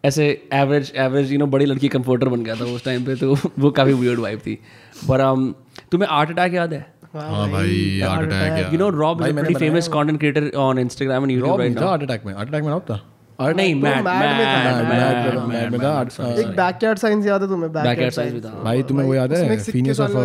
ऐसे 0.06 0.48
एवरेज 0.54 0.92
एवरेज 0.96 1.32
यू 1.32 1.38
नो 1.40 1.46
बड़ी 1.46 1.66
लड़की 1.66 1.88
कंफर्टर 1.88 2.28
बन 2.28 2.44
गया 2.44 2.56
था 2.56 2.66
उस 2.66 2.84
टाइम 2.86 3.06
पे 3.06 3.16
तो 3.16 3.38
वो 3.60 3.72
काफ़ी 3.72 3.94
वियर्ड 3.94 4.20
वाइफ 4.20 4.40
थी। 4.40 4.56
पर 5.08 5.22
um, 5.22 5.54
तुम्हें 5.92 6.10
आर्ट 6.12 6.30
अटैक 6.30 6.54
याद 6.54 6.74
है 6.74 6.86
हाँ 7.16 7.50
भाई 7.52 8.00
heart 8.04 8.32
attack 8.32 8.74
you 8.74 8.80
know 8.80 8.90
Rob 8.92 9.26
is 9.26 9.36
pretty 9.36 9.54
famous 9.56 9.88
content 9.90 10.20
creator 10.20 10.52
on 10.60 10.80
Instagram 10.80 11.24
and 11.24 11.32
YouTube 11.32 11.60
right 11.60 11.82
था 11.82 11.88
हार्ट 11.88 12.04
अटैक 12.04 12.26
में 12.26 12.34
हार्ट 12.34 12.50
अटैक 12.50 12.64
में 12.64 12.70
ना 12.70 12.74
होता 12.74 13.00
नाउ 13.40 13.52
नहीं 13.52 13.76
मैड 13.76 14.04
मैड 14.04 15.40
मैड 15.46 15.72
में 15.72 15.80
था 15.80 16.02
एक 16.34 16.48
बैकयार्ड 16.58 17.00
साइंस 17.00 17.26
याद 17.26 17.42
है 17.42 17.48
तुम्हें 17.48 17.72
बैकयार्ड 17.72 18.16
बैकयार्ड 18.16 18.46
था 18.46 18.64
भाई 18.64 18.84
तुम्हें 18.84 19.08
वो 19.08 19.16
याद 19.16 19.34
है 19.34 19.58
फिनियस 19.62 20.00
ऑफ़ 20.00 20.18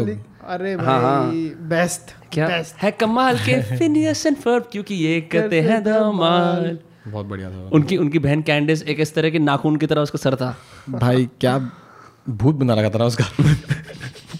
अरे 0.46 0.76
भाई 0.76 1.48
बेस्ट 1.68 2.14
क्या 2.32 2.48
है 2.78 2.90
कमाल 3.00 3.38
के 3.38 3.60
फिनियस 3.72 4.26
एंड 4.26 4.36
फर्ब 4.36 4.68
क्योंकि 4.72 4.94
ये 4.96 5.20
करते 5.32 5.60
हैं 5.60 5.82
धमाल 5.84 6.78
बहुत 7.08 7.26
बढ़िया 7.26 7.50
था 7.50 7.68
उनकी 7.72 7.96
उनकी 7.96 8.18
बहन 8.20 8.42
कैंडिस 8.42 8.82
एक 8.84 9.00
इस 9.00 9.14
तरह 9.14 9.30
के 9.30 9.38
नाखून 9.40 9.76
की 9.76 9.86
तरह 9.86 10.00
उसका 10.00 10.18
सर 10.18 10.34
था 10.36 10.54
भाई 10.96 11.28
क्या 11.40 11.58
भूत 12.26 12.54
बना 12.54 12.74
रखा 12.74 12.90
था 12.90 12.98
ना 12.98 13.04
उसका। 13.04 13.24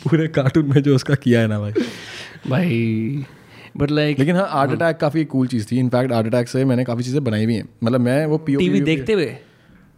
पूरे 0.02 0.26
कार्टून 0.28 0.66
में 0.66 0.80
जो 0.82 0.94
उसका 0.94 1.14
किया 1.16 1.40
है 1.40 1.46
ना 1.48 1.58
भाई। 1.60 1.72
भाई 2.48 3.24
बट 3.76 3.90
लाइक 3.90 4.18
लेकिन 4.18 4.36
हाँ 4.36 4.46
हार्ट 4.48 4.70
अटैक 4.72 4.96
काफ़ी 4.96 5.24
कूल 5.24 5.46
चीज़ 5.46 5.66
थी। 5.70 5.78
इनफैक्ट 5.78 6.12
हार्ट 6.12 6.26
अटैक 6.26 6.48
से 6.48 6.64
मैंने 6.64 6.84
काफ़ी 6.84 7.02
चीज़ें 7.04 7.22
बनाई 7.24 7.46
भी 7.46 7.54
हैं। 7.54 7.68
मतलब 7.84 8.00
मैं 8.00 8.24
वो 8.26 8.38
पीओ 8.38 8.58
टीवी 8.58 8.80
देखते 8.80 9.12
हुए? 9.12 9.36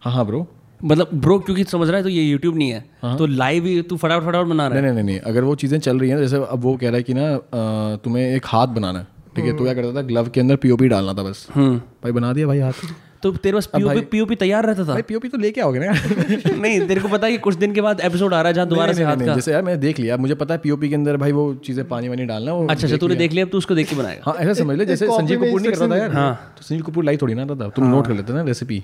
हाँ 0.02 0.12
हाँ 0.12 0.26
ब्रो 0.26 0.46
मतलब 0.80 1.10
ब्रो 1.14 1.38
क्योंकि 1.38 1.64
समझ 1.64 1.88
रहा 1.88 1.96
है 1.96 2.02
तो 2.02 2.08
ये 2.08 2.22
यूट्यूब 2.22 2.56
नहीं 2.56 2.70
है। 2.70 2.84
हाँ? 3.02 3.16
तो 3.18 3.26
लाइव 3.26 3.64
ही 3.64 3.80
तू 3.82 3.96
फटाफट 3.96 4.26
फटाफट 4.26 4.46
बना 4.46 4.66
रहा 4.66 4.78
है। 4.78 4.84
नहीं 4.84 4.92
नहीं 4.92 5.04
नहीं 5.04 5.18
अगर 5.20 5.44
वो 5.44 5.54
चीज़ें 5.54 5.78
चल 5.80 5.98
रही 5.98 6.10
हैं 6.10 6.18
जैसे 6.18 6.36
अब 6.36 6.62
वो 6.62 6.76
कह 6.76 6.88
रहा 6.88 6.96
है 6.96 7.02
कि 7.02 7.14
ना 7.14 7.96
तुम्हें 8.04 8.24
एक 8.26 8.46
हाथ 8.46 8.66
बनाना 8.68 8.98
है। 8.98 9.06
ठीक 9.36 9.44
है 9.44 9.56
तो 9.56 9.64
क्या 9.64 9.74
करता 9.74 9.94
था? 9.96 10.02
ग्लव 10.02 10.28
के 10.28 10.40
अंदर 10.40 10.56
पीओपी 10.56 10.88
डालना 10.88 11.14
था 11.14 11.22
बस। 11.22 11.46
हम्म। 11.54 11.78
भाई 11.78 12.12
बना 12.12 12.32
दिया 12.32 12.46
भाई 12.46 12.58
हाथ। 12.58 12.86
तो 13.22 13.30
तेरे 13.32 13.54
पास 13.54 13.66
पीओपी 13.66 14.00
पीओपी 14.00 14.34
तैयार 14.34 14.66
रहता 14.66 14.82
था? 14.82 14.92
भाई 14.92 15.02
पीओपी 15.02 15.28
तो 15.28 15.38
लेके 15.38 15.60
आओगे 15.60 15.78
ना? 15.78 15.92
नहीं 16.62 16.86
तेरे 16.88 17.00
को 17.00 17.08
पता 17.08 17.26
है 17.26 17.32
कि 17.32 17.38
कुछ 17.38 17.54
दिन 17.54 17.72
के 17.72 17.80
बाद 17.80 18.00
एपिसोड 18.00 18.34
आ 18.34 18.40
रहा 18.42 18.48
है 18.48 18.54
जहाँ 18.54 18.66
दोबारा 18.68 18.92
से 18.92 19.04
हाथ 19.04 19.16
का। 19.16 19.34
जैसे 19.34 19.52
यार 19.52 19.62
मैंने 19.62 19.78
देख 19.78 19.98
लिया। 19.98 20.16
मुझे 20.16 20.34
पता 20.34 20.54
है 20.54 20.60
पीओपी 20.60 20.88
के 20.88 20.94
अंदर 20.94 21.16
भाई 21.16 21.32
वो 21.32 21.54
चीज़ें 21.54 21.84
पानी 21.88 22.08
वानी 22.08 22.24
डालना 22.24 22.52
वो 22.52 22.66
अच्छा 22.66 22.86
अच्छा 22.86 22.96
तूने 22.96 23.14
देख 23.14 23.32
लिया 23.32 23.44
अब 23.44 23.50
तू 23.50 23.58
उसको 23.58 23.74
देख 23.74 23.88
के 23.90 23.96
बनाएगा। 23.96 24.22
हाँ 24.26 24.34
ऐसा 24.38 24.52
समझ 24.52 24.76
ले 24.78 24.86
जैसे 24.86 25.06
संजीव 25.06 25.44
कपूर 25.44 25.60
नहीं 25.60 25.72
करता 25.72 25.88
था 25.88 25.96
यार। 25.96 26.12
हाँ। 26.12 26.54
तो 26.58 26.62
संजीव 26.62 26.84
कपूर 26.84 27.04
लाई 27.04 27.16
थोड़ी 27.16 27.34
ना 27.34 27.46
था। 27.46 27.68
तुम 27.68 27.86
नोट 27.86 28.06
कर 28.06 28.14
लेते 28.14 28.32
ना 28.32 28.42
रेसिपी 28.42 28.78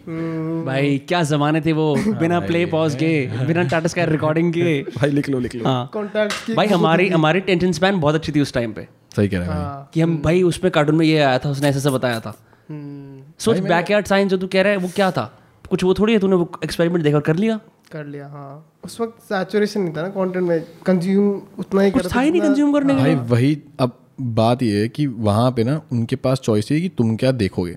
भाई 0.66 0.99
क्या 1.09 1.22
जमाने 1.22 1.61
थे 1.61 1.72
वो? 1.72 1.95
बिना 2.20 2.41
प्ले 2.41 2.64
पॉज 2.66 2.95
के 2.95 3.11
बिना 3.47 3.62
टाटा 3.62 3.89
स्काई 3.89 4.07
रिकॉर्डिंग 4.07 4.53
के। 4.53 4.80
भाई 4.97 5.11
लिख 5.11 5.28
लो 5.28 5.39
लिख 5.39 5.55
लो। 5.55 5.64
हाँ। 5.64 5.91
कॉन्टैक्ट 5.93 6.51
भाई 6.57 6.66
हमारी 6.66 7.09
हमारी 7.09 7.41
टेंशन 7.41 7.72
स्पैन 7.72 8.01
बहुत 8.01 8.14
अच्छी 8.14 8.32
थी 8.32 8.41
उस 8.41 8.53
टाइम 8.53 8.72
पे। 8.72 8.86
सही 9.16 9.28
कह 9.28 9.39
रहा 9.39 9.55
है 9.55 9.64
भाई। 9.64 9.84
कि 9.95 10.01
हम 10.01 10.20
भाई 10.24 10.43
उसमें 10.43 10.70
कार्टून 10.72 10.95
में 10.95 11.07
ये 11.07 11.18
आया 11.18 11.39
था 11.39 11.51
उसने 11.51 11.68
ऐसे 11.68 11.78
ऐसे 11.78 11.91
बताया 11.91 12.20
था। 12.20 12.34
हम्म, 12.70 13.08
सोच 13.41 13.59
बैकयार्ड 13.59 14.07
साइंस 14.07 14.30
जो 14.30 14.36
तू 14.36 14.47
कह 14.47 14.62
रहा 14.62 14.72
है 14.72 14.78
वो 14.78 14.89
क्या 14.95 15.11
था? 15.11 15.32
कुछ 15.70 15.84
वो 15.84 15.95
थोड़ी 15.95 16.12
है 16.12 16.18
तूने 16.18 16.36
वो 16.36 16.51
एक्सपेरिमेंट 16.64 17.05
देखा 17.05 17.20
कर 17.20 17.36
लिया? 17.36 17.59
कर 17.93 18.05
लिया 18.07 18.26
हाँ। 18.28 18.78
उस 18.84 19.01
वक्त 19.01 19.22
सैचुरेशन 19.22 19.80
नहीं 19.80 19.95
था 19.97 20.03
ना 20.03 20.09
कंटेंट 20.09 20.47
में 20.49 20.64
कंज्यूम 20.86 21.41
उतना 21.59 21.82
ही 21.82 21.91
कुछ 21.91 22.14
था 22.14 22.20
ही 22.20 22.30
नहीं 22.30 22.41
कंज्यूम 22.43 22.72
करने 22.72 22.95
का। 22.95 23.01
भाई 23.01 23.14
वही 23.14 23.62
अब 23.80 23.99
बात 24.20 24.62
ये 24.62 24.80
है 24.80 24.89
कि 24.89 25.07
वहाँ 25.07 25.51
पे 25.53 25.64
ना 25.64 25.80
उनके 25.93 26.16
पास 26.16 26.41
चॉइस 26.41 26.70
है 26.72 26.80
कि 26.80 26.89
तुम 26.89 27.14
क्या 27.16 27.32
देखोगे। 27.32 27.76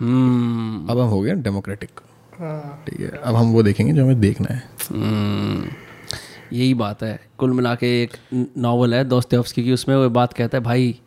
हम्म। 0.00 0.86
अब 0.90 0.98
हम 0.98 1.08
हो 1.08 1.20
गए 1.20 1.34
डेमोक्रेटिक 1.34 2.00
हाँ। 2.38 2.84
ठीक 2.88 3.00
है 3.00 3.08
अब 3.08 3.34
हम 3.34 3.52
वो 3.52 3.62
देखेंगे 3.62 3.92
जो 3.92 4.04
हमें 4.04 4.20
देखना 4.20 4.54
है। 4.54 4.62
हम्म, 4.90 5.64
यही 6.52 6.74
बात 6.74 7.02
है। 7.02 7.18
कुल 7.38 7.52
मिला 7.52 7.74
के 7.74 7.86
एक 8.02 8.16
नावल 8.34 8.94
है 8.94 9.04
दोस्तोवस्की 9.04 9.64
की 9.64 9.72
उसमें 9.72 9.96
वो 9.96 10.08
बात 10.10 10.32
कहता 10.32 10.58
है 10.58 10.64
भाई 10.64 11.00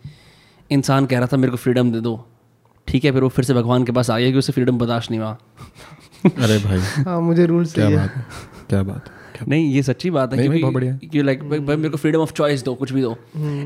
इंसान 0.71 1.05
कह 1.05 1.19
रहा 1.19 1.27
था 1.33 1.37
मेरे 1.37 1.51
को 1.51 1.57
फ्रीडम 1.57 1.91
दे 1.91 1.99
दो। 1.99 2.15
ठीक 2.91 3.05
है 3.05 3.11
फिर 3.11 3.23
वो 3.23 3.29
फिर 3.29 3.45
से 3.45 3.53
भगवान 3.53 3.83
के 3.83 3.91
पास 3.91 4.09
आ 4.09 4.17
गया 4.19 4.31
कि 4.31 4.37
उसे 4.37 4.53
फ्रीडम 4.53 4.77
बर्दाश्त 4.77 5.11
नहीं 5.11 5.19
हुआ। 5.19 5.37
अरे 6.25 6.57
भाई। 6.59 6.79
हाँ 7.03 7.19
मुझे 7.21 7.45
रूल्स 7.45 7.73
क्या 7.73 7.89
बात 7.89 8.13
क्या 8.69 8.83
बात 8.83 9.09
नहीं 9.47 9.71
ये 9.73 9.81
सच्ची 9.83 10.09
बात 10.11 10.33
है। 10.33 10.47
कि 11.11 11.21
लाइक 11.21 11.43
भाई 11.49 11.59
मेरे 11.59 11.89
को 11.89 11.97
फ्रीडम 11.97 12.19
ऑफ़ 12.19 12.33
चॉइस 12.33 12.63
दो 12.63 12.73
कुछ 12.75 12.91
भी 12.91 13.01
दो। 13.01 13.11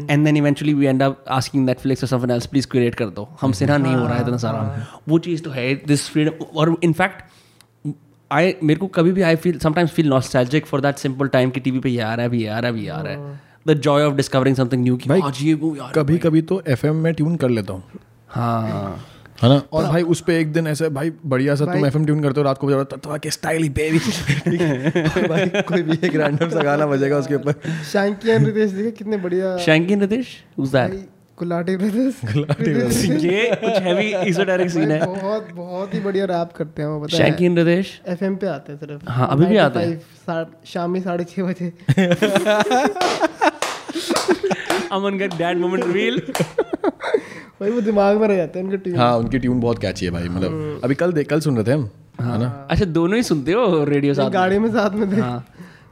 And 0.09 0.25
then 0.25 0.37
eventually 0.37 0.73
we 0.73 0.85
end 0.85 1.01
up 1.03 1.25
asking 1.29 1.65
Netflix 1.65 2.03
और 2.03 2.09
समवन 2.09 2.31
एल्स 2.31 2.45
प्लीज़ 2.45 2.67
क्रिएट 2.67 2.95
कर 2.95 3.09
दो। 3.09 3.27
हमसे 3.41 3.65
ना 3.65 3.77
नहीं 3.77 3.95
हो 3.95 4.05
रहा 4.05 4.15
है 4.15 4.21
इतना 4.21 4.37
सारा। 4.37 4.85
वो 5.09 5.19
चीज़ 5.19 5.41
तो 5.43 5.51
है 5.51 5.73
दिस 5.87 6.07
फ्रीडम 6.09 6.45
और 6.55 6.75
इनफैक्ट 6.83 7.23
आई 8.31 8.53
मेरे 8.63 8.79
को 8.79 8.87
कभी 8.95 9.11
भी 9.11 9.21
I 9.21 9.35
feel 9.35 9.57
sometimes 9.59 9.91
feel 9.91 10.07
nostalgic 10.09 10.65
for 10.65 10.81
that 10.81 10.97
simple 10.97 11.27
time 11.27 11.49
कि 11.49 11.59
टीवी 11.59 11.79
पे 11.79 11.89
ये 11.89 11.99
आ 11.99 12.13
रहा 12.13 12.21
है 12.21 12.29
अभी 12.29 12.41
ये 12.41 12.47
आ 12.47 12.59
रहा 12.59 12.71
है। 12.71 12.77
अभी 12.77 12.87
आ 12.87 13.01
रहा 13.01 13.13
है। 13.13 13.39
The 13.67 13.73
joy 13.79 14.03
of 14.03 14.15
discovering 14.15 14.55
something 14.55 14.83
new 14.83 14.97
कि 14.97 15.19
आज 15.21 15.41
ये 15.41 15.53
वो 15.53 15.75
यार 15.75 15.91
कभी 15.95 16.17
कभी 16.17 16.41
तो 16.43 16.61
एफ़ 16.67 16.85
में 16.87 17.13
ट्यून 17.13 17.35
कर 17.35 17.49
लेता 17.49 17.73
हूँ। 17.73 17.83
हाँ। 18.29 19.05
है 19.43 19.49
ना? 19.49 19.55
और 19.73 19.83
भाई 19.83 20.01
उस 20.13 20.21
पे 20.21 20.37
एक 20.39 20.51
दिन 20.53 20.67
ऐसे 20.67 20.89
भाई 20.89 21.11
बढ़िया 21.25 21.55
सा 21.55 21.65
तुम 21.65 21.85
एफएम 21.85 22.05
ट्यून 22.05 22.21
करते 22.23 22.39
हो 22.39 22.43
रात 22.45 22.57
को 22.57 22.67
बजा 22.67 22.83
तो 22.83 23.17
के 23.19 23.29
स्टाइल 23.31 23.63
ही 23.63 23.69
बेबी 23.69 23.99
भाई 25.27 25.61
कोई 25.61 25.81
भी 25.81 25.97
एक 26.07 26.15
रैंडम 26.15 26.49
सा 26.49 26.61
गाना 26.63 26.85
बजेगा 26.87 27.17
उसके 27.17 27.35
ऊपर। 27.35 27.53
शैंकी 27.91 28.29
एंड 28.29 28.45
रितेश 28.45 28.71
देखे 28.71 28.91
कितने 28.91 29.17
बढ़िया। 29.17 29.57
शैंकी 29.57 29.95
रितेश? 29.95 30.27
उस 30.57 30.71
दैट 30.71 30.89
भाई, 30.91 31.03
गुलाटी 31.39 31.75
ब्रदर्स 31.77 33.03
ये 33.23 33.49
कुछ 33.63 33.81
हैवी 33.83 34.07
इजोटेरिक 34.29 34.69
सीन 34.69 34.91
है। 34.91 35.05
बहुत 35.05 35.47
बहुत 35.53 35.93
ही 35.93 35.99
बढ़िया 35.99 36.25
रैप 36.25 36.51
करते 36.57 36.81
हैं 36.81 36.89
वो 36.89 36.99
पता 37.01 37.17
है। 37.17 37.23
शैंकी 37.23 37.47
रितेश? 37.55 38.01
एफएम 38.07 38.35
पे 38.35 38.47
आते 38.47 38.71
हैं 38.71 38.79
सिर्फ़। 38.79 39.09
हाँ, 39.09 39.27
अभी 39.31 39.45
भी 39.45 39.57
आते 39.57 39.79
हैं। 39.79 40.45
शाम 40.65 40.91
में 40.91 41.01
साढ़े 41.01 41.23
छः 41.23 41.43
बजे। 41.43 41.73
अमन 44.91 45.17
का 45.19 45.25
डैड 45.37 45.57
मोमेंट 45.57 45.83
रिवील 45.85 46.21
भाई 47.61 47.69
वो 47.71 47.81
दिमाग 47.81 48.17
में 48.21 48.27
रह 48.27 48.35
जाते 48.35 48.59
हैं 48.59 48.65
उनके 48.65 48.77
टीम 48.77 48.95
हाँ 48.97 49.15
उनकी 49.17 49.39
ट्यून 49.39 49.59
बहुत 49.59 49.79
कैची 49.79 50.05
है 50.05 50.11
भाई 50.11 50.29
मतलब 50.29 50.81
अभी 50.83 50.95
कल 50.95 51.13
देख 51.13 51.29
कल 51.29 51.39
सुन 51.39 51.57
रहे 51.57 51.65
थे 51.65 51.71
हम 51.71 51.89
है। 52.21 52.39
ना? 52.39 52.47
अच्छा 52.71 52.85
दोनों 52.85 53.15
ही 53.15 53.23
सुनते 53.23 53.51
हो 53.51 53.83
रेडियो 53.83 54.13
साथ 54.13 54.23
में? 54.23 54.33
गाड़ी 54.33 54.59
में 54.59 54.69
साथ 54.71 54.89
में 54.91 55.11
थे 55.11 55.21
हाँ। 55.21 55.45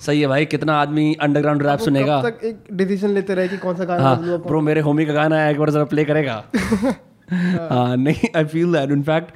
सही 0.05 0.21
है 0.21 0.27
भाई 0.27 0.45
कितना 0.45 0.73
आदमी 0.75 1.13
अंडरग्राउंड 1.21 1.63
रैप 1.63 1.79
सुनेगा? 1.79 2.21
तक 2.21 2.43
एक 2.43 2.63
डिसीज़न 2.73 3.09
लेते 3.09 3.33
रहे 3.35 3.47
कि 3.47 3.57
कौन 3.57 3.75
सा 3.75 3.85
गाना 3.85 4.03
हाँ 4.03 4.37
ब्रो 4.39 4.61
मेरे 4.61 4.81
होमी 4.81 5.05
का 5.05 5.13
गाना 5.13 5.39
है 5.39 5.51
एक 5.51 5.59
बार 5.59 5.69
जरा 5.69 5.83
प्ले 5.93 6.05
करेगा। 6.05 6.43
हाँ 7.31 7.95
नहीं 7.97 8.29
आई 8.35 8.45
फील 8.45 8.73
दैट 8.73 8.91
इनफैक्ट 8.91 9.31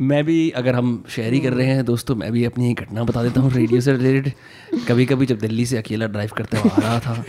मैं 0.00 0.22
भी 0.24 0.38
अगर 0.50 0.74
हम 0.74 0.88
शेयरी 1.08 1.40
कर 1.40 1.52
रहे 1.52 1.66
हैं 1.66 1.84
दोस्तों 1.84 2.14
मैं 2.16 2.30
भी 2.32 2.44
अपनी 2.44 2.70
एक 2.70 2.80
घटना 2.80 3.04
बता 3.04 3.22
देता 3.22 3.40
हूँ 3.40 3.50
रेडियो 3.52 3.80
से 3.80 3.92
रिलेटेड 3.92 4.32
कभी 4.88 5.06
कभी 5.06 5.26
जब 5.26 5.38
दिल्ली 5.38 5.66
से 5.66 5.76
अकेला 5.78 6.06
ड्राइव 6.06 6.30
करते 6.36 6.56
हुए 6.56 6.70
आ 6.70 6.80
रहा 6.80 6.98
था 7.00 7.24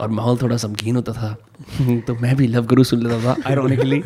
और 0.00 0.08
माहौल 0.08 0.38
थोड़ा 0.42 0.56
समकीन 0.56 0.96
होता 0.96 1.12
था। 1.12 1.36
तो 2.06 2.14
मैं 2.14 2.36
भी 2.36 2.46
लव 2.46 2.66
गुरु 2.66 2.84
सुन 2.84 3.02
लेता 3.02 3.22
था 3.24 3.36
आयरोनिकली 3.46 4.02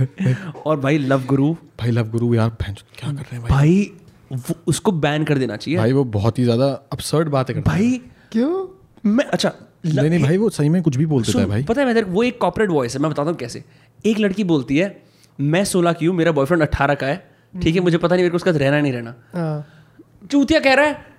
और 0.67 0.81
भाई 0.81 0.99
लव 0.99 1.25
गुरु 1.27 1.53
भाई 1.81 1.91
लव 1.91 2.11
गुरु 2.11 2.35
यार 2.35 2.51
क्या 2.61 3.13
कर 3.13 3.13
रहे 3.13 3.37
हैं 3.37 3.43
भाई? 3.43 3.51
भाई 3.51 3.93
वो 4.33 4.55
उसको 4.67 4.93
बैन 4.93 5.25
कर 5.25 5.39
देना 5.39 5.57
चाहिए। 5.57 5.79
भाई 5.79 5.93
वो 5.93 6.05
बहुत 6.05 6.39
ही 6.39 6.45
ज़्यादा 6.45 6.67
अपसर्ड 6.93 7.29
बात 7.29 7.51
है 7.51 7.61
भाई 7.61 8.01
क्यों? 8.33 8.67
मैं 9.07 9.25
अच्छा 9.25 9.53
नहीं 9.87 10.11
नहीं 10.11 10.23
भाई 10.23 10.37
वो 10.37 10.51
सही 10.51 10.69
में 10.69 10.83
कुछ 10.83 10.97
भी 10.97 11.07
बोल 11.07 11.23
देता 11.23 11.41
है 11.41 11.47
भाई। 11.47 11.63
पता 11.63 11.81
है 11.81 11.95
मैं 11.95 12.03
वो 12.03 12.23
एक 12.23 12.41
कॉपरेट 12.41 12.71
वॉइस 12.71 12.95
है 12.95 13.03
मैं 13.03 13.11
बताता 13.11 13.31
हूँ 13.31 13.39
कैसे। 13.39 13.65
एक 14.07 14.19
लड़की 14.19 14.45
बोलती 14.45 14.79
है 14.79 15.03
मैं 15.41 15.65
सोलह 15.65 15.93
की 15.93 16.07
हूँ 16.07 16.17
मेरा 16.17 16.33
बॉयफ्रेंड 16.33 16.63
अट्ठारह 16.63 16.95
का 16.95 17.07
है। 17.07 17.31
ठीक 17.63 17.75
है 17.75 17.81
मुझे 17.81 17.99
पता 17.99 18.15
नहीं 18.15 18.23
मेरे 18.23 18.31
को 18.31 18.37
उसका 18.37 18.51
रहना 18.51 18.81
नहीं 18.81 18.93
रहना। 18.93 19.15
हाँ। 19.35 19.67
चूतिया 20.31 20.61
कह 20.61 20.75
रहा 20.75 20.87
है 20.87 21.12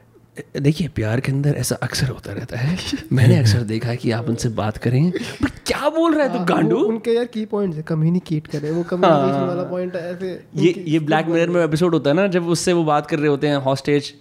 देखिए 0.62 0.88
प्यार 0.88 1.20
के 1.20 1.32
अंदर 1.32 1.56
ऐसा 1.56 1.76
अक्सर 1.84 2.08
होता 2.08 2.34
रहता 2.34 2.58
है। 2.58 2.78
मैंने 3.14 3.38
अक्सर 3.38 3.62
देखा 3.64 3.90
है 3.90 3.98
कि 3.98 4.12
आप 4.12 4.30
उनसे 4.30 4.50
बात 4.60 4.78
करें 4.78 5.12
पर 5.42 5.50
क्या 5.68 5.90
बोल 5.90 6.14
रहा 6.16 6.28
है 6.28 6.34
तू 6.34 6.44
गांडू? 6.46 6.76
वो 6.76 6.84
उनके 6.84 7.12
यार 7.12 7.26
की 7.26 7.46
पॉइंट्स 7.46 7.78
है 7.78 7.84
कम्युनिकेट 7.84 8.48
करे 8.48 8.72
वो 8.72 8.84
कम्युनिकेशन 8.84 9.46
वाला 9.48 9.64
पॉइंट 9.64 9.96
है 9.96 10.14
ऐसे 10.14 10.32
ये 10.56 10.84
ये 10.88 11.00
ब्लैक 11.02 11.28
मिरर 11.28 11.50
में 11.50 11.64
एपिसोड 11.64 11.94
होता 11.94 12.10
है 12.10 12.16
ना 12.16 12.28
जब 12.28 12.48
उससे 12.48 12.74
वो 12.74 12.84
बात 12.84 13.08
कर 13.08 13.20
रहे 13.20 13.30
होते 13.30 13.48
हैं 13.48 13.58
हॉस्टेज 13.66 14.14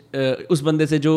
उस 0.51 0.63
बंदे 0.63 0.87
से 0.87 0.99
जो 0.99 1.15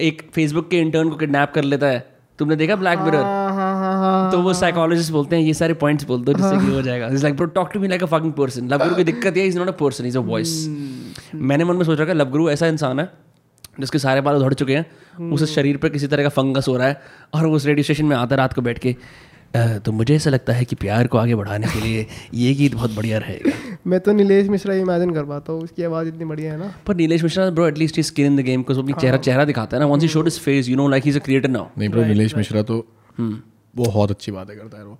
एक 0.00 0.28
फेसबुक 0.34 0.68
के 0.70 0.80
इंटर्न 0.80 1.08
को 1.08 1.16
किडनैप 1.16 1.52
कर 1.54 1.64
लेता 1.64 1.86
है। 1.86 2.06
तुमने 2.38 2.56
देखा 2.56 2.76
ब्लैक 2.76 2.98
मिरर 2.98 3.16
हाँ 3.16 3.54
हाँ 3.54 3.74
हाँ 3.78 3.94
हाँ 3.98 4.30
तो 4.32 4.38
वो 4.42 4.52
साइकोलॉजिस्ट 4.54 5.12
बोलते 5.12 5.36
हैं 5.36 5.42
ये 5.42 5.54
सारे 5.54 5.74
पॉइंट्स 5.74 6.04
बोल 6.04 6.24
दो 6.24 6.32
जिससे 6.32 6.56
कि 6.56 6.72
हो। 6.72 6.80
जाएगा. 6.82 7.06
Is 7.06 7.22
like 7.22 7.36
bro 7.36 7.46
talk 7.48 7.70
to 7.72 7.80
me 7.80 7.88
like 7.88 8.02
a 8.02 8.06
fucking 8.06 8.32
person 8.32 8.68
love 8.68 8.78
guru 8.78 8.94
की 8.94 9.04
दिक्कत 9.04 9.36
ये 9.36 9.44
is 9.46 9.58
not 9.58 9.68
a 9.68 9.76
person 9.80 10.06
is 10.06 10.18
a 10.18 10.20
voice 10.22 10.54
मैंने 11.34 11.64
मन 11.64 11.76
में 11.76 11.84
सोच 11.84 12.00
रखा 12.00 12.12
लव 12.12 12.30
गुरु 12.30 12.50
ऐसा 12.50 12.66
इंसान 12.66 13.00
है 13.00 13.08
जिसके 13.80 13.98
सारे 13.98 14.20
बाल 14.20 14.36
उधड़ 14.36 14.54
चुके 14.54 14.76
हैं 14.76 15.30
उस 15.30 15.54
शरीर 15.54 15.76
पर 15.76 15.88
किसी 15.88 16.06
तरह 16.06 16.22
का 16.22 16.28
फंगस 16.28 16.68
हो 16.68 16.76
रहा 16.76 16.86
है 16.86 17.02
और 17.34 17.46
वो 17.46 17.56
उस 17.56 17.66
रेडियो 17.66 17.82
स्टेशन 17.82 18.04
में 18.04 18.16
आता 18.16 18.34
है 18.34 18.36
रात 18.36 18.52
को 18.52 18.62
बैठ 18.62 18.78
के 18.78 18.96
तो 19.56 19.92
मुझे 19.92 20.14
ऐसा 20.16 20.30
लगता 20.30 20.52
है 20.52 20.64
कि 20.64 20.76
प्यार 20.76 21.06
को 21.06 21.18
आगे 21.18 21.34
बढ़ाने 21.34 21.66
के 21.66 21.80
लिए 21.80 22.06
ये 22.34 22.54
गीत 22.54 22.74
बहुत 22.74 22.94
बढ़िया 22.94 23.18
रहेगा। 23.18 23.78
मैं 23.86 24.00
तो 24.00 24.12
नीलेश 24.12 24.48
मिश्रा 24.48 24.74
इमेजिन 24.74 25.10
कर 25.14 25.24
पाता 25.24 25.52
हूँ 25.52 25.62
उसकी 25.62 25.82
आवाज़ 25.82 26.08
इतनी 26.08 26.24
बढ़िया 26.24 26.52
है 26.52 26.58
ना। 26.58 26.74
पर 26.86 26.96
Nilesh 26.96 27.22
Mishra 27.22 27.50
bro 27.50 27.66
at least 27.68 27.96
he 27.96 28.02
skin 28.02 28.26
in 28.26 28.36
the 28.36 28.40
game 28.40 28.62
को 28.62 28.74
अपनी 28.74 28.92
चेहरा 28.92 29.16
चेहरा 29.16 29.44
दिखाता 29.44 29.76
है 29.76 29.82
ना 29.82 29.86
once 29.86 30.02
he 30.02 30.08
showed 30.08 30.24
his 30.24 30.38
face 30.38 30.68
you 30.68 30.76
know 30.76 30.88
like 30.88 31.04
he 31.04 31.10
is 31.10 31.18
a 31.18 31.22
creator 31.22 31.48
now 31.48 31.66
नहीं 31.78 31.88
ब्रो 31.88 32.04
नीलेश 32.04 32.36
मिश्रा 32.36 32.62
तो 32.62 32.86
वो 33.20 33.84
बहुत 33.84 34.10
अच्छी 34.10 34.32
बातें 34.32 34.56
करता 34.56 34.78
है 34.78 34.84
वो 34.84 34.98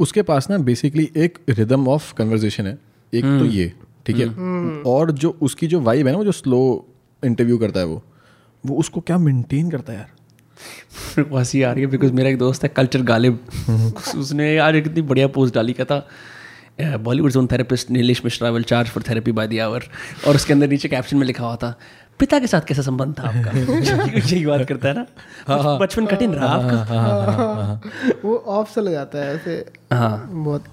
उसके 0.00 0.22
पास 0.22 0.50
ना 0.50 0.58
बेसिकली 0.58 1.10
एक 1.16 1.38
रिदम 1.48 1.88
ऑफ़ 1.88 2.14
कन्वर्जेशन 2.14 2.66
है 2.66 2.78
एक 3.14 3.24
तो 3.24 3.44
ये 3.44 3.72
ठीक 4.06 4.18
है? 4.18 4.28
और 4.82 5.10
जो 5.10 5.38
उसकी 5.42 5.66
जो 5.66 5.80
वाइब 5.80 6.06
है 6.06 6.12
ना 6.12 6.18
वो 6.18 6.24
जो 6.24 6.32
स्लो 6.32 6.86
इंटरव्यू 7.24 7.58
करता 7.58 7.80
है 7.80 7.86
वो 7.86 8.04
वो 8.66 8.76
उसको 8.76 9.00
क्या 9.00 9.18
मेंटेन 9.18 9.70
करता 9.70 9.92
है 9.92 9.98
यार? 9.98 10.10
मेरे 11.18 11.30
को 11.30 11.36
हँसी 11.36 11.62
आ 11.62 11.72
रही 11.72 11.84
है 11.84 11.90
बिकॉज़ 11.90 12.12
मेरा 12.12 12.28
एक 12.30 12.38
दोस्त 12.38 12.62
है 12.62 12.68
कल्चर 12.68 13.02
गालिब। 13.02 13.40
उसने 14.16 14.54
यार 14.54 14.76
एक 14.76 14.84
कितनी 14.84 15.02
बढ़िया 15.02 15.26
पोस्ट 15.28 15.54
डाली 15.54 15.72
क्या 15.72 15.86
था 15.86 16.06
Bollywood 16.96 17.30
zone 17.30 17.46
therapist 17.46 17.90
Nilesh 17.90 18.24
Mishra 18.24 18.50
will 18.50 18.62
charge 18.62 18.88
for 18.88 19.02
therapy 19.08 19.32
by 19.32 19.48
the 19.48 19.58
hour 19.58 19.82
और 20.28 20.34
उसके 20.34 20.52
अंदर 20.52 20.68
नीचे 20.68 20.88
कैप्शन 20.88 21.16
में 21.16 21.26
लिखा 21.26 21.44
हुआ 21.44 21.56
था 21.56 21.78
पिता 22.18 22.38
के 22.38 22.46
साथ 22.46 22.60
कैसा 22.60 22.82
संबंध 22.82 23.18
था 23.18 23.22
आपका? 23.22 23.58
यही 24.18 24.46
बात 24.46 24.68
करता 24.68 24.88
है 24.88 24.94
ना? 24.94 25.06
बचपन 25.78 26.06
कठिन 26.06 26.32
रहा 26.32 26.46
आपका? 26.46 27.80
वो 28.24 28.36
ऑफ़ 28.36 28.74
चला 28.74 28.90
जाता 28.90 29.18
है 29.18 29.34
ऐसे। 29.34 29.64
हाँ। 29.92 30.30
बहुत 30.32 30.64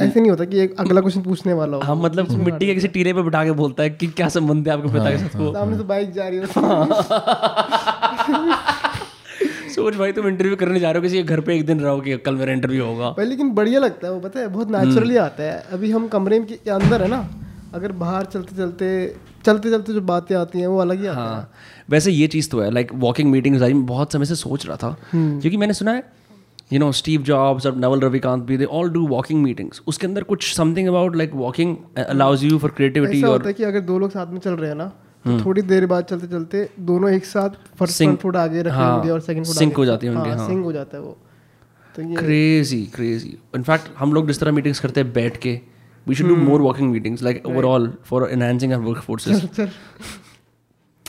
ऐसे 0.00 0.20
नहीं 0.20 0.30
होता 0.30 0.44
कि 0.44 0.60
एक 0.60 0.74
अगला 0.80 1.00
क्वेश्चन 1.00 1.22
पूछने 1.22 1.52
वाला 1.52 1.76
हो। 1.76 1.82
हाँ 1.82 1.96
मतलब 1.96 2.30
मिट्टी 2.38 2.66
के 2.66 2.74
किसी 2.74 2.88
टीले 2.88 3.12
पे 3.12 3.22
बिठा 3.22 3.44
के 3.44 3.52
बोलता 3.60 3.82
है 3.82 3.90
कि 3.90 4.06
क्या 4.06 4.28
संबंध 4.28 4.68
है 4.68 4.74
आपके 4.74 4.92
पिता 4.92 5.10
के 5.10 5.18
साथ 5.18 5.36
वो 5.36 5.52
सामने 5.54 5.76
से 5.76 5.82
बाइक 5.84 6.12
जा 6.12 6.28
रही 6.28 6.38
है। 6.38 6.46
सोच 9.70 9.96
भाई 9.96 10.12
तुम 10.12 10.26
इंटरव्यू 10.28 10.56
करने 10.56 10.80
जा 10.80 10.90
रहे 10.90 10.98
हो 10.98 11.02
किसी 11.02 11.22
घर 11.22 11.40
पे 11.40 11.54
एक 11.56 11.66
दिन 11.66 11.80
रहो 11.80 12.00
कि 12.00 12.16
कल 12.18 12.34
मेरा 12.36 12.52
इंटरव्यू 12.52 12.84
होगा। 12.84 13.10
भाई 13.18 13.26
लेकिन 13.26 13.50
बढ़िया 13.54 13.80
लगता 13.80 14.06
है 14.06 14.12
वो 14.12 14.20
पता 14.20 14.40
है 14.40 14.48
बहुत 14.48 14.70
नेचुरली 14.70 15.16
आता 15.16 15.42
है। 15.42 15.64
अभी 15.72 15.90
हम 15.90 16.08
कमरे 16.08 16.40
के 16.40 16.56
के 16.56 16.70
अंदर 16.70 17.02
है 17.02 17.08
ना 17.08 17.28
अगर 17.74 17.92
बाहर 17.92 18.24
चलते 18.24 18.56
चलते 18.56 19.14
चलते 19.46 19.70
चलते 19.70 19.92
जो 19.92 20.00
बातें 20.00 20.34
आती 20.36 20.60
हैं 20.60 20.66
वो 20.66 20.78
अलग 20.78 21.00
ही 21.00 21.06
आता 21.06 21.20
है। 21.20 21.26
हाँ 21.26 21.50
वैसे 21.90 22.10
ये 22.10 22.26
चीज़ 22.26 22.50
तो 22.50 22.60
है 22.60 22.70
लाइक 22.70 22.90
वॉकिंग 22.94 23.30
मीटिंग्स 23.30 23.62
आई 23.62 23.72
मैं 23.72 23.86
बहुत 23.86 24.12
समय 24.12 24.24
से 24.24 24.34
सोच 24.34 24.66
रहा 24.66 24.76
था 24.76 24.96
क्योंकि 25.12 25.56
मैंने 25.56 25.74
सुना 25.74 25.92
है 25.92 26.19
यू 26.72 26.78
नो 26.80 26.90
स्टीव 26.92 27.22
जॉब्स 27.22 27.66
और 27.66 27.76
नवल 27.76 28.00
रविकांत 28.00 28.42
भी 28.44 28.56
they 28.56 28.64
all 28.78 28.90
do 28.90 29.06
walking 29.08 29.42
meetings 29.42 29.82
उसके 29.86 30.06
अंदर 30.06 30.22
कुछ 30.24 30.52
something 30.54 30.88
about 30.88 31.16
like 31.16 31.34
walking 31.34 31.76
allows 32.06 32.44
you 32.44 32.58
for 32.58 32.70
creativity 32.76 33.22
और 33.24 33.52
कि 33.52 33.64
अगर 33.64 33.80
दो 33.92 33.98
लोग 33.98 34.10
साथ 34.10 34.32
में 34.32 34.38
चल 34.40 34.50
रहे 34.52 34.70
हैं 34.70 34.76
ना 34.76 34.92
तो 35.24 35.40
थोड़ी 35.44 35.62
देर 35.62 35.86
बाद 35.86 36.04
चलते 36.04 36.26
चलते 36.26 36.68
दोनों 36.90 37.10
एक 37.10 37.24
साथ 37.24 37.56
फ़र्स्ट 37.78 38.16
फुट 38.20 38.36
आगे 38.36 38.62
रख 38.62 38.72
हाँ, 38.72 39.00
और 39.00 39.20
सेकंड 39.20 39.46
फुट 39.46 39.56
sync 39.56 39.76
हो 39.78 39.84
जाती 39.84 40.06
है 40.06 40.12
उनके, 40.12 40.30
हाँ। 40.30 40.46
सिंक 40.46 40.64
हो 40.64 40.72
जाता 40.72 40.96
है 40.96 41.02
वो। 41.02 41.16
तो 41.94 42.02
ये 42.02 42.16
क्रेजी 42.16 42.80
क्रेजी 42.94 43.36
इनफैक्ट 43.56 43.90
हम 43.98 44.12
लोग 44.14 44.26
जिस 44.26 44.40
तरह 44.40 44.52
मीटिंग्स 44.52 44.80
करते 44.80 45.00
हैं 45.00 45.12
बैठ 45.12 45.36
के 45.36 45.60
we 46.06 46.14
should 46.14 46.28
do 46.28 46.36
more 46.36 46.60
walking 46.60 46.90
meetings 46.92 47.22
like 47.22 47.46
overall 47.46 47.92
for 48.04 48.28
enhancing 48.30 48.72
our 48.72 48.84
work 48.84 49.02
forces 49.02 49.44
चल। 49.56 49.68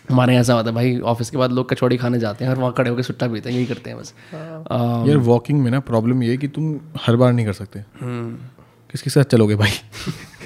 हमारे 0.09 0.33
यहाँ 0.33 0.41
ऐसा 0.41 0.53
होता 0.53 0.69
है 0.69 0.75
भाई 0.75 0.99
ऑफ़िस 0.99 1.29
के 1.29 1.37
बाद 1.37 1.51
लोग 1.51 1.69
कचौड़ी 1.69 1.97
खाने 1.97 2.19
जाते 2.19 2.45
हैं 2.45 2.51
और 2.51 2.57
वहाँ 2.57 2.73
खड़े 2.73 2.89
होकर 2.89 3.01
सुट्टा 3.01 3.27
पीते 3.27 3.49
हैं 3.49 3.55
यही 3.55 3.65
करते 3.65 3.89
हैं 3.89 3.99
बस। 3.99 4.13
Um, 4.33 5.09
यार 5.09 5.17
वॉकिंग 5.17 5.61
में 5.61 5.71
ना 5.71 5.79
प्रॉब्लम 5.79 6.23
ये 6.23 6.31
है 6.31 6.37
कि 6.37 6.47
तुम 6.47 6.79
हर 7.01 7.15
बार 7.15 7.33
नहीं 7.33 7.45
कर 7.45 7.53
सकते। 7.53 7.83
किसके 8.91 9.09
साथ 9.09 9.23
चलोगे 9.23 9.55
भाई? 9.55 9.71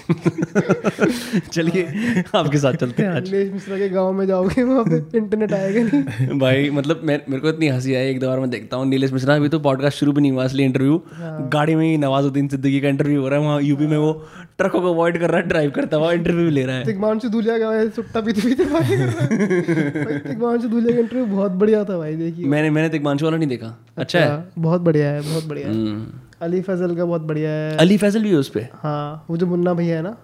चलिए 1.51 2.23
आपके 2.35 2.57
साथ 2.57 2.73
चलते 2.73 3.03
हैं 3.03 3.09
आज। 3.09 3.31
मिश्रा 3.53 3.77
के 3.77 3.89
गाँव 3.89 4.11
में 4.13 4.25
जाओगे 4.27 4.63
वहाँ 4.63 4.83
पे 4.85 5.17
इंटरनेट 5.17 5.53
आएगा 5.53 5.81
नहीं। 5.83 6.39
भाई 6.39 6.69
मतलब 6.69 7.01
मैं 7.03 7.19
मेरे 7.29 7.41
को 7.41 7.49
इतनी 7.49 7.67
हँसी 7.67 7.95
आई 7.95 8.09
एक 8.09 8.19
दो 8.19 8.27
बार 8.27 8.39
मैं 8.39 8.49
देखता 8.49 8.77
हूँ 8.77 8.85
नीलेश 8.87 9.13
मिश्रा 9.13 9.35
अभी 9.35 9.49
तो 9.49 9.59
पॉडकास्ट 9.59 9.97
शुरू 9.99 10.11
भी 10.11 10.21
नहीं 10.21 10.31
हुआ 10.31 10.45
इसलिए 10.45 10.65
इंटरव्यू 10.65 11.01
गाड़ी 11.53 11.75
में 11.75 11.85
ही 11.85 11.97
नवाजुद्दीन 11.97 12.47
सिद्दीकी 12.47 12.79
का 12.81 12.87
इंटरव्यू 12.87 13.21
हो 13.21 13.27
रहा 13.29 13.39
है 13.39 13.45
वहाँ 13.45 13.61
यूपी 13.61 13.87
में 13.87 13.97
वो 13.97 14.11
ट्रकों 14.57 14.81
को 14.81 14.93
अवॉइड 14.93 15.19
कर 15.19 15.29
रहा 15.29 15.41
है 15.41 15.47
ड्राइव 15.47 15.71
करता 15.71 15.97
हुआ 15.97 16.11
इंटरव्यू 16.11 16.49
ले 16.49 16.65
रहा 16.65 16.75
है। 16.75 16.85
तिगमांशु 16.85 17.29
दूलिया 17.29 17.57
का 17.59 17.89
सुट्टा 17.95 18.21
पीते 18.21 18.41
पीते 18.41 18.63
तिगमांशु 20.19 20.67
दूलिया 20.67 20.93
का 20.93 20.99
इंटरव्यू 20.99 21.25
बहुत 21.25 21.51
बढ़िया 21.53 21.83
था 21.83 21.97
भाई 21.97 22.15
देखिए। 22.15 22.45
मैंने 22.45 22.69
मैंने 22.69 22.89
तिगमांशु 22.89 23.25
वाला 23.25 23.37
नहीं 23.37 23.49
देखा। 23.49 23.77
अच्छा 23.97 24.19
है? 24.19 24.43
बहुत 24.59 24.81
बढ़िया 24.81 25.09
है 25.09 25.21
बहुत 25.21 25.45
बढ़िया 25.45 25.67
है। 25.67 25.73
हम्म। 25.73 26.05
अली 26.41 26.61
फजल 26.61 26.95
का 26.95 27.05
बहुत 27.05 27.21
बढ़िया 27.21 27.49
है। 27.49 27.75
अली 27.77 27.97
फैजल 27.97 28.23
भी 28.23 28.29
है 28.29 28.35
उस 28.35 28.49
पे? 28.49 28.67
हाँ 28.73 29.25
वो 29.29 29.37
जो 29.37 29.45
मुन्ना 29.47 29.73
भैया 29.73 29.95
है 29.95 30.01
ना? 30.03 30.15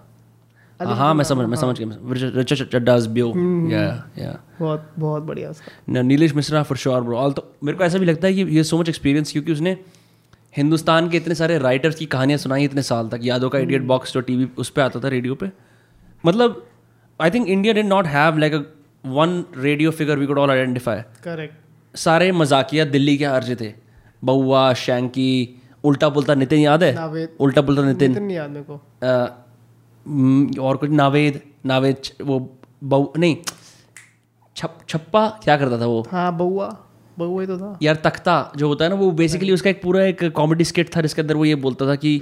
हाँ, 0.80 0.96
हाँ 0.96 1.14
मैं 1.14 1.24
समझ 1.24 1.46
मैं 1.46 1.56
समझ 1.56 1.78
गया 1.78 2.42
चड्डास 2.54 3.06
बियो 3.08 3.28
या 3.70 3.82
या 4.18 4.38
बहुत 4.60 4.90
बहुत 4.98 5.22
बढ़िया 5.22 5.50
उसका। 5.50 6.02
Nilesh 6.02 6.34
Mishra 6.34 6.62
for 6.62 6.76
sure 6.76 7.00
bro 7.02 7.16
all 7.16 7.32
तो 7.32 7.44
मेरे 7.64 7.78
को 7.78 7.84
ऐसा 7.84 7.98
भी 7.98 8.06
लगता 8.06 8.26
है 8.26 8.34
कि 8.34 8.42
ये 8.56 8.64
सो 8.64 8.78
मच 8.78 8.88
एक्सपीरियंस 8.88 9.32
क्योंकि 9.32 9.52
उसने 9.52 9.76
हिंदुस्तान 10.54 11.08
के 11.10 11.16
इतने 11.16 11.34
सारे 11.34 11.58
राइटर्स 11.58 11.94
की 11.94 12.06
कहानियाँ 12.06 12.38
सुनाई 12.38 12.64
इतने 12.64 12.82
साल 12.82 13.08
तक। 13.08 13.20
यादों 13.22 13.50
का 13.50 13.58
इडियट 13.58 13.82
बॉक्स 13.84 14.12
जो 14.14 14.20
टीवी 14.22 14.48
उस 14.58 14.70
पर 14.70 14.82
आता 14.82 15.00
था 15.00 15.08
रेडियो 15.08 15.34
पे। 15.34 15.50
मतलब 16.24 16.66
I 17.20 17.30
think 17.30 17.48
India 17.48 17.74
did 17.74 17.86
not 17.86 18.06
have 18.08 18.38
like 18.38 18.54
a 18.54 18.62
one 19.04 19.44
radio 19.56 19.90
figure 19.92 20.18
we 20.18 20.26
could 20.26 20.38
all 20.38 20.50
identify 20.50 21.00
correct 21.24 21.96
सारे 21.98 22.30
मजाकिया 22.32 22.84
दिल्ली 22.86 23.16
के 23.18 23.24
अर्ज़ 23.24 23.54
थे। 23.60 23.72
बउआ 24.22 24.72
शैंकी 24.74 25.32
उल्टा 25.84 26.08
पुल्टा 26.08 26.34
नितिन 26.34 26.58
याद 26.60 26.82
है? 26.82 26.92
उल्टा 27.40 27.62
पुल्टा 27.62 27.82
नितिन। 27.82 28.18
नहीं 28.18 28.36
याद 28.36 28.50
मेरे 28.50 28.64
को। 28.64 30.62
और 30.62 30.76
कुछ 30.76 30.90
नावेद 30.92 31.40
नावेद 31.66 31.96
वो 32.22 32.38
बउ 32.84 33.06
नहीं 33.18 33.36
छप 34.56 34.78
छप्पा 34.88 35.28
क्या 35.44 35.56
करता 35.56 35.80
था 35.80 35.86
वो? 35.86 36.04
हाँ 36.10 36.36
बउआ 36.38 36.66
बउआ 37.16 37.44
तो 37.46 37.58
था। 37.58 37.78
यार 37.82 37.96
तख्ता 38.04 38.52
जो 38.56 38.68
होता 38.68 38.84
है 38.84 38.90
ना 38.90 38.96
वो 38.96 39.10
बेसिकली 39.12 39.52
उसका 39.52 39.70
एक 39.70 39.82
पूरा 39.82 40.04
एक 40.04 40.24
कॉमेडी 40.32 40.64
स्किट 40.64 40.96
था 40.96 41.00
जिसके 41.00 41.22
अंदर 41.22 41.36
वो 41.36 41.44
ये 41.44 41.54
बोलता 41.64 41.86
था 41.86 41.94
कि 41.96 42.18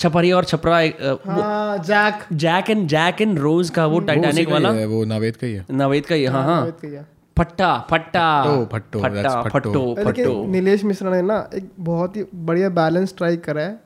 छपरिया 0.00 0.36
और 0.36 0.44
छपरा 0.44 0.80
एक, 0.80 0.96
हाँ 1.26 1.78
Jack. 1.84 2.22
Jack 2.34 2.70
and 2.70 2.86
Jack 2.88 3.20
and 3.20 3.38
Rose 3.38 3.70
का 3.70 3.86
वो 3.86 4.00
टाइटैनिक 4.00 4.48
वाला। 4.50 4.70
वो 4.70 5.04
नावेद 5.04 5.36
का 5.36 5.46
ही 5.46 5.52
है। 5.52 5.64
नावेद 5.72 6.06
का 6.06 6.14
हाँ 6.32 6.64
ही 6.84 6.90
है। 6.90 7.06
फट्टा 7.38 7.86
फट्टा। 7.90 8.42
फट्टो, 8.42 8.64
फट्टो, 8.64 9.02
फट्टा 9.02 9.42
फट्टो। 9.42 10.46
नीलेश 10.46 10.84
मिश्रा 10.84 11.10
ने 11.10 11.22
ना 11.22 11.50
एक 11.54 11.70
बहुत 11.80 12.16
ही 12.16 12.24
बढ़िया 12.34 12.68
बैलेंस 12.68 13.14
ट्राई 13.16 13.36
करा 13.36 13.62
है 13.62 13.80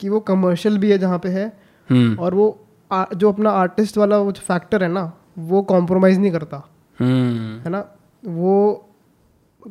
कि 0.00 0.08
वो 0.08 0.20
कमर्शियल 0.20 0.78
भी 0.78 0.90
है 0.90 0.98
जहाँ 0.98 1.18
पे 1.18 1.28
है 1.28 1.58
हम्म। 1.90 2.18
और 2.18 2.34
वो 2.34 2.60
आ, 2.92 3.04
जो 3.16 3.32
अपना 3.32 3.50
आर्टिस्ट 3.50 3.98
वाला 3.98 4.18
वो 4.18 4.32
फैक्टर 4.32 4.82
है 4.82 4.88
ना 4.88 5.12
वो 5.38 5.62
कॉम्प्रोमाइज़ 5.62 6.20
नहीं 6.20 6.32
करता। 6.32 6.68
हम्म। 6.98 7.60
है 7.60 7.70
ना? 7.70 7.84
वो 8.26 8.88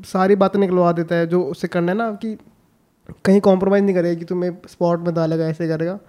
सारी 0.05 0.35
बातें 0.35 0.59
निकलवा 0.59 0.91
देता 0.91 1.15
है 1.15 1.27
जो 1.27 1.43
उससे 1.43 1.67
करना 1.67 1.91
है 1.91 1.97
ना 1.97 2.11
कि 2.11 2.37
कहीं 3.25 3.41
कॉम्प्रोमाइज़ 3.41 3.83
नहीं 3.83 3.95
करेगा 3.95 4.19
कि 4.19 4.25
तुम्हें 4.25 4.57
स्पॉट 4.67 4.99
में 4.99 5.13
डालेगा 5.15 5.45
ऐसे 5.45 5.67
करेगा। 5.67 5.99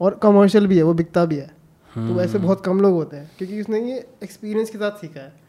और 0.00 0.20
कमर्शियल 0.22 0.66
भी 0.66 0.76
है 0.76 0.82
वो 0.82 0.94
बिकता 0.94 1.24
भी 1.24 1.36
है। 1.36 1.46
तो 1.94 2.14
वैसे 2.14 2.38
बहुत 2.38 2.64
कम 2.64 2.80
लोग 2.80 2.94
होते 2.94 3.16
हैं 3.16 3.30
क्योंकि 3.38 3.60
उसने 3.60 3.80
ये 3.80 4.08
एक्सपीरियंस 4.22 4.70
के 4.70 4.78
साथ 4.78 4.90
सीखा 4.90 5.20
है। 5.20 5.47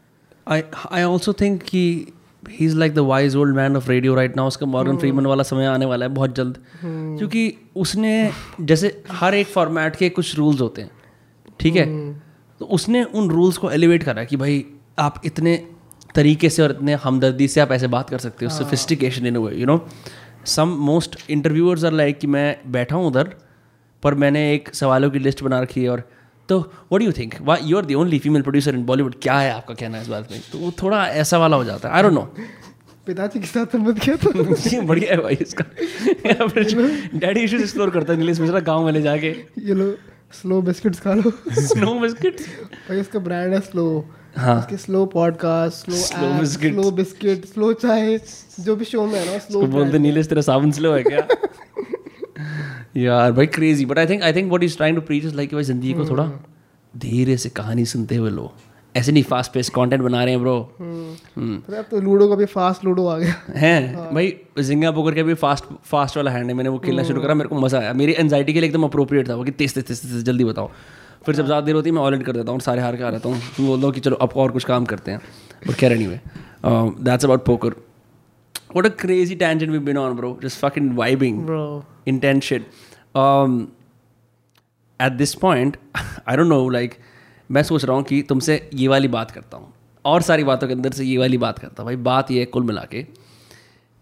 I 0.52 0.62
I 0.92 1.00
also 1.08 1.32
think 1.32 1.62
कि 1.62 2.12
is 2.60 2.76
like 2.76 2.94
the 2.94 2.98
wise 2.98 3.36
old 3.36 3.56
man 3.56 3.76
of 3.76 3.88
radio 3.88 4.14
right 4.14 4.34
now. 4.34 4.46
उसका 4.46 4.66
मॉर्गन 4.66 4.96
फ्रीमन 4.96 5.26
वाला 5.26 5.42
समय 5.42 5.66
आने 5.66 5.86
वाला 5.86 6.06
है 6.06 6.12
बहुत 6.12 6.34
जल्द। 6.34 6.58
क्योंकि 6.84 7.52
उसने 7.76 8.32
जैसे 8.60 9.04
हर 9.10 9.34
एक 9.34 9.46
फॉर्मेट 9.46 9.96
के 9.96 10.08
कुछ 10.08 10.36
रूल्स 10.36 10.60
होते 10.60 10.82
हैं। 10.82 10.90
ठीक 11.60 11.76
है? 11.76 11.86
तो 12.60 12.66
उसने 12.66 13.02
उन 13.04 13.30
रूल्स 13.30 13.56
को 13.56 13.70
एलिवेट 13.70 14.02
करा 14.02 14.24
कि 14.24 14.36
भाई 14.36 14.64
आप 14.98 15.20
इतने 15.24 15.56
तरीके 16.14 16.48
से 16.48 16.62
और 16.62 16.70
इतने 16.70 16.94
हमदर्दी 16.94 17.48
से 17.48 17.60
आप 17.60 17.72
ऐसे 17.72 17.86
बात 17.86 18.10
कर 18.10 18.18
सकते 18.18 18.44
हो। 18.44 18.50
Sophistication 18.50 19.26
in 19.26 19.36
way 19.36 19.54
you 19.56 19.66
know 19.66 19.86
some 20.46 20.68
most 20.68 21.18
interviewers 21.30 21.84
are 21.84 21.92
like 21.92 22.18
कि 22.18 22.26
मैं 22.26 22.56
बैठा 22.72 22.96
हूँ 22.96 23.06
उधर 23.06 23.34
पर 24.02 24.14
मैंने 24.14 24.52
एक 24.54 24.74
सवालों 24.74 25.10
की 25.10 25.18
लिस्ट 25.18 25.42
बना 25.42 25.60
रखी 25.60 25.82
है 25.82 25.90
और 25.90 26.02
तो 26.50 26.58
what 26.60 27.02
you 27.02 27.12
think 27.12 27.34
why 27.42 27.60
you 27.64 27.76
are 27.78 27.84
the 27.84 27.94
only 27.94 28.18
female 28.18 28.42
producer 28.42 28.74
in 28.74 28.84
Bollywood 28.84 29.14
क्या 29.22 29.38
है 29.38 29.50
आपका 29.52 29.74
कहना 29.74 29.96
है 29.96 30.02
इस 30.02 30.08
बात 30.08 30.30
में 30.30 30.40
तो 30.52 30.58
वो 30.58 30.72
थोड़ा 30.82 31.06
ऐसा 31.24 31.38
वाला 31.38 31.56
हो 31.56 31.64
जाता 31.64 31.88
है। 31.88 31.94
आई 31.94 32.02
डोंट 32.02 32.14
नो 32.14 32.22
पिताजी 33.06 33.40
के 33.40 33.46
साथ 33.46 33.66
संबंध 33.66 33.98
किया 33.98 34.16
ये 34.76 34.80
बढ़िया 34.80 35.10
है 35.12 35.20
भाई 35.22 35.34
इसका। 35.40 35.64
डैडी 37.18 37.40
इश्यूज़ 37.40 37.62
एक्सप्लोर 37.62 37.90
करता 37.90 38.12
है 38.12 38.18
नीलेश 38.18 38.40
मिश्रा 38.40 38.60
गाँव 38.60 38.84
में 38.84 38.92
ले 38.92 39.02
जाके। 39.02 39.28
ये 39.58 39.74
लो 39.74 39.94
स्लो 40.32 40.60
बिस्किट्स 40.62 41.00
खा 41.00 41.14
लो। 41.14 41.32
स्नो 41.60 41.94
बिस्किट 42.00 42.40
भाई 42.88 43.00
उसका 43.00 43.18
ब्रांड 43.18 43.54
है 43.54 43.60
स्लो 43.60 43.86
हाँ। 44.36 44.58
उसके 44.58 44.76
slow 44.76 45.04
podcast 45.06 45.90
slow 45.90 45.96
Slow 45.96 46.40
biscuits. 46.40 46.72
Slow 46.72 46.90
biscuit 46.90 47.46
slow 47.46 47.72
चाय 47.72 48.20
जो 48.60 48.76
भी 48.76 48.84
शो 48.84 49.06
में 49.06 49.18
है 49.20 49.26
ना 49.32 49.38
स्लो 49.38 49.60
तो 49.60 49.66
बोलते 49.66 49.98
नीलेश 49.98 50.26
तेरा 50.26 50.42
साबुन 50.42 50.72
स्लो 50.72 50.92
है 50.92 51.02
क्या? 51.02 51.26
यार 52.94 53.32
भाई 53.32 53.46
crazy 53.48 53.84
but 53.86 53.98
I 53.98 54.06
think 54.06 54.22
I 54.22 54.32
think 54.32 54.48
what 54.48 54.62
is 54.62 54.76
trying 54.76 54.96
to 54.96 55.02
preach 55.02 55.24
is 55.24 55.34
like 55.36 55.54
भाई 55.54 55.62
ज़िंदगी 55.64 55.92
को 55.92 56.04
थोड़ा 56.08 56.30
धीरे 56.94 57.36
से 57.36 57.48
कहानी 57.50 57.84
सुनते 57.86 58.16
हुए 58.16 58.30
लो। 58.30 58.52
ऐसे 58.94 59.12
नहीं 59.12 59.22
फास्ट 59.24 59.52
पेस 59.52 59.68
कंटेंट 59.70 60.02
बना 60.02 60.22
रहे 60.24 60.34
हैं 60.34 60.40
ब्रो 60.42 60.58
तो 60.78 61.76
अब 61.76 61.84
तो 61.90 62.00
लूडो 62.00 62.28
का 62.28 62.34
भी 62.34 62.44
फास्ट 62.46 62.84
लूडो 62.84 63.06
आ 63.06 63.16
गया। 63.18 63.34
हैं? 63.56 64.14
भाई 64.14 64.32
जिंगा 64.60 64.90
पोकर 64.92 65.14
के 65.14 65.22
भी 65.22 65.34
फास्ट 65.34 65.64
फास्ट 65.84 66.16
वाला 66.16 66.30
हैंड 66.30 66.46
है। 66.46 66.54
मैंने 66.54 66.70
वो 66.70 66.78
खेलना 66.78 67.02
शुरू 67.02 67.22
करा 67.22 67.34
मेरे 67.34 67.48
को 67.48 67.60
मज़ा 67.60 67.78
आया। 67.78 67.92
मेरी 67.92 68.12
एनजाइटी 68.18 68.52
के 68.52 68.60
लिए 68.60 68.68
एकदम 68.68 68.84
अप्रोप्रिएट 68.84 69.28
था। 69.28 69.34
वो 69.34 69.44
कि 69.44 69.50
तेज 69.52 69.74
तेज 69.74 69.84
तेज 69.84 70.00
तेज 70.02 70.24
जल्दी 70.24 70.44
बताओ। 70.44 70.70
फिर 71.26 71.34
जब 71.34 71.46
ज़्यादा 71.46 71.66
देर 71.66 71.74
होती 71.74 71.90
है 71.90 71.94
मैं 71.94 72.02
ऑलरेडी 72.02 72.24
कर 72.24 72.32
देता 72.32 72.52
हूँ 72.52 72.60
सारे 72.60 72.82
हार 72.82 72.96
के 72.96 73.04
आ 73.04 73.08
रहता 73.08 73.28
हूँ। 73.28 73.40
बोलता 73.60 73.86
हूँ 73.86 73.94
कि 73.94 74.00
चलो 74.00 74.16
अब 74.16 74.32
और 74.36 74.52
कुछ 74.52 74.64
काम 74.64 74.84
करते 74.84 75.10
हैं। 75.10 75.20
बट 75.68 75.74
खैर 75.74 75.92
anyway 76.06 76.20
that's 76.64 77.24
about 77.24 77.44
poker 77.44 77.74
What 78.76 78.86
a 78.86 78.90
crazy 78.90 79.36
tangent 79.36 79.72
we've 79.72 79.84
been 79.84 79.96
on, 79.96 80.16
bro. 80.16 80.34
Just 80.44 80.64
fucking 80.64 80.88
vibing. 80.92 81.34
Bro 81.34 81.84
intense 82.08 82.44
shit. 82.44 82.62
Um, 83.20 83.66
at 85.00 85.18
this 85.18 85.34
point, 85.44 85.74
I 86.28 86.36
don't 86.36 86.50
know, 86.52 86.72
like, 86.78 86.92
मैं 87.50 87.62
सोच 87.62 87.84
रहा 87.84 87.96
हूँ 87.96 88.04
कि 88.04 88.22
तुमसे 88.22 88.70
ये 88.74 88.88
वाली 88.88 89.08
बात 89.08 89.30
करता 89.30 89.56
हूँ। 89.56 89.72
और 90.04 90.22
सारी 90.22 90.44
बातों 90.44 90.68
के 90.68 90.74
अंदर 90.74 90.92
से 90.92 91.04
ये 91.04 91.18
वाली 91.18 91.38
बात 91.38 91.58
करता 91.58 91.82
हूँ। 91.82 91.86
भाई 91.86 91.96
बात 91.96 92.30
ये 92.30 92.40
है 92.40 92.46
कुल 92.46 92.62
मिला 92.62 92.84
के 92.90 93.02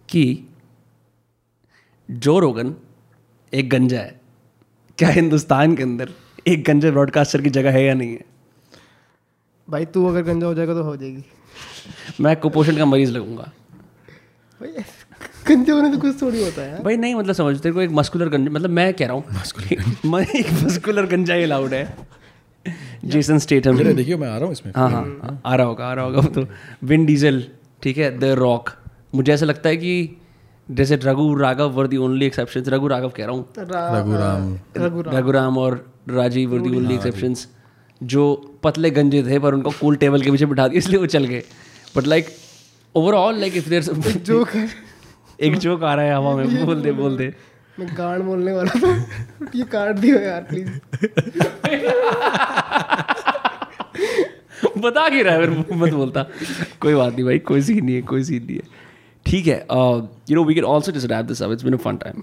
कि 0.08 0.44
जो 2.10 2.38
रोगन 2.38 2.74
एक 3.54 3.70
गंजा 3.70 4.00
है। 4.00 4.20
क्या 4.98 5.08
हिंदुस्तान 5.08 5.76
के 5.76 5.82
अंदर 5.82 6.10
एक 6.46 6.64
गंजा 6.64 6.90
ब्रॉडकास्टर 6.90 7.42
की 7.42 7.50
जगह 7.50 7.70
है 7.70 7.84
या 7.84 7.94
नहीं 7.94 8.12
है? 8.12 8.24
भाई 9.70 9.84
तू 9.84 10.06
अगर 10.06 10.22
गंजा 10.22 10.46
हो 10.46 10.54
जाएगा 10.54 10.74
तो 10.74 10.82
हो 10.82 10.96
जाएगी। 10.96 11.24
मैं 12.20 12.36
कुपोषण 12.36 12.76
का 12.76 12.84
मरीज़ 12.84 13.12
लगूँगा। 13.12 13.52
भाई 14.60 14.84
गंजे 15.48 15.72
होने 15.72 15.90
से 15.92 15.96
कुछ 16.00 16.20
थोड़ी 16.22 16.42
होता 16.44 16.62
है 16.62 16.82
भाई 16.84 16.96
नहीं 16.96 17.14
मतलब 17.14 17.34
समझ 17.34 17.58
तेरे 17.60 17.74
को 17.74 17.80
एक 17.82 17.90
मस्कुलर 17.98 18.28
गंजा 18.28 18.50
मतलब 18.52 18.70
मैं 18.70 18.92
कह 18.94 19.06
रहा 19.06 19.14
हूँ 19.16 19.24
मैं 20.12 20.22
एक 20.36 20.52
मस्कुलर 20.64 21.06
गंजा 21.06 21.34
ही 21.34 21.42
अलाउड 21.42 21.74
है। 21.74 22.06
जेसन 23.04 23.38
स्टेटम 23.38 23.78
देखिए 23.94 24.16
मैं 24.16 24.28
आ 24.28 24.36
रहा 24.36 24.44
हूँ 24.44 24.52
इसमें। 24.52 24.72
हाँ 24.76 24.88
हाँ 24.90 25.02
हाँ, 25.22 25.40
आ 25.46 25.54
रहा 25.54 25.66
होगा 25.66 25.84
आ 25.86 25.92
रहा 25.94 26.04
होगा 26.04 26.22
तो। 26.30 26.46
विन 26.84 27.04
डीजल 27.06 27.42
ठीक 27.82 27.98
है 27.98 28.10
द 28.18 28.24
रॉक 28.38 28.70
मुझे 29.14 29.32
ऐसा 29.32 29.46
लगता 29.46 29.68
है 29.68 29.76
कि 29.76 30.16
जैसे 30.68 30.96
Raghu 31.04 31.34
Raghav 31.34 31.70
were 31.76 31.86
the 31.86 31.96
only 31.96 32.26
exception 32.26 32.64
Raghu 32.74 32.86
Raghav 32.88 33.08
कह 33.16 33.24
रहा 33.24 33.34
हूँ। 33.34 33.46
रघुराम। 33.58 34.58
रघुराम। 34.76 35.16
रघुराम 35.16 35.58
और 35.58 35.84
Rajiv 36.08 36.52
were 36.54 36.60
the 36.60 36.76
only 36.76 36.94
exceptions 36.94 37.46
जो 38.00 38.24
पतले 38.62 38.90
गंजे 38.90 39.22
थे 39.22 39.38
पर 39.38 39.54
उनको 39.54 39.70
कूल 39.80 39.96
टेबल 39.96 40.22
के 40.22 40.30
पीछे 40.30 40.46
बिठा 40.46 40.68
दिया 40.68 40.78
इसलिए 40.78 41.00
वो 41.00 41.06
चल 41.06 41.24
गए। 41.24 41.42
But 41.96 42.06
like 42.06 42.26
overall 42.94 43.38
like 43.40 43.56
if 43.56 43.68
there 43.68 43.82
joke 44.26 44.48
है। 44.50 44.68
एक 45.48 45.56
जोक 45.64 45.82
आ 45.84 45.94
रहा 45.94 46.04
है 46.04 46.14
हवा 46.14 46.34
में 46.36 46.64
बोल 46.66 46.80
दे 46.82 46.92
बोल 46.92 47.16
दे 47.16 47.32
मैं 47.78 47.88
गांड 47.98 48.22
बोलने 48.24 48.52
वाला 48.52 48.78
था। 48.80 48.92
ये 49.54 49.64
काट 49.72 49.96
दियो 49.96 50.18
यार 50.20 50.40
प्लीज़ 50.50 50.68
बता 54.84 55.08
के 55.08 55.22
रहा 55.22 55.34
है? 55.34 55.48
मत 55.78 55.92
बोलता। 55.92 56.22
कोई 56.80 56.94
बात 56.94 57.12
नहीं 57.14 57.24
भाई 57.24 57.38
कोई 57.50 57.62
सीन 57.62 57.84
नहीं 57.84 57.94
है 57.94 58.02
कोई 58.10 58.24
सीन 58.24 58.44
नहीं 58.46 58.56
है। 58.56 58.62
ठीक 59.26 59.46
है 59.46 59.56
you 60.30 60.34
know 60.36 60.44
we 60.44 60.54
can 60.54 60.64
also 60.64 60.92
just 60.92 61.06
wrap 61.10 61.24
this 61.26 61.42
up 61.42 61.52
it's 61.52 61.64
been 61.64 61.74
a 61.74 61.76
fun 61.84 61.96
time 62.04 62.22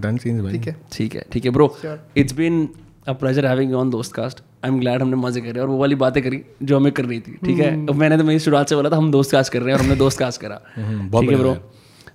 done 0.00 0.16
scenes 0.22 0.42
भाई। 0.42 0.52
ठीक 0.52 0.66
है। 0.68 0.76
ठीक 0.92 1.14
है 1.14 1.24
ठीक 1.32 1.44
है 1.44 1.50
bro 1.50 1.76
it's 2.16 2.32
been 2.36 2.68
a 3.10 3.12
pleasure 3.22 3.46
having 3.46 3.74
on 3.74 3.90
दोस्त 3.90 4.12
कास्ट 4.14 4.40
आई 4.64 4.70
एम 4.70 4.78
ग्लैड 4.80 5.02
हमने 5.02 5.16
मज़े 5.16 5.40
करे 5.40 5.60
और 5.60 5.68
वो 5.68 5.76
वाली 5.78 5.94
बातें 6.04 6.22
करी 6.22 6.42
जो 6.62 6.76
हमें 6.76 6.92
कर 6.92 7.04
रही 7.04 7.20
थी 7.20 7.36
ठीक 7.46 7.58
है 7.58 7.72
अब 7.86 7.94
मैंने 8.02 8.18
तो 8.18 8.24
मेरी 8.24 8.38
शुरुआत 8.46 8.68
से 8.68 8.76
बोला 8.76 8.90
था 8.90 8.96
हम 8.96 9.10
दोस्त 9.10 9.32
कास्ट 9.32 9.52
कर 9.52 9.62
रहे 9.62 9.72
हैं 9.72 9.78
और 9.78 9.84
हमने 9.84 9.96
दोस्त 9.96 10.18
कास्ट 10.18 10.40
करा 10.40 10.56
ठीक 10.76 11.30
है 11.30 11.36
bro 11.36 11.56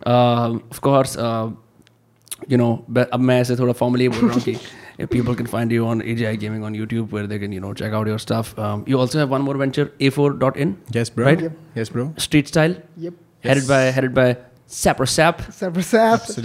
of 0.08 0.80
course 0.88 1.18
you 2.52 2.58
know 2.58 2.74
अब 3.12 3.20
मैं 3.20 3.40
ऐसे 3.42 3.56
थोड़ा 3.56 3.74
फॉर्मली 3.84 4.10
बोल 4.10 4.26
रहा 4.26 4.34
हूँ 4.34 4.42
कि 4.42 4.58
people 5.12 5.36
can 5.36 5.48
find 5.48 5.72
you 5.72 5.86
on 5.86 6.02
AGI 6.02 6.40
Gaming 6.40 6.64
on 6.64 6.74
YouTube 6.74 7.12
where 7.12 7.28
they 7.28 7.40
can 7.40 7.52
you 7.52 7.60
know 7.60 7.74
check 7.74 7.94
out 7.94 8.08
your 8.08 8.20
stuff. 8.20 8.58
Um, 8.58 8.84
you 8.88 9.00
also 9.00 9.20
have 9.20 9.30
one 9.30 9.42
more 9.42 9.56
venture, 9.58 9.86
A4.in, 10.00 10.74
yes 10.96 11.12
bro 11.16 11.26
Right? 11.26 11.44
Yes 11.78 11.92
bro 11.94 12.14
Street 12.18 12.48
Style, 12.48 12.76
yep 12.98 13.14
headed 13.44 13.68
by 13.68 13.80
headed 13.98 14.14
by 14.14 14.28
Sapper 14.28 14.42
Sap. 14.42 14.55
Sapper 14.70 15.06
Sap 15.06 15.42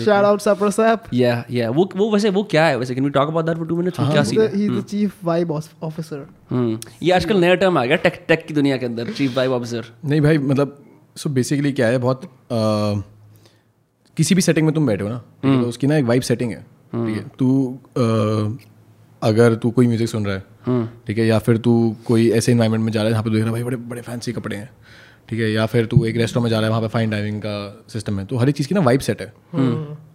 shout 0.01 0.25
out 0.25 0.43
Sapper 0.43 0.69
Sap 0.71 1.07
Yeah, 1.15 1.39
yeah. 1.51 1.69
वो 1.77 1.89
वो 1.97 2.11
वैसे 2.13 2.31
वो 2.31 2.43
क्या 2.51 2.65
है? 2.67 2.77
वैसे 2.79 2.95
can 2.95 3.05
we 3.05 3.13
talk 3.13 3.31
about 3.33 3.47
that 3.49 3.61
for 3.61 3.69
two 3.69 3.79
minutes? 3.79 4.01
क्या 4.13 4.25
scene 4.25 4.41
है? 4.41 4.49
he's 4.53 4.75
the 4.75 4.83
chief 4.91 5.15
vibe 5.29 5.53
officer. 5.89 6.19
हम्म 6.51 6.79
ये 7.03 7.13
आजकल 7.13 7.37
नया 7.37 7.55
टर्म 7.55 7.79
आ 7.79 7.85
गया 7.85 7.97
टेक 7.97 8.25
टेक 8.29 8.47
की 8.47 8.55
दुनिया 8.55 8.77
के 8.77 8.87
अंदर 8.87 9.13
चीफ 9.13 9.37
वाइब 9.37 9.53
ऑफिसर 9.53 9.85
नहीं 10.05 10.21
भाई 10.21 10.39
मतलब 10.39 10.77
सो 11.17 11.31
बेसिकली 11.31 11.73
क्या 11.73 11.87
है 11.87 11.99
बहुत 11.99 12.29
किसी 14.17 14.35
भी 14.35 14.43
सेटिंग 14.43 14.67
में 14.67 14.75
तुम 14.75 14.87
बैठे 14.87 15.05
हो 15.05 15.11
ना 15.11 15.19
तो 15.45 15.69
उसकी 15.69 15.87
ना 15.87 15.97
एक 15.97 16.05
वाइब 16.05 16.23
सेटिंग 16.23 16.51
है 16.51 16.61
ठीक 16.95 17.17
है। 17.17 17.25
तू 17.39 17.79
अगर 19.23 19.55
तू 19.55 19.71
कोई 19.71 19.87
म्यूज़िक 19.87 20.09
सुन 20.09 20.27
रहा 20.27 20.37
है 20.37 20.87
ठीक 21.07 21.19
है 21.19 21.27
या 21.27 21.39
फिर 21.39 21.57
तू 21.57 21.97
कोई 22.07 22.31
ऐसे 22.31 22.53
इन्वायरमेंट 22.53 22.85
में 22.85 22.93
जा 22.93 23.01
रहा 23.01 23.07
है 23.07 23.13
जहाँ 23.13 23.25
पे 23.25 23.31
देख 23.31 23.39
रहा 23.39 23.47
है 23.47 23.53
भाई 23.53 23.63
बड़े 23.63 23.77
बड़े 23.77 24.03
फैंसी 24.03 24.33
कपड़े 24.33 24.57
हैं 24.57 24.71
ठीक 25.29 25.41
है 25.41 25.51
या 25.53 25.67
फिर 25.67 25.87
तू 25.87 26.05
एक 26.05 26.17
रेस्टोरेंट 26.17 26.43
में 26.45 26.51
जा 26.51 26.57
रहा 26.57 26.65
है 26.67 26.71
वहाँ 26.71 26.83
पे 26.83 26.89
फाइन 26.89 27.11
डाइनिंग 27.11 27.41
का 27.43 27.85
सिस्टम 27.93 28.19
है। 28.21 28.25
तो 28.27 28.37
हर 28.37 28.49
एक 28.49 28.55
चीज़ 28.57 28.69
की 28.69 28.75
ना 28.75 28.81
वाइब 28.81 29.01
सेट 29.01 29.21
है। 29.21 29.33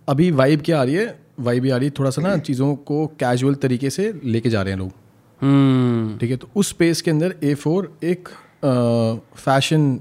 अभी 0.10 0.30
वाइब 0.32 0.62
क्या 0.66 0.80
आ 0.80 0.84
रही 0.84 0.96
है? 0.96 1.20
वाइब 1.40 1.66
ये 1.66 1.72
आ 1.72 1.78
रही 1.78 1.88
है 1.88 1.94
थोड़ा 2.00 2.10
सा 2.10 2.22
ना 2.22 2.38
चीज़ों 2.38 2.76
को 2.90 3.06
कैजुअल 3.20 3.56
तरीके 3.64 3.90
से 3.90 4.12
लेके 4.24 4.50
जा 4.50 4.62
रहे 4.62 4.74
हैं 4.74 4.80
लोग। 4.80 4.92
हम्म। 5.42 6.18
ठीक 6.18 6.30
है 6.32 6.38
तो 6.38 6.48
उस 6.56 6.70
स्पेस 6.70 7.02
के 7.02 7.12
अंदर 7.12 7.36
ए 7.44 7.54
फोर 7.54 7.92
एक 8.04 8.30
फ़ैशन 9.36 10.00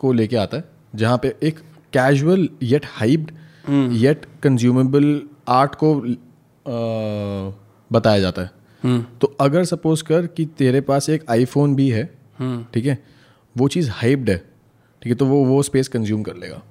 को 0.00 0.12
लेके 0.12 0.36
आता 0.36 0.56
है 0.56 0.64
जहाँ 0.94 1.18
पे 1.22 1.34
एक 1.42 1.58
casual 1.92 2.48
yet 2.62 2.86
hyped 2.88 3.30
yet 3.94 4.24
consumable 4.42 5.20
art 5.48 5.74
को 5.74 5.94
अ, 6.66 7.56
बताया 7.90 8.18
जाता 8.20 8.42
है। 8.42 9.02
तो 9.20 9.26
अगर 9.40 9.64
सपोज़ 9.64 10.02
कर 10.04 10.26
कि 10.26 10.44
तेरे 10.58 10.80
पास 10.88 11.08
एक 11.10 11.24
आईफोन 11.30 11.74
भी 11.74 11.88
है 11.90 12.04
ठीक 12.74 12.86
है 12.86 12.98
वो 13.56 13.68
चीज़ 13.68 13.90
हाइप्ड 13.92 14.30
है 14.30 14.36
ठीक 14.36 15.06
है? 15.06 15.14
तो 15.14 15.26
वो 15.26 15.44
वो 15.44 15.62
स्पेस 15.62 15.88
कंज्यूम 15.88 16.22
कर 16.22 16.36
लेगा 16.36 16.62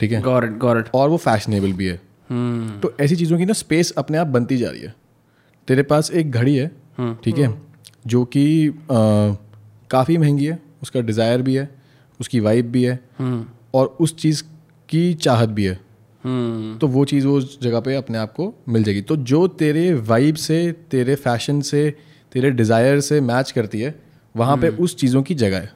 ठीक 0.00 0.12
है? 0.12 0.20
गॉट 0.22 0.58
गॉट 0.58 0.88
और 0.94 1.08
वो 1.08 1.16
फैशनेबल 1.18 1.72
भी 1.72 1.86
है। 1.86 2.00
हम्म 2.30 2.78
तो 2.80 2.92
ऐसी 3.00 3.16
चीज़ों 3.16 3.38
की 3.38 3.44
ना 3.44 3.52
स्पेस 3.54 3.92
अपने 3.98 4.18
आप 4.18 4.26
बनती 4.28 4.56
जा 4.56 4.70
रही 4.70 4.80
है। 4.80 4.94
तेरे 5.68 5.82
पास 5.84 6.10
एक 6.12 6.30
घड़ी 6.30 6.56
है 6.56 6.68
ठीक 6.68 7.34
hmm. 7.34 7.38
है? 7.38 7.48
hmm. 7.48 8.06
जो 8.06 8.24
कि 8.26 8.74
काफ़ी 9.90 10.16
महँगी 10.18 10.46
है 10.46 10.58
उसका 10.82 11.00
डिज़ायर 11.00 11.42
भी 11.42 11.54
है 11.54 11.68
उसकी 12.20 12.40
वाइब 12.40 12.70
भी 12.70 12.82
है 12.84 12.98
और 13.74 13.96
उस 14.00 14.16
चीज़ 14.16 14.42
की 14.88 15.14
चाहत 15.16 15.48
भी 15.48 15.64
है। 15.64 15.78
हम्म 16.24 16.76
तो 16.78 16.86
वो 16.88 17.04
चीज़ 17.04 17.26
उस 17.26 17.58
जगह 17.62 17.80
पे 17.80 17.94
अपने 17.94 18.18
आप 18.18 18.32
को 18.32 18.52
मिल 18.68 18.82
जाएगी। 18.84 19.00
तो 19.02 19.16
जो 19.16 19.46
तेरे 19.48 19.92
वाइब 19.94 20.34
से 20.36 20.60
तेरे 20.90 21.14
फ़ैशन 21.16 21.60
से 21.60 21.90
तेरे 22.32 22.50
डिज़ायर 22.50 23.00
से 23.00 23.20
मैच 23.22 23.50
करती 23.50 23.80
है 23.80 23.94
वहाँ 24.34 24.56
पे 24.56 24.68
उस 24.68 24.96
चीज़ों 24.96 25.22
की 25.22 25.34
जगह 25.34 25.58
है। 25.58 25.72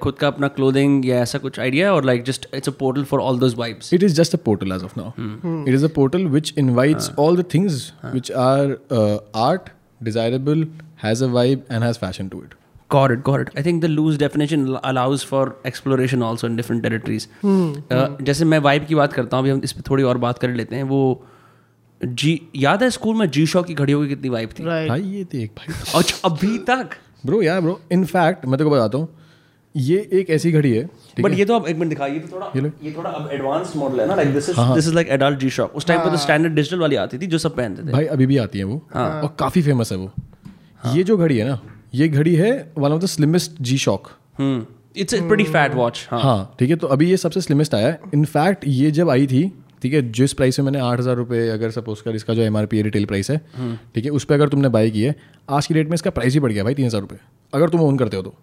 खुद 0.00 0.14
का 0.14 0.26
अपना 0.26 0.48
क्लोदिंग 0.48 1.06
या 1.06 1.20
ऐसा 1.22 1.38
कुछ 1.38 1.60
आइडिया 1.60 1.92
और 1.94 2.04
like 2.04 2.24
just 2.24 2.46
it's 2.54 2.68
a 2.68 2.72
portal 2.72 3.04
for 3.04 3.20
all 3.20 3.38
those 3.38 3.54
vibes 3.54 3.94
it 3.94 4.02
is 4.02 4.14
just 4.14 4.34
a 4.34 4.38
portal 4.44 4.72
as 4.72 4.82
of 4.82 4.98
now 4.98 5.64
it 5.68 5.74
is 5.74 5.84
a 5.84 5.88
portal 5.88 6.26
which 6.26 6.54
invites 6.58 7.10
all 7.18 7.36
the 7.36 7.44
things 7.54 7.92
which 8.04 8.32
are 8.32 8.76
art 9.36 9.70
desirable 10.02 10.66
has 11.02 11.24
a 11.24 11.28
vibe 11.28 11.64
and 11.70 11.84
has 11.84 11.98
fashion 11.98 12.28
to 12.28 12.42
it 12.42 12.54
got 12.90 13.12
it 13.12 13.22
got 13.22 13.40
it 13.40 13.50
I 13.56 13.62
think 13.62 13.82
the 13.82 13.84
loose 13.84 14.18
definition 14.18 14.74
allows 14.74 15.24
for 15.24 15.60
exploration 15.66 16.22
also 16.22 16.46
in 16.46 16.56
different 16.56 16.82
territories 16.82 17.28
जैसे 18.22 18.44
मैं 18.44 18.58
vibe 18.58 18.86
की 18.86 18.94
बात 18.94 19.12
करता 19.12 19.36
हूँ 19.36 19.44
अभी 19.44 19.50
हम 19.50 19.60
इस 19.64 19.72
पे 19.72 19.82
थोड़ी 19.90 20.02
और 20.02 20.18
बात 20.18 20.38
कर 20.38 20.50
लेते 20.50 20.76
हैं 20.76 20.82
वो 20.82 21.22
जी 22.00 22.40
याद 22.56 22.82
है 22.82 22.90
स्कूल 22.90 23.16
में 23.16 23.28
जी 23.30 23.46
शॉ 23.46 23.62
की 23.62 23.74
घड़ियों 23.74 24.00
की 24.02 24.08
कितनी 24.08 24.28
वाइब 24.28 24.50
थी? 24.58 24.64
राइट 24.64 24.88
भाई 24.88 25.02
ये 25.02 25.24
देख 25.24 25.50
भाई 25.58 25.74
अच्छा 25.94 26.28
अभी 26.28 26.58
तक। 26.70 26.90
ब्रो 27.26 27.40
यार 27.42 27.60
ब्रो 27.60 27.80
इन 27.92 28.04
फैक्ट 28.04 28.44
मैं 28.46 28.58
तेरे 28.58 28.68
को 28.70 28.74
बताता 28.76 28.98
हूँ 28.98 29.08
ये 29.74 29.96
एक 30.12 30.30
ऐसी 30.30 30.50
घड़ी 30.52 30.72
है 30.72 30.84
बट 31.20 31.32
ये 31.32 31.44
तो 31.44 31.54
अब 31.56 31.66
एक 31.68 31.76
मिनट 31.76 31.88
दिखाइए 31.88 32.18
तो 32.18 32.34
थोड़ा 32.34 32.50
ये 32.56 32.70
ये 32.82 32.92
थोड़ा 32.96 33.10
अब 33.10 33.28
एडवांस 33.32 33.72
मॉडल 33.76 34.00
है 34.00 34.06
ना 34.08 34.14
like 34.14 34.32
this 34.34 34.48
is 34.48 34.60
this 34.74 34.86
is 34.86 34.94
like 34.94 35.08
adult 35.08 35.38
G 35.38 35.50
Shock 35.50 35.74
उस 35.76 35.86
टाइम 35.86 36.00
पे 36.00 36.10
तो 36.10 36.16
स्टैंडर्ड 36.16 36.54
डिजिटल 36.54 36.78
वाली 36.78 36.96
आती 36.96 37.18
थी 37.18 37.26
जो 37.26 37.38
सब 37.38 37.56
पहनते 37.56 37.82
थे। 37.82 37.92
भाई 37.92 38.06
अभी 38.06 38.26
भी 38.26 38.36
आती 38.36 38.58
है 38.58 38.64
वो। 38.64 38.76
और 38.96 39.34
काफ़ी 39.38 39.62
फ़ेमस 39.62 39.92
है 39.92 39.98
वो। 39.98 40.10
ये 40.94 41.02
जो 41.02 41.16
घड़ी 41.16 41.38
है 41.38 41.48
ना 41.48 41.58
ये 41.94 42.08
घड़ी 42.08 42.34
है 42.34 42.50
one 42.78 42.92
of 42.92 43.02
the 43.02 43.06
slimmest 43.06 43.60
G 43.60 43.78
Shock 43.78 44.08
it's 44.40 45.14
a 45.14 45.20
pretty 45.28 45.44
fat 45.44 45.74
watch 45.74 46.06
हाँ। 46.10 46.20
हाँ 46.22 46.56
ठीक 46.58 46.70
है 46.70 46.76
तो 46.76 46.86
अभी 46.86 47.10
ये 47.10 47.16
सबसे 47.16 47.40
स्लिमेस्ट 47.40 47.74
आया 47.74 47.88
है। 47.88 48.00
इनफैक्ट 48.14 48.64
ये 48.66 48.90
जब 48.90 49.10
आई 49.10 49.26
थी 49.26 49.42
ठीक 49.82 49.94
है 49.94 50.02
जिस 50.12 50.32
प्राइस 50.32 50.58
में 50.58 50.64
मैंने 50.64 50.78
आठ 50.80 50.98
हज़ार 50.98 51.16
रुपये 51.16 51.48
अगर 51.50 51.70
सपोज़ 51.70 52.02
कर 52.02 52.14
इसका 52.16 52.34
जो 52.34 52.42
M 52.42 52.56
R 52.56 52.66
P 52.66 52.82
retail 52.82 53.04
price 53.04 53.30
है 53.30 53.38
ठीक 53.94 54.04
है 54.04 54.10
उस 54.10 54.24
पर 54.24 54.34
अगर 54.34 54.48
तुमने 54.48 54.68
बाई 54.68 54.90
की 54.90 55.02
है 55.02 55.14
आज 55.50 55.66
की 55.66 55.74
डेट 55.74 55.88
में 55.88 55.94
इसका 55.94 56.10
प्राइस 56.10 56.34
ही 56.34 56.40
बढ़ 56.40 56.52
गया 56.52 56.64
भाई 56.64 56.74
तीन 56.74 56.86
हज़ार 56.86 57.00
रुपये 57.00 57.18
अगर 57.52 57.68
तुम 57.68 57.80
ओन 57.80 57.98
करते 57.98 58.16
हो 58.16 58.22
तो 58.22 58.34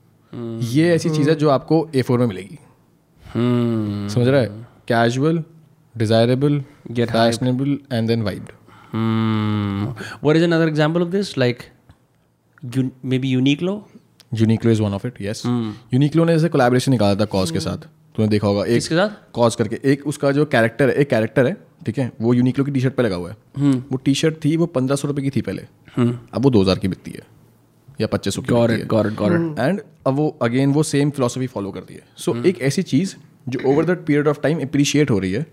ये 0.74 0.94
ऐसी 0.94 1.10
चीज़ 1.10 1.30
है 1.30 1.36
जो 1.36 1.50
आपको 1.50 1.88
ए 1.96 2.02
फोर 2.02 2.20
में 2.20 2.26
मिलेगी 2.28 2.60
Hmm. 3.22 4.10
समझ 4.10 4.28
रहा 4.28 4.42
है 4.42 4.48
casual 4.88 5.44
desirable 5.96 6.60
hyped. 6.60 7.12
Fashionable 7.12 7.78
and 7.94 8.08
then 8.08 8.22
vibed. 8.22 8.50
What 10.24 10.38
is 10.38 10.44
another 10.44 10.68
example 10.68 11.06
of 11.06 11.12
this? 11.12 11.32
Like, 11.38 11.64
un- 12.64 12.92
maybe 13.06 13.32
Uniqlo? 13.38 13.76
Uniqlo 14.34 14.72
is 14.72 14.82
one 14.82 14.94
of 14.94 15.08
it 15.08 15.22
yes 15.22 15.42
Uniqlo 15.46 16.24
ने 16.26 16.34
जैसे 16.34 16.50
कोलैबोरेशन 16.50 16.92
निकाला 16.92 17.16
था 17.16 17.26
कॉज 17.32 17.52
के 17.52 17.60
साथ 17.60 17.88
तूने 18.16 18.28
देखा 18.28 18.48
होगा 18.48 18.64
एक 18.64 18.74
किसके 18.74 18.96
साथ? 18.96 19.10
कॉज 19.34 19.56
करके। 19.56 19.80
एक 19.92 20.08
उसका 20.08 20.32
जो 20.32 20.46
कैरेक्टर 20.48 20.90
है 20.90 20.96
एक 20.96 21.10
कैरेक्टर 21.10 21.48
है 21.48 21.56
ठीक 21.86 21.98
है? 21.98 22.12
वो 22.22 22.34
यूनिक्लो 22.34 22.66
की 22.66 22.72
टी 22.72 22.80
शर्ट 22.82 22.96
पे 22.96 23.04
लगा 23.04 23.16
हुआ 23.16 23.30
है। 23.30 23.36
वो 23.82 23.98
टी 23.98 24.14
शर्ट 24.16 24.36
थी 24.46 24.56
वो 24.58 24.66
पंद्रह 24.70 24.96
सौ 24.96 25.08
रुपये 25.08 25.24
की 25.24 25.30
थी 25.32 25.42
पहले। 25.42 25.62
अब 25.98 26.44
वो 26.44 26.50
दो 26.50 26.62
हज़ार 26.62 26.80
की 26.80 26.88
बिकती 26.88 27.12
है 27.12 27.26
या 28.00 28.08
पच्चीस 28.08 28.36
सौ 28.36 28.42
की 28.42 28.54
एंड 29.60 29.82
अब 30.08 30.14
वो 30.16 30.28
अगेन 30.42 30.72
वो 30.74 30.84
सेम 30.86 31.10
फिलोसफी 31.12 31.48
फॉलो 31.48 31.72
करती 31.72 31.94
है। 31.94 32.02
सो 32.18 32.36
एक 32.46 32.62
ऐसी 32.62 32.84
चीज़ 32.84 33.16
जो 33.50 33.60
over 33.72 33.86
that 33.86 34.06
period 34.06 34.28
of 34.28 34.40
time 34.42 34.62
appreciate 34.62 35.12
हो 35.12 35.18
रही 35.20 35.32
है 35.32 35.46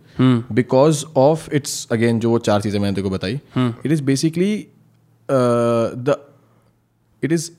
बिकॉज़ 0.52 1.04
ऑफ़ 1.18 1.48
इट्स 1.54 1.86
अगेन 1.92 2.18
जो 2.20 2.30
वो 2.30 2.38
चार 2.40 2.60
चीज़ें 2.60 2.78
मैंने 2.80 2.94
तेरे 2.94 3.08
को 3.08 3.10
बताई 3.10 3.40
it 3.56 3.92
is 3.92 4.02
basically 4.04 4.54
the 5.28 6.16
it 7.22 7.32
is 7.32 7.50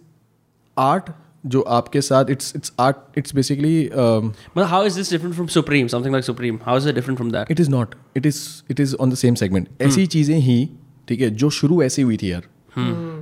art 0.77 1.09
जो 1.43 1.61
आपके 1.75 2.01
साथ 2.01 2.29
it's 2.29 2.53
it's 2.55 2.71
art 2.79 3.17
it's 3.17 3.35
basically 3.35 3.83
मतलब 3.87 4.65
how 4.65 4.85
is 4.85 4.95
this 4.97 5.11
different 5.11 5.33
from 5.35 5.47
Supreme 5.49 5.87
something 5.87 6.13
like 6.13 6.25
Supreme 6.25 6.59
how 6.63 6.77
is 6.77 6.89
it 6.89 6.95
different 6.95 7.17
from 7.17 7.31
that 7.31 7.51
it 7.51 7.59
is 7.59 7.69
not 7.69 7.95
it 8.17 8.25
is 8.25 8.41
it 8.71 8.79
is 8.79 8.95
on 8.95 9.11
the 9.11 9.15
same 9.15 9.35
segment 9.35 9.67
ऐसी 9.81 10.05
चीज़ें 10.07 10.37
ही 10.37 10.69
ठीक 11.07 11.21
है 11.21 11.29
जो 11.35 11.49
शुरू 11.51 11.81
ऐसी 11.83 12.01
हुई 12.01 12.17
थी 12.17 12.31
यार। 12.31 12.41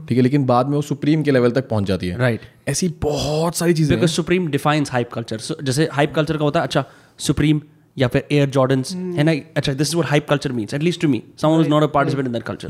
ठीक 0.08 0.18
है 0.18 0.24
लेकिन 0.24 0.46
बाद 0.46 0.68
में 0.68 0.76
वो 0.76 0.82
सुप्रीम 0.82 1.24
के 1.24 1.32
लेवल 1.32 1.52
तक 1.52 1.68
पहुँच 1.70 1.86
जाती 1.86 2.08
है। 2.08 2.18
राइट 2.18 2.42
ऐसी 2.70 2.88
बहुत 3.02 3.56
सारी 3.56 3.74
चीज़ें 3.74 3.96
because 3.98 4.12
Supreme 4.12 4.48
defines 4.48 4.92
hype 4.92 5.12
culture 5.14 5.64
जैसे 5.64 5.88
हाइप 5.94 6.14
कल्चर 6.16 6.38
का 6.38 6.44
होता 6.44 6.60
है 6.60 6.68
अच्छा 6.68 6.84
सुप्रीम 7.20 7.62
या 7.98 8.08
फिर 8.08 8.28
एयर 8.32 8.50
जॉर्डन 8.50 8.84
है 9.18 9.24
ना? 9.24 9.32
अच्छा 9.58 9.74
this 9.74 9.88
is 9.88 9.96
what 9.96 10.10
hype 10.10 10.28
culture 10.30 10.52
means 10.52 10.74
at 10.74 10.84
least 10.84 11.02
to 11.02 11.08
me 11.08 11.22
someone 11.42 11.62
is 11.62 11.70
not 11.70 11.84
a 11.84 11.88
participant 11.96 12.28
in 12.28 12.34
that 12.34 12.44
culture 12.44 12.68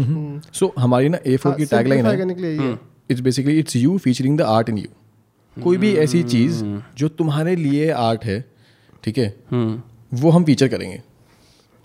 so 0.54 0.74
हमारी 0.80 1.10
ना 1.10 1.18
ए4 1.28 1.58
की 1.58 1.66
टैगलाइन 1.66 2.06
है 2.06 2.78
it's 3.12 3.22
basically 3.22 3.58
it's 3.60 3.76
you. 3.76 3.97
Featuring 3.97 4.38
the 4.38 4.41
art 4.56 4.70
in 4.70 4.78
you 4.78 4.88
कोई 5.60 5.78
भी 5.78 5.93
ऐसी 5.97 6.24
चीज़ 6.32 6.64
जो 6.97 7.07
तुम्हारे 7.22 7.55
लिए 7.55 7.91
आर्ट 7.99 8.26
है 8.26 8.39
ठीक 9.03 9.18
है 9.18 9.28
वो 10.14 10.30
हम 10.30 10.43
फीचर 10.43 10.68
करेंगे। 10.68 11.01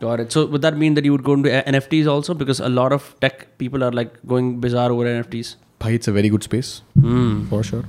Got 0.01 0.21
it. 0.21 0.35
So 0.35 0.43
would 0.53 0.63
that 0.63 0.79
mean 0.79 0.97
that 0.97 1.07
you 1.07 1.13
would 1.13 1.23
go 1.27 1.35
into 1.39 1.51
NFTs 1.73 2.09
also? 2.13 2.35
Because 2.39 2.61
a 2.61 2.71
lot 2.71 2.95
of 2.95 3.05
tech 3.25 3.45
people 3.61 3.85
are 3.87 3.91
like 3.99 4.17
going 4.33 4.49
bizarre 4.65 4.95
over 4.95 5.05
NFTs 5.11 5.53
भाई 5.83 5.95
it's 5.95 6.09
a 6.09 6.13
very 6.13 6.29
good 6.31 6.43
space 6.43 6.71
for 7.51 7.63
sure 7.65 7.85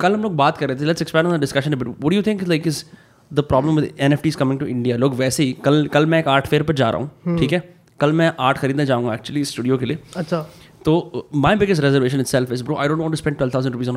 कल 0.00 0.14
हम 0.14 0.22
लोग 0.22 0.36
बात 0.36 0.58
कर 0.58 0.68
रहे 0.68 0.80
थे 0.80 0.84
let's 0.84 1.02
expand 1.02 1.26
on 1.26 1.36
the 1.36 1.40
discussion 1.40 1.74
but 1.74 1.86
what 1.86 2.00
do 2.02 2.16
you 2.16 2.22
think 2.26 2.42
like 2.48 2.66
is 2.66 2.82
the 3.30 3.40
problem 3.48 3.76
with 3.76 3.90
NFTs 4.00 4.34
coming 4.36 4.60
to 4.60 4.66
India 4.66 4.96
लोग 4.96 5.14
वैसे 5.14 5.44
ही 5.44 5.52
कल 5.64 5.86
कल 5.92 6.06
मैं 6.06 6.18
एक 6.18 6.28
आर्ट 6.28 6.46
फेयर 6.46 6.62
पर 6.62 6.74
जा 6.74 6.90
रहा 6.90 7.00
हूँ 7.00 7.38
ठीक 7.38 7.52
है? 7.52 7.62
कल 8.00 8.12
मैं 8.12 8.32
आर्ट 8.40 8.58
खरीदने 8.58 8.86
जाऊँगा 8.86 9.14
एक्चुअली 9.14 9.44
स्टूडियो 9.44 9.78
के 9.78 9.86
लिए। 9.86 9.98
अच्छा। 10.16 10.40
तो 10.84 11.28
my 11.34 11.56
biggest 11.56 11.82
reservation 11.82 12.20
itself 12.26 12.52
is 12.52 12.64
bro 12.64 12.76
I 12.76 12.88
don't 12.88 13.00
want 13.00 13.12
to 13.12 13.16
spend 13.16 13.36
twelve 13.36 13.54
thousand 13.54 13.72
rupees 13.72 13.90
on 13.90 13.96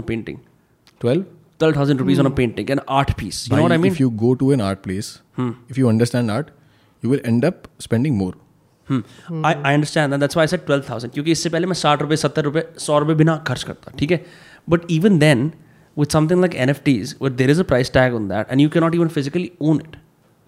a 1.08 1.14
painting 1.14 1.24
twelve 1.24 1.24
twelve 1.60 1.76
thousand 1.76 2.00
rupees 2.00 2.20
on 2.20 2.26
a 2.26 2.36
painting 2.36 2.72
an 2.72 2.80
art 2.90 3.12
piece 3.20 3.46
you 3.52 3.58
know 3.58 3.68
I 3.68 3.78
mean 3.78 3.92
if 3.94 4.02
you 4.02 4.10
go 4.24 4.34
to 4.42 4.52
an 4.56 4.64
art 4.70 4.82
place 4.88 5.12
if 5.74 5.80
you 5.82 5.92
understand 5.94 6.36
art 6.38 6.50
you 7.04 7.14
will 7.14 7.24
end 7.34 7.48
up 7.52 7.70
spending 7.88 8.18
more. 8.24 8.34
I 8.90 9.54
I 9.54 9.74
understand 9.74 10.14
that's 10.14 10.38
why 10.38 10.48
set 10.48 10.66
twelve 10.66 10.84
thousand 10.90 11.14
क्योंकि 11.14 11.32
इससे 11.32 11.50
पहले 11.50 11.68
मैं 11.68 11.74
साठ 11.76 12.02
रुपये 12.02 12.18
सत्तर 12.18 12.44
रुपये 12.44 12.64
सौ 12.80 12.98
रुपये 13.00 13.16
बिना 13.16 13.36
खर्च 13.48 13.64
करता 13.64 13.92
ठीक 14.00 14.12
है? 14.12 14.26
But 14.70 14.92
even 14.92 15.18
then 15.20 15.52
with 15.98 16.12
something 16.14 16.40
like 16.42 16.56
NFTs 16.86 17.16
what 17.22 17.32
there 17.32 17.50
is 17.50 17.60
a 17.60 17.64
price 17.64 17.92
tag 17.94 18.16
on 18.16 18.28
that 18.30 18.52
and 18.52 18.62
you 18.62 18.70
can 18.70 18.84
not 18.84 18.96
even 18.96 19.08
physically 19.08 19.52
own 19.62 19.82
it 19.86 19.96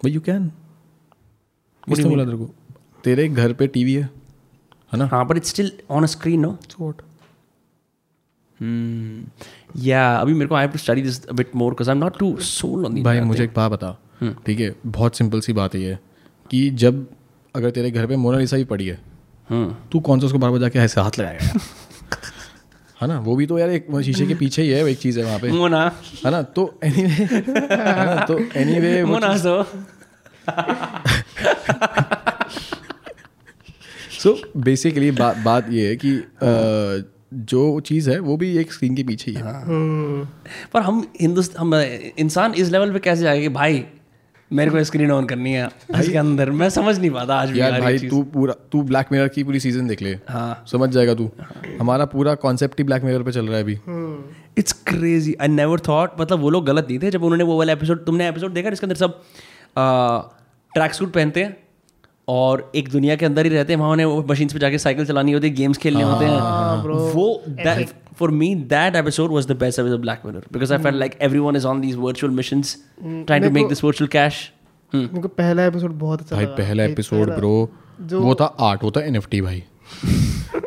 but 0.00 0.12
you 0.14 0.20
can. 0.28 0.44
किसने 1.88 2.08
बोला 2.08 2.24
तेरे 2.24 2.36
को 2.36 2.50
तेरे 3.04 3.28
घर 3.28 3.52
पे 3.52 3.66
टीवी 3.66 3.94
है 3.94 4.02
है 4.92 4.98
ना? 4.98 5.06
हाँ 5.12 5.26
but 5.26 5.36
it's 5.36 5.50
still 5.50 5.72
on 5.90 6.02
a 6.02 6.06
screen 6.06 6.40
no 6.40 6.56
what? 6.80 7.02
या 9.76 10.16
अभी 10.16 10.34
मेरे 10.34 10.46
को 10.46 10.54
I 10.54 10.62
have 10.62 10.70
to 10.70 10.78
study 10.78 11.02
this 11.02 11.30
bit 11.30 11.50
more 11.56 11.72
because 11.72 11.90
I 11.90 11.96
am 11.96 12.02
not 12.04 12.18
too 12.18 12.36
sold 12.40 12.86
on 12.86 13.02
भाई 13.02 13.20
मुझे 13.20 13.44
एक 13.44 13.52
बात 13.56 13.72
बता 13.72 13.98
ठीक 14.46 14.60
है 14.60 14.74
बहुत 14.86 15.16
सिंपल 15.16 15.40
सी 15.40 15.52
बात 15.52 15.74
है 15.74 15.80
ये 15.80 15.98
कि 16.50 16.70
जब 16.70 17.06
अगर 17.56 17.70
तेरे 17.70 17.90
घर 17.90 18.06
पे 18.06 18.16
मोनालिसा 18.16 18.56
भी 18.56 18.64
पड़ी 18.64 18.86
है 18.86 18.98
तू 19.92 20.00
कौन 20.00 20.20
सा 20.20 20.26
उसको 20.26 20.38
बार 20.38 20.50
बार 20.50 20.60
जाके 20.60 20.78
ऐसे 20.78 21.00
हाथ 21.00 21.18
लगाएगा? 21.18 21.60
है 23.02 23.08
ना? 23.08 23.18
वो 23.20 23.36
भी 23.36 23.46
तो 23.46 23.58
यार 23.58 23.70
एक 23.70 23.86
शीशे 24.04 24.26
के 24.26 24.34
पीछे 24.34 24.62
ही 24.62 24.68
है 24.68 24.82
वो 24.82 24.88
एक 24.88 24.98
चीज़ 24.98 25.18
है 25.20 25.24
वहाँ 25.24 25.38
पे। 25.38 25.50
मोना 25.50 25.92
है 26.24 26.30
ना? 26.30 26.42
तो 26.42 26.80
एनीवे 26.84 27.08
है 27.24 28.06
ना? 28.06 28.24
तो 28.24 28.38
anyway 28.56 29.04
Mona 29.04 29.36
so 29.36 29.62
so 34.22 34.38
basically 34.56 35.10
बात 35.10 35.36
बात 35.36 35.66
ये 35.70 35.88
है 35.88 35.96
कि 35.96 36.16
अ, 36.16 37.17
जो 37.32 37.80
चीज़ 37.80 38.10
है 38.10 38.18
वो 38.20 38.36
भी 38.36 38.56
एक 38.58 38.72
स्क्रीन 38.72 38.94
के 38.96 39.02
पीछे 39.04 39.30
ही 39.30 39.36
है। 39.36 39.44
पर 40.72 40.82
हम 40.82 41.06
हिंदुस्तान 41.20 41.62
हम 41.62 41.74
इंसान 42.18 42.54
इस 42.54 42.70
लेवल 42.70 42.92
पे 42.92 42.98
कैसे 42.98 43.22
जाएगा 43.22 43.42
कि 43.42 43.48
भाई 43.54 43.84
मेरे 44.50 44.70
को 44.70 44.82
स्क्रीन 44.84 45.10
ऑन 45.10 45.26
करनी 45.26 45.52
है 45.52 45.66
इसके 45.98 46.16
अंदर। 46.18 46.50
मैं 46.50 46.68
समझ 46.70 46.98
नहीं 46.98 47.10
पाता 47.10 47.36
आज 47.36 47.56
यार 47.56 47.72
यार 47.72 47.80
भाई 47.80 47.98
तू 47.98 48.22
पूरा 48.34 48.54
तू 48.72 48.82
ब्लैक 48.82 49.06
मिरर 49.12 49.28
की 49.28 49.44
पूरी 49.44 49.60
सीज़न 49.60 49.86
देख 49.86 50.02
ले। 50.02 50.14
हाँ। 50.28 50.64
समझ 50.72 50.88
जाएगा 50.90 51.14
तू। 51.14 51.30
हमारा 51.80 52.04
पूरा 52.04 52.34
कॉन्सेप्ट 52.34 52.80
ही 52.80 52.84
ब्लैक 52.84 53.04
मिरर 53.04 53.22
पे 53.22 53.32
चल 53.32 53.46
रहा 53.46 53.56
है 53.56 53.62
अभी। 53.62 53.78
It's 54.58 54.72
crazy 54.86 55.36
I 55.40 55.48
never 55.48 55.80
thought 55.80 56.20
मतलब 56.20 56.40
वो 56.40 56.50
लोग 56.50 56.66
गलत 56.66 56.86
नहीं 56.90 56.98
थे 56.98 57.10
जब 57.10 57.22
उन्होंने 57.22 57.44
वो 57.44 57.58
वाला 57.58 57.72
एपिसोड 57.72 58.04
तुमने 58.06 58.28
एपिसोड 58.28 58.54
देखा 58.54 58.70
जिसके 58.70 58.86
अंदर 58.86 58.96
सब 58.96 59.20
ट्रैक 60.74 60.94
सूट 60.94 61.12
पहनते 61.12 61.44
हैं? 61.44 61.56
और 62.28 62.70
एक 62.76 62.88
दुनिया 62.88 63.16
के 63.16 63.26
अंदर 63.26 63.44
ही 63.44 63.50
रहते 63.50 63.72
हैं 63.72 63.80
वहाँ 63.80 63.90
उन्हें 63.90 64.24
मशीन 64.30 64.48
पे 64.48 64.58
जाके 64.58 64.78
साइकिल 64.78 65.06
चलानी 65.06 65.32
होती 65.32 65.48
है 65.48 65.54
गेम्स 65.54 65.78
खेलने 65.78 66.02
होते 66.02 66.24
हैं। 66.24 66.40
वो 67.14 67.42
for 68.18 68.30
me 68.30 68.54
that 68.54 68.96
episode 68.96 69.32
was 69.32 69.46
the 69.46 69.52
best 69.52 69.78
episode 69.78 70.00
Black 70.00 70.20
Mirror 70.26 70.42
because 70.52 70.72
I 70.72 70.78
felt 70.78 70.96
like 70.96 71.16
everyone 71.22 71.56
is 71.56 71.66
on 71.66 71.80
these 71.80 71.96
virtual 71.96 72.32
missions 72.32 72.76
trying 73.02 73.44
to 73.44 73.50
make 73.50 73.68
this 73.68 73.84
virtual 73.84 74.08
cash 74.08 74.50
मेरे 74.94 75.20
को 75.20 75.28
पहला 75.28 75.64
एपिसोड 75.66 75.92
बहुत 75.92 76.20
अच्छा 76.20 76.36
भाई 76.36 76.44
लगा। 76.44 76.54
पहला 76.54 76.84
एपिसोड 76.84 77.34
ब्रो 77.36 77.70
वो 78.12 78.34
था 78.34 78.44
आर्ट 78.44 78.84
वो 78.84 78.90
था 78.90 79.00
एन 79.00 79.20
भाई। 79.20 79.62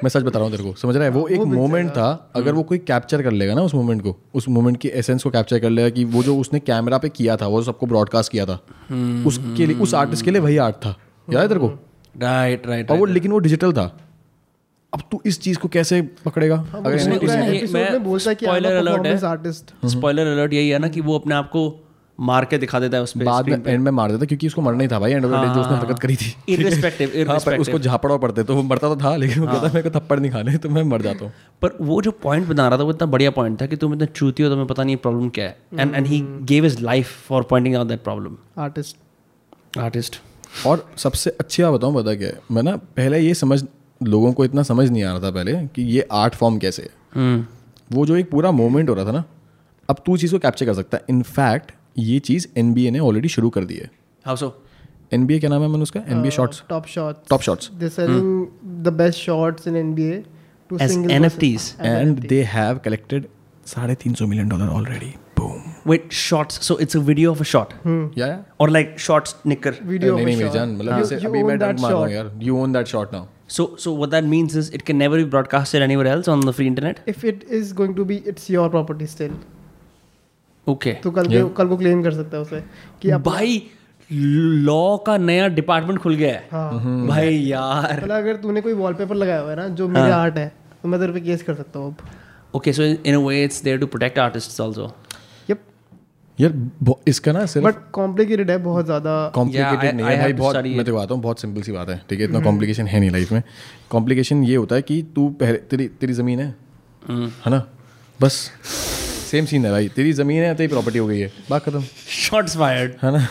मैं 0.04 0.10
सच 0.10 0.24
बता 0.24 0.40
रहा 0.40 0.48
हूँ 0.48 0.52
तेरे 0.52 0.64
को 0.64 0.76
समझ 0.76 0.96
रहा 0.96 1.04
है? 1.04 1.10
वो 1.10 1.28
एक 1.28 1.40
मोमेंट 1.40 1.90
था 1.90 2.32
अगर 2.36 2.54
वो 2.54 2.64
कोई 2.64 2.78
कैप्चर 2.78 3.22
कर 3.22 3.32
लेगा 3.32 3.54
ना 3.54 3.62
उस 3.62 3.74
मोमेंट 3.76 4.02
को 4.02 4.16
उस 4.34 4.50
मोमेंट 4.50 4.78
की 4.78 4.88
एसेंस 4.88 5.24
को 5.24 5.30
कैप्चर 5.30 5.60
कर 5.60 5.70
लेगा 5.70 5.90
कि 5.90 6.06
वो 6.06 6.24
जो 6.24 6.38
उसने 6.38 6.60
कैमरा 6.60 6.98
पे 6.98 7.10
किया 7.10 7.36
था 7.38 7.48
वो 7.48 7.62
सबको 7.62 7.86
ब्रॉडकास्ट 7.86 8.32
किया 8.32 8.46
था 8.46 8.60
उसके 9.28 9.66
लिए 9.66 9.76
उस 9.76 9.94
आर्टिस्ट 9.94 10.26
के 10.26 10.32
लिए 10.32 10.42
वही 10.42 10.58
आर्ट 10.58 10.76
था। 10.76 10.96
याद 11.30 11.42
है 11.42 11.48
तेरे 11.48 11.60
को? 11.60 11.68
राइट 12.22 12.68
राइट 12.68 12.92
और 12.92 12.98
वो 12.98 13.06
लेकिन 13.06 13.32
वो 13.32 13.40
डिजिटल 13.40 13.74
था। 13.74 13.98
अब 14.94 15.02
तू 15.12 15.22
इस 15.26 15.42
चीज़ 15.42 15.58
को 15.58 15.68
कैसे 15.68 16.02
पकड़ेगा? 16.02 16.66
अगर 16.76 16.96
उसने- 16.96 17.24
उसने- 17.24 17.56
एपिसोड 17.56 17.82
मैं- 17.82 18.02
बोलता 18.02 18.30
है 18.30 18.36
कि 18.36 18.46
spoiler 18.46 18.88
alert 18.88 19.06
है। 19.06 19.26
आर्टिस्ट 19.26 19.86
स्पॉइलर 19.86 20.28
अलर्ट 20.28 20.54
यही 20.54 20.70
है 20.70 20.80
ना 20.80 20.88
कि 20.88 21.02
वो 21.02 21.20
अपने 21.20 21.36
आप 21.36 21.48
को 21.50 21.88
मार 22.20 22.46
के 22.46 22.58
दिखा 22.58 22.80
देता 22.80 22.98
है 22.98 23.04
उस 23.04 23.18
बाद 23.18 23.50
में 23.50 23.64
एंड 23.68 23.84
में 23.84 23.92
मार 23.92 24.12
देता 24.12 24.26
क्योंकि 24.26 24.48
उसको 24.48 24.62
मरना 24.62 24.82
ही 24.82 24.88
था 24.88 25.00
भाई 25.00 25.12
एंड 25.12 25.26
ऑफ़ 25.26 25.32
द 25.32 25.48
डे 25.48 25.54
जो 25.54 25.62
उसने 25.62 25.78
हरकत 25.78 26.00
करी 26.00 26.16
थी। 26.16 26.36
इररिस्पेक्टिव 26.50 27.08
हाँ। 27.28 27.38
उसको 27.38 27.52
इररिस्पेक्टिव 27.52 27.80
झापड़ा 27.80 28.18
पड़ते 28.18 28.44
तो 28.44 28.56
वो 28.56 28.64
मरता 28.64 28.96
तो 28.96 28.96
था 28.96 29.16
लेकिन 29.16 29.40
वो 29.40 29.48
कहता 29.48 29.74
मेरे 29.74 29.90
को 29.90 30.00
थप्पड़ 30.00 30.20
नहीं 30.20 30.32
खाने 30.32 30.58
तो 30.58 30.70
मैं 30.70 30.84
मर 30.84 31.02
जाता 31.02 31.26
हूँ। 31.26 31.34
पर 31.62 31.70
वो 31.82 32.02
जो 32.02 32.12
पॉइंट 32.12 32.48
बता 32.48 32.68
रहा 32.68 32.80
था 32.80 32.84
वो 32.84 32.92
इतना 32.92 33.06
बढ़िया 33.06 33.32
पॉइंट 33.32 33.62
था 33.62 33.66
कि 33.66 33.76
तुम 33.76 33.94
इतना 33.94 34.06
चूती 34.06 34.44
हो 34.44 34.50
तुम्हें 34.50 34.68
पता 34.68 34.84
नहीं 34.84 34.98
प्रॉब्लम 34.98 35.30
क्या 35.30 35.46
है। 35.46 35.58
And 35.80 35.96
and 35.96 36.08
he 36.08 36.24
gave 36.42 36.66
his 36.66 36.82
life 36.82 37.28
for 37.28 37.44
pointing 37.44 37.76
out 37.76 37.88
that 37.88 38.04
problem 38.04 38.38
artist 38.58 38.98
artist 39.80 40.22
और 40.68 40.86
सबसे 40.98 41.30
अच्छी 41.30 41.64
बात 41.64 41.74
बताऊँ 41.74 41.96
पता 41.96 42.16
क्या 42.16 42.28
है? 42.28 42.40
मैं 42.52 42.64
ना 42.64 42.76
पहले 42.98 43.20
ये 43.20 43.34
समझ 43.34 43.64
लोगों 44.02 44.32
को 44.34 44.46
इतना 44.46 44.64
समझ 44.64 44.90
नहीं 44.90 45.04
आ 45.04 45.12
रहा 45.12 45.20
था 45.20 45.32
पहले 45.32 45.54
कि 45.68 45.82
ये 45.84 46.08
आर्ट 46.12 46.36
फॉर्म 46.36 46.58
कैसे 46.58 46.84
है। 46.84 47.36
वो 47.92 48.06
जो 48.06 48.16
एक 48.16 48.30
पूरा 48.32 48.52
मोमेंट 48.52 48.90
हो 48.90 48.94
रहा 48.96 49.06
था 49.06 49.12
ना 49.12 49.24
अब 49.90 50.04
तू 50.06 50.18
चीज़ 50.18 50.32
को 50.32 50.40
कैप्चर 50.40 50.66
कर 50.66 50.74
सकता 50.74 50.98
है। 50.98 51.04
इनफैक्ट 51.10 51.72
ये 51.98 52.20
चीज़ 52.20 52.48
एनबीए 52.58 52.92
ने 52.92 53.00
ऑलरेडी 53.00 53.28
शुरू 53.30 53.50
कर 53.50 53.66
दी 53.66 53.76
है। 53.76 53.90
हाउ 54.26 54.36
सो 54.36 54.54
एन 55.14 55.28
क्या 55.30 55.50
नाम 55.50 55.62
है 55.62 55.68
मैंने 55.68 55.84
उसका? 55.84 56.04
N 56.08 56.22
B 56.22 56.32
shorts 56.32 56.64
top 56.70 56.86
shots 56.86 57.30
top 57.30 57.42
shots 57.42 57.72
they 57.74 57.90
selling 57.90 58.46
the 58.84 58.94
best 58.98 59.20
shots 59.20 59.68
in 59.68 59.76
NBA 59.76 60.24
to 60.70 60.78
as 60.82 60.90
single 60.92 61.28
NFTs 61.28 61.70
and 61.82 62.28
they 62.28 62.42
have 62.44 62.78
collected 62.86 63.28
साढ़े 63.66 63.96
तीन 63.96 64.14
सौ 64.14 64.28
million 64.28 64.50
dollar 64.50 64.68
already 64.70 65.14
boom 65.40 65.71
wait 65.86 66.12
shots. 66.12 66.58
So 66.66 66.76
it's 66.86 66.96
a 66.96 67.00
video 67.00 67.32
of 67.32 67.42
a 67.42 67.46
shot. 67.52 67.74
या 68.18 68.28
or 68.60 68.68
like 68.70 68.98
shots 69.06 69.36
nicker. 69.52 69.74
Video 69.84 70.16
नहीं 70.16 70.26
नहीं 70.26 70.38
मेरी 70.38 70.50
जान 70.50 70.76
मतलब 70.76 70.98
जैसे 70.98 71.26
अभी 71.28 71.44
मैं 71.44 71.58
डंक 71.60 71.80
मार 71.80 71.92
रहा 71.92 72.02
हूँ 72.02 72.12
यार। 72.12 72.32
You 72.44 72.58
own 72.64 72.74
that 72.74 72.88
shot 72.88 73.14
now 73.14 73.26
so 73.56 73.64
so 73.84 73.92
what 74.02 74.12
that 74.12 74.28
means 74.32 74.54
is 74.60 74.68
it 74.78 74.84
can 74.88 74.98
never 75.02 75.18
be 75.20 75.26
broadcasted 75.32 75.86
anywhere 75.88 76.10
else 76.12 76.28
on 76.34 76.48
the 76.48 76.54
free 76.60 76.68
internet? 76.72 77.00
If 77.10 77.26
it 77.26 77.44
is 77.52 77.74
going 77.76 77.96
to 77.96 78.06
be 78.06 78.16
it's 78.28 78.50
your 78.52 78.70
property 78.70 79.08
still 79.08 79.34
okay. 80.68 80.94
तो 81.04 81.12
कल 81.12 81.28
के 81.28 81.44
कल 81.58 81.68
को 81.68 81.78
claim 81.78 82.04
कर 82.04 82.14
सकता 82.14 82.38
है 82.38 82.44
उसे 82.44 82.64
कि 83.02 83.10
अब 83.10 83.24
भाई 83.24 83.62
लॉ 84.10 84.98
का 85.06 85.18
नया 85.18 85.48
डिपार्टमेंट 85.48 86.00
खुल 86.00 86.16
गया 86.16 86.34
है। 86.34 86.48
हाँ। 86.52 87.08
भाई 87.08 87.36
यार। 87.36 87.98
मतलब 87.98 88.16
अगर 88.16 88.36
तूने 88.42 88.62
कोई 88.62 88.74
वॉलपेपर 88.74 89.16
लगाया 89.16 89.40
हुआ 89.40 89.50
है 89.50 89.56
ना 89.58 89.68
जो 89.68 89.88
मेरे 89.88 90.12
आर्ट 90.12 90.38
है 90.38 90.48
तो 90.82 90.90
मैं 90.90 91.00
तेरे 91.00 91.14
पे 91.14 91.22
केस 91.22 91.44
कर 91.44 91.56
सकता 91.56 91.80
हूँ 91.80 91.92
अब। 91.92 92.56
Okay 92.56 92.74
so 92.74 92.84
in 92.84 93.16
a 93.16 93.20
way 93.28 93.44
it's 93.44 93.62
there 93.64 93.78
to 93.80 93.88
protect 93.88 94.20
artists 94.20 94.62
also 94.62 94.92
यार 96.42 96.54
इसका 97.08 97.32
ना 97.32 97.46
सिर्फ़ 97.46 97.68
बट 97.68 97.76
कॉम्प्लिकेटेड 97.94 98.52
है 98.52 98.58
बहुत 98.64 98.86
ज़्यादा। 98.86 99.12
Yeah, 99.26 99.36
कॉम्प्लिकेटेड 99.36 99.96
नहीं 99.96 100.06
I 100.06 100.12
है 100.12 100.20
भाई 100.22 100.34
बहुत 100.34 100.56
मैं 100.58 100.86
तो 100.86 100.98
आता 100.98 101.14
हूँ 101.14 101.22
बहुत 101.24 101.42
सिंपल 101.42 101.62
सी 101.62 101.72
बात 101.72 101.90
है 101.90 102.02
ठीक 102.10 102.20
है 102.20 102.26
इतना 102.26 102.40
कॉम्प्लिकेशन 102.42 102.88
है 102.88 103.00
नहीं 103.00 103.10
लाइफ 103.12 103.32
में। 103.32 103.42
कॉम्प्लिकेशन 103.90 104.44
ये 104.44 104.56
होता 104.56 104.76
है 104.76 104.82
कि 104.82 105.02
तू 105.16 105.30
पहले 105.42 105.58
तेरी 105.70 105.88
तेरी 106.02 106.14
ज़मीन 106.14 106.40
है 106.40 106.48
है 107.10 107.52
ना? 107.52 107.66
बस 108.20 108.34
सेम 109.32 109.46
सीन 109.46 109.66
है 109.66 109.72
भाई 109.72 109.88
तेरी 109.96 110.14
ज़मीन 110.14 110.44
है 110.44 110.54
तेरी 110.56 110.68
प्रॉपर्टी 110.68 111.00
हो 111.00 111.08
गई 111.08 111.20
है 111.20 111.32
बात 111.50 111.64
खत्म। 111.66 111.82
शॉट्स 112.10 112.58
फायर्ड 112.58 112.94
है 113.04 113.12
ना? 113.12 113.28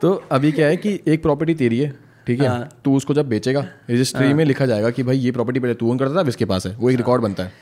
तो 0.00 0.12
अभी 0.32 0.52
क्या 0.52 0.66
है 0.66 0.76
कि 0.76 0.98
एक 1.08 1.22
प्रॉपर्टी 1.22 1.54
तेरी 1.54 1.78
है 1.78 1.94
ठीक 2.26 2.40
है 2.42 2.48
तू 2.84 2.96
उसको 2.96 3.14
जब 3.14 3.28
बेचेगा 3.28 3.60
रजिस्ट्री 3.90 4.32
में 4.34 4.44
लिखा 4.44 4.66
जाएगा 4.66 4.90
कि 4.90 5.02
भाई 5.02 5.18
ये 5.18 5.30
प्रॉपर्टी 5.32 5.60
पहले 5.60 5.74
तू 5.74 5.90
ओन 5.90 5.98
करता 5.98 6.14
था 6.14 6.20
अब 6.20 6.28
इसके 6.28 6.44
पास 6.44 6.66
है 6.66 6.74
वो 6.76 6.90
एक 6.90 6.96
रिकॉर्ड 6.96 7.22
बनता 7.22 7.42
है। 7.42 7.52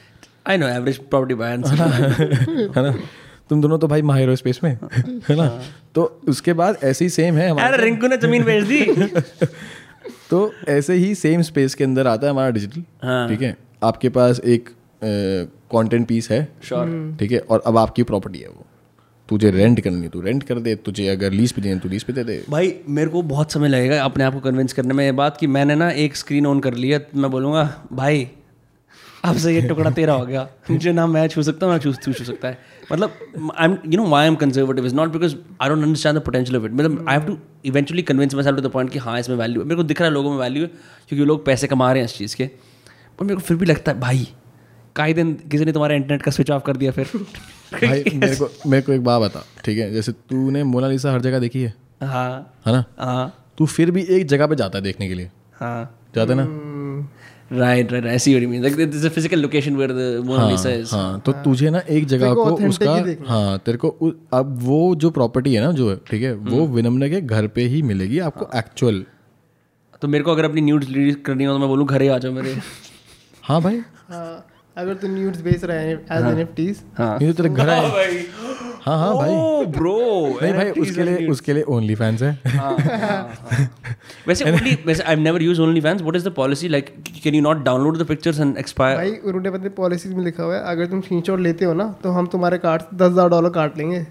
I 0.49 0.57
know 0.57 0.69
average 0.69 0.97
property 1.01 1.35
buyers 1.35 1.71
है 1.71 2.83
ना? 2.83 2.95
तुम 3.51 3.61
दोनों 3.63 3.79
तो 3.79 3.89
भाई 3.89 4.03
माहिर 4.03 4.29
हो 4.29 4.37
स्पेस 4.37 4.61
में 4.65 4.71
है 5.29 5.37
ना? 5.37 5.47
तो 5.95 6.21
उसके 6.29 6.53
बाद 6.53 6.79
ऐसे 6.85 7.05
ही 7.05 7.09
सेम 7.11 7.35
है 7.35 7.49
हमारा 7.49 7.77
रिंकू 7.77 8.07
ने 8.07 8.17
ज़मीन 8.17 8.45
बेच 8.45 8.65
दी। 8.65 9.47
तो 10.31 10.53
ऐसे 10.69 10.95
ही 10.95 11.15
सेम 11.15 11.43
स्पेस 11.43 11.75
के 11.75 11.85
अंदर 11.85 12.07
आता 12.07 12.27
है 12.27 12.33
हमारा 12.33 12.51
डिजिटल 12.51 12.83
हाँ। 13.03 13.29
ठीक 13.29 13.43
है? 13.43 13.57
आपके 13.83 14.09
पास 14.09 14.41
एक 14.41 14.69
कंटेंट 15.05 16.07
पीस 16.09 16.31
है। 16.31 16.45
ठीक 17.19 17.33
है? 17.33 17.39
और 17.39 17.63
अब 17.67 17.77
आपकी 17.79 18.03
प्रॉपर्टी 18.03 18.39
है 18.39 18.49
वो। 18.49 18.67
तुझे 19.29 19.51
रेंट 19.51 19.81
करनी 19.81 20.09
तू 20.09 20.21
रेंट 20.21 20.43
कर 20.43 20.59
दे 20.59 20.75
तुझे 20.75 21.07
अगर 21.09 21.31
लीज 21.31 21.53
पे 21.53 21.63
देनी 21.63 21.75
है, 21.75 21.81
तू 21.81 21.89
लीज 21.89 22.03
पे 22.03 22.13
दे 22.13 22.25
दे। 22.25 22.43
भाई 22.51 22.75
मेरे 22.89 23.11
को 23.11 23.23
बहुत 23.23 23.53
समय 23.53 23.69
लगेगा 23.69 24.03
अपने 24.05 24.25
आप 24.25 24.35
को 24.35 24.41
कन्विंस 24.41 24.73
करने 24.73 24.95
में। 24.95 25.05
ये 25.05 25.13
बात 25.13 25.37
कि 25.37 25.47
मैंने 25.47 25.75
ना 25.75 25.91
एक 25.91 26.17
स्क्रीन 26.17 26.47
ऑन 26.47 26.61
कर 26.61 26.75
लिया 26.75 27.01
मैं 27.15 27.31
बोलूँगा 27.31 27.63
भाई 27.93 28.29
अब 29.25 29.37
से 29.37 29.55
ये 29.55 29.61
टुकड़ा 29.69 29.91
तेरा 29.91 30.15
हो 30.15 30.25
गया। 30.27 30.49
मुझे 30.71 30.93
ना 30.93 31.07
मैं 31.07 31.27
छू 31.29 31.43
सकता 31.43 31.67
हूँ 31.67 31.73
ना 31.75 31.79
छू 31.79 31.93
तू 32.05 32.13
छू 32.13 32.25
सकता 32.25 32.49
है। 32.49 32.59
मतलब 32.93 33.11
I 33.57 33.69
am 33.69 33.77
you 33.87 33.97
know 33.97 34.07
why 34.07 34.27
am 34.27 34.35
conservative 34.35 34.87
is 34.87 34.95
not 34.95 35.13
because 35.13 35.35
I 35.63 35.69
don't 35.69 35.83
understand 35.83 36.19
the 36.19 36.23
potential 36.23 36.57
of 36.57 36.65
it 36.65 36.73
मतलब 36.73 37.05
I 37.09 37.19
have 37.19 37.27
to 37.27 37.37
eventually 37.65 38.03
convince 38.03 38.35
myself 38.45 38.57
to 38.59 38.69
the 38.69 38.71
point 38.71 38.91
कि 38.91 38.99
हाँ 38.99 39.19
इसमें 39.21 39.37
वैल्यू 39.37 39.61
है। 39.61 39.67
मेरे 39.67 39.77
को 39.77 39.83
दिख 39.83 40.01
रहा 40.01 40.09
है 40.09 40.15
लोगों 40.15 40.31
में 40.31 40.39
वैल्यू 40.39 40.63
है 40.63 40.69
क्योंकि 41.09 41.25
लोग 41.25 41.45
पैसे 41.47 41.67
कमा 41.67 41.93
रहे 41.93 42.03
हैं 42.03 42.09
इस 42.09 42.17
चीज़ 42.19 42.37
के। 42.37 42.47
पर 43.19 43.25
मेरे 43.25 43.35
को 43.35 43.41
फिर 43.41 43.57
भी 43.57 43.67
लगता 43.67 43.93
है 43.93 44.01
भाई 44.01 44.29
काई 44.97 45.15
दिन 45.15 45.33
किसी 45.51 45.65
ने 45.65 45.73
तुम्हारा 45.73 45.95
इंटरनेट 45.95 46.23
का 46.23 46.31
स्विच 46.31 46.51
ऑफ़ 46.51 46.63
कर 46.63 46.77
दिया 46.77 46.93
फिर। 46.93 47.09
भाई 47.75 48.05
मेरे 48.15 48.37
को 48.37 48.49
मेरे 48.67 48.83
को 48.83 48.93
एक 48.93 49.05
बात 49.05 49.23
बता 49.23 49.45
ठीक 49.65 49.79
है? 49.79 49.93
जैसे 49.93 50.13
तूने 50.13 50.65
मोनालिसा 50.65 51.13
हर 51.13 51.21
जगह 51.21 51.39
देखी 51.39 51.63
है? 51.63 51.75
हाँ। 52.03 52.55
है 52.67 52.73
ना? 52.73 52.85
हाँ। 52.99 53.35
तू 53.59 53.67
फिर 53.67 53.91
भी 53.91 54.03
एक 54.11 54.27
जगह 54.27 54.47
पे 54.47 54.57
जाता 54.57 54.79
है 54.79 54.85
देखने 54.85 55.09
के 55.09 55.15
लिए। 55.15 55.31
हाँ। 55.55 56.01
जाता 56.15 56.33
है 56.33 56.39
ना? 56.39 56.45
Right 57.55 57.93
right 57.93 58.07
I 58.07 58.19
see 58.19 58.33
what 58.33 58.43
you 58.43 58.49
mean 58.49 58.63
like 58.63 58.77
this 58.77 58.95
is 58.97 59.07
a 59.07 59.11
physical 59.11 59.41
location 59.41 59.77
where 59.77 59.93
the 59.93 60.23
Mona 60.27 60.49
Lisa 60.51 60.71
is 60.73 60.95
हाँ 60.95 61.21
तो 61.21 61.33
तुझे 61.45 61.71
ना 61.71 61.83
एक 61.91 62.07
जगह 62.07 62.35
को 62.35 62.45
उसका 62.69 62.95
ही। 62.97 63.17
हाँ 63.29 63.59
तेरे 63.67 63.79
को 63.79 63.89
अब 64.35 64.57
वो 64.63 64.95
जो 64.97 65.11
प्रॉपर्टी 65.11 65.55
है 65.55 65.61
ना 65.61 65.71
जो 65.73 65.95
ठीक 66.11 66.23
है 66.23 66.33
वो 66.35 66.67
विनम्र 66.69 67.09
के 67.09 67.21
घर 67.21 67.47
पे 67.57 67.63
ही 67.67 67.83
मिलेगी 67.83 68.19
आपको 68.29 68.49
एक्चुअल 68.59 69.05
तो 70.03 70.09
मेरे 70.09 70.25
को 70.25 70.31
अगर 70.31 70.45
अपनी 70.45 70.61
न्यूज़ 70.61 70.87
रिलीज़ 70.87 71.17
करनी 71.27 71.45
हो 71.45 71.53
तो 71.53 71.59
मैं 71.59 71.69
बोलूँ 71.69 71.87
घर 71.87 72.03
ही 72.03 72.09
आ 72.09 72.19
जाओ 72.19 72.33
मेरे। 72.33 72.57
हाँ 73.45 73.61
भाई। 73.63 73.81
हाँ, 74.09 74.47
अगर 74.77 74.95
तू 74.95 75.09
न्यूड्स 75.09 75.41
बेच 75.41 75.65
रहा 75.65 75.77
है 75.77 75.93
एज 75.93 76.25
एनएफटीज 76.27 76.83
हाँ। 76.99 77.19
ये 77.23 77.33
तो 77.33 77.43
तेरे 77.43 77.55
घर 77.55 77.69
आए। 77.69 78.25
हाँ 78.85 78.99
हाँ 78.99 79.15
भाई। 79.17 79.67
ब्रो 79.73 79.95
नहीं 80.43 80.53
भाई 80.55 80.71
उसके 80.83 81.03
लिए 81.05 81.27
उसके 81.29 81.53
लिए 81.53 81.63
ओनली 81.75 81.95
फैंस 81.95 82.23
है। 82.23 82.31
वैसे 84.29 84.45
only 84.45 84.75
वैसे 84.87 85.03
I 85.03 85.17
never 85.17 85.43
use 85.43 85.61
OnlyFans 85.81 86.01
what 86.01 86.17
is 86.17 86.29
the 86.29 86.33
policy 86.33 86.69
like 86.69 86.95
can 87.25 87.35
you 87.35 87.43
not 87.43 87.63
download 87.65 87.99
the 87.99 88.07
pictures 88.07 88.41
and 88.41 88.57
expire 88.59 88.97
भाई 88.97 89.11
उन्होंने 89.11 89.51
पता 89.51 89.69
पॉलिसीज़ 89.77 90.15
में 90.15 90.25
लिखा 90.25 90.43
हुआ 90.43 90.55
है 90.55 90.63
अगर 90.73 90.87
तुम 90.87 91.01
स्क्रीनशॉट 91.01 91.41
लेते 91.41 91.65
हो 91.65 91.75
ना 91.75 91.89
तो 92.03 92.11
हम 92.11 92.27
तुम्हारे 92.27 92.59
कार्ड 92.59 92.83
दस 92.95 93.11
हज़ार 93.13 93.29
डॉलर 93.29 93.51
काट 93.51 93.79
लेंगे। 93.79 94.07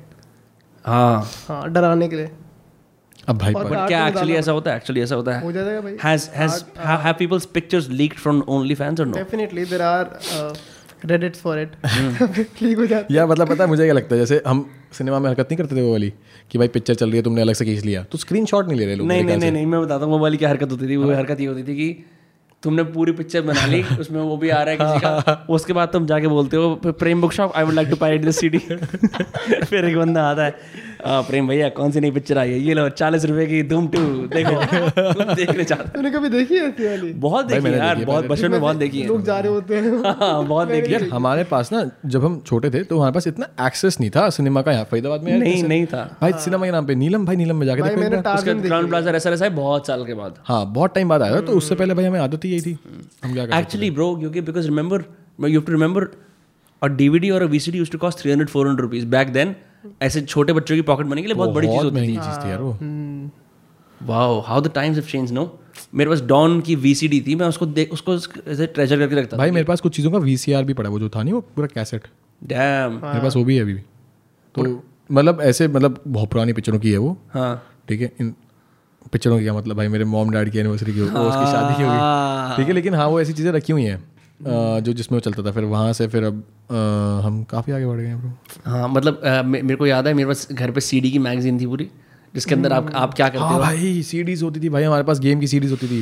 हाँ। 0.85 1.29
हाँ 1.47 1.69
डराने 1.73 2.07
के 2.07 2.15
लिए। 2.15 2.29
अब 3.29 3.37
भाई 3.37 3.53
पर- 3.53 3.65
बट 3.65 3.87
क्या 3.87 4.07
एक्चुअली 4.07 4.33
ऐसा 4.35 4.51
होता 4.51 4.71
है? 4.71 4.77
एक्चुअली 4.77 5.01
ऐसा 5.01 5.15
होता 5.15 5.31
है। 5.31 5.43
हो 5.43 5.51
जाएगा 5.51 5.81
भाई। 5.81 5.95
Has 5.97 6.23
has 6.39 6.57
ha- 6.87 6.97
have 7.05 7.17
people's 7.21 7.45
pictures 7.57 7.85
leaked 7.99 8.19
from 8.23 8.41
OnlyFans 8.55 9.01
or 9.03 9.05
no? 9.07 9.15
Definitely 9.17 9.65
there 9.65 9.81
are 9.81 10.05
Reddits 11.05 11.41
for 11.41 11.59
it 11.59 11.71
ठीक 12.57 12.77
हो 12.77 12.85
जाता 12.85 13.13
या 13.15 13.25
मतलब 13.27 13.49
पता 13.49 13.63
है 13.63 13.69
मुझे 13.69 13.83
क्या 13.83 13.93
लगता 13.93 14.15
है 14.15 14.19
जैसे 14.21 14.41
हम 14.47 14.65
सिनेमा 14.93 15.19
में 15.19 15.29
हरकत 15.29 15.47
नहीं 15.51 15.57
करते 15.57 15.75
थे 15.75 15.81
वो 15.81 15.91
वाली 15.91 16.13
कि 16.51 16.57
भाई 16.57 16.67
पिक्चर 16.67 16.93
चल 16.93 17.07
रही 17.07 17.17
है 17.17 17.23
तुमने 17.23 17.41
अलग 17.41 17.53
से 17.53 17.65
खींच 17.65 17.83
लिया 17.85 18.03
तो 18.03 18.17
स्क्रीन 18.17 18.45
शॉट 18.45 18.67
नहीं 18.67 18.77
ले 18.79 18.85
रहे 18.85 18.95
लोग 18.95 19.07
नहीं 19.07 19.23
नहीं 19.23 19.37
नहीं 19.37 19.51
नहीं 19.51 19.65
मैं 19.65 19.81
बताता 19.81 20.05
हूँ 20.05 20.13
वो 20.13 20.19
वाली 20.19 20.37
क्या 20.37 20.49
हरकत 20.49 20.71
होती 20.71 20.87
थी 20.87 20.95
वो 20.95 21.13
हरकत 21.13 21.39
ये 21.39 21.47
होती 21.47 21.63
थी 21.63 21.75
कि 21.75 22.03
तुमने 22.63 22.83
पूरी 22.83 23.11
पिक्चर 23.11 23.41
बना 23.41 23.65
ली 23.65 23.81
उसमें 23.99 24.19
वो 24.21 24.37
भी 24.37 24.49
आ 24.49 24.61
रहा 24.63 24.71
है 24.71 24.77
किसी 24.77 24.99
का 24.99 25.45
उसके 25.49 25.73
बाद 25.73 25.89
तुम 25.93 26.05
जाके 26.05 26.27
बोलते 26.27 26.57
हो 26.57 26.75
Prem 26.85 27.21
book 27.21 27.31
shop 27.33 27.53
I 27.55 27.63
would 27.63 27.73
like 27.73 27.89
to 27.89 27.95
buy 27.95 28.17
this 28.17 28.39
CD 28.39 28.57
फिर 28.59 29.85
एक 29.85 29.97
बंदा 29.97 30.23
आता 30.23 30.45
है 30.45 30.51
"आ, 30.51 30.92
प्रेम 31.05 31.47
भैया 31.47 31.69
कौन 31.69 31.91
सी 31.91 31.99
नई 31.99 32.11
पिक्चर 32.11 32.37
आई 32.37 32.51
है? 32.51 32.59
ये 32.59 32.73
लो 32.73 32.89
चालीस 32.89 33.25
रुपए 33.25 33.45
की 33.45 33.63
धूम 33.63 33.87
टू 33.87 33.99
देखो। 34.27 35.33
देखने 35.35 35.63
चाहते 35.63 35.89
तूने 35.89 36.11
कभी 36.11 36.29
देखी 36.29 36.55
है 36.55 36.67
ऐसी 36.67 36.87
वाली? 36.87 37.13
बहुत 37.13 37.45
देखी 37.45 37.67
है 37.67 37.77
यार 37.77 38.05
बहुत 38.05 38.25
बचपन 38.25 38.51
में 38.51 38.61
बहुत 38.61 38.75
देखी 38.75 39.01
है। 39.01 39.07
लोग 39.07 39.23
जा 39.23 39.39
रहे 39.39 39.51
होते 39.51 39.75
हैं। 39.75 40.03
हाँ 40.19 40.45
बहुत 40.45 40.67
देखी 40.67 40.93
है। 40.93 41.01
यार 41.01 41.09
हमारे 41.09 41.43
पास 41.43 41.73
ना 41.73 41.91
जब 42.05 42.25
हम 42.25 42.43
छोटे 42.47 42.69
थे 42.69 42.83
तो 42.83 42.97
हमारे 42.97 43.11
पास 43.11 43.27
इतना 43.27 43.67
एक्सेस 43.67 43.99
नहीं 43.99 44.09
था 44.09 44.29
सिनेमा 44.29 44.61
का 44.61 44.71
यहाँ 44.71 44.85
फरीदाबाद 44.91 45.23
में 45.23 45.37
नहीं 45.37 45.63
नहीं 45.63 45.85
था। 45.85 46.17
भाई 46.21 46.33
सिनेमा 46.33 46.65
के 46.65 46.71
नाम 46.71 46.85
पे 46.85 46.95
नीलम 46.95 47.25
भाई 47.25 47.35
नीलम 47.35 47.55
में 47.55 47.67
जाके 47.67 47.81
देखो 47.81 48.69
बार। 48.69 48.85
प्लाजा 48.85 49.11
ऐसा 49.11 49.29
ऐसा 49.29 49.45
है। 49.45 49.51
बहुत 49.51 49.87
साल 49.87 50.05
के 50.05 50.13
बाद। 50.13 50.35
हाँ 50.43 50.73
बहुत 50.73 50.95
टाइम 50.95 51.09
बाद 51.09 51.21
आया 51.21 51.41
तो 51.41 51.51
उससे 51.51 51.75
पहले 51.75 51.93
भाई 51.93 52.05
हमें 52.05 52.19
आदत 52.19 52.45
ही 52.45 52.49
यही 52.49 52.61
थी। 52.61 52.79
हम 53.23 53.33
क्या 53.33 53.45
Actually, 53.45 53.89
bro, 53.95 54.19
क्योंकि 54.19 54.41
because 54.41 54.69
remember, 54.69 54.97
you 55.49 55.59
have 55.59 55.65
to 55.65 55.75
remember, 55.75 56.07
DVD 56.89 57.31
or 57.31 57.43
a 57.43 57.47
VCD 57.47 57.75
used 57.75 57.91
to 57.91 57.99
cost 57.99 58.25
300 58.25 58.49
400 58.49 58.83
rupees. 58.85 59.05
Back 59.15 59.33
then. 59.33 59.53
ऐसे 60.01 60.21
छोटे 60.21 60.53
बच्चों 60.53 60.75
की 60.75 60.81
पॉकेट 60.81 61.07
मनी 61.07 61.21
के 61.21 61.27
लिए 61.27 61.35
बहुत 61.35 61.49
बड़ी 61.49 61.67
चीज़ 61.67 61.83
होती 61.83 62.05
चीज़ 62.07 62.37
थी 62.43 62.49
यार 62.49 62.61
वो। 62.61 62.77
Wow 64.01 64.39
how 64.41 64.61
the 64.61 64.71
times 64.75 64.97
have 64.97 65.05
change 65.07 65.31
no 65.31 65.43
मेरे 65.95 66.09
पास 66.09 66.21
डॉन 66.21 66.59
की 66.61 66.75
VCD 66.75 67.19
थी 67.27 67.35
मैं 67.35 67.47
उसको 67.47 67.65
देख 67.65 67.91
उसको 67.93 68.15
ऐसे 68.15 68.65
ट्रेजर 68.67 68.99
करके 68.99 69.15
रखता 69.15 69.37
भाई 69.37 69.51
मेरे 69.51 69.65
पास 69.65 69.81
कुछ 69.81 69.95
चीज़ों 69.95 70.11
का 70.11 70.17
वीसीआर 70.17 70.63
भी 70.63 70.73
पड़ा 70.73 70.89
है, 70.89 70.93
वो 70.93 70.99
जो 70.99 71.09
था 71.09 71.23
नहीं 71.23 71.33
वो 71.33 71.41
पूरा 71.41 71.67
कैसेट 71.73 72.07
डैम 72.41 72.91
मेरे 72.93 73.21
पास 73.21 73.35
वो 73.35 73.43
भी 73.43 73.55
है 73.55 73.61
अभी 73.61 73.73
भी। 73.73 73.81
तो 74.55 74.83
मतलब 75.09 75.41
ऐसे 75.41 75.67
मतलब 75.67 76.01
बहुत 76.07 76.29
पुरानी 76.29 76.53
पिक्चरों 76.53 76.79
की 76.79 76.91
है 76.91 76.97
वो। 76.97 77.17
हाँ। 77.33 77.63
ठीक 77.89 78.01
है 78.01 78.11
इन 78.21 78.33
पिक्चरों 79.11 79.37
की 79.37 79.43
क्या 79.43 79.53
मतलब? 79.53 79.75
भाई 79.77 79.87
मेरे 79.87 80.05
मॉम 80.05 80.29
डैड 80.31 80.49
की 80.49 80.59
एनिवर्सरी 80.59 80.93
की 80.93 80.99
हो 80.99 81.05
उसकी 81.05 81.51
शादी 81.51 81.75
की 81.75 81.83
होगी। 81.83 82.55
ठीक 82.57 82.67
है 82.67 82.73
लेकिन 82.73 82.93
हाँ 82.95 83.07
वो 83.07 83.21
ऐसी 83.21 83.33
चीज़ें 83.33 83.51
रखी 83.51 83.73
हुई 83.73 83.83
हैं। 83.83 84.01
जो 84.39 84.93
जिसमें 84.93 85.15
वो 85.17 85.19
चलता 85.19 85.43
था 85.43 85.51
फिर 85.51 85.63
वहाँ 85.63 85.93
से 85.93 86.07
फिर 86.07 86.23
अब 86.23 86.43
अ, 86.71 86.75
हम 87.25 87.43
काफ़ी 87.43 87.73
आगे 87.73 87.85
बढ़ 87.85 87.97
गए 87.97 88.07
हैं 88.07 88.19
ब्रो 88.21 88.31
हाँ 88.71 88.87
मतलब 88.89 89.21
अ, 89.23 89.41
मे- 89.41 89.61
मेरे 89.63 89.75
को 89.75 89.87
याद 89.87 90.07
है 90.07 90.13
मेरे 90.13 90.27
पास 90.27 90.47
घर 90.51 90.71
पे 90.71 90.81
सीडी 90.81 91.11
की 91.11 91.19
मैगजीन 91.19 91.59
थी 91.59 91.65
पूरी 91.67 91.89
जिसके 92.35 92.55
अंदर 92.55 92.73
आप 92.73 92.91
आप 92.95 93.13
क्या 93.13 93.27
करते 93.29 93.43
हाँ 93.43 93.53
हो? 93.53 93.59
भाई 93.59 94.01
सीडीज 94.03 94.43
होती 94.43 94.59
थी 94.59 94.69
भाई 94.69 94.83
हमारे 94.83 95.03
पास 95.03 95.19
गेम 95.19 95.39
की 95.39 95.47
सीडीज 95.47 95.71
होती 95.71 95.87
थी। 95.87 96.01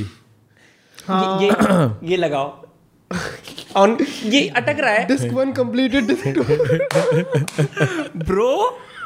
ये 0.97 1.45
ये- 1.45 1.91
ये 2.09 2.17
लगाओ। 2.17 2.65
ऑन 3.75 3.97
ये 4.25 4.47
अटक 4.47 4.77
रहा 4.79 4.91
है। 4.91 5.05
Disk 5.07 5.33
one 5.33 5.51
completed 5.51 6.07
disk 6.07 6.27
two 6.27 6.43
bro 8.19 8.51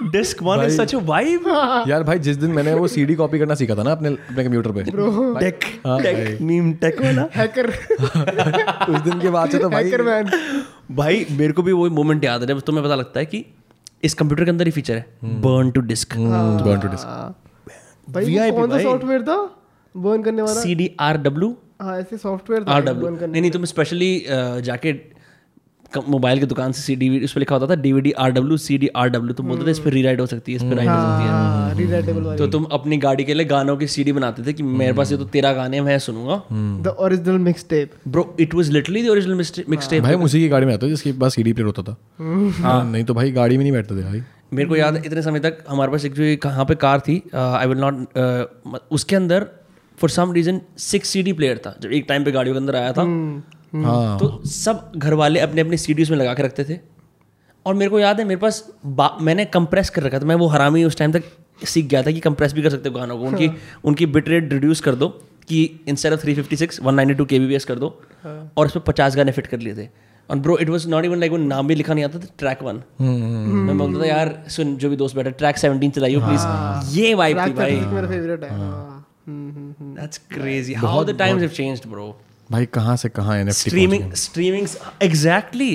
disk 0.03 0.43
one 0.43 0.63
is 0.65 0.77
such 0.81 0.95
a 0.95 0.97
vibe 0.97 1.47
यार 1.87 2.03
भाई 2.03 2.19
जिस 2.19 2.37
दिन 2.37 2.51
मैंने 2.51 2.73
वो 2.73 2.87
सीडी 2.87 3.15
कॉपी 3.15 3.39
करना 3.39 3.55
सीखा 3.55 3.75
था 3.75 3.83
ना 3.83 3.91
अपने 3.91 4.09
अपने 4.09 4.43
कंप्यूटर 4.43 4.71
पे। 4.71 4.83
टेक 5.39 5.59
हाँ 5.87 6.01
टेक 6.01 6.41
मीम 6.41 6.73
टेक 6.73 7.01
वाला. 7.01 7.27
हैकर 7.35 7.67
उस 8.95 9.01
दिन 9.01 9.19
के 9.19 9.29
बाद 9.29 9.49
से 9.49 9.59
तो 9.59 9.69
भाई 9.69 9.83
हैकर 9.83 10.01
मैन 10.01 10.29
भाई 10.91 11.25
मेरे 11.31 11.53
को 11.53 11.63
भी 11.63 11.71
वो 11.71 11.89
मोमेंट 11.89 12.23
याद 12.23 12.41
है 12.41 12.47
जब 12.47 12.59
तुम्हें 12.61 12.85
पता 12.85 12.95
लगता 12.95 13.19
है 13.19 13.25
कि 13.25 13.45
इस 14.03 14.13
कंप्यूटर 14.13 14.43
के 14.43 14.49
अंदर 14.49 14.65
ही 14.65 14.71
फीचर 14.71 14.95
है। 14.95 15.05
Burn 15.23 15.71
to 15.71 15.81
disk 15.81 16.13
burn 16.13 16.81
to 16.81 16.91
disk. 16.91 17.05
भाई 18.09 18.51
वो 18.51 18.57
कौन 18.57 18.69
सा 18.69 18.79
सॉफ्टवेयर 18.79 19.21
था? 19.21 19.37
बर्न 19.95 20.23
करने 20.23 20.41
वाला? 20.41 20.61
सी 20.61 20.75
डी 20.75 20.91
आर 20.99 21.17
डब्ल्यू 21.17 21.55
हाँ 21.81 21.99
ऐसे 21.99 22.17
सॉफ्टवेयर 22.17 22.63
था 22.63 22.71
आर 22.71 22.81
डब्ल्यू 22.81 23.15
करने 23.15 23.27
नहीं 23.27 23.41
नहीं 23.41 23.51
तुम 23.51 23.65
स्पेशली 23.65 24.25
जाके 24.63 24.93
मोबाइल 26.07 26.39
की 26.39 26.45
दुकान 26.45 26.71
से 26.71 26.81
सी 26.81 26.95
डी 26.95 27.23
उस 27.23 27.33
पर 27.33 27.39
लिखा 27.39 27.55
होता 27.55 27.67
था 27.69 27.79
DVD 27.81 28.11
R 28.13 28.31
W 28.31 28.57
C 28.57 28.77
D 28.77 28.87
R 28.95 29.09
W 29.09 29.33
तुम 29.33 29.47
बोलते 29.47 29.65
थे 29.67 29.71
इस 29.71 29.79
पर 29.79 29.93
रीराइट 29.93 30.19
हो 30.19 30.25
सकती 30.25 30.51
है 30.51 30.55
इस 30.55 30.63
पर 30.63 30.75
राइट 30.75 30.89
हो 30.89 30.95
सकती 30.95 31.23
है। 31.23 31.29
हाँ 31.29 31.73
वाली। 32.15 32.37
तो 32.37 32.47
तुम 32.47 32.63
अपनी 32.71 32.97
गाड़ी 32.97 33.23
के 33.23 33.33
लिए 33.33 33.45
गानों 33.45 33.75
की 33.77 33.87
सीडी 33.87 34.11
बनाते 34.11 34.43
थे 34.45 34.53
कि 34.53 34.63
मेरे 34.63 34.93
पास 34.93 35.11
ये 35.11 35.17
तो 35.17 35.25
तेरा 35.33 35.53
गाने 35.53 35.81
मैं 35.81 35.97
सुनूँगा। 35.99 36.41
The 36.83 36.95
original 36.99 37.37
mix 37.41 37.65
tape 37.69 37.91
bro 38.07 38.35
it 38.39 38.53
was 38.55 38.69
literally 38.71 39.03
the 39.03 39.09
original 39.09 39.35
mix 39.35 39.89
tape 39.89 40.03
भाई 40.03 40.15
उसी 40.25 40.39
की 40.39 40.47
गाड़ी 40.49 40.65
में 40.65 40.73
आते 40.73 40.85
थे 40.85 40.89
जिसके 40.89 41.11
पास 41.19 41.35
सीडी 41.35 41.53
प्लेयर 41.53 41.65
होता 41.67 41.83
था। 41.83 41.97
हाँ 42.61 42.83
नहीं 42.91 43.03
तो 43.03 43.13
भाई 43.13 43.31
गाड़ी 43.31 43.57
में 43.57 43.63
नहीं 43.63 43.73
बैठते 43.73 43.95
थे 43.95 44.03
भाई। 44.03 44.21
मेरे 44.53 44.69
को 44.69 44.75
याद 44.75 44.95
है 44.95 45.01
इतने 45.05 45.21
समय 45.21 45.39
तक 45.39 45.63
हमारे 45.69 45.91
पास 45.91 46.05
एक 46.05 46.13
जो 46.13 46.35
कहाँ 46.43 46.65
पे 46.65 46.75
कार 46.77 46.99
थी 46.99 47.21
आई 47.35 47.67
विल 47.67 47.77
नॉट 47.77 48.87
उसके 48.91 49.15
अंदर 49.15 49.45
for 49.97 50.09
some 50.09 50.31
reason 50.33 50.61
six 50.77 51.09
C 51.09 51.23
D 51.23 51.33
player 51.33 51.57
था 51.57 51.75
जब 51.81 51.91
एक 51.91 52.05
टाइम 52.07 52.23
पे 52.23 52.31
गाड़ियों 52.31 52.55
के 52.55 52.59
अंदर 52.59 52.75
आया 52.75 52.91
था। 52.93 53.03
हाँ। 53.73 54.17
तो 54.19 54.41
सब 54.45 54.91
घर 54.97 55.13
वाले 55.13 55.39
अपने 55.39 55.61
अपने 55.61 55.77
सीडीज 55.77 56.11
में 56.11 56.17
लगा 56.17 56.33
के 56.33 56.43
रखते 56.43 56.63
थे। 56.65 56.79
और 57.65 57.73
मेरे 57.73 57.89
को 57.89 57.99
याद 57.99 58.19
है 58.19 58.25
मेरे 58.25 58.39
पास 58.39 58.63
मैंने 59.21 59.45
कंप्रेस 59.45 59.89
कर 59.89 60.03
रखा 60.03 60.19
था। 60.19 60.25
मैं 60.25 60.35
वो 60.35 60.47
हरामी 60.47 60.83
उस 60.83 60.97
टाइम 60.97 61.11
तक 61.11 61.23
सीख 61.65 61.85
गया 61.85 62.01
था 62.03 62.11
कि 62.11 62.19
कंप्रेस 62.19 62.53
भी 62.53 62.61
कर 62.61 62.69
सकते 62.69 62.89
हो 62.89 62.95
गानों 62.95 63.17
को। 63.17 63.23
उनकी 63.23 63.49
उनकी 63.85 64.05
बिट 64.05 64.29
रेट 64.29 64.51
रिड्यूस 64.53 64.81
कर 64.81 64.95
दो 64.95 65.07
कि 65.47 65.63
instead 65.87 66.13
of 66.13 66.21
three 66.21 66.35
fifty 66.35 66.55
six 66.55 66.81
one 66.83 66.95
ninety 66.95 67.13
two 67.13 67.25
K 67.25 67.39
B 67.39 67.47
B 67.47 67.55
S 67.55 67.65
कर 67.65 67.75
दो। 67.75 67.87
और 68.57 68.65
उसमें 68.65 68.83
पचास 68.85 69.15
गाने 69.15 69.31
फिट 69.31 69.47
कर 69.47 69.59
लिए 69.59 69.75
थे। 69.75 69.87
और 70.29 70.37
bro 70.37 70.57
it 70.57 70.69
was 70.69 70.87
not 70.89 71.05
even 71.05 71.19
like 71.19 71.31
वो 71.31 71.37
नाम 71.37 71.67
भी 71.67 71.75
लिखा 71.75 71.93
नहीं 71.93 72.03
आता 72.05 72.19
था 72.19 72.27
ट्रैक 72.39 72.63
वन 72.63 72.81
मैं 73.01 73.77
बोलता 73.77 74.01
था 74.01 74.05
यार 74.05 74.33
सुन 74.49 74.75
जो 74.77 74.89
भी 74.89 74.95
दोस्त 74.95 75.15
बैठा 75.15 75.29
ट्रैक 75.31 75.57
सेवनटीन 75.57 75.91
चलाइयो 75.91 76.19
प्लीज़ 76.19 76.95
ये 76.97 77.13
वाइब 77.13 77.45
थी 77.47 77.51
भाई। 77.53 77.75
मेरा 77.75 78.07
फेवरेट 78.07 78.43
है। 78.43 78.49
हाँ। 78.49 79.05
Hmm, 79.27 79.51
hmm, 79.51 79.73
hmm. 79.79 79.95
That's 79.95 80.17
crazy 80.31 80.73
how 80.75 81.03
the 81.03 81.17
times 81.19 81.41
have 81.41 81.49
changed 81.49 81.89
bro 81.89 82.07
भाई 82.49 82.65
कहाँ 82.65 82.95
से 82.97 83.09
कहाँ 83.09 83.37
N 83.37 83.49
streaming 83.51 84.11
streaming 84.13 84.67
exactly 85.03 85.73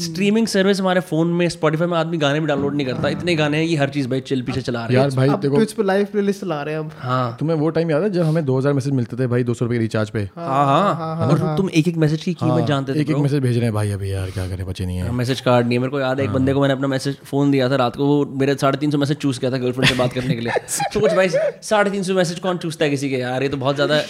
streaming 0.00 0.46
service 0.46 0.80
हमारे 0.80 1.00
फ़ोन 1.00 1.28
में 1.28 1.48
स्पॉटिफाई 1.48 1.88
में 1.88 1.96
आदमी 1.98 2.18
गाने 2.18 2.40
भी 2.40 2.46
डाउनलोड 2.46 2.74
नहीं 2.74 2.86
करता। 2.86 3.08
इतने 3.08 3.34
गाने 3.34 3.58
हैं 3.58 3.66
कि 3.68 3.76
हर 3.76 3.90
चीज़ 3.90 4.08
भाई 4.08 4.20
चिल 4.20 4.42
पीछे 4.42 4.60
चला 4.60 4.84
रहे 4.86 4.96
हैं। 4.96 5.02
यार 5.02 5.16
भाई 5.16 5.28
देखो 5.40 5.56
ट्विच 5.56 5.72
पे 5.72 5.82
लाइव 5.82 6.06
प्लेलिस्ट 6.12 6.40
चला 6.40 6.62
रहे 6.62 6.74
हैं 6.74 6.80
अब। 6.80 6.90
हाँ। 6.98 7.36
तुम्हें 7.40 7.56
वो 7.56 7.70
टाइम 7.70 7.90
याद 7.90 8.02
है 8.02 8.10
जब 8.10 8.22
हमें 8.22 8.44
2000 8.46 8.72
मैसेज 8.72 8.92
मिलते 8.92 9.16
थे 9.16 9.26
भाई 9.26 9.44
200 9.44 9.64
रुपए 9.64 9.74
के 9.74 9.80
रिचार्ज 9.80 10.10
पे? 10.10 10.22
हाँ 10.36 10.94
हाँ 10.94 11.28
और 11.28 11.38
तुम 11.56 11.70
एक 11.70 11.88
एक 11.88 11.96
मैसेज 11.96 12.22
की 12.24 12.34
कीमत 12.34 12.66
जानते 12.66 12.94
थे 12.94 13.00
एक 13.00 13.10
एक 13.10 13.16
मैसेज 13.16 13.40
भेज 13.42 13.56
रहे 13.56 13.64
हैं 13.64 13.74
भाई 13.74 13.90
अभी 13.90 14.12
यार 14.12 14.30
क्या 14.30 14.48
करें 14.48 14.66
बचे 14.66 14.86
नहीं 14.86 14.98
है। 14.98 15.10
मैसेज 15.12 15.40
कार्ड 15.40 15.66
नहीं 15.66 15.78
है 15.78 15.82
मेरे 15.82 15.90
को 15.90 16.00
याद 16.00 16.20
है 16.20 16.24
एक 16.24 16.32
बंदे 16.32 16.52
को 16.52 16.60
मैंने 16.60 16.74
अपना 16.74 16.88
मैसेज 16.88 17.16
फ़ोन 17.24 17.50
दिया 17.50 17.68
था 17.70 17.76
रात 17.76 17.96
को 17.96 18.06
वो 18.06 18.24
मेरे 18.40 18.54
साढ़े 18.54 18.78
तीन 18.78 18.90
सौ 18.90 18.98
मैसेज 18.98 19.16
चूज़ 19.16 19.40
किया 19.40 19.50
था 19.50 19.58
गर्लफ्रेंड 19.58 19.88
से 19.88 19.94
बात 19.94 20.12
करने 20.12 20.34
के 20.34 20.40
लिए। 20.40 20.52
तो 20.94 21.00
कुछ 21.00 21.12
भाई 21.12 21.28
साढ़े 21.62 21.90
तीन 21.90 22.02
सौ 22.02 22.14
मैसेज 22.14 22.38
कौन 22.38 22.58
चूजता 22.58 22.84
है 22.84 22.90
किसी 22.90 23.10
के? 23.10 23.16
यार 23.16 23.42
ये 23.42 23.48
तो 23.48 23.56
बहुत 23.56 23.74
ज़्यादा 23.74 24.00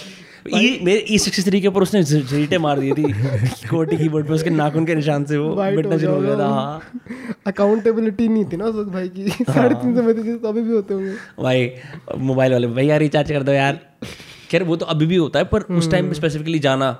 मेरे 0.51 1.05
ई 1.09 1.17
सिक्सटी 1.17 1.49
थ्री 1.49 1.61
के 1.61 1.67
ऊपर 1.67 1.81
उसने 1.81 2.03
झीटे 2.03 2.57
मार 2.57 2.79
दी 2.79 2.91
थी 2.91 3.03
कोटी 3.69 3.97
की 3.97 4.09
बोर्ड 4.09 4.27
पे 4.27 4.33
उसके 4.33 4.49
नाखून 4.49 4.85
के 4.85 4.95
निशान 4.95 5.25
से 5.25 5.37
वो 5.37 5.55
बैठना 5.55 5.75
मिटना 5.75 5.97
शुरू 5.97 6.13
हो 6.13 6.21
गया 6.21 6.35
था 6.39 6.47
हाँ। 6.47 6.81
अकाउंटेबिलिटी 7.47 8.27
नहीं 8.27 8.45
थी 8.45 8.57
ना 8.57 8.65
उस 8.65 8.87
भाई 8.87 9.09
की। 9.09 9.29
साढ़े 9.29 9.75
तीन 9.75 9.95
सौ 9.95 10.01
मैसेजेस 10.01 10.41
तो 10.41 10.47
अभी 10.47 10.61
भी 10.61 10.71
होते 10.71 10.93
होंगे। 10.93 11.43
भाई 11.43 11.71
मोबाइल 12.17 12.51
वाले 12.51 12.67
भैया 12.67 12.97
रिचार्ज 12.97 13.31
कर 13.31 13.43
दो 13.43 13.51
यार। 13.51 13.79
खैर 14.51 14.63
वो 14.63 14.75
तो 14.75 14.85
अभी 14.85 15.05
भी 15.05 15.15
होता 15.15 15.39
है 15.39 15.45
पर 15.45 15.61
उस 15.61 15.91
टाइम 15.91 16.07
पे 16.07 16.13
स्पेसिफिकली 16.13 16.59
जाना। 16.59 16.91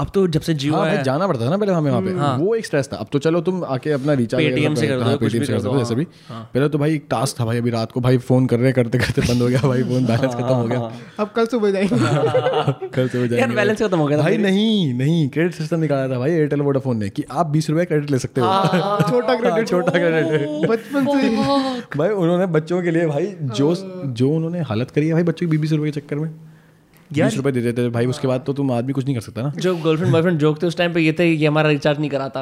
अब 0.00 0.10
तो 0.14 0.26
जब 0.28 0.40
से 0.40 0.54
जियो 0.54 0.74
हाँ 0.74 0.86
है 0.86 1.02
जाना 1.02 1.26
पड़ता 1.26 1.46
था 1.46 1.50
ना 1.50 1.56
पहले 1.56 1.72
हमें 1.72 1.90
वहाँ 1.90 2.02
पे। 2.02 2.10
हाँ। 2.10 2.36
वो 2.38 2.54
एक 2.54 2.66
स्ट्रेस 2.66 2.88
था। 2.92 2.96
अब 2.96 3.06
तो 3.12 3.18
चलो 3.18 3.40
तुम 3.40 3.64
आके 3.64 3.90
अपना 3.92 4.12
रिचार्ज 4.12 4.44
Paytm 4.44 4.76
से 4.76 4.86
कर 4.86 5.00
दो, 5.00 5.04
कुछ 5.04 5.32
भी 5.32 5.38
पेटीएम 5.38 5.44
से 5.44 5.52
कर 5.52 5.60
दो, 5.60 5.72
दो 5.72 5.80
ऐसा 5.80 5.94
भी। 5.94 6.04
पहले 6.30 6.68
तो 6.68 6.78
भाई 6.78 6.94
एक 6.94 7.06
टास्क 7.10 7.40
था 7.40 7.44
भाई 7.44 7.58
अभी 7.58 7.70
रात 7.70 7.92
को 7.92 8.00
भाई 8.00 8.18
फ़ोन 8.18 8.46
कर 8.46 8.58
रहे 8.58 8.72
करते 8.72 8.98
करते 8.98 9.20
बंद 9.20 9.42
हो 9.42 9.48
गया 9.48 9.60
भाई 9.60 9.82
फ़ोन 9.82 10.06
बैलेंस 10.06 10.34
खत्म 10.34 10.54
हो 10.54 10.64
गया। 10.64 10.92
अब 11.20 11.30
कल 11.36 11.46
सुबह 11.46 11.70
जाएँगे। 11.70 11.96
कल 12.88 13.08
से 13.08 13.18
हो 13.18 13.24
यार 13.24 13.28
जाएँगे 13.28 13.54
बैलेंस 13.54 13.82
खत्म 13.82 13.98
हो 13.98 14.06
गया 14.06 14.18
भाई। 14.18 14.36
नहीं 14.36 14.94
नहीं 14.94 15.28
क्रेडिट 15.28 15.54
सिस्टम 15.54 15.80
निकाला 15.80 16.14
था 16.14 16.18
भाई 16.18 16.30
एयरटेल 16.30 16.60
वोडाफोन 16.60 16.96
ने 16.96 17.08
कि 17.08 17.24
आप 17.30 17.46
बीस 17.46 17.70
रुपए 17.70 17.84
क्रेडिट 17.84 18.10
ले 18.10 18.18
सकते 18.18 18.40
हो। 18.40 18.46
छोटा 19.10 19.34
क्रेडिट 19.34 19.68
छोटा 19.68 19.92
क्रेडिट 19.92 20.68
बचपन 20.70 21.06
से। 21.06 21.28
भाई 21.98 22.08
उन्होंने 22.08 22.46
बच्चों 22.46 22.82
के 22.82 22.90
लिए 22.90 23.06
भाई 23.06 23.34
जो 23.42 23.74
जो 24.06 24.30
उन्होंने 24.30 24.60
हालत 24.60 24.90
करी 24.90 25.06
है 25.06 25.12
भाई 25.14 25.22
बच्चों 25.22 25.48
की 25.48 25.58
बीस 25.58 25.72
रुपए 25.72 25.90
के 25.90 26.00
चक्कर 26.00 26.16
में। 26.16 26.30
बीस 27.12 27.36
रुपए 27.36 27.52
दे 27.52 27.60
देते 27.60 27.84
थे 27.84 27.88
भाई 27.90 28.06
उसके 28.06 28.28
बाद 28.28 28.42
तो 28.46 28.52
तुम 28.52 28.72
आदमी 28.72 28.92
कुछ 28.92 29.04
नहीं 29.04 29.14
कर 29.14 29.20
सकता 29.20 29.42
ना। 29.42 29.52
जो 29.56 29.74
गर्लफ्रेंड 29.76 30.12
बॉयफ्रेंड 30.12 30.38
जोक 30.38 30.62
थे 30.62 30.66
उस 30.66 30.76
टाइम 30.76 30.92
पे 30.94 31.00
ये 31.00 31.12
थे 31.18 31.26
ये 31.26 31.46
हमारा 31.46 31.70
रिचार्ज 31.70 31.98
नहीं 32.00 32.10
कराता। 32.10 32.40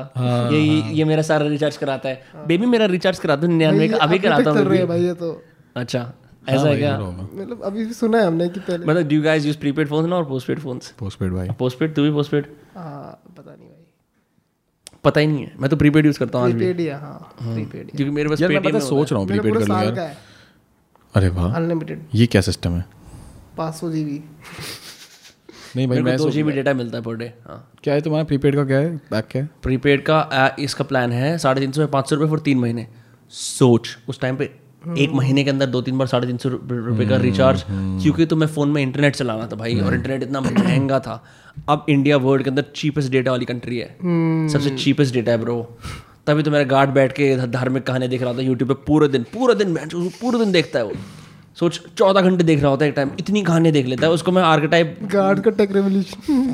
ये 0.53 0.61
ये 0.95 1.05
मेरा 1.05 1.23
सारा 1.23 1.47
रिचार्ज 1.49 1.77
कराता 1.77 2.09
है। 2.09 2.47
बेबी 2.47 2.67
मेरा 2.67 2.87
रिचार्ज 2.89 3.19
करा 3.19 3.37
दो 3.37 3.47
निन्यानवे 3.47 3.89
का 3.89 3.97
अभी 3.99 4.19
कराता 4.19 4.51
हूँ 4.51 4.87
भाई 4.87 5.03
ये 5.03 5.15
तो। 5.15 5.31
अच्छा 5.77 6.01
ऐसा 6.49 6.75
क्या? 6.77 6.99
मतलब 6.99 7.63
अभी 7.65 7.85
भी 7.85 7.93
सुना 7.95 8.19
है 8.19 8.27
हमने 8.27 8.49
कि 8.49 8.61
पहले 8.61 8.87
मतलब 8.87 9.09
do 9.09 9.21
guys 9.23 9.47
use 9.47 9.59
prepaid 9.59 9.89
phones 9.89 10.09
ना 10.09 10.17
और 10.17 10.25
पोस्टपेड 10.25 10.59
फोन्स 10.59 10.93
पोस्टपेड 10.99 11.33
भाई। 11.33 11.49
पोस्टपेड 11.59 11.95
तू 11.95 12.03
भी 12.03 12.11
पोस्टपेड 12.13 12.47
हाँ 12.77 13.21
पता 13.37 13.51
नहीं 13.51 13.69
भाई। 13.69 13.75
पता 15.05 15.21
ही 15.21 15.27
नहीं 15.27 15.45
है। 15.45 15.53
मैं 15.61 15.71
तो 15.71 15.77
प्रीपेड 15.77 16.07
यूज़ 16.07 16.19
करता 16.19 16.39
हूँ 16.39 16.51
प्रीपेड 16.51 16.81
ही 16.81 16.87
है 16.87 17.01
हाँ 17.01 17.19
प्रीपेड 17.41 17.91
क्योंकि 17.91 18.11
मेरे 18.11 18.29
पास 18.29 18.43
पेटीएम 18.43 18.79
सोच 18.81 19.13
रहा 19.13 19.21
हूँ 19.21 19.29
प्रीपेड 19.29 19.59
कर 19.59 19.67
लूँ 19.67 19.77
यार। 19.77 20.17
अरे 21.15 21.29
वाह। 21.31 21.55
अनलिमिटेड 21.57 22.01
ये 22.15 22.27
क्या 22.27 22.41
सिस्टम 22.43 22.73
है? 22.73 22.85
पाँच 23.59 23.75
सौ 23.75 23.91
जी 23.91 24.05
बी 24.05 24.23
नहीं 25.77 25.87
भाई 25.89 26.01
मैं 26.01 26.17
दो 26.17 26.25
सोच 26.25 26.33
जीबी 26.33 26.53
डेटा 26.53 26.73
मिलता 26.75 26.99
है 26.99 27.05
पर 27.05 27.17
डे 27.17 27.33
हाँ। 27.47 27.59
क्या 27.85 27.95
है 27.95 28.01
तुम्हारा 28.01 28.25
प्रीपेड 28.25 28.55
का 28.57 28.65
क्या 28.65 28.79
है? 28.79 28.95
बैक 29.11 29.27
क्या 29.31 29.43
है? 29.43 29.49
प्रीपेड 29.63 30.05
का 30.05 30.19
आ, 30.19 30.49
इसका 30.59 30.85
प्लान 30.85 31.13
है 31.13 31.37
साढ़े 31.39 31.61
तीन 31.61 31.73
सौ 31.73 31.87
पाँच 31.89 32.11
सौ 32.11 32.17
रुपये 32.17 32.29
फॉर 32.29 32.41
तीन 32.41 32.59
महीने। 32.59 32.87
सोच 33.33 33.97
उस 34.09 34.21
टाइम 34.21 34.37
पे 34.37 34.51
एक 34.99 35.11
महीने 35.13 35.45
के 35.45 35.51
अंदर 35.51 35.67
दो 35.67 35.81
तीन 35.83 35.99
बार 35.99 36.07
साढ़े 36.07 36.27
तीन 36.27 36.37
सौ 36.39 36.49
रुपये 36.49 37.07
का 37.09 37.17
रिचार्ज 37.17 37.65
क्योंकि 37.69 38.27
तुम्हें 38.27 38.49
फ़ोन 38.49 38.71
में 38.71 38.83
इंटरनेट 38.83 39.17
चलाना 39.17 39.47
था 39.47 39.57
भाई 39.57 39.79
और 39.81 39.95
इंटरनेट 39.95 40.23
इतना 40.23 40.41
महँगा 40.41 41.01
था। 41.01 41.23
अब 41.69 41.87
इंडिया 41.89 42.17
वर्ल्ड 42.17 42.45
के 42.45 42.51
अंदर 42.51 42.65
चीपेस्ट 42.77 43.11
डेटा 43.13 43.31
वाली 43.31 43.45
कंट्री 43.45 43.79
है। 43.79 44.49
सबसे 44.53 44.77
चीपेस्ट 44.77 45.15
डेटा 45.15 45.33
है 45.33 45.39
ब्रो 45.39 45.61
तभी 46.27 46.43
तो 46.43 46.51
मेरा 46.51 46.65
गार्ड 46.67 46.91
बैठ 46.91 47.13
के 47.13 47.35
धार्मिक 47.49 47.87
कहानी 47.87 48.09
देख 48.09 48.23
रहा 48.23 48.33
था 48.33 48.43
यूट्यूब 48.43 48.73
पे 48.73 48.83
पूरे 48.87 49.09
दिन 49.09 49.23
पूरे 49.33 49.55
दिन 49.55 49.77
पूरे 49.95 50.39
दिन 50.39 50.53
देखता 50.53 50.79
है 50.79 50.85
वो। 50.85 50.93
सोच 51.59 51.81
चौदह 51.97 52.21
घंटे 52.21 52.45
देख 52.45 52.61
रहा 52.61 52.71
होता 52.71 52.85
है 52.85 52.91
एक 52.91 52.97
टाइम 52.97 53.11
इतनी 53.19 53.43
कहानी 53.43 53.71
देख 53.73 53.87
लेता 53.87 54.07
है 54.07 54.13
उसको 54.13 54.33
मैं 54.33 54.43
आर्केटाइप 54.43 54.99
गार्ड 55.13 55.41
का 55.41 55.51
टेक 55.51 55.73
रेवोल्यूशन 55.73 56.53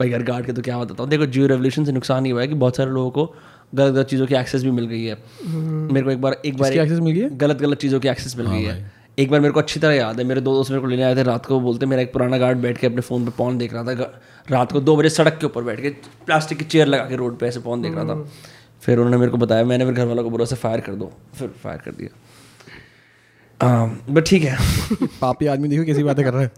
भाई 0.00 0.10
यार 0.10 0.22
गार्ड 0.22 0.46
के 0.46 0.52
तो 0.52 0.62
क्या 0.62 0.78
बताता 0.78 1.02
हूँ? 1.02 1.10
देखो 1.10 1.26
जियो 1.26 1.46
रेवोल्यूशन 1.46 1.84
से 1.84 1.92
नुकसान 1.92 2.26
ये 2.26 2.32
हुआ 2.32 2.40
है 2.40 2.48
कि 2.48 2.54
बहुत 2.54 2.76
सारे 2.76 2.90
लोगों 2.90 3.10
को 3.10 3.34
गलत 3.74 3.94
गलत 3.94 4.06
चीज़ों 4.06 4.26
की 4.26 4.34
एक्सेस 4.34 4.62
भी 4.64 4.70
मिल 4.70 4.86
गई 4.86 5.04
है। 5.04 5.16
मेरे 5.46 6.04
को 6.04 6.10
एक 6.10 6.20
बार 6.20 6.36
एक 6.46 6.56
बार 6.58 6.72
access 6.72 7.00
मिल 7.00 7.14
गई 7.14 7.20
है? 7.20 7.36
गलत 7.38 7.56
गलत 7.56 7.78
चीज़ों 7.78 8.00
की 8.00 8.08
एक्सेस 8.08 8.36
मिल 8.36 8.46
गई 8.46 8.62
है। 8.62 8.92
एक 9.18 9.30
बार 9.30 9.40
मेरे 9.40 9.52
को 9.52 9.60
अच्छी 9.60 9.80
तरह 9.80 9.94
याद 9.94 10.18
है 10.18 10.24
मेरे 10.26 10.40
दो 10.40 10.54
दोस्त 10.54 10.70
मेरे 10.70 10.80
को 10.82 10.86
लेने 10.86 11.02
आए 11.02 11.16
थे 11.16 11.22
रात 11.22 11.46
को 11.46 11.60
बोलते 11.60 11.86
मेरा 11.86 12.02
एक 12.02 12.12
पुराना 12.12 12.38
गार्ड 12.38 12.58
बैठ 12.58 12.78
के 12.78 12.86
अपने 12.86 13.00
फ़ोन 13.00 13.24
पे 13.24 13.30
पॉन 13.38 13.58
देख 13.58 13.74
रहा 13.74 13.84
था 13.84 14.20
रात 14.50 14.72
को 14.72 14.80
दो 14.80 14.96
बजे 14.96 15.08
सड़क 15.08 15.38
के 15.40 15.46
ऊपर 15.46 15.62
बैठ 15.64 15.80
के 15.80 15.88
प्लास्टिक 16.26 16.58
की 16.58 16.64
चेयर 16.64 16.86
लगा 16.86 17.04
के 17.04 17.16
रोड 17.16 17.38
पे 17.38 17.46
ऐसे 17.46 17.60
पॉन 17.60 17.82
देख 17.82 17.94
रहा 17.94 18.04
था। 18.04 18.22
फिर 18.80 18.98
उन्होंने 18.98 19.16
मेरे 19.16 19.30
को 19.30 19.38
बताया 19.38 19.64
मैंने 19.64 19.84
मेरे 19.84 19.96
घर 19.96 20.06
वालों 20.06 20.24
को 20.24 20.30
बोला 20.30 20.44
से 20.44 20.56
फायर 20.56 20.80
कर 20.80 20.94
दो। 20.94 21.12
फिर 21.34 21.48
फायर 21.62 21.78
कर 21.78 21.90
दिया। 21.90 22.08
बट 23.62 24.24
ठीक 24.26 24.42
है। 24.42 24.56
पापी 25.20 25.46
आदमी 25.46 25.68
देखो 25.68 25.84
कैसी 25.84 26.02
बातें 26.02 26.24
कर 26.24 26.32
रहा 26.32 26.42
है। 26.42 26.50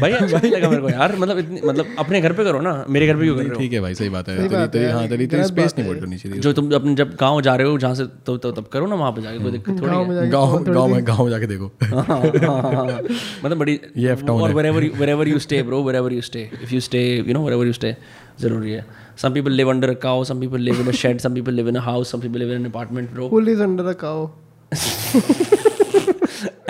भाई 0.00 0.12
अच्छा 0.12 0.38
नहीं 0.38 0.50
लगा 0.52 0.68
मेरे 0.70 0.82
को 0.82 0.88
यार। 0.88 1.16
मतलब 1.16 1.38
इतनी 1.38 1.60
मतलब 1.64 1.86
अपने 1.98 2.20
घर 2.20 2.32
पे 2.32 2.44
करो 2.44 2.60
ना। 2.60 2.84
मेरे 2.88 3.06
घर 3.06 3.16
पे 3.16 3.22
क्यों 3.22 3.36
कर 3.36 3.42
रहे 3.42 3.50
हो? 3.50 3.58
ठीक 3.60 3.72
है 3.72 3.80
भाई 3.80 3.94
सही 3.94 4.08
बात 4.08 4.28
है। 4.28 4.36
तेरी 4.48 4.66
तेरी 4.68 4.90
हाँ 4.92 5.08
तेरी 5.08 5.26
तेरी 5.26 5.44
स्पेस 5.44 5.74
नहीं 5.78 5.88
बोल 5.88 6.00
करनी 6.00 6.16
चाहिए। 6.16 6.38
जो 6.38 6.52
तुम 6.52 6.70
अपने 6.74 6.94
जब 6.94 7.14
गाँव 7.20 7.40
जा 7.40 7.54
रहे 7.56 7.66
हो 7.68 7.78
जहाँ 7.78 7.94
से 7.94 8.04
तो, 8.26 8.36
तो 8.36 8.52
तब 8.52 8.66
करो 8.72 8.86
ना 8.86 8.94
वहाँ 8.94 9.12
पे 9.12 9.22
जाके 9.22 9.38
कोई 9.38 9.52
दिक्कत 9.52 9.80
थोड़ी 9.82 10.16
है। 10.16 10.30
गाँव 10.30 10.64
गाँव 10.64 10.88
में 10.88 11.06
गाँव 11.06 11.24
में 11.24 11.30
जाके 11.30 11.46
देखो। 11.46 11.70
हाँ, 11.84 12.04
हाँ, 12.04 12.20
हाँ, 12.62 12.72
हाँ। 12.72 13.00
मतलब 13.44 13.56
बड़ी 13.58 13.80
ये 13.96 14.14
F 14.14 14.22
town 14.22 14.40
और 14.42 14.64
है। 14.64 15.38
stay 15.38 15.62
bro 15.62 15.82
wherever 15.88 16.12
you 16.12 16.22
stay. 16.30 16.44
If 16.64 16.72
you 16.72 16.80
stay 16.88 17.04
you 17.18 17.34
know 17.34 17.44
wherever 17.48 17.66
you 17.66 17.94
ज़रूरी 18.40 18.72
है। 18.72 18.84
Some 19.20 19.32
people 19.34 19.52
live 19.52 19.68
under 19.68 19.88
a 19.90 19.94
cow 20.02 20.18
some 20.22 20.42
people 20.42 20.60
live 20.66 20.80
in 20.82 20.88
a 20.90 20.92
shed 20.98 21.22
some 21.22 21.34
people 21.38 21.56
live 21.60 21.70
in 21.72 21.78
a 21.78 21.82
house 21.86 22.12
some 22.14 22.20
people 22.24 22.42
live 22.42 22.52
in 22.56 22.60
an 22.62 22.68
apartment 22.70 23.14
bro 23.14 23.28
pool 23.30 23.48
is 23.48 23.62
under 23.62 23.86
a 23.86 23.92
cow 24.04 24.26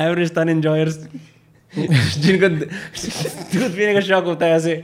average 0.00 0.34
tan 0.34 0.48
enjoyers 0.48 0.98
जिनको 2.18 2.48
दूध 2.48 3.72
पीने 3.72 3.92
का 3.94 4.00
शौक 4.00 4.24
होता 4.24 4.46
है 4.46 4.52
ऐसे। 4.52 4.74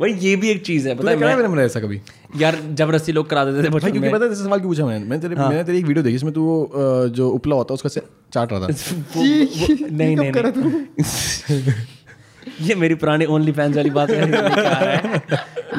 भाई 0.00 0.12
ये 0.12 0.34
भी 0.36 0.48
एक 0.50 0.62
चीज़ 0.64 0.88
है 0.88 0.94
पता 0.94 1.10
है 1.10 1.16
मैंने 1.16 1.42
है 1.42 1.48
मैं 1.48 1.64
ऐसा 1.64 1.80
कभी? 1.80 2.00
यार 2.36 2.58
ज़बरदस्ती 2.72 3.12
लोग 3.12 3.28
करा 3.30 3.44
देते 3.44 3.64
थे 3.64 3.70
बचपन 3.70 3.90
क्योंकि 3.90 4.10
पता 4.10 4.24
है 4.24 4.34
सवाल 4.34 4.58
क्यों 4.58 4.70
पूछा 4.70 4.86
मैंने? 4.86 5.04
मैंने 5.04 5.22
तेरे 5.22 5.34
मैंने 5.34 5.64
तेरी 5.64 5.78
एक 5.78 5.84
वीडियो 5.84 6.04
देखी 6.04 6.16
इसमें 6.16 6.32
तू 6.32 6.42
वो, 6.42 6.70
जो 7.08 7.28
उपला 7.30 7.56
होता 7.56 7.72
है 7.72 7.74
उसका 7.74 7.88
से 7.88 8.02
चाट 8.32 8.52
रहा 8.52 8.60
था। 8.60 8.66
नहीं 9.96 10.16
नहीं 10.16 10.32
ये 12.60 12.74
मेरी 12.74 12.94
पुरानी 12.94 13.24
ओनली 13.24 13.52
फैंस 13.52 13.76
वाली 13.76 13.90
बात 13.90 14.10
है। 14.10 14.26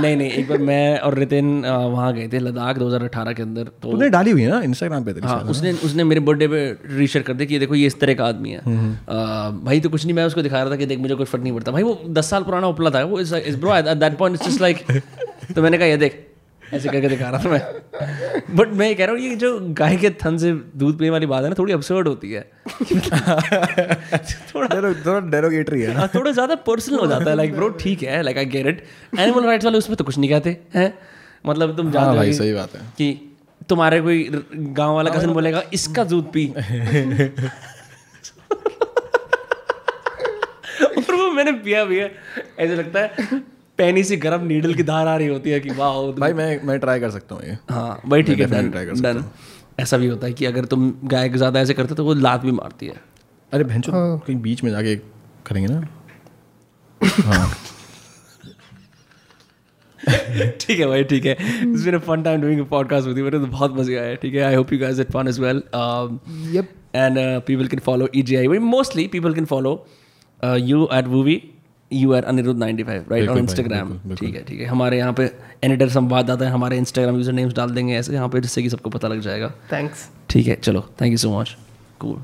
नहीं 0.01 0.15
नहीं 0.17 0.29
एक 0.31 0.49
बार 0.49 0.57
मैं 0.57 0.99
और 0.99 1.17
रितिन 1.17 1.65
वहाँ 1.65 2.13
गए 2.13 2.27
थे 2.27 2.39
लद्दाख 2.39 2.77
2018 2.77 3.33
के 3.33 3.41
अंदर 3.43 3.63
तो 3.83 3.89
उसने 3.89 4.09
डाली 4.09 4.31
हुई 4.31 4.41
है 4.41 4.49
ना 4.49 4.61
इंस्टाग्राम 4.61 5.03
पे 5.03 5.11
हाँ 5.23 5.39
उसने 5.41 5.71
उसने 5.71 6.03
मेरे 6.03 6.21
बर्थडे 6.21 6.47
पे 6.47 6.61
रीशेयर 6.97 7.23
कर 7.23 7.33
दिया 7.33 7.47
कि 7.47 7.53
ये 7.53 7.59
देखो 7.59 7.75
ये 7.75 7.87
इस 7.87 7.99
तरह 7.99 8.13
का 8.13 8.25
आदमी 8.25 8.49
है। 8.49 8.57
अ, 8.57 8.63
भाई 9.63 9.79
तो 9.79 9.89
कुछ 9.89 10.05
नहीं 10.05 10.15
मैं 10.15 10.25
उसको 10.25 10.41
दिखा 10.41 10.61
रहा 10.61 10.71
था 10.71 10.75
कि 10.75 10.85
देख 10.85 10.99
मुझे 10.99 11.15
कुछ 11.15 11.27
फ़र्क 11.27 11.43
नहीं 11.43 11.53
पड़ता। 11.53 11.71
भाई 11.71 11.83
वो 11.83 12.01
दस 12.09 12.29
साल 12.29 12.43
पुराना 12.43 12.67
उपला 12.67 12.89
था 12.89 13.03
वो 13.03 13.19
इस 13.19 13.55
bro 13.55 13.75
at 13.75 13.85
that 13.85 14.17
point 14.17 14.35
it's 14.35 14.47
just 14.49 14.61
like 14.61 14.85
तो 15.55 15.61
मैंने 15.61 15.77
कहा 15.77 15.87
ये 15.87 15.97
देख 15.97 16.25
ऐसे 16.73 16.89
करके 16.89 17.07
दिखा 17.09 17.29
रहा 17.29 17.43
था 17.43 17.49
मैं। 17.49 18.55
बट 18.55 18.67
मैं 18.73 18.95
कह 18.95 19.05
रहा 19.05 19.13
हूँ 19.15 19.21
ये 19.21 19.35
जो 19.35 19.49
गाय 19.79 19.95
के 19.97 20.09
थन 20.23 20.37
से 20.37 20.51
दूध 20.75 20.97
पीने 20.99 21.09
वाली 21.09 21.25
बात 21.25 21.43
है 21.43 21.49
ना 21.49 21.55
थोड़ी 21.59 21.73
अपसर्ड 21.73 22.07
होती 22.07 22.31
है। 22.31 22.41
थोड़ा 24.53 24.67
थोड़ा 25.05 25.19
डेरोगेटरी 25.29 25.81
है 25.81 25.93
हाँ, 25.95 26.07
थोड़ा 26.15 26.31
ज़्यादा 26.31 26.55
पर्सनल 26.67 26.99
हो 26.99 27.07
जाता 27.07 27.29
है 27.29 27.35
लाइक 27.35 27.55
ब्रो 27.55 27.69
ठीक 27.79 28.03
है 28.03 28.21
like 28.23 28.37
I 28.37 28.45
get 28.55 28.67
it 28.67 28.83
animal 29.19 29.45
rights 29.45 29.65
वाले 29.65 29.77
उसमें 29.77 29.95
तो 29.97 30.03
कुछ 30.03 30.17
नहीं 30.17 30.29
कहते 30.29 30.57
हैं? 30.75 30.93
मतलब 31.45 31.75
तुम 31.77 31.85
हाँ 31.85 31.93
जानते 31.93 32.09
हो 32.09 32.15
भाई 32.15 32.33
सही 32.33 32.53
बात 32.53 32.75
है। 32.75 32.81
कि 32.97 33.07
तुम्हारे 33.69 34.01
कोई 34.01 34.29
गाँव 34.55 34.95
वाला 34.95 35.09
कसन 35.11 35.29
बोलेगा 35.33 35.63
इसका 35.73 36.03
दूध 36.03 36.31
पी। 36.33 36.47
और 40.89 41.15
वो 41.15 41.29
मैंने 41.31 41.51
पिया 41.63 41.83
भी 41.85 41.97
है 41.99 42.11
ऐसे 42.59 42.75
लगता 42.75 42.99
है। 42.99 43.09
पैनी 43.79 44.03
सी 44.03 44.17
गर्म 44.17 44.45
नीडल 44.47 44.73
की 44.73 44.83
धार 44.83 45.07
आ 45.07 45.15
रही 45.15 45.27
होती 45.27 45.49
है 45.49 45.59
कि 45.59 45.69
वाह 45.77 46.01
भाई 46.19 46.33
मैं 46.33 46.47
मैं 46.67 46.79
ट्राई 46.79 46.99
कर 46.99 47.11
सकता 47.11 47.35
हूँ 47.35 47.43
ये। 47.43 47.57
हाँ 47.69 48.01
भाई 48.05 48.23
ठीक 48.23 48.39
है 48.39 48.45
डन 48.47 48.69
डन 49.01 49.23
ऐसा 49.79 49.97
भी 49.97 50.07
होता 50.07 50.27
है 50.27 50.33
कि 50.33 50.45
अगर 50.45 50.65
तुम 50.65 50.91
गाय 51.05 51.29
को 51.29 51.37
ज़्यादा 51.37 51.59
ऐसे 51.59 51.73
करते 51.73 51.95
तो 51.95 52.03
वो 52.05 52.13
लात 52.15 52.41
भी 52.41 52.51
मारती 52.51 52.87
है। 52.87 52.95
अरे 53.51 53.63
भैंचो 53.63 53.91
कहीं 53.93 54.35
बीच 54.41 54.63
में 54.63 54.71
जाके 54.71 54.95
करेंगे 55.45 55.67
ना? 55.67 55.87
हाँ। 57.25 57.49
ठीक 60.61 60.79
है 60.79 60.85
भाई 60.87 61.03
ठीक 61.03 61.25
है। 61.25 61.31
It's 61.31 61.83
been 61.83 61.95
a 61.95 61.99
fun 62.05 62.23
time 62.23 62.41
doing 62.41 62.59
a 62.61 62.63
podcast 62.69 63.07
with 63.07 63.17
you 63.17 63.23
मेरे 63.23 63.39
तो 63.39 63.45
बहुत 63.47 63.75
मज़ा 63.77 64.01
आया 64.01 64.15
ठीक 64.15 64.33
है। 64.35 64.41
I 64.41 64.55
hope 64.55 64.73
you 64.73 64.79
guys 64.79 64.97
had 64.97 65.11
fun 65.11 65.27
as 65.27 65.39
well 65.39 65.61
yup 66.55 66.69
and 66.95 67.17
people 67.47 67.67
can 67.67 67.79
follow 67.85 68.07
E 68.15 68.21
G 68.21 68.35
I 68.35 68.47
mostly 68.67 69.07
people 69.07 69.33
can 69.33 69.45
follow 69.45 69.73
you 70.43 70.87
at 70.93 71.07
वूवी 71.07 71.41
you 71.91 72.13
are 72.13 72.23
Anirudh 72.23 72.59
ninety 72.59 72.83
five 72.83 73.05
right 73.11 73.29
on 73.29 73.37
Instagram 73.37 73.97
ठीक 74.15 74.35
है 74.35 74.43
ठीक 74.43 74.59
है। 74.59 74.65
हमारे 74.65 74.97
यहाँ 74.97 75.13
पे 75.13 75.31
एडिटर 75.63 75.89
संवाददाता 75.89 76.45
है 76.45 76.51
हमारे 76.51 76.77
इंस्टाग्राम 76.77 77.15
यूज़र 77.15 77.33
नेम्स 77.33 77.55
डाल 77.55 77.71
देंगे 77.71 77.95
ऐसे 77.95 78.13
यहाँ 78.13 78.29
पे 78.29 78.41
जिससे 78.41 78.61
कि 78.61 78.69
सबको 78.69 78.89
पता 78.89 79.07
लग 79.07 79.21
जाएगा। 79.21 79.51
थैंक्स 79.71 80.09
ठीक 80.29 80.47
है 80.47 80.55
चलो 80.57 80.85
thank 81.01 81.11
you 81.11 81.17
so 81.17 81.39
much 81.39 81.55
cool 81.99 82.19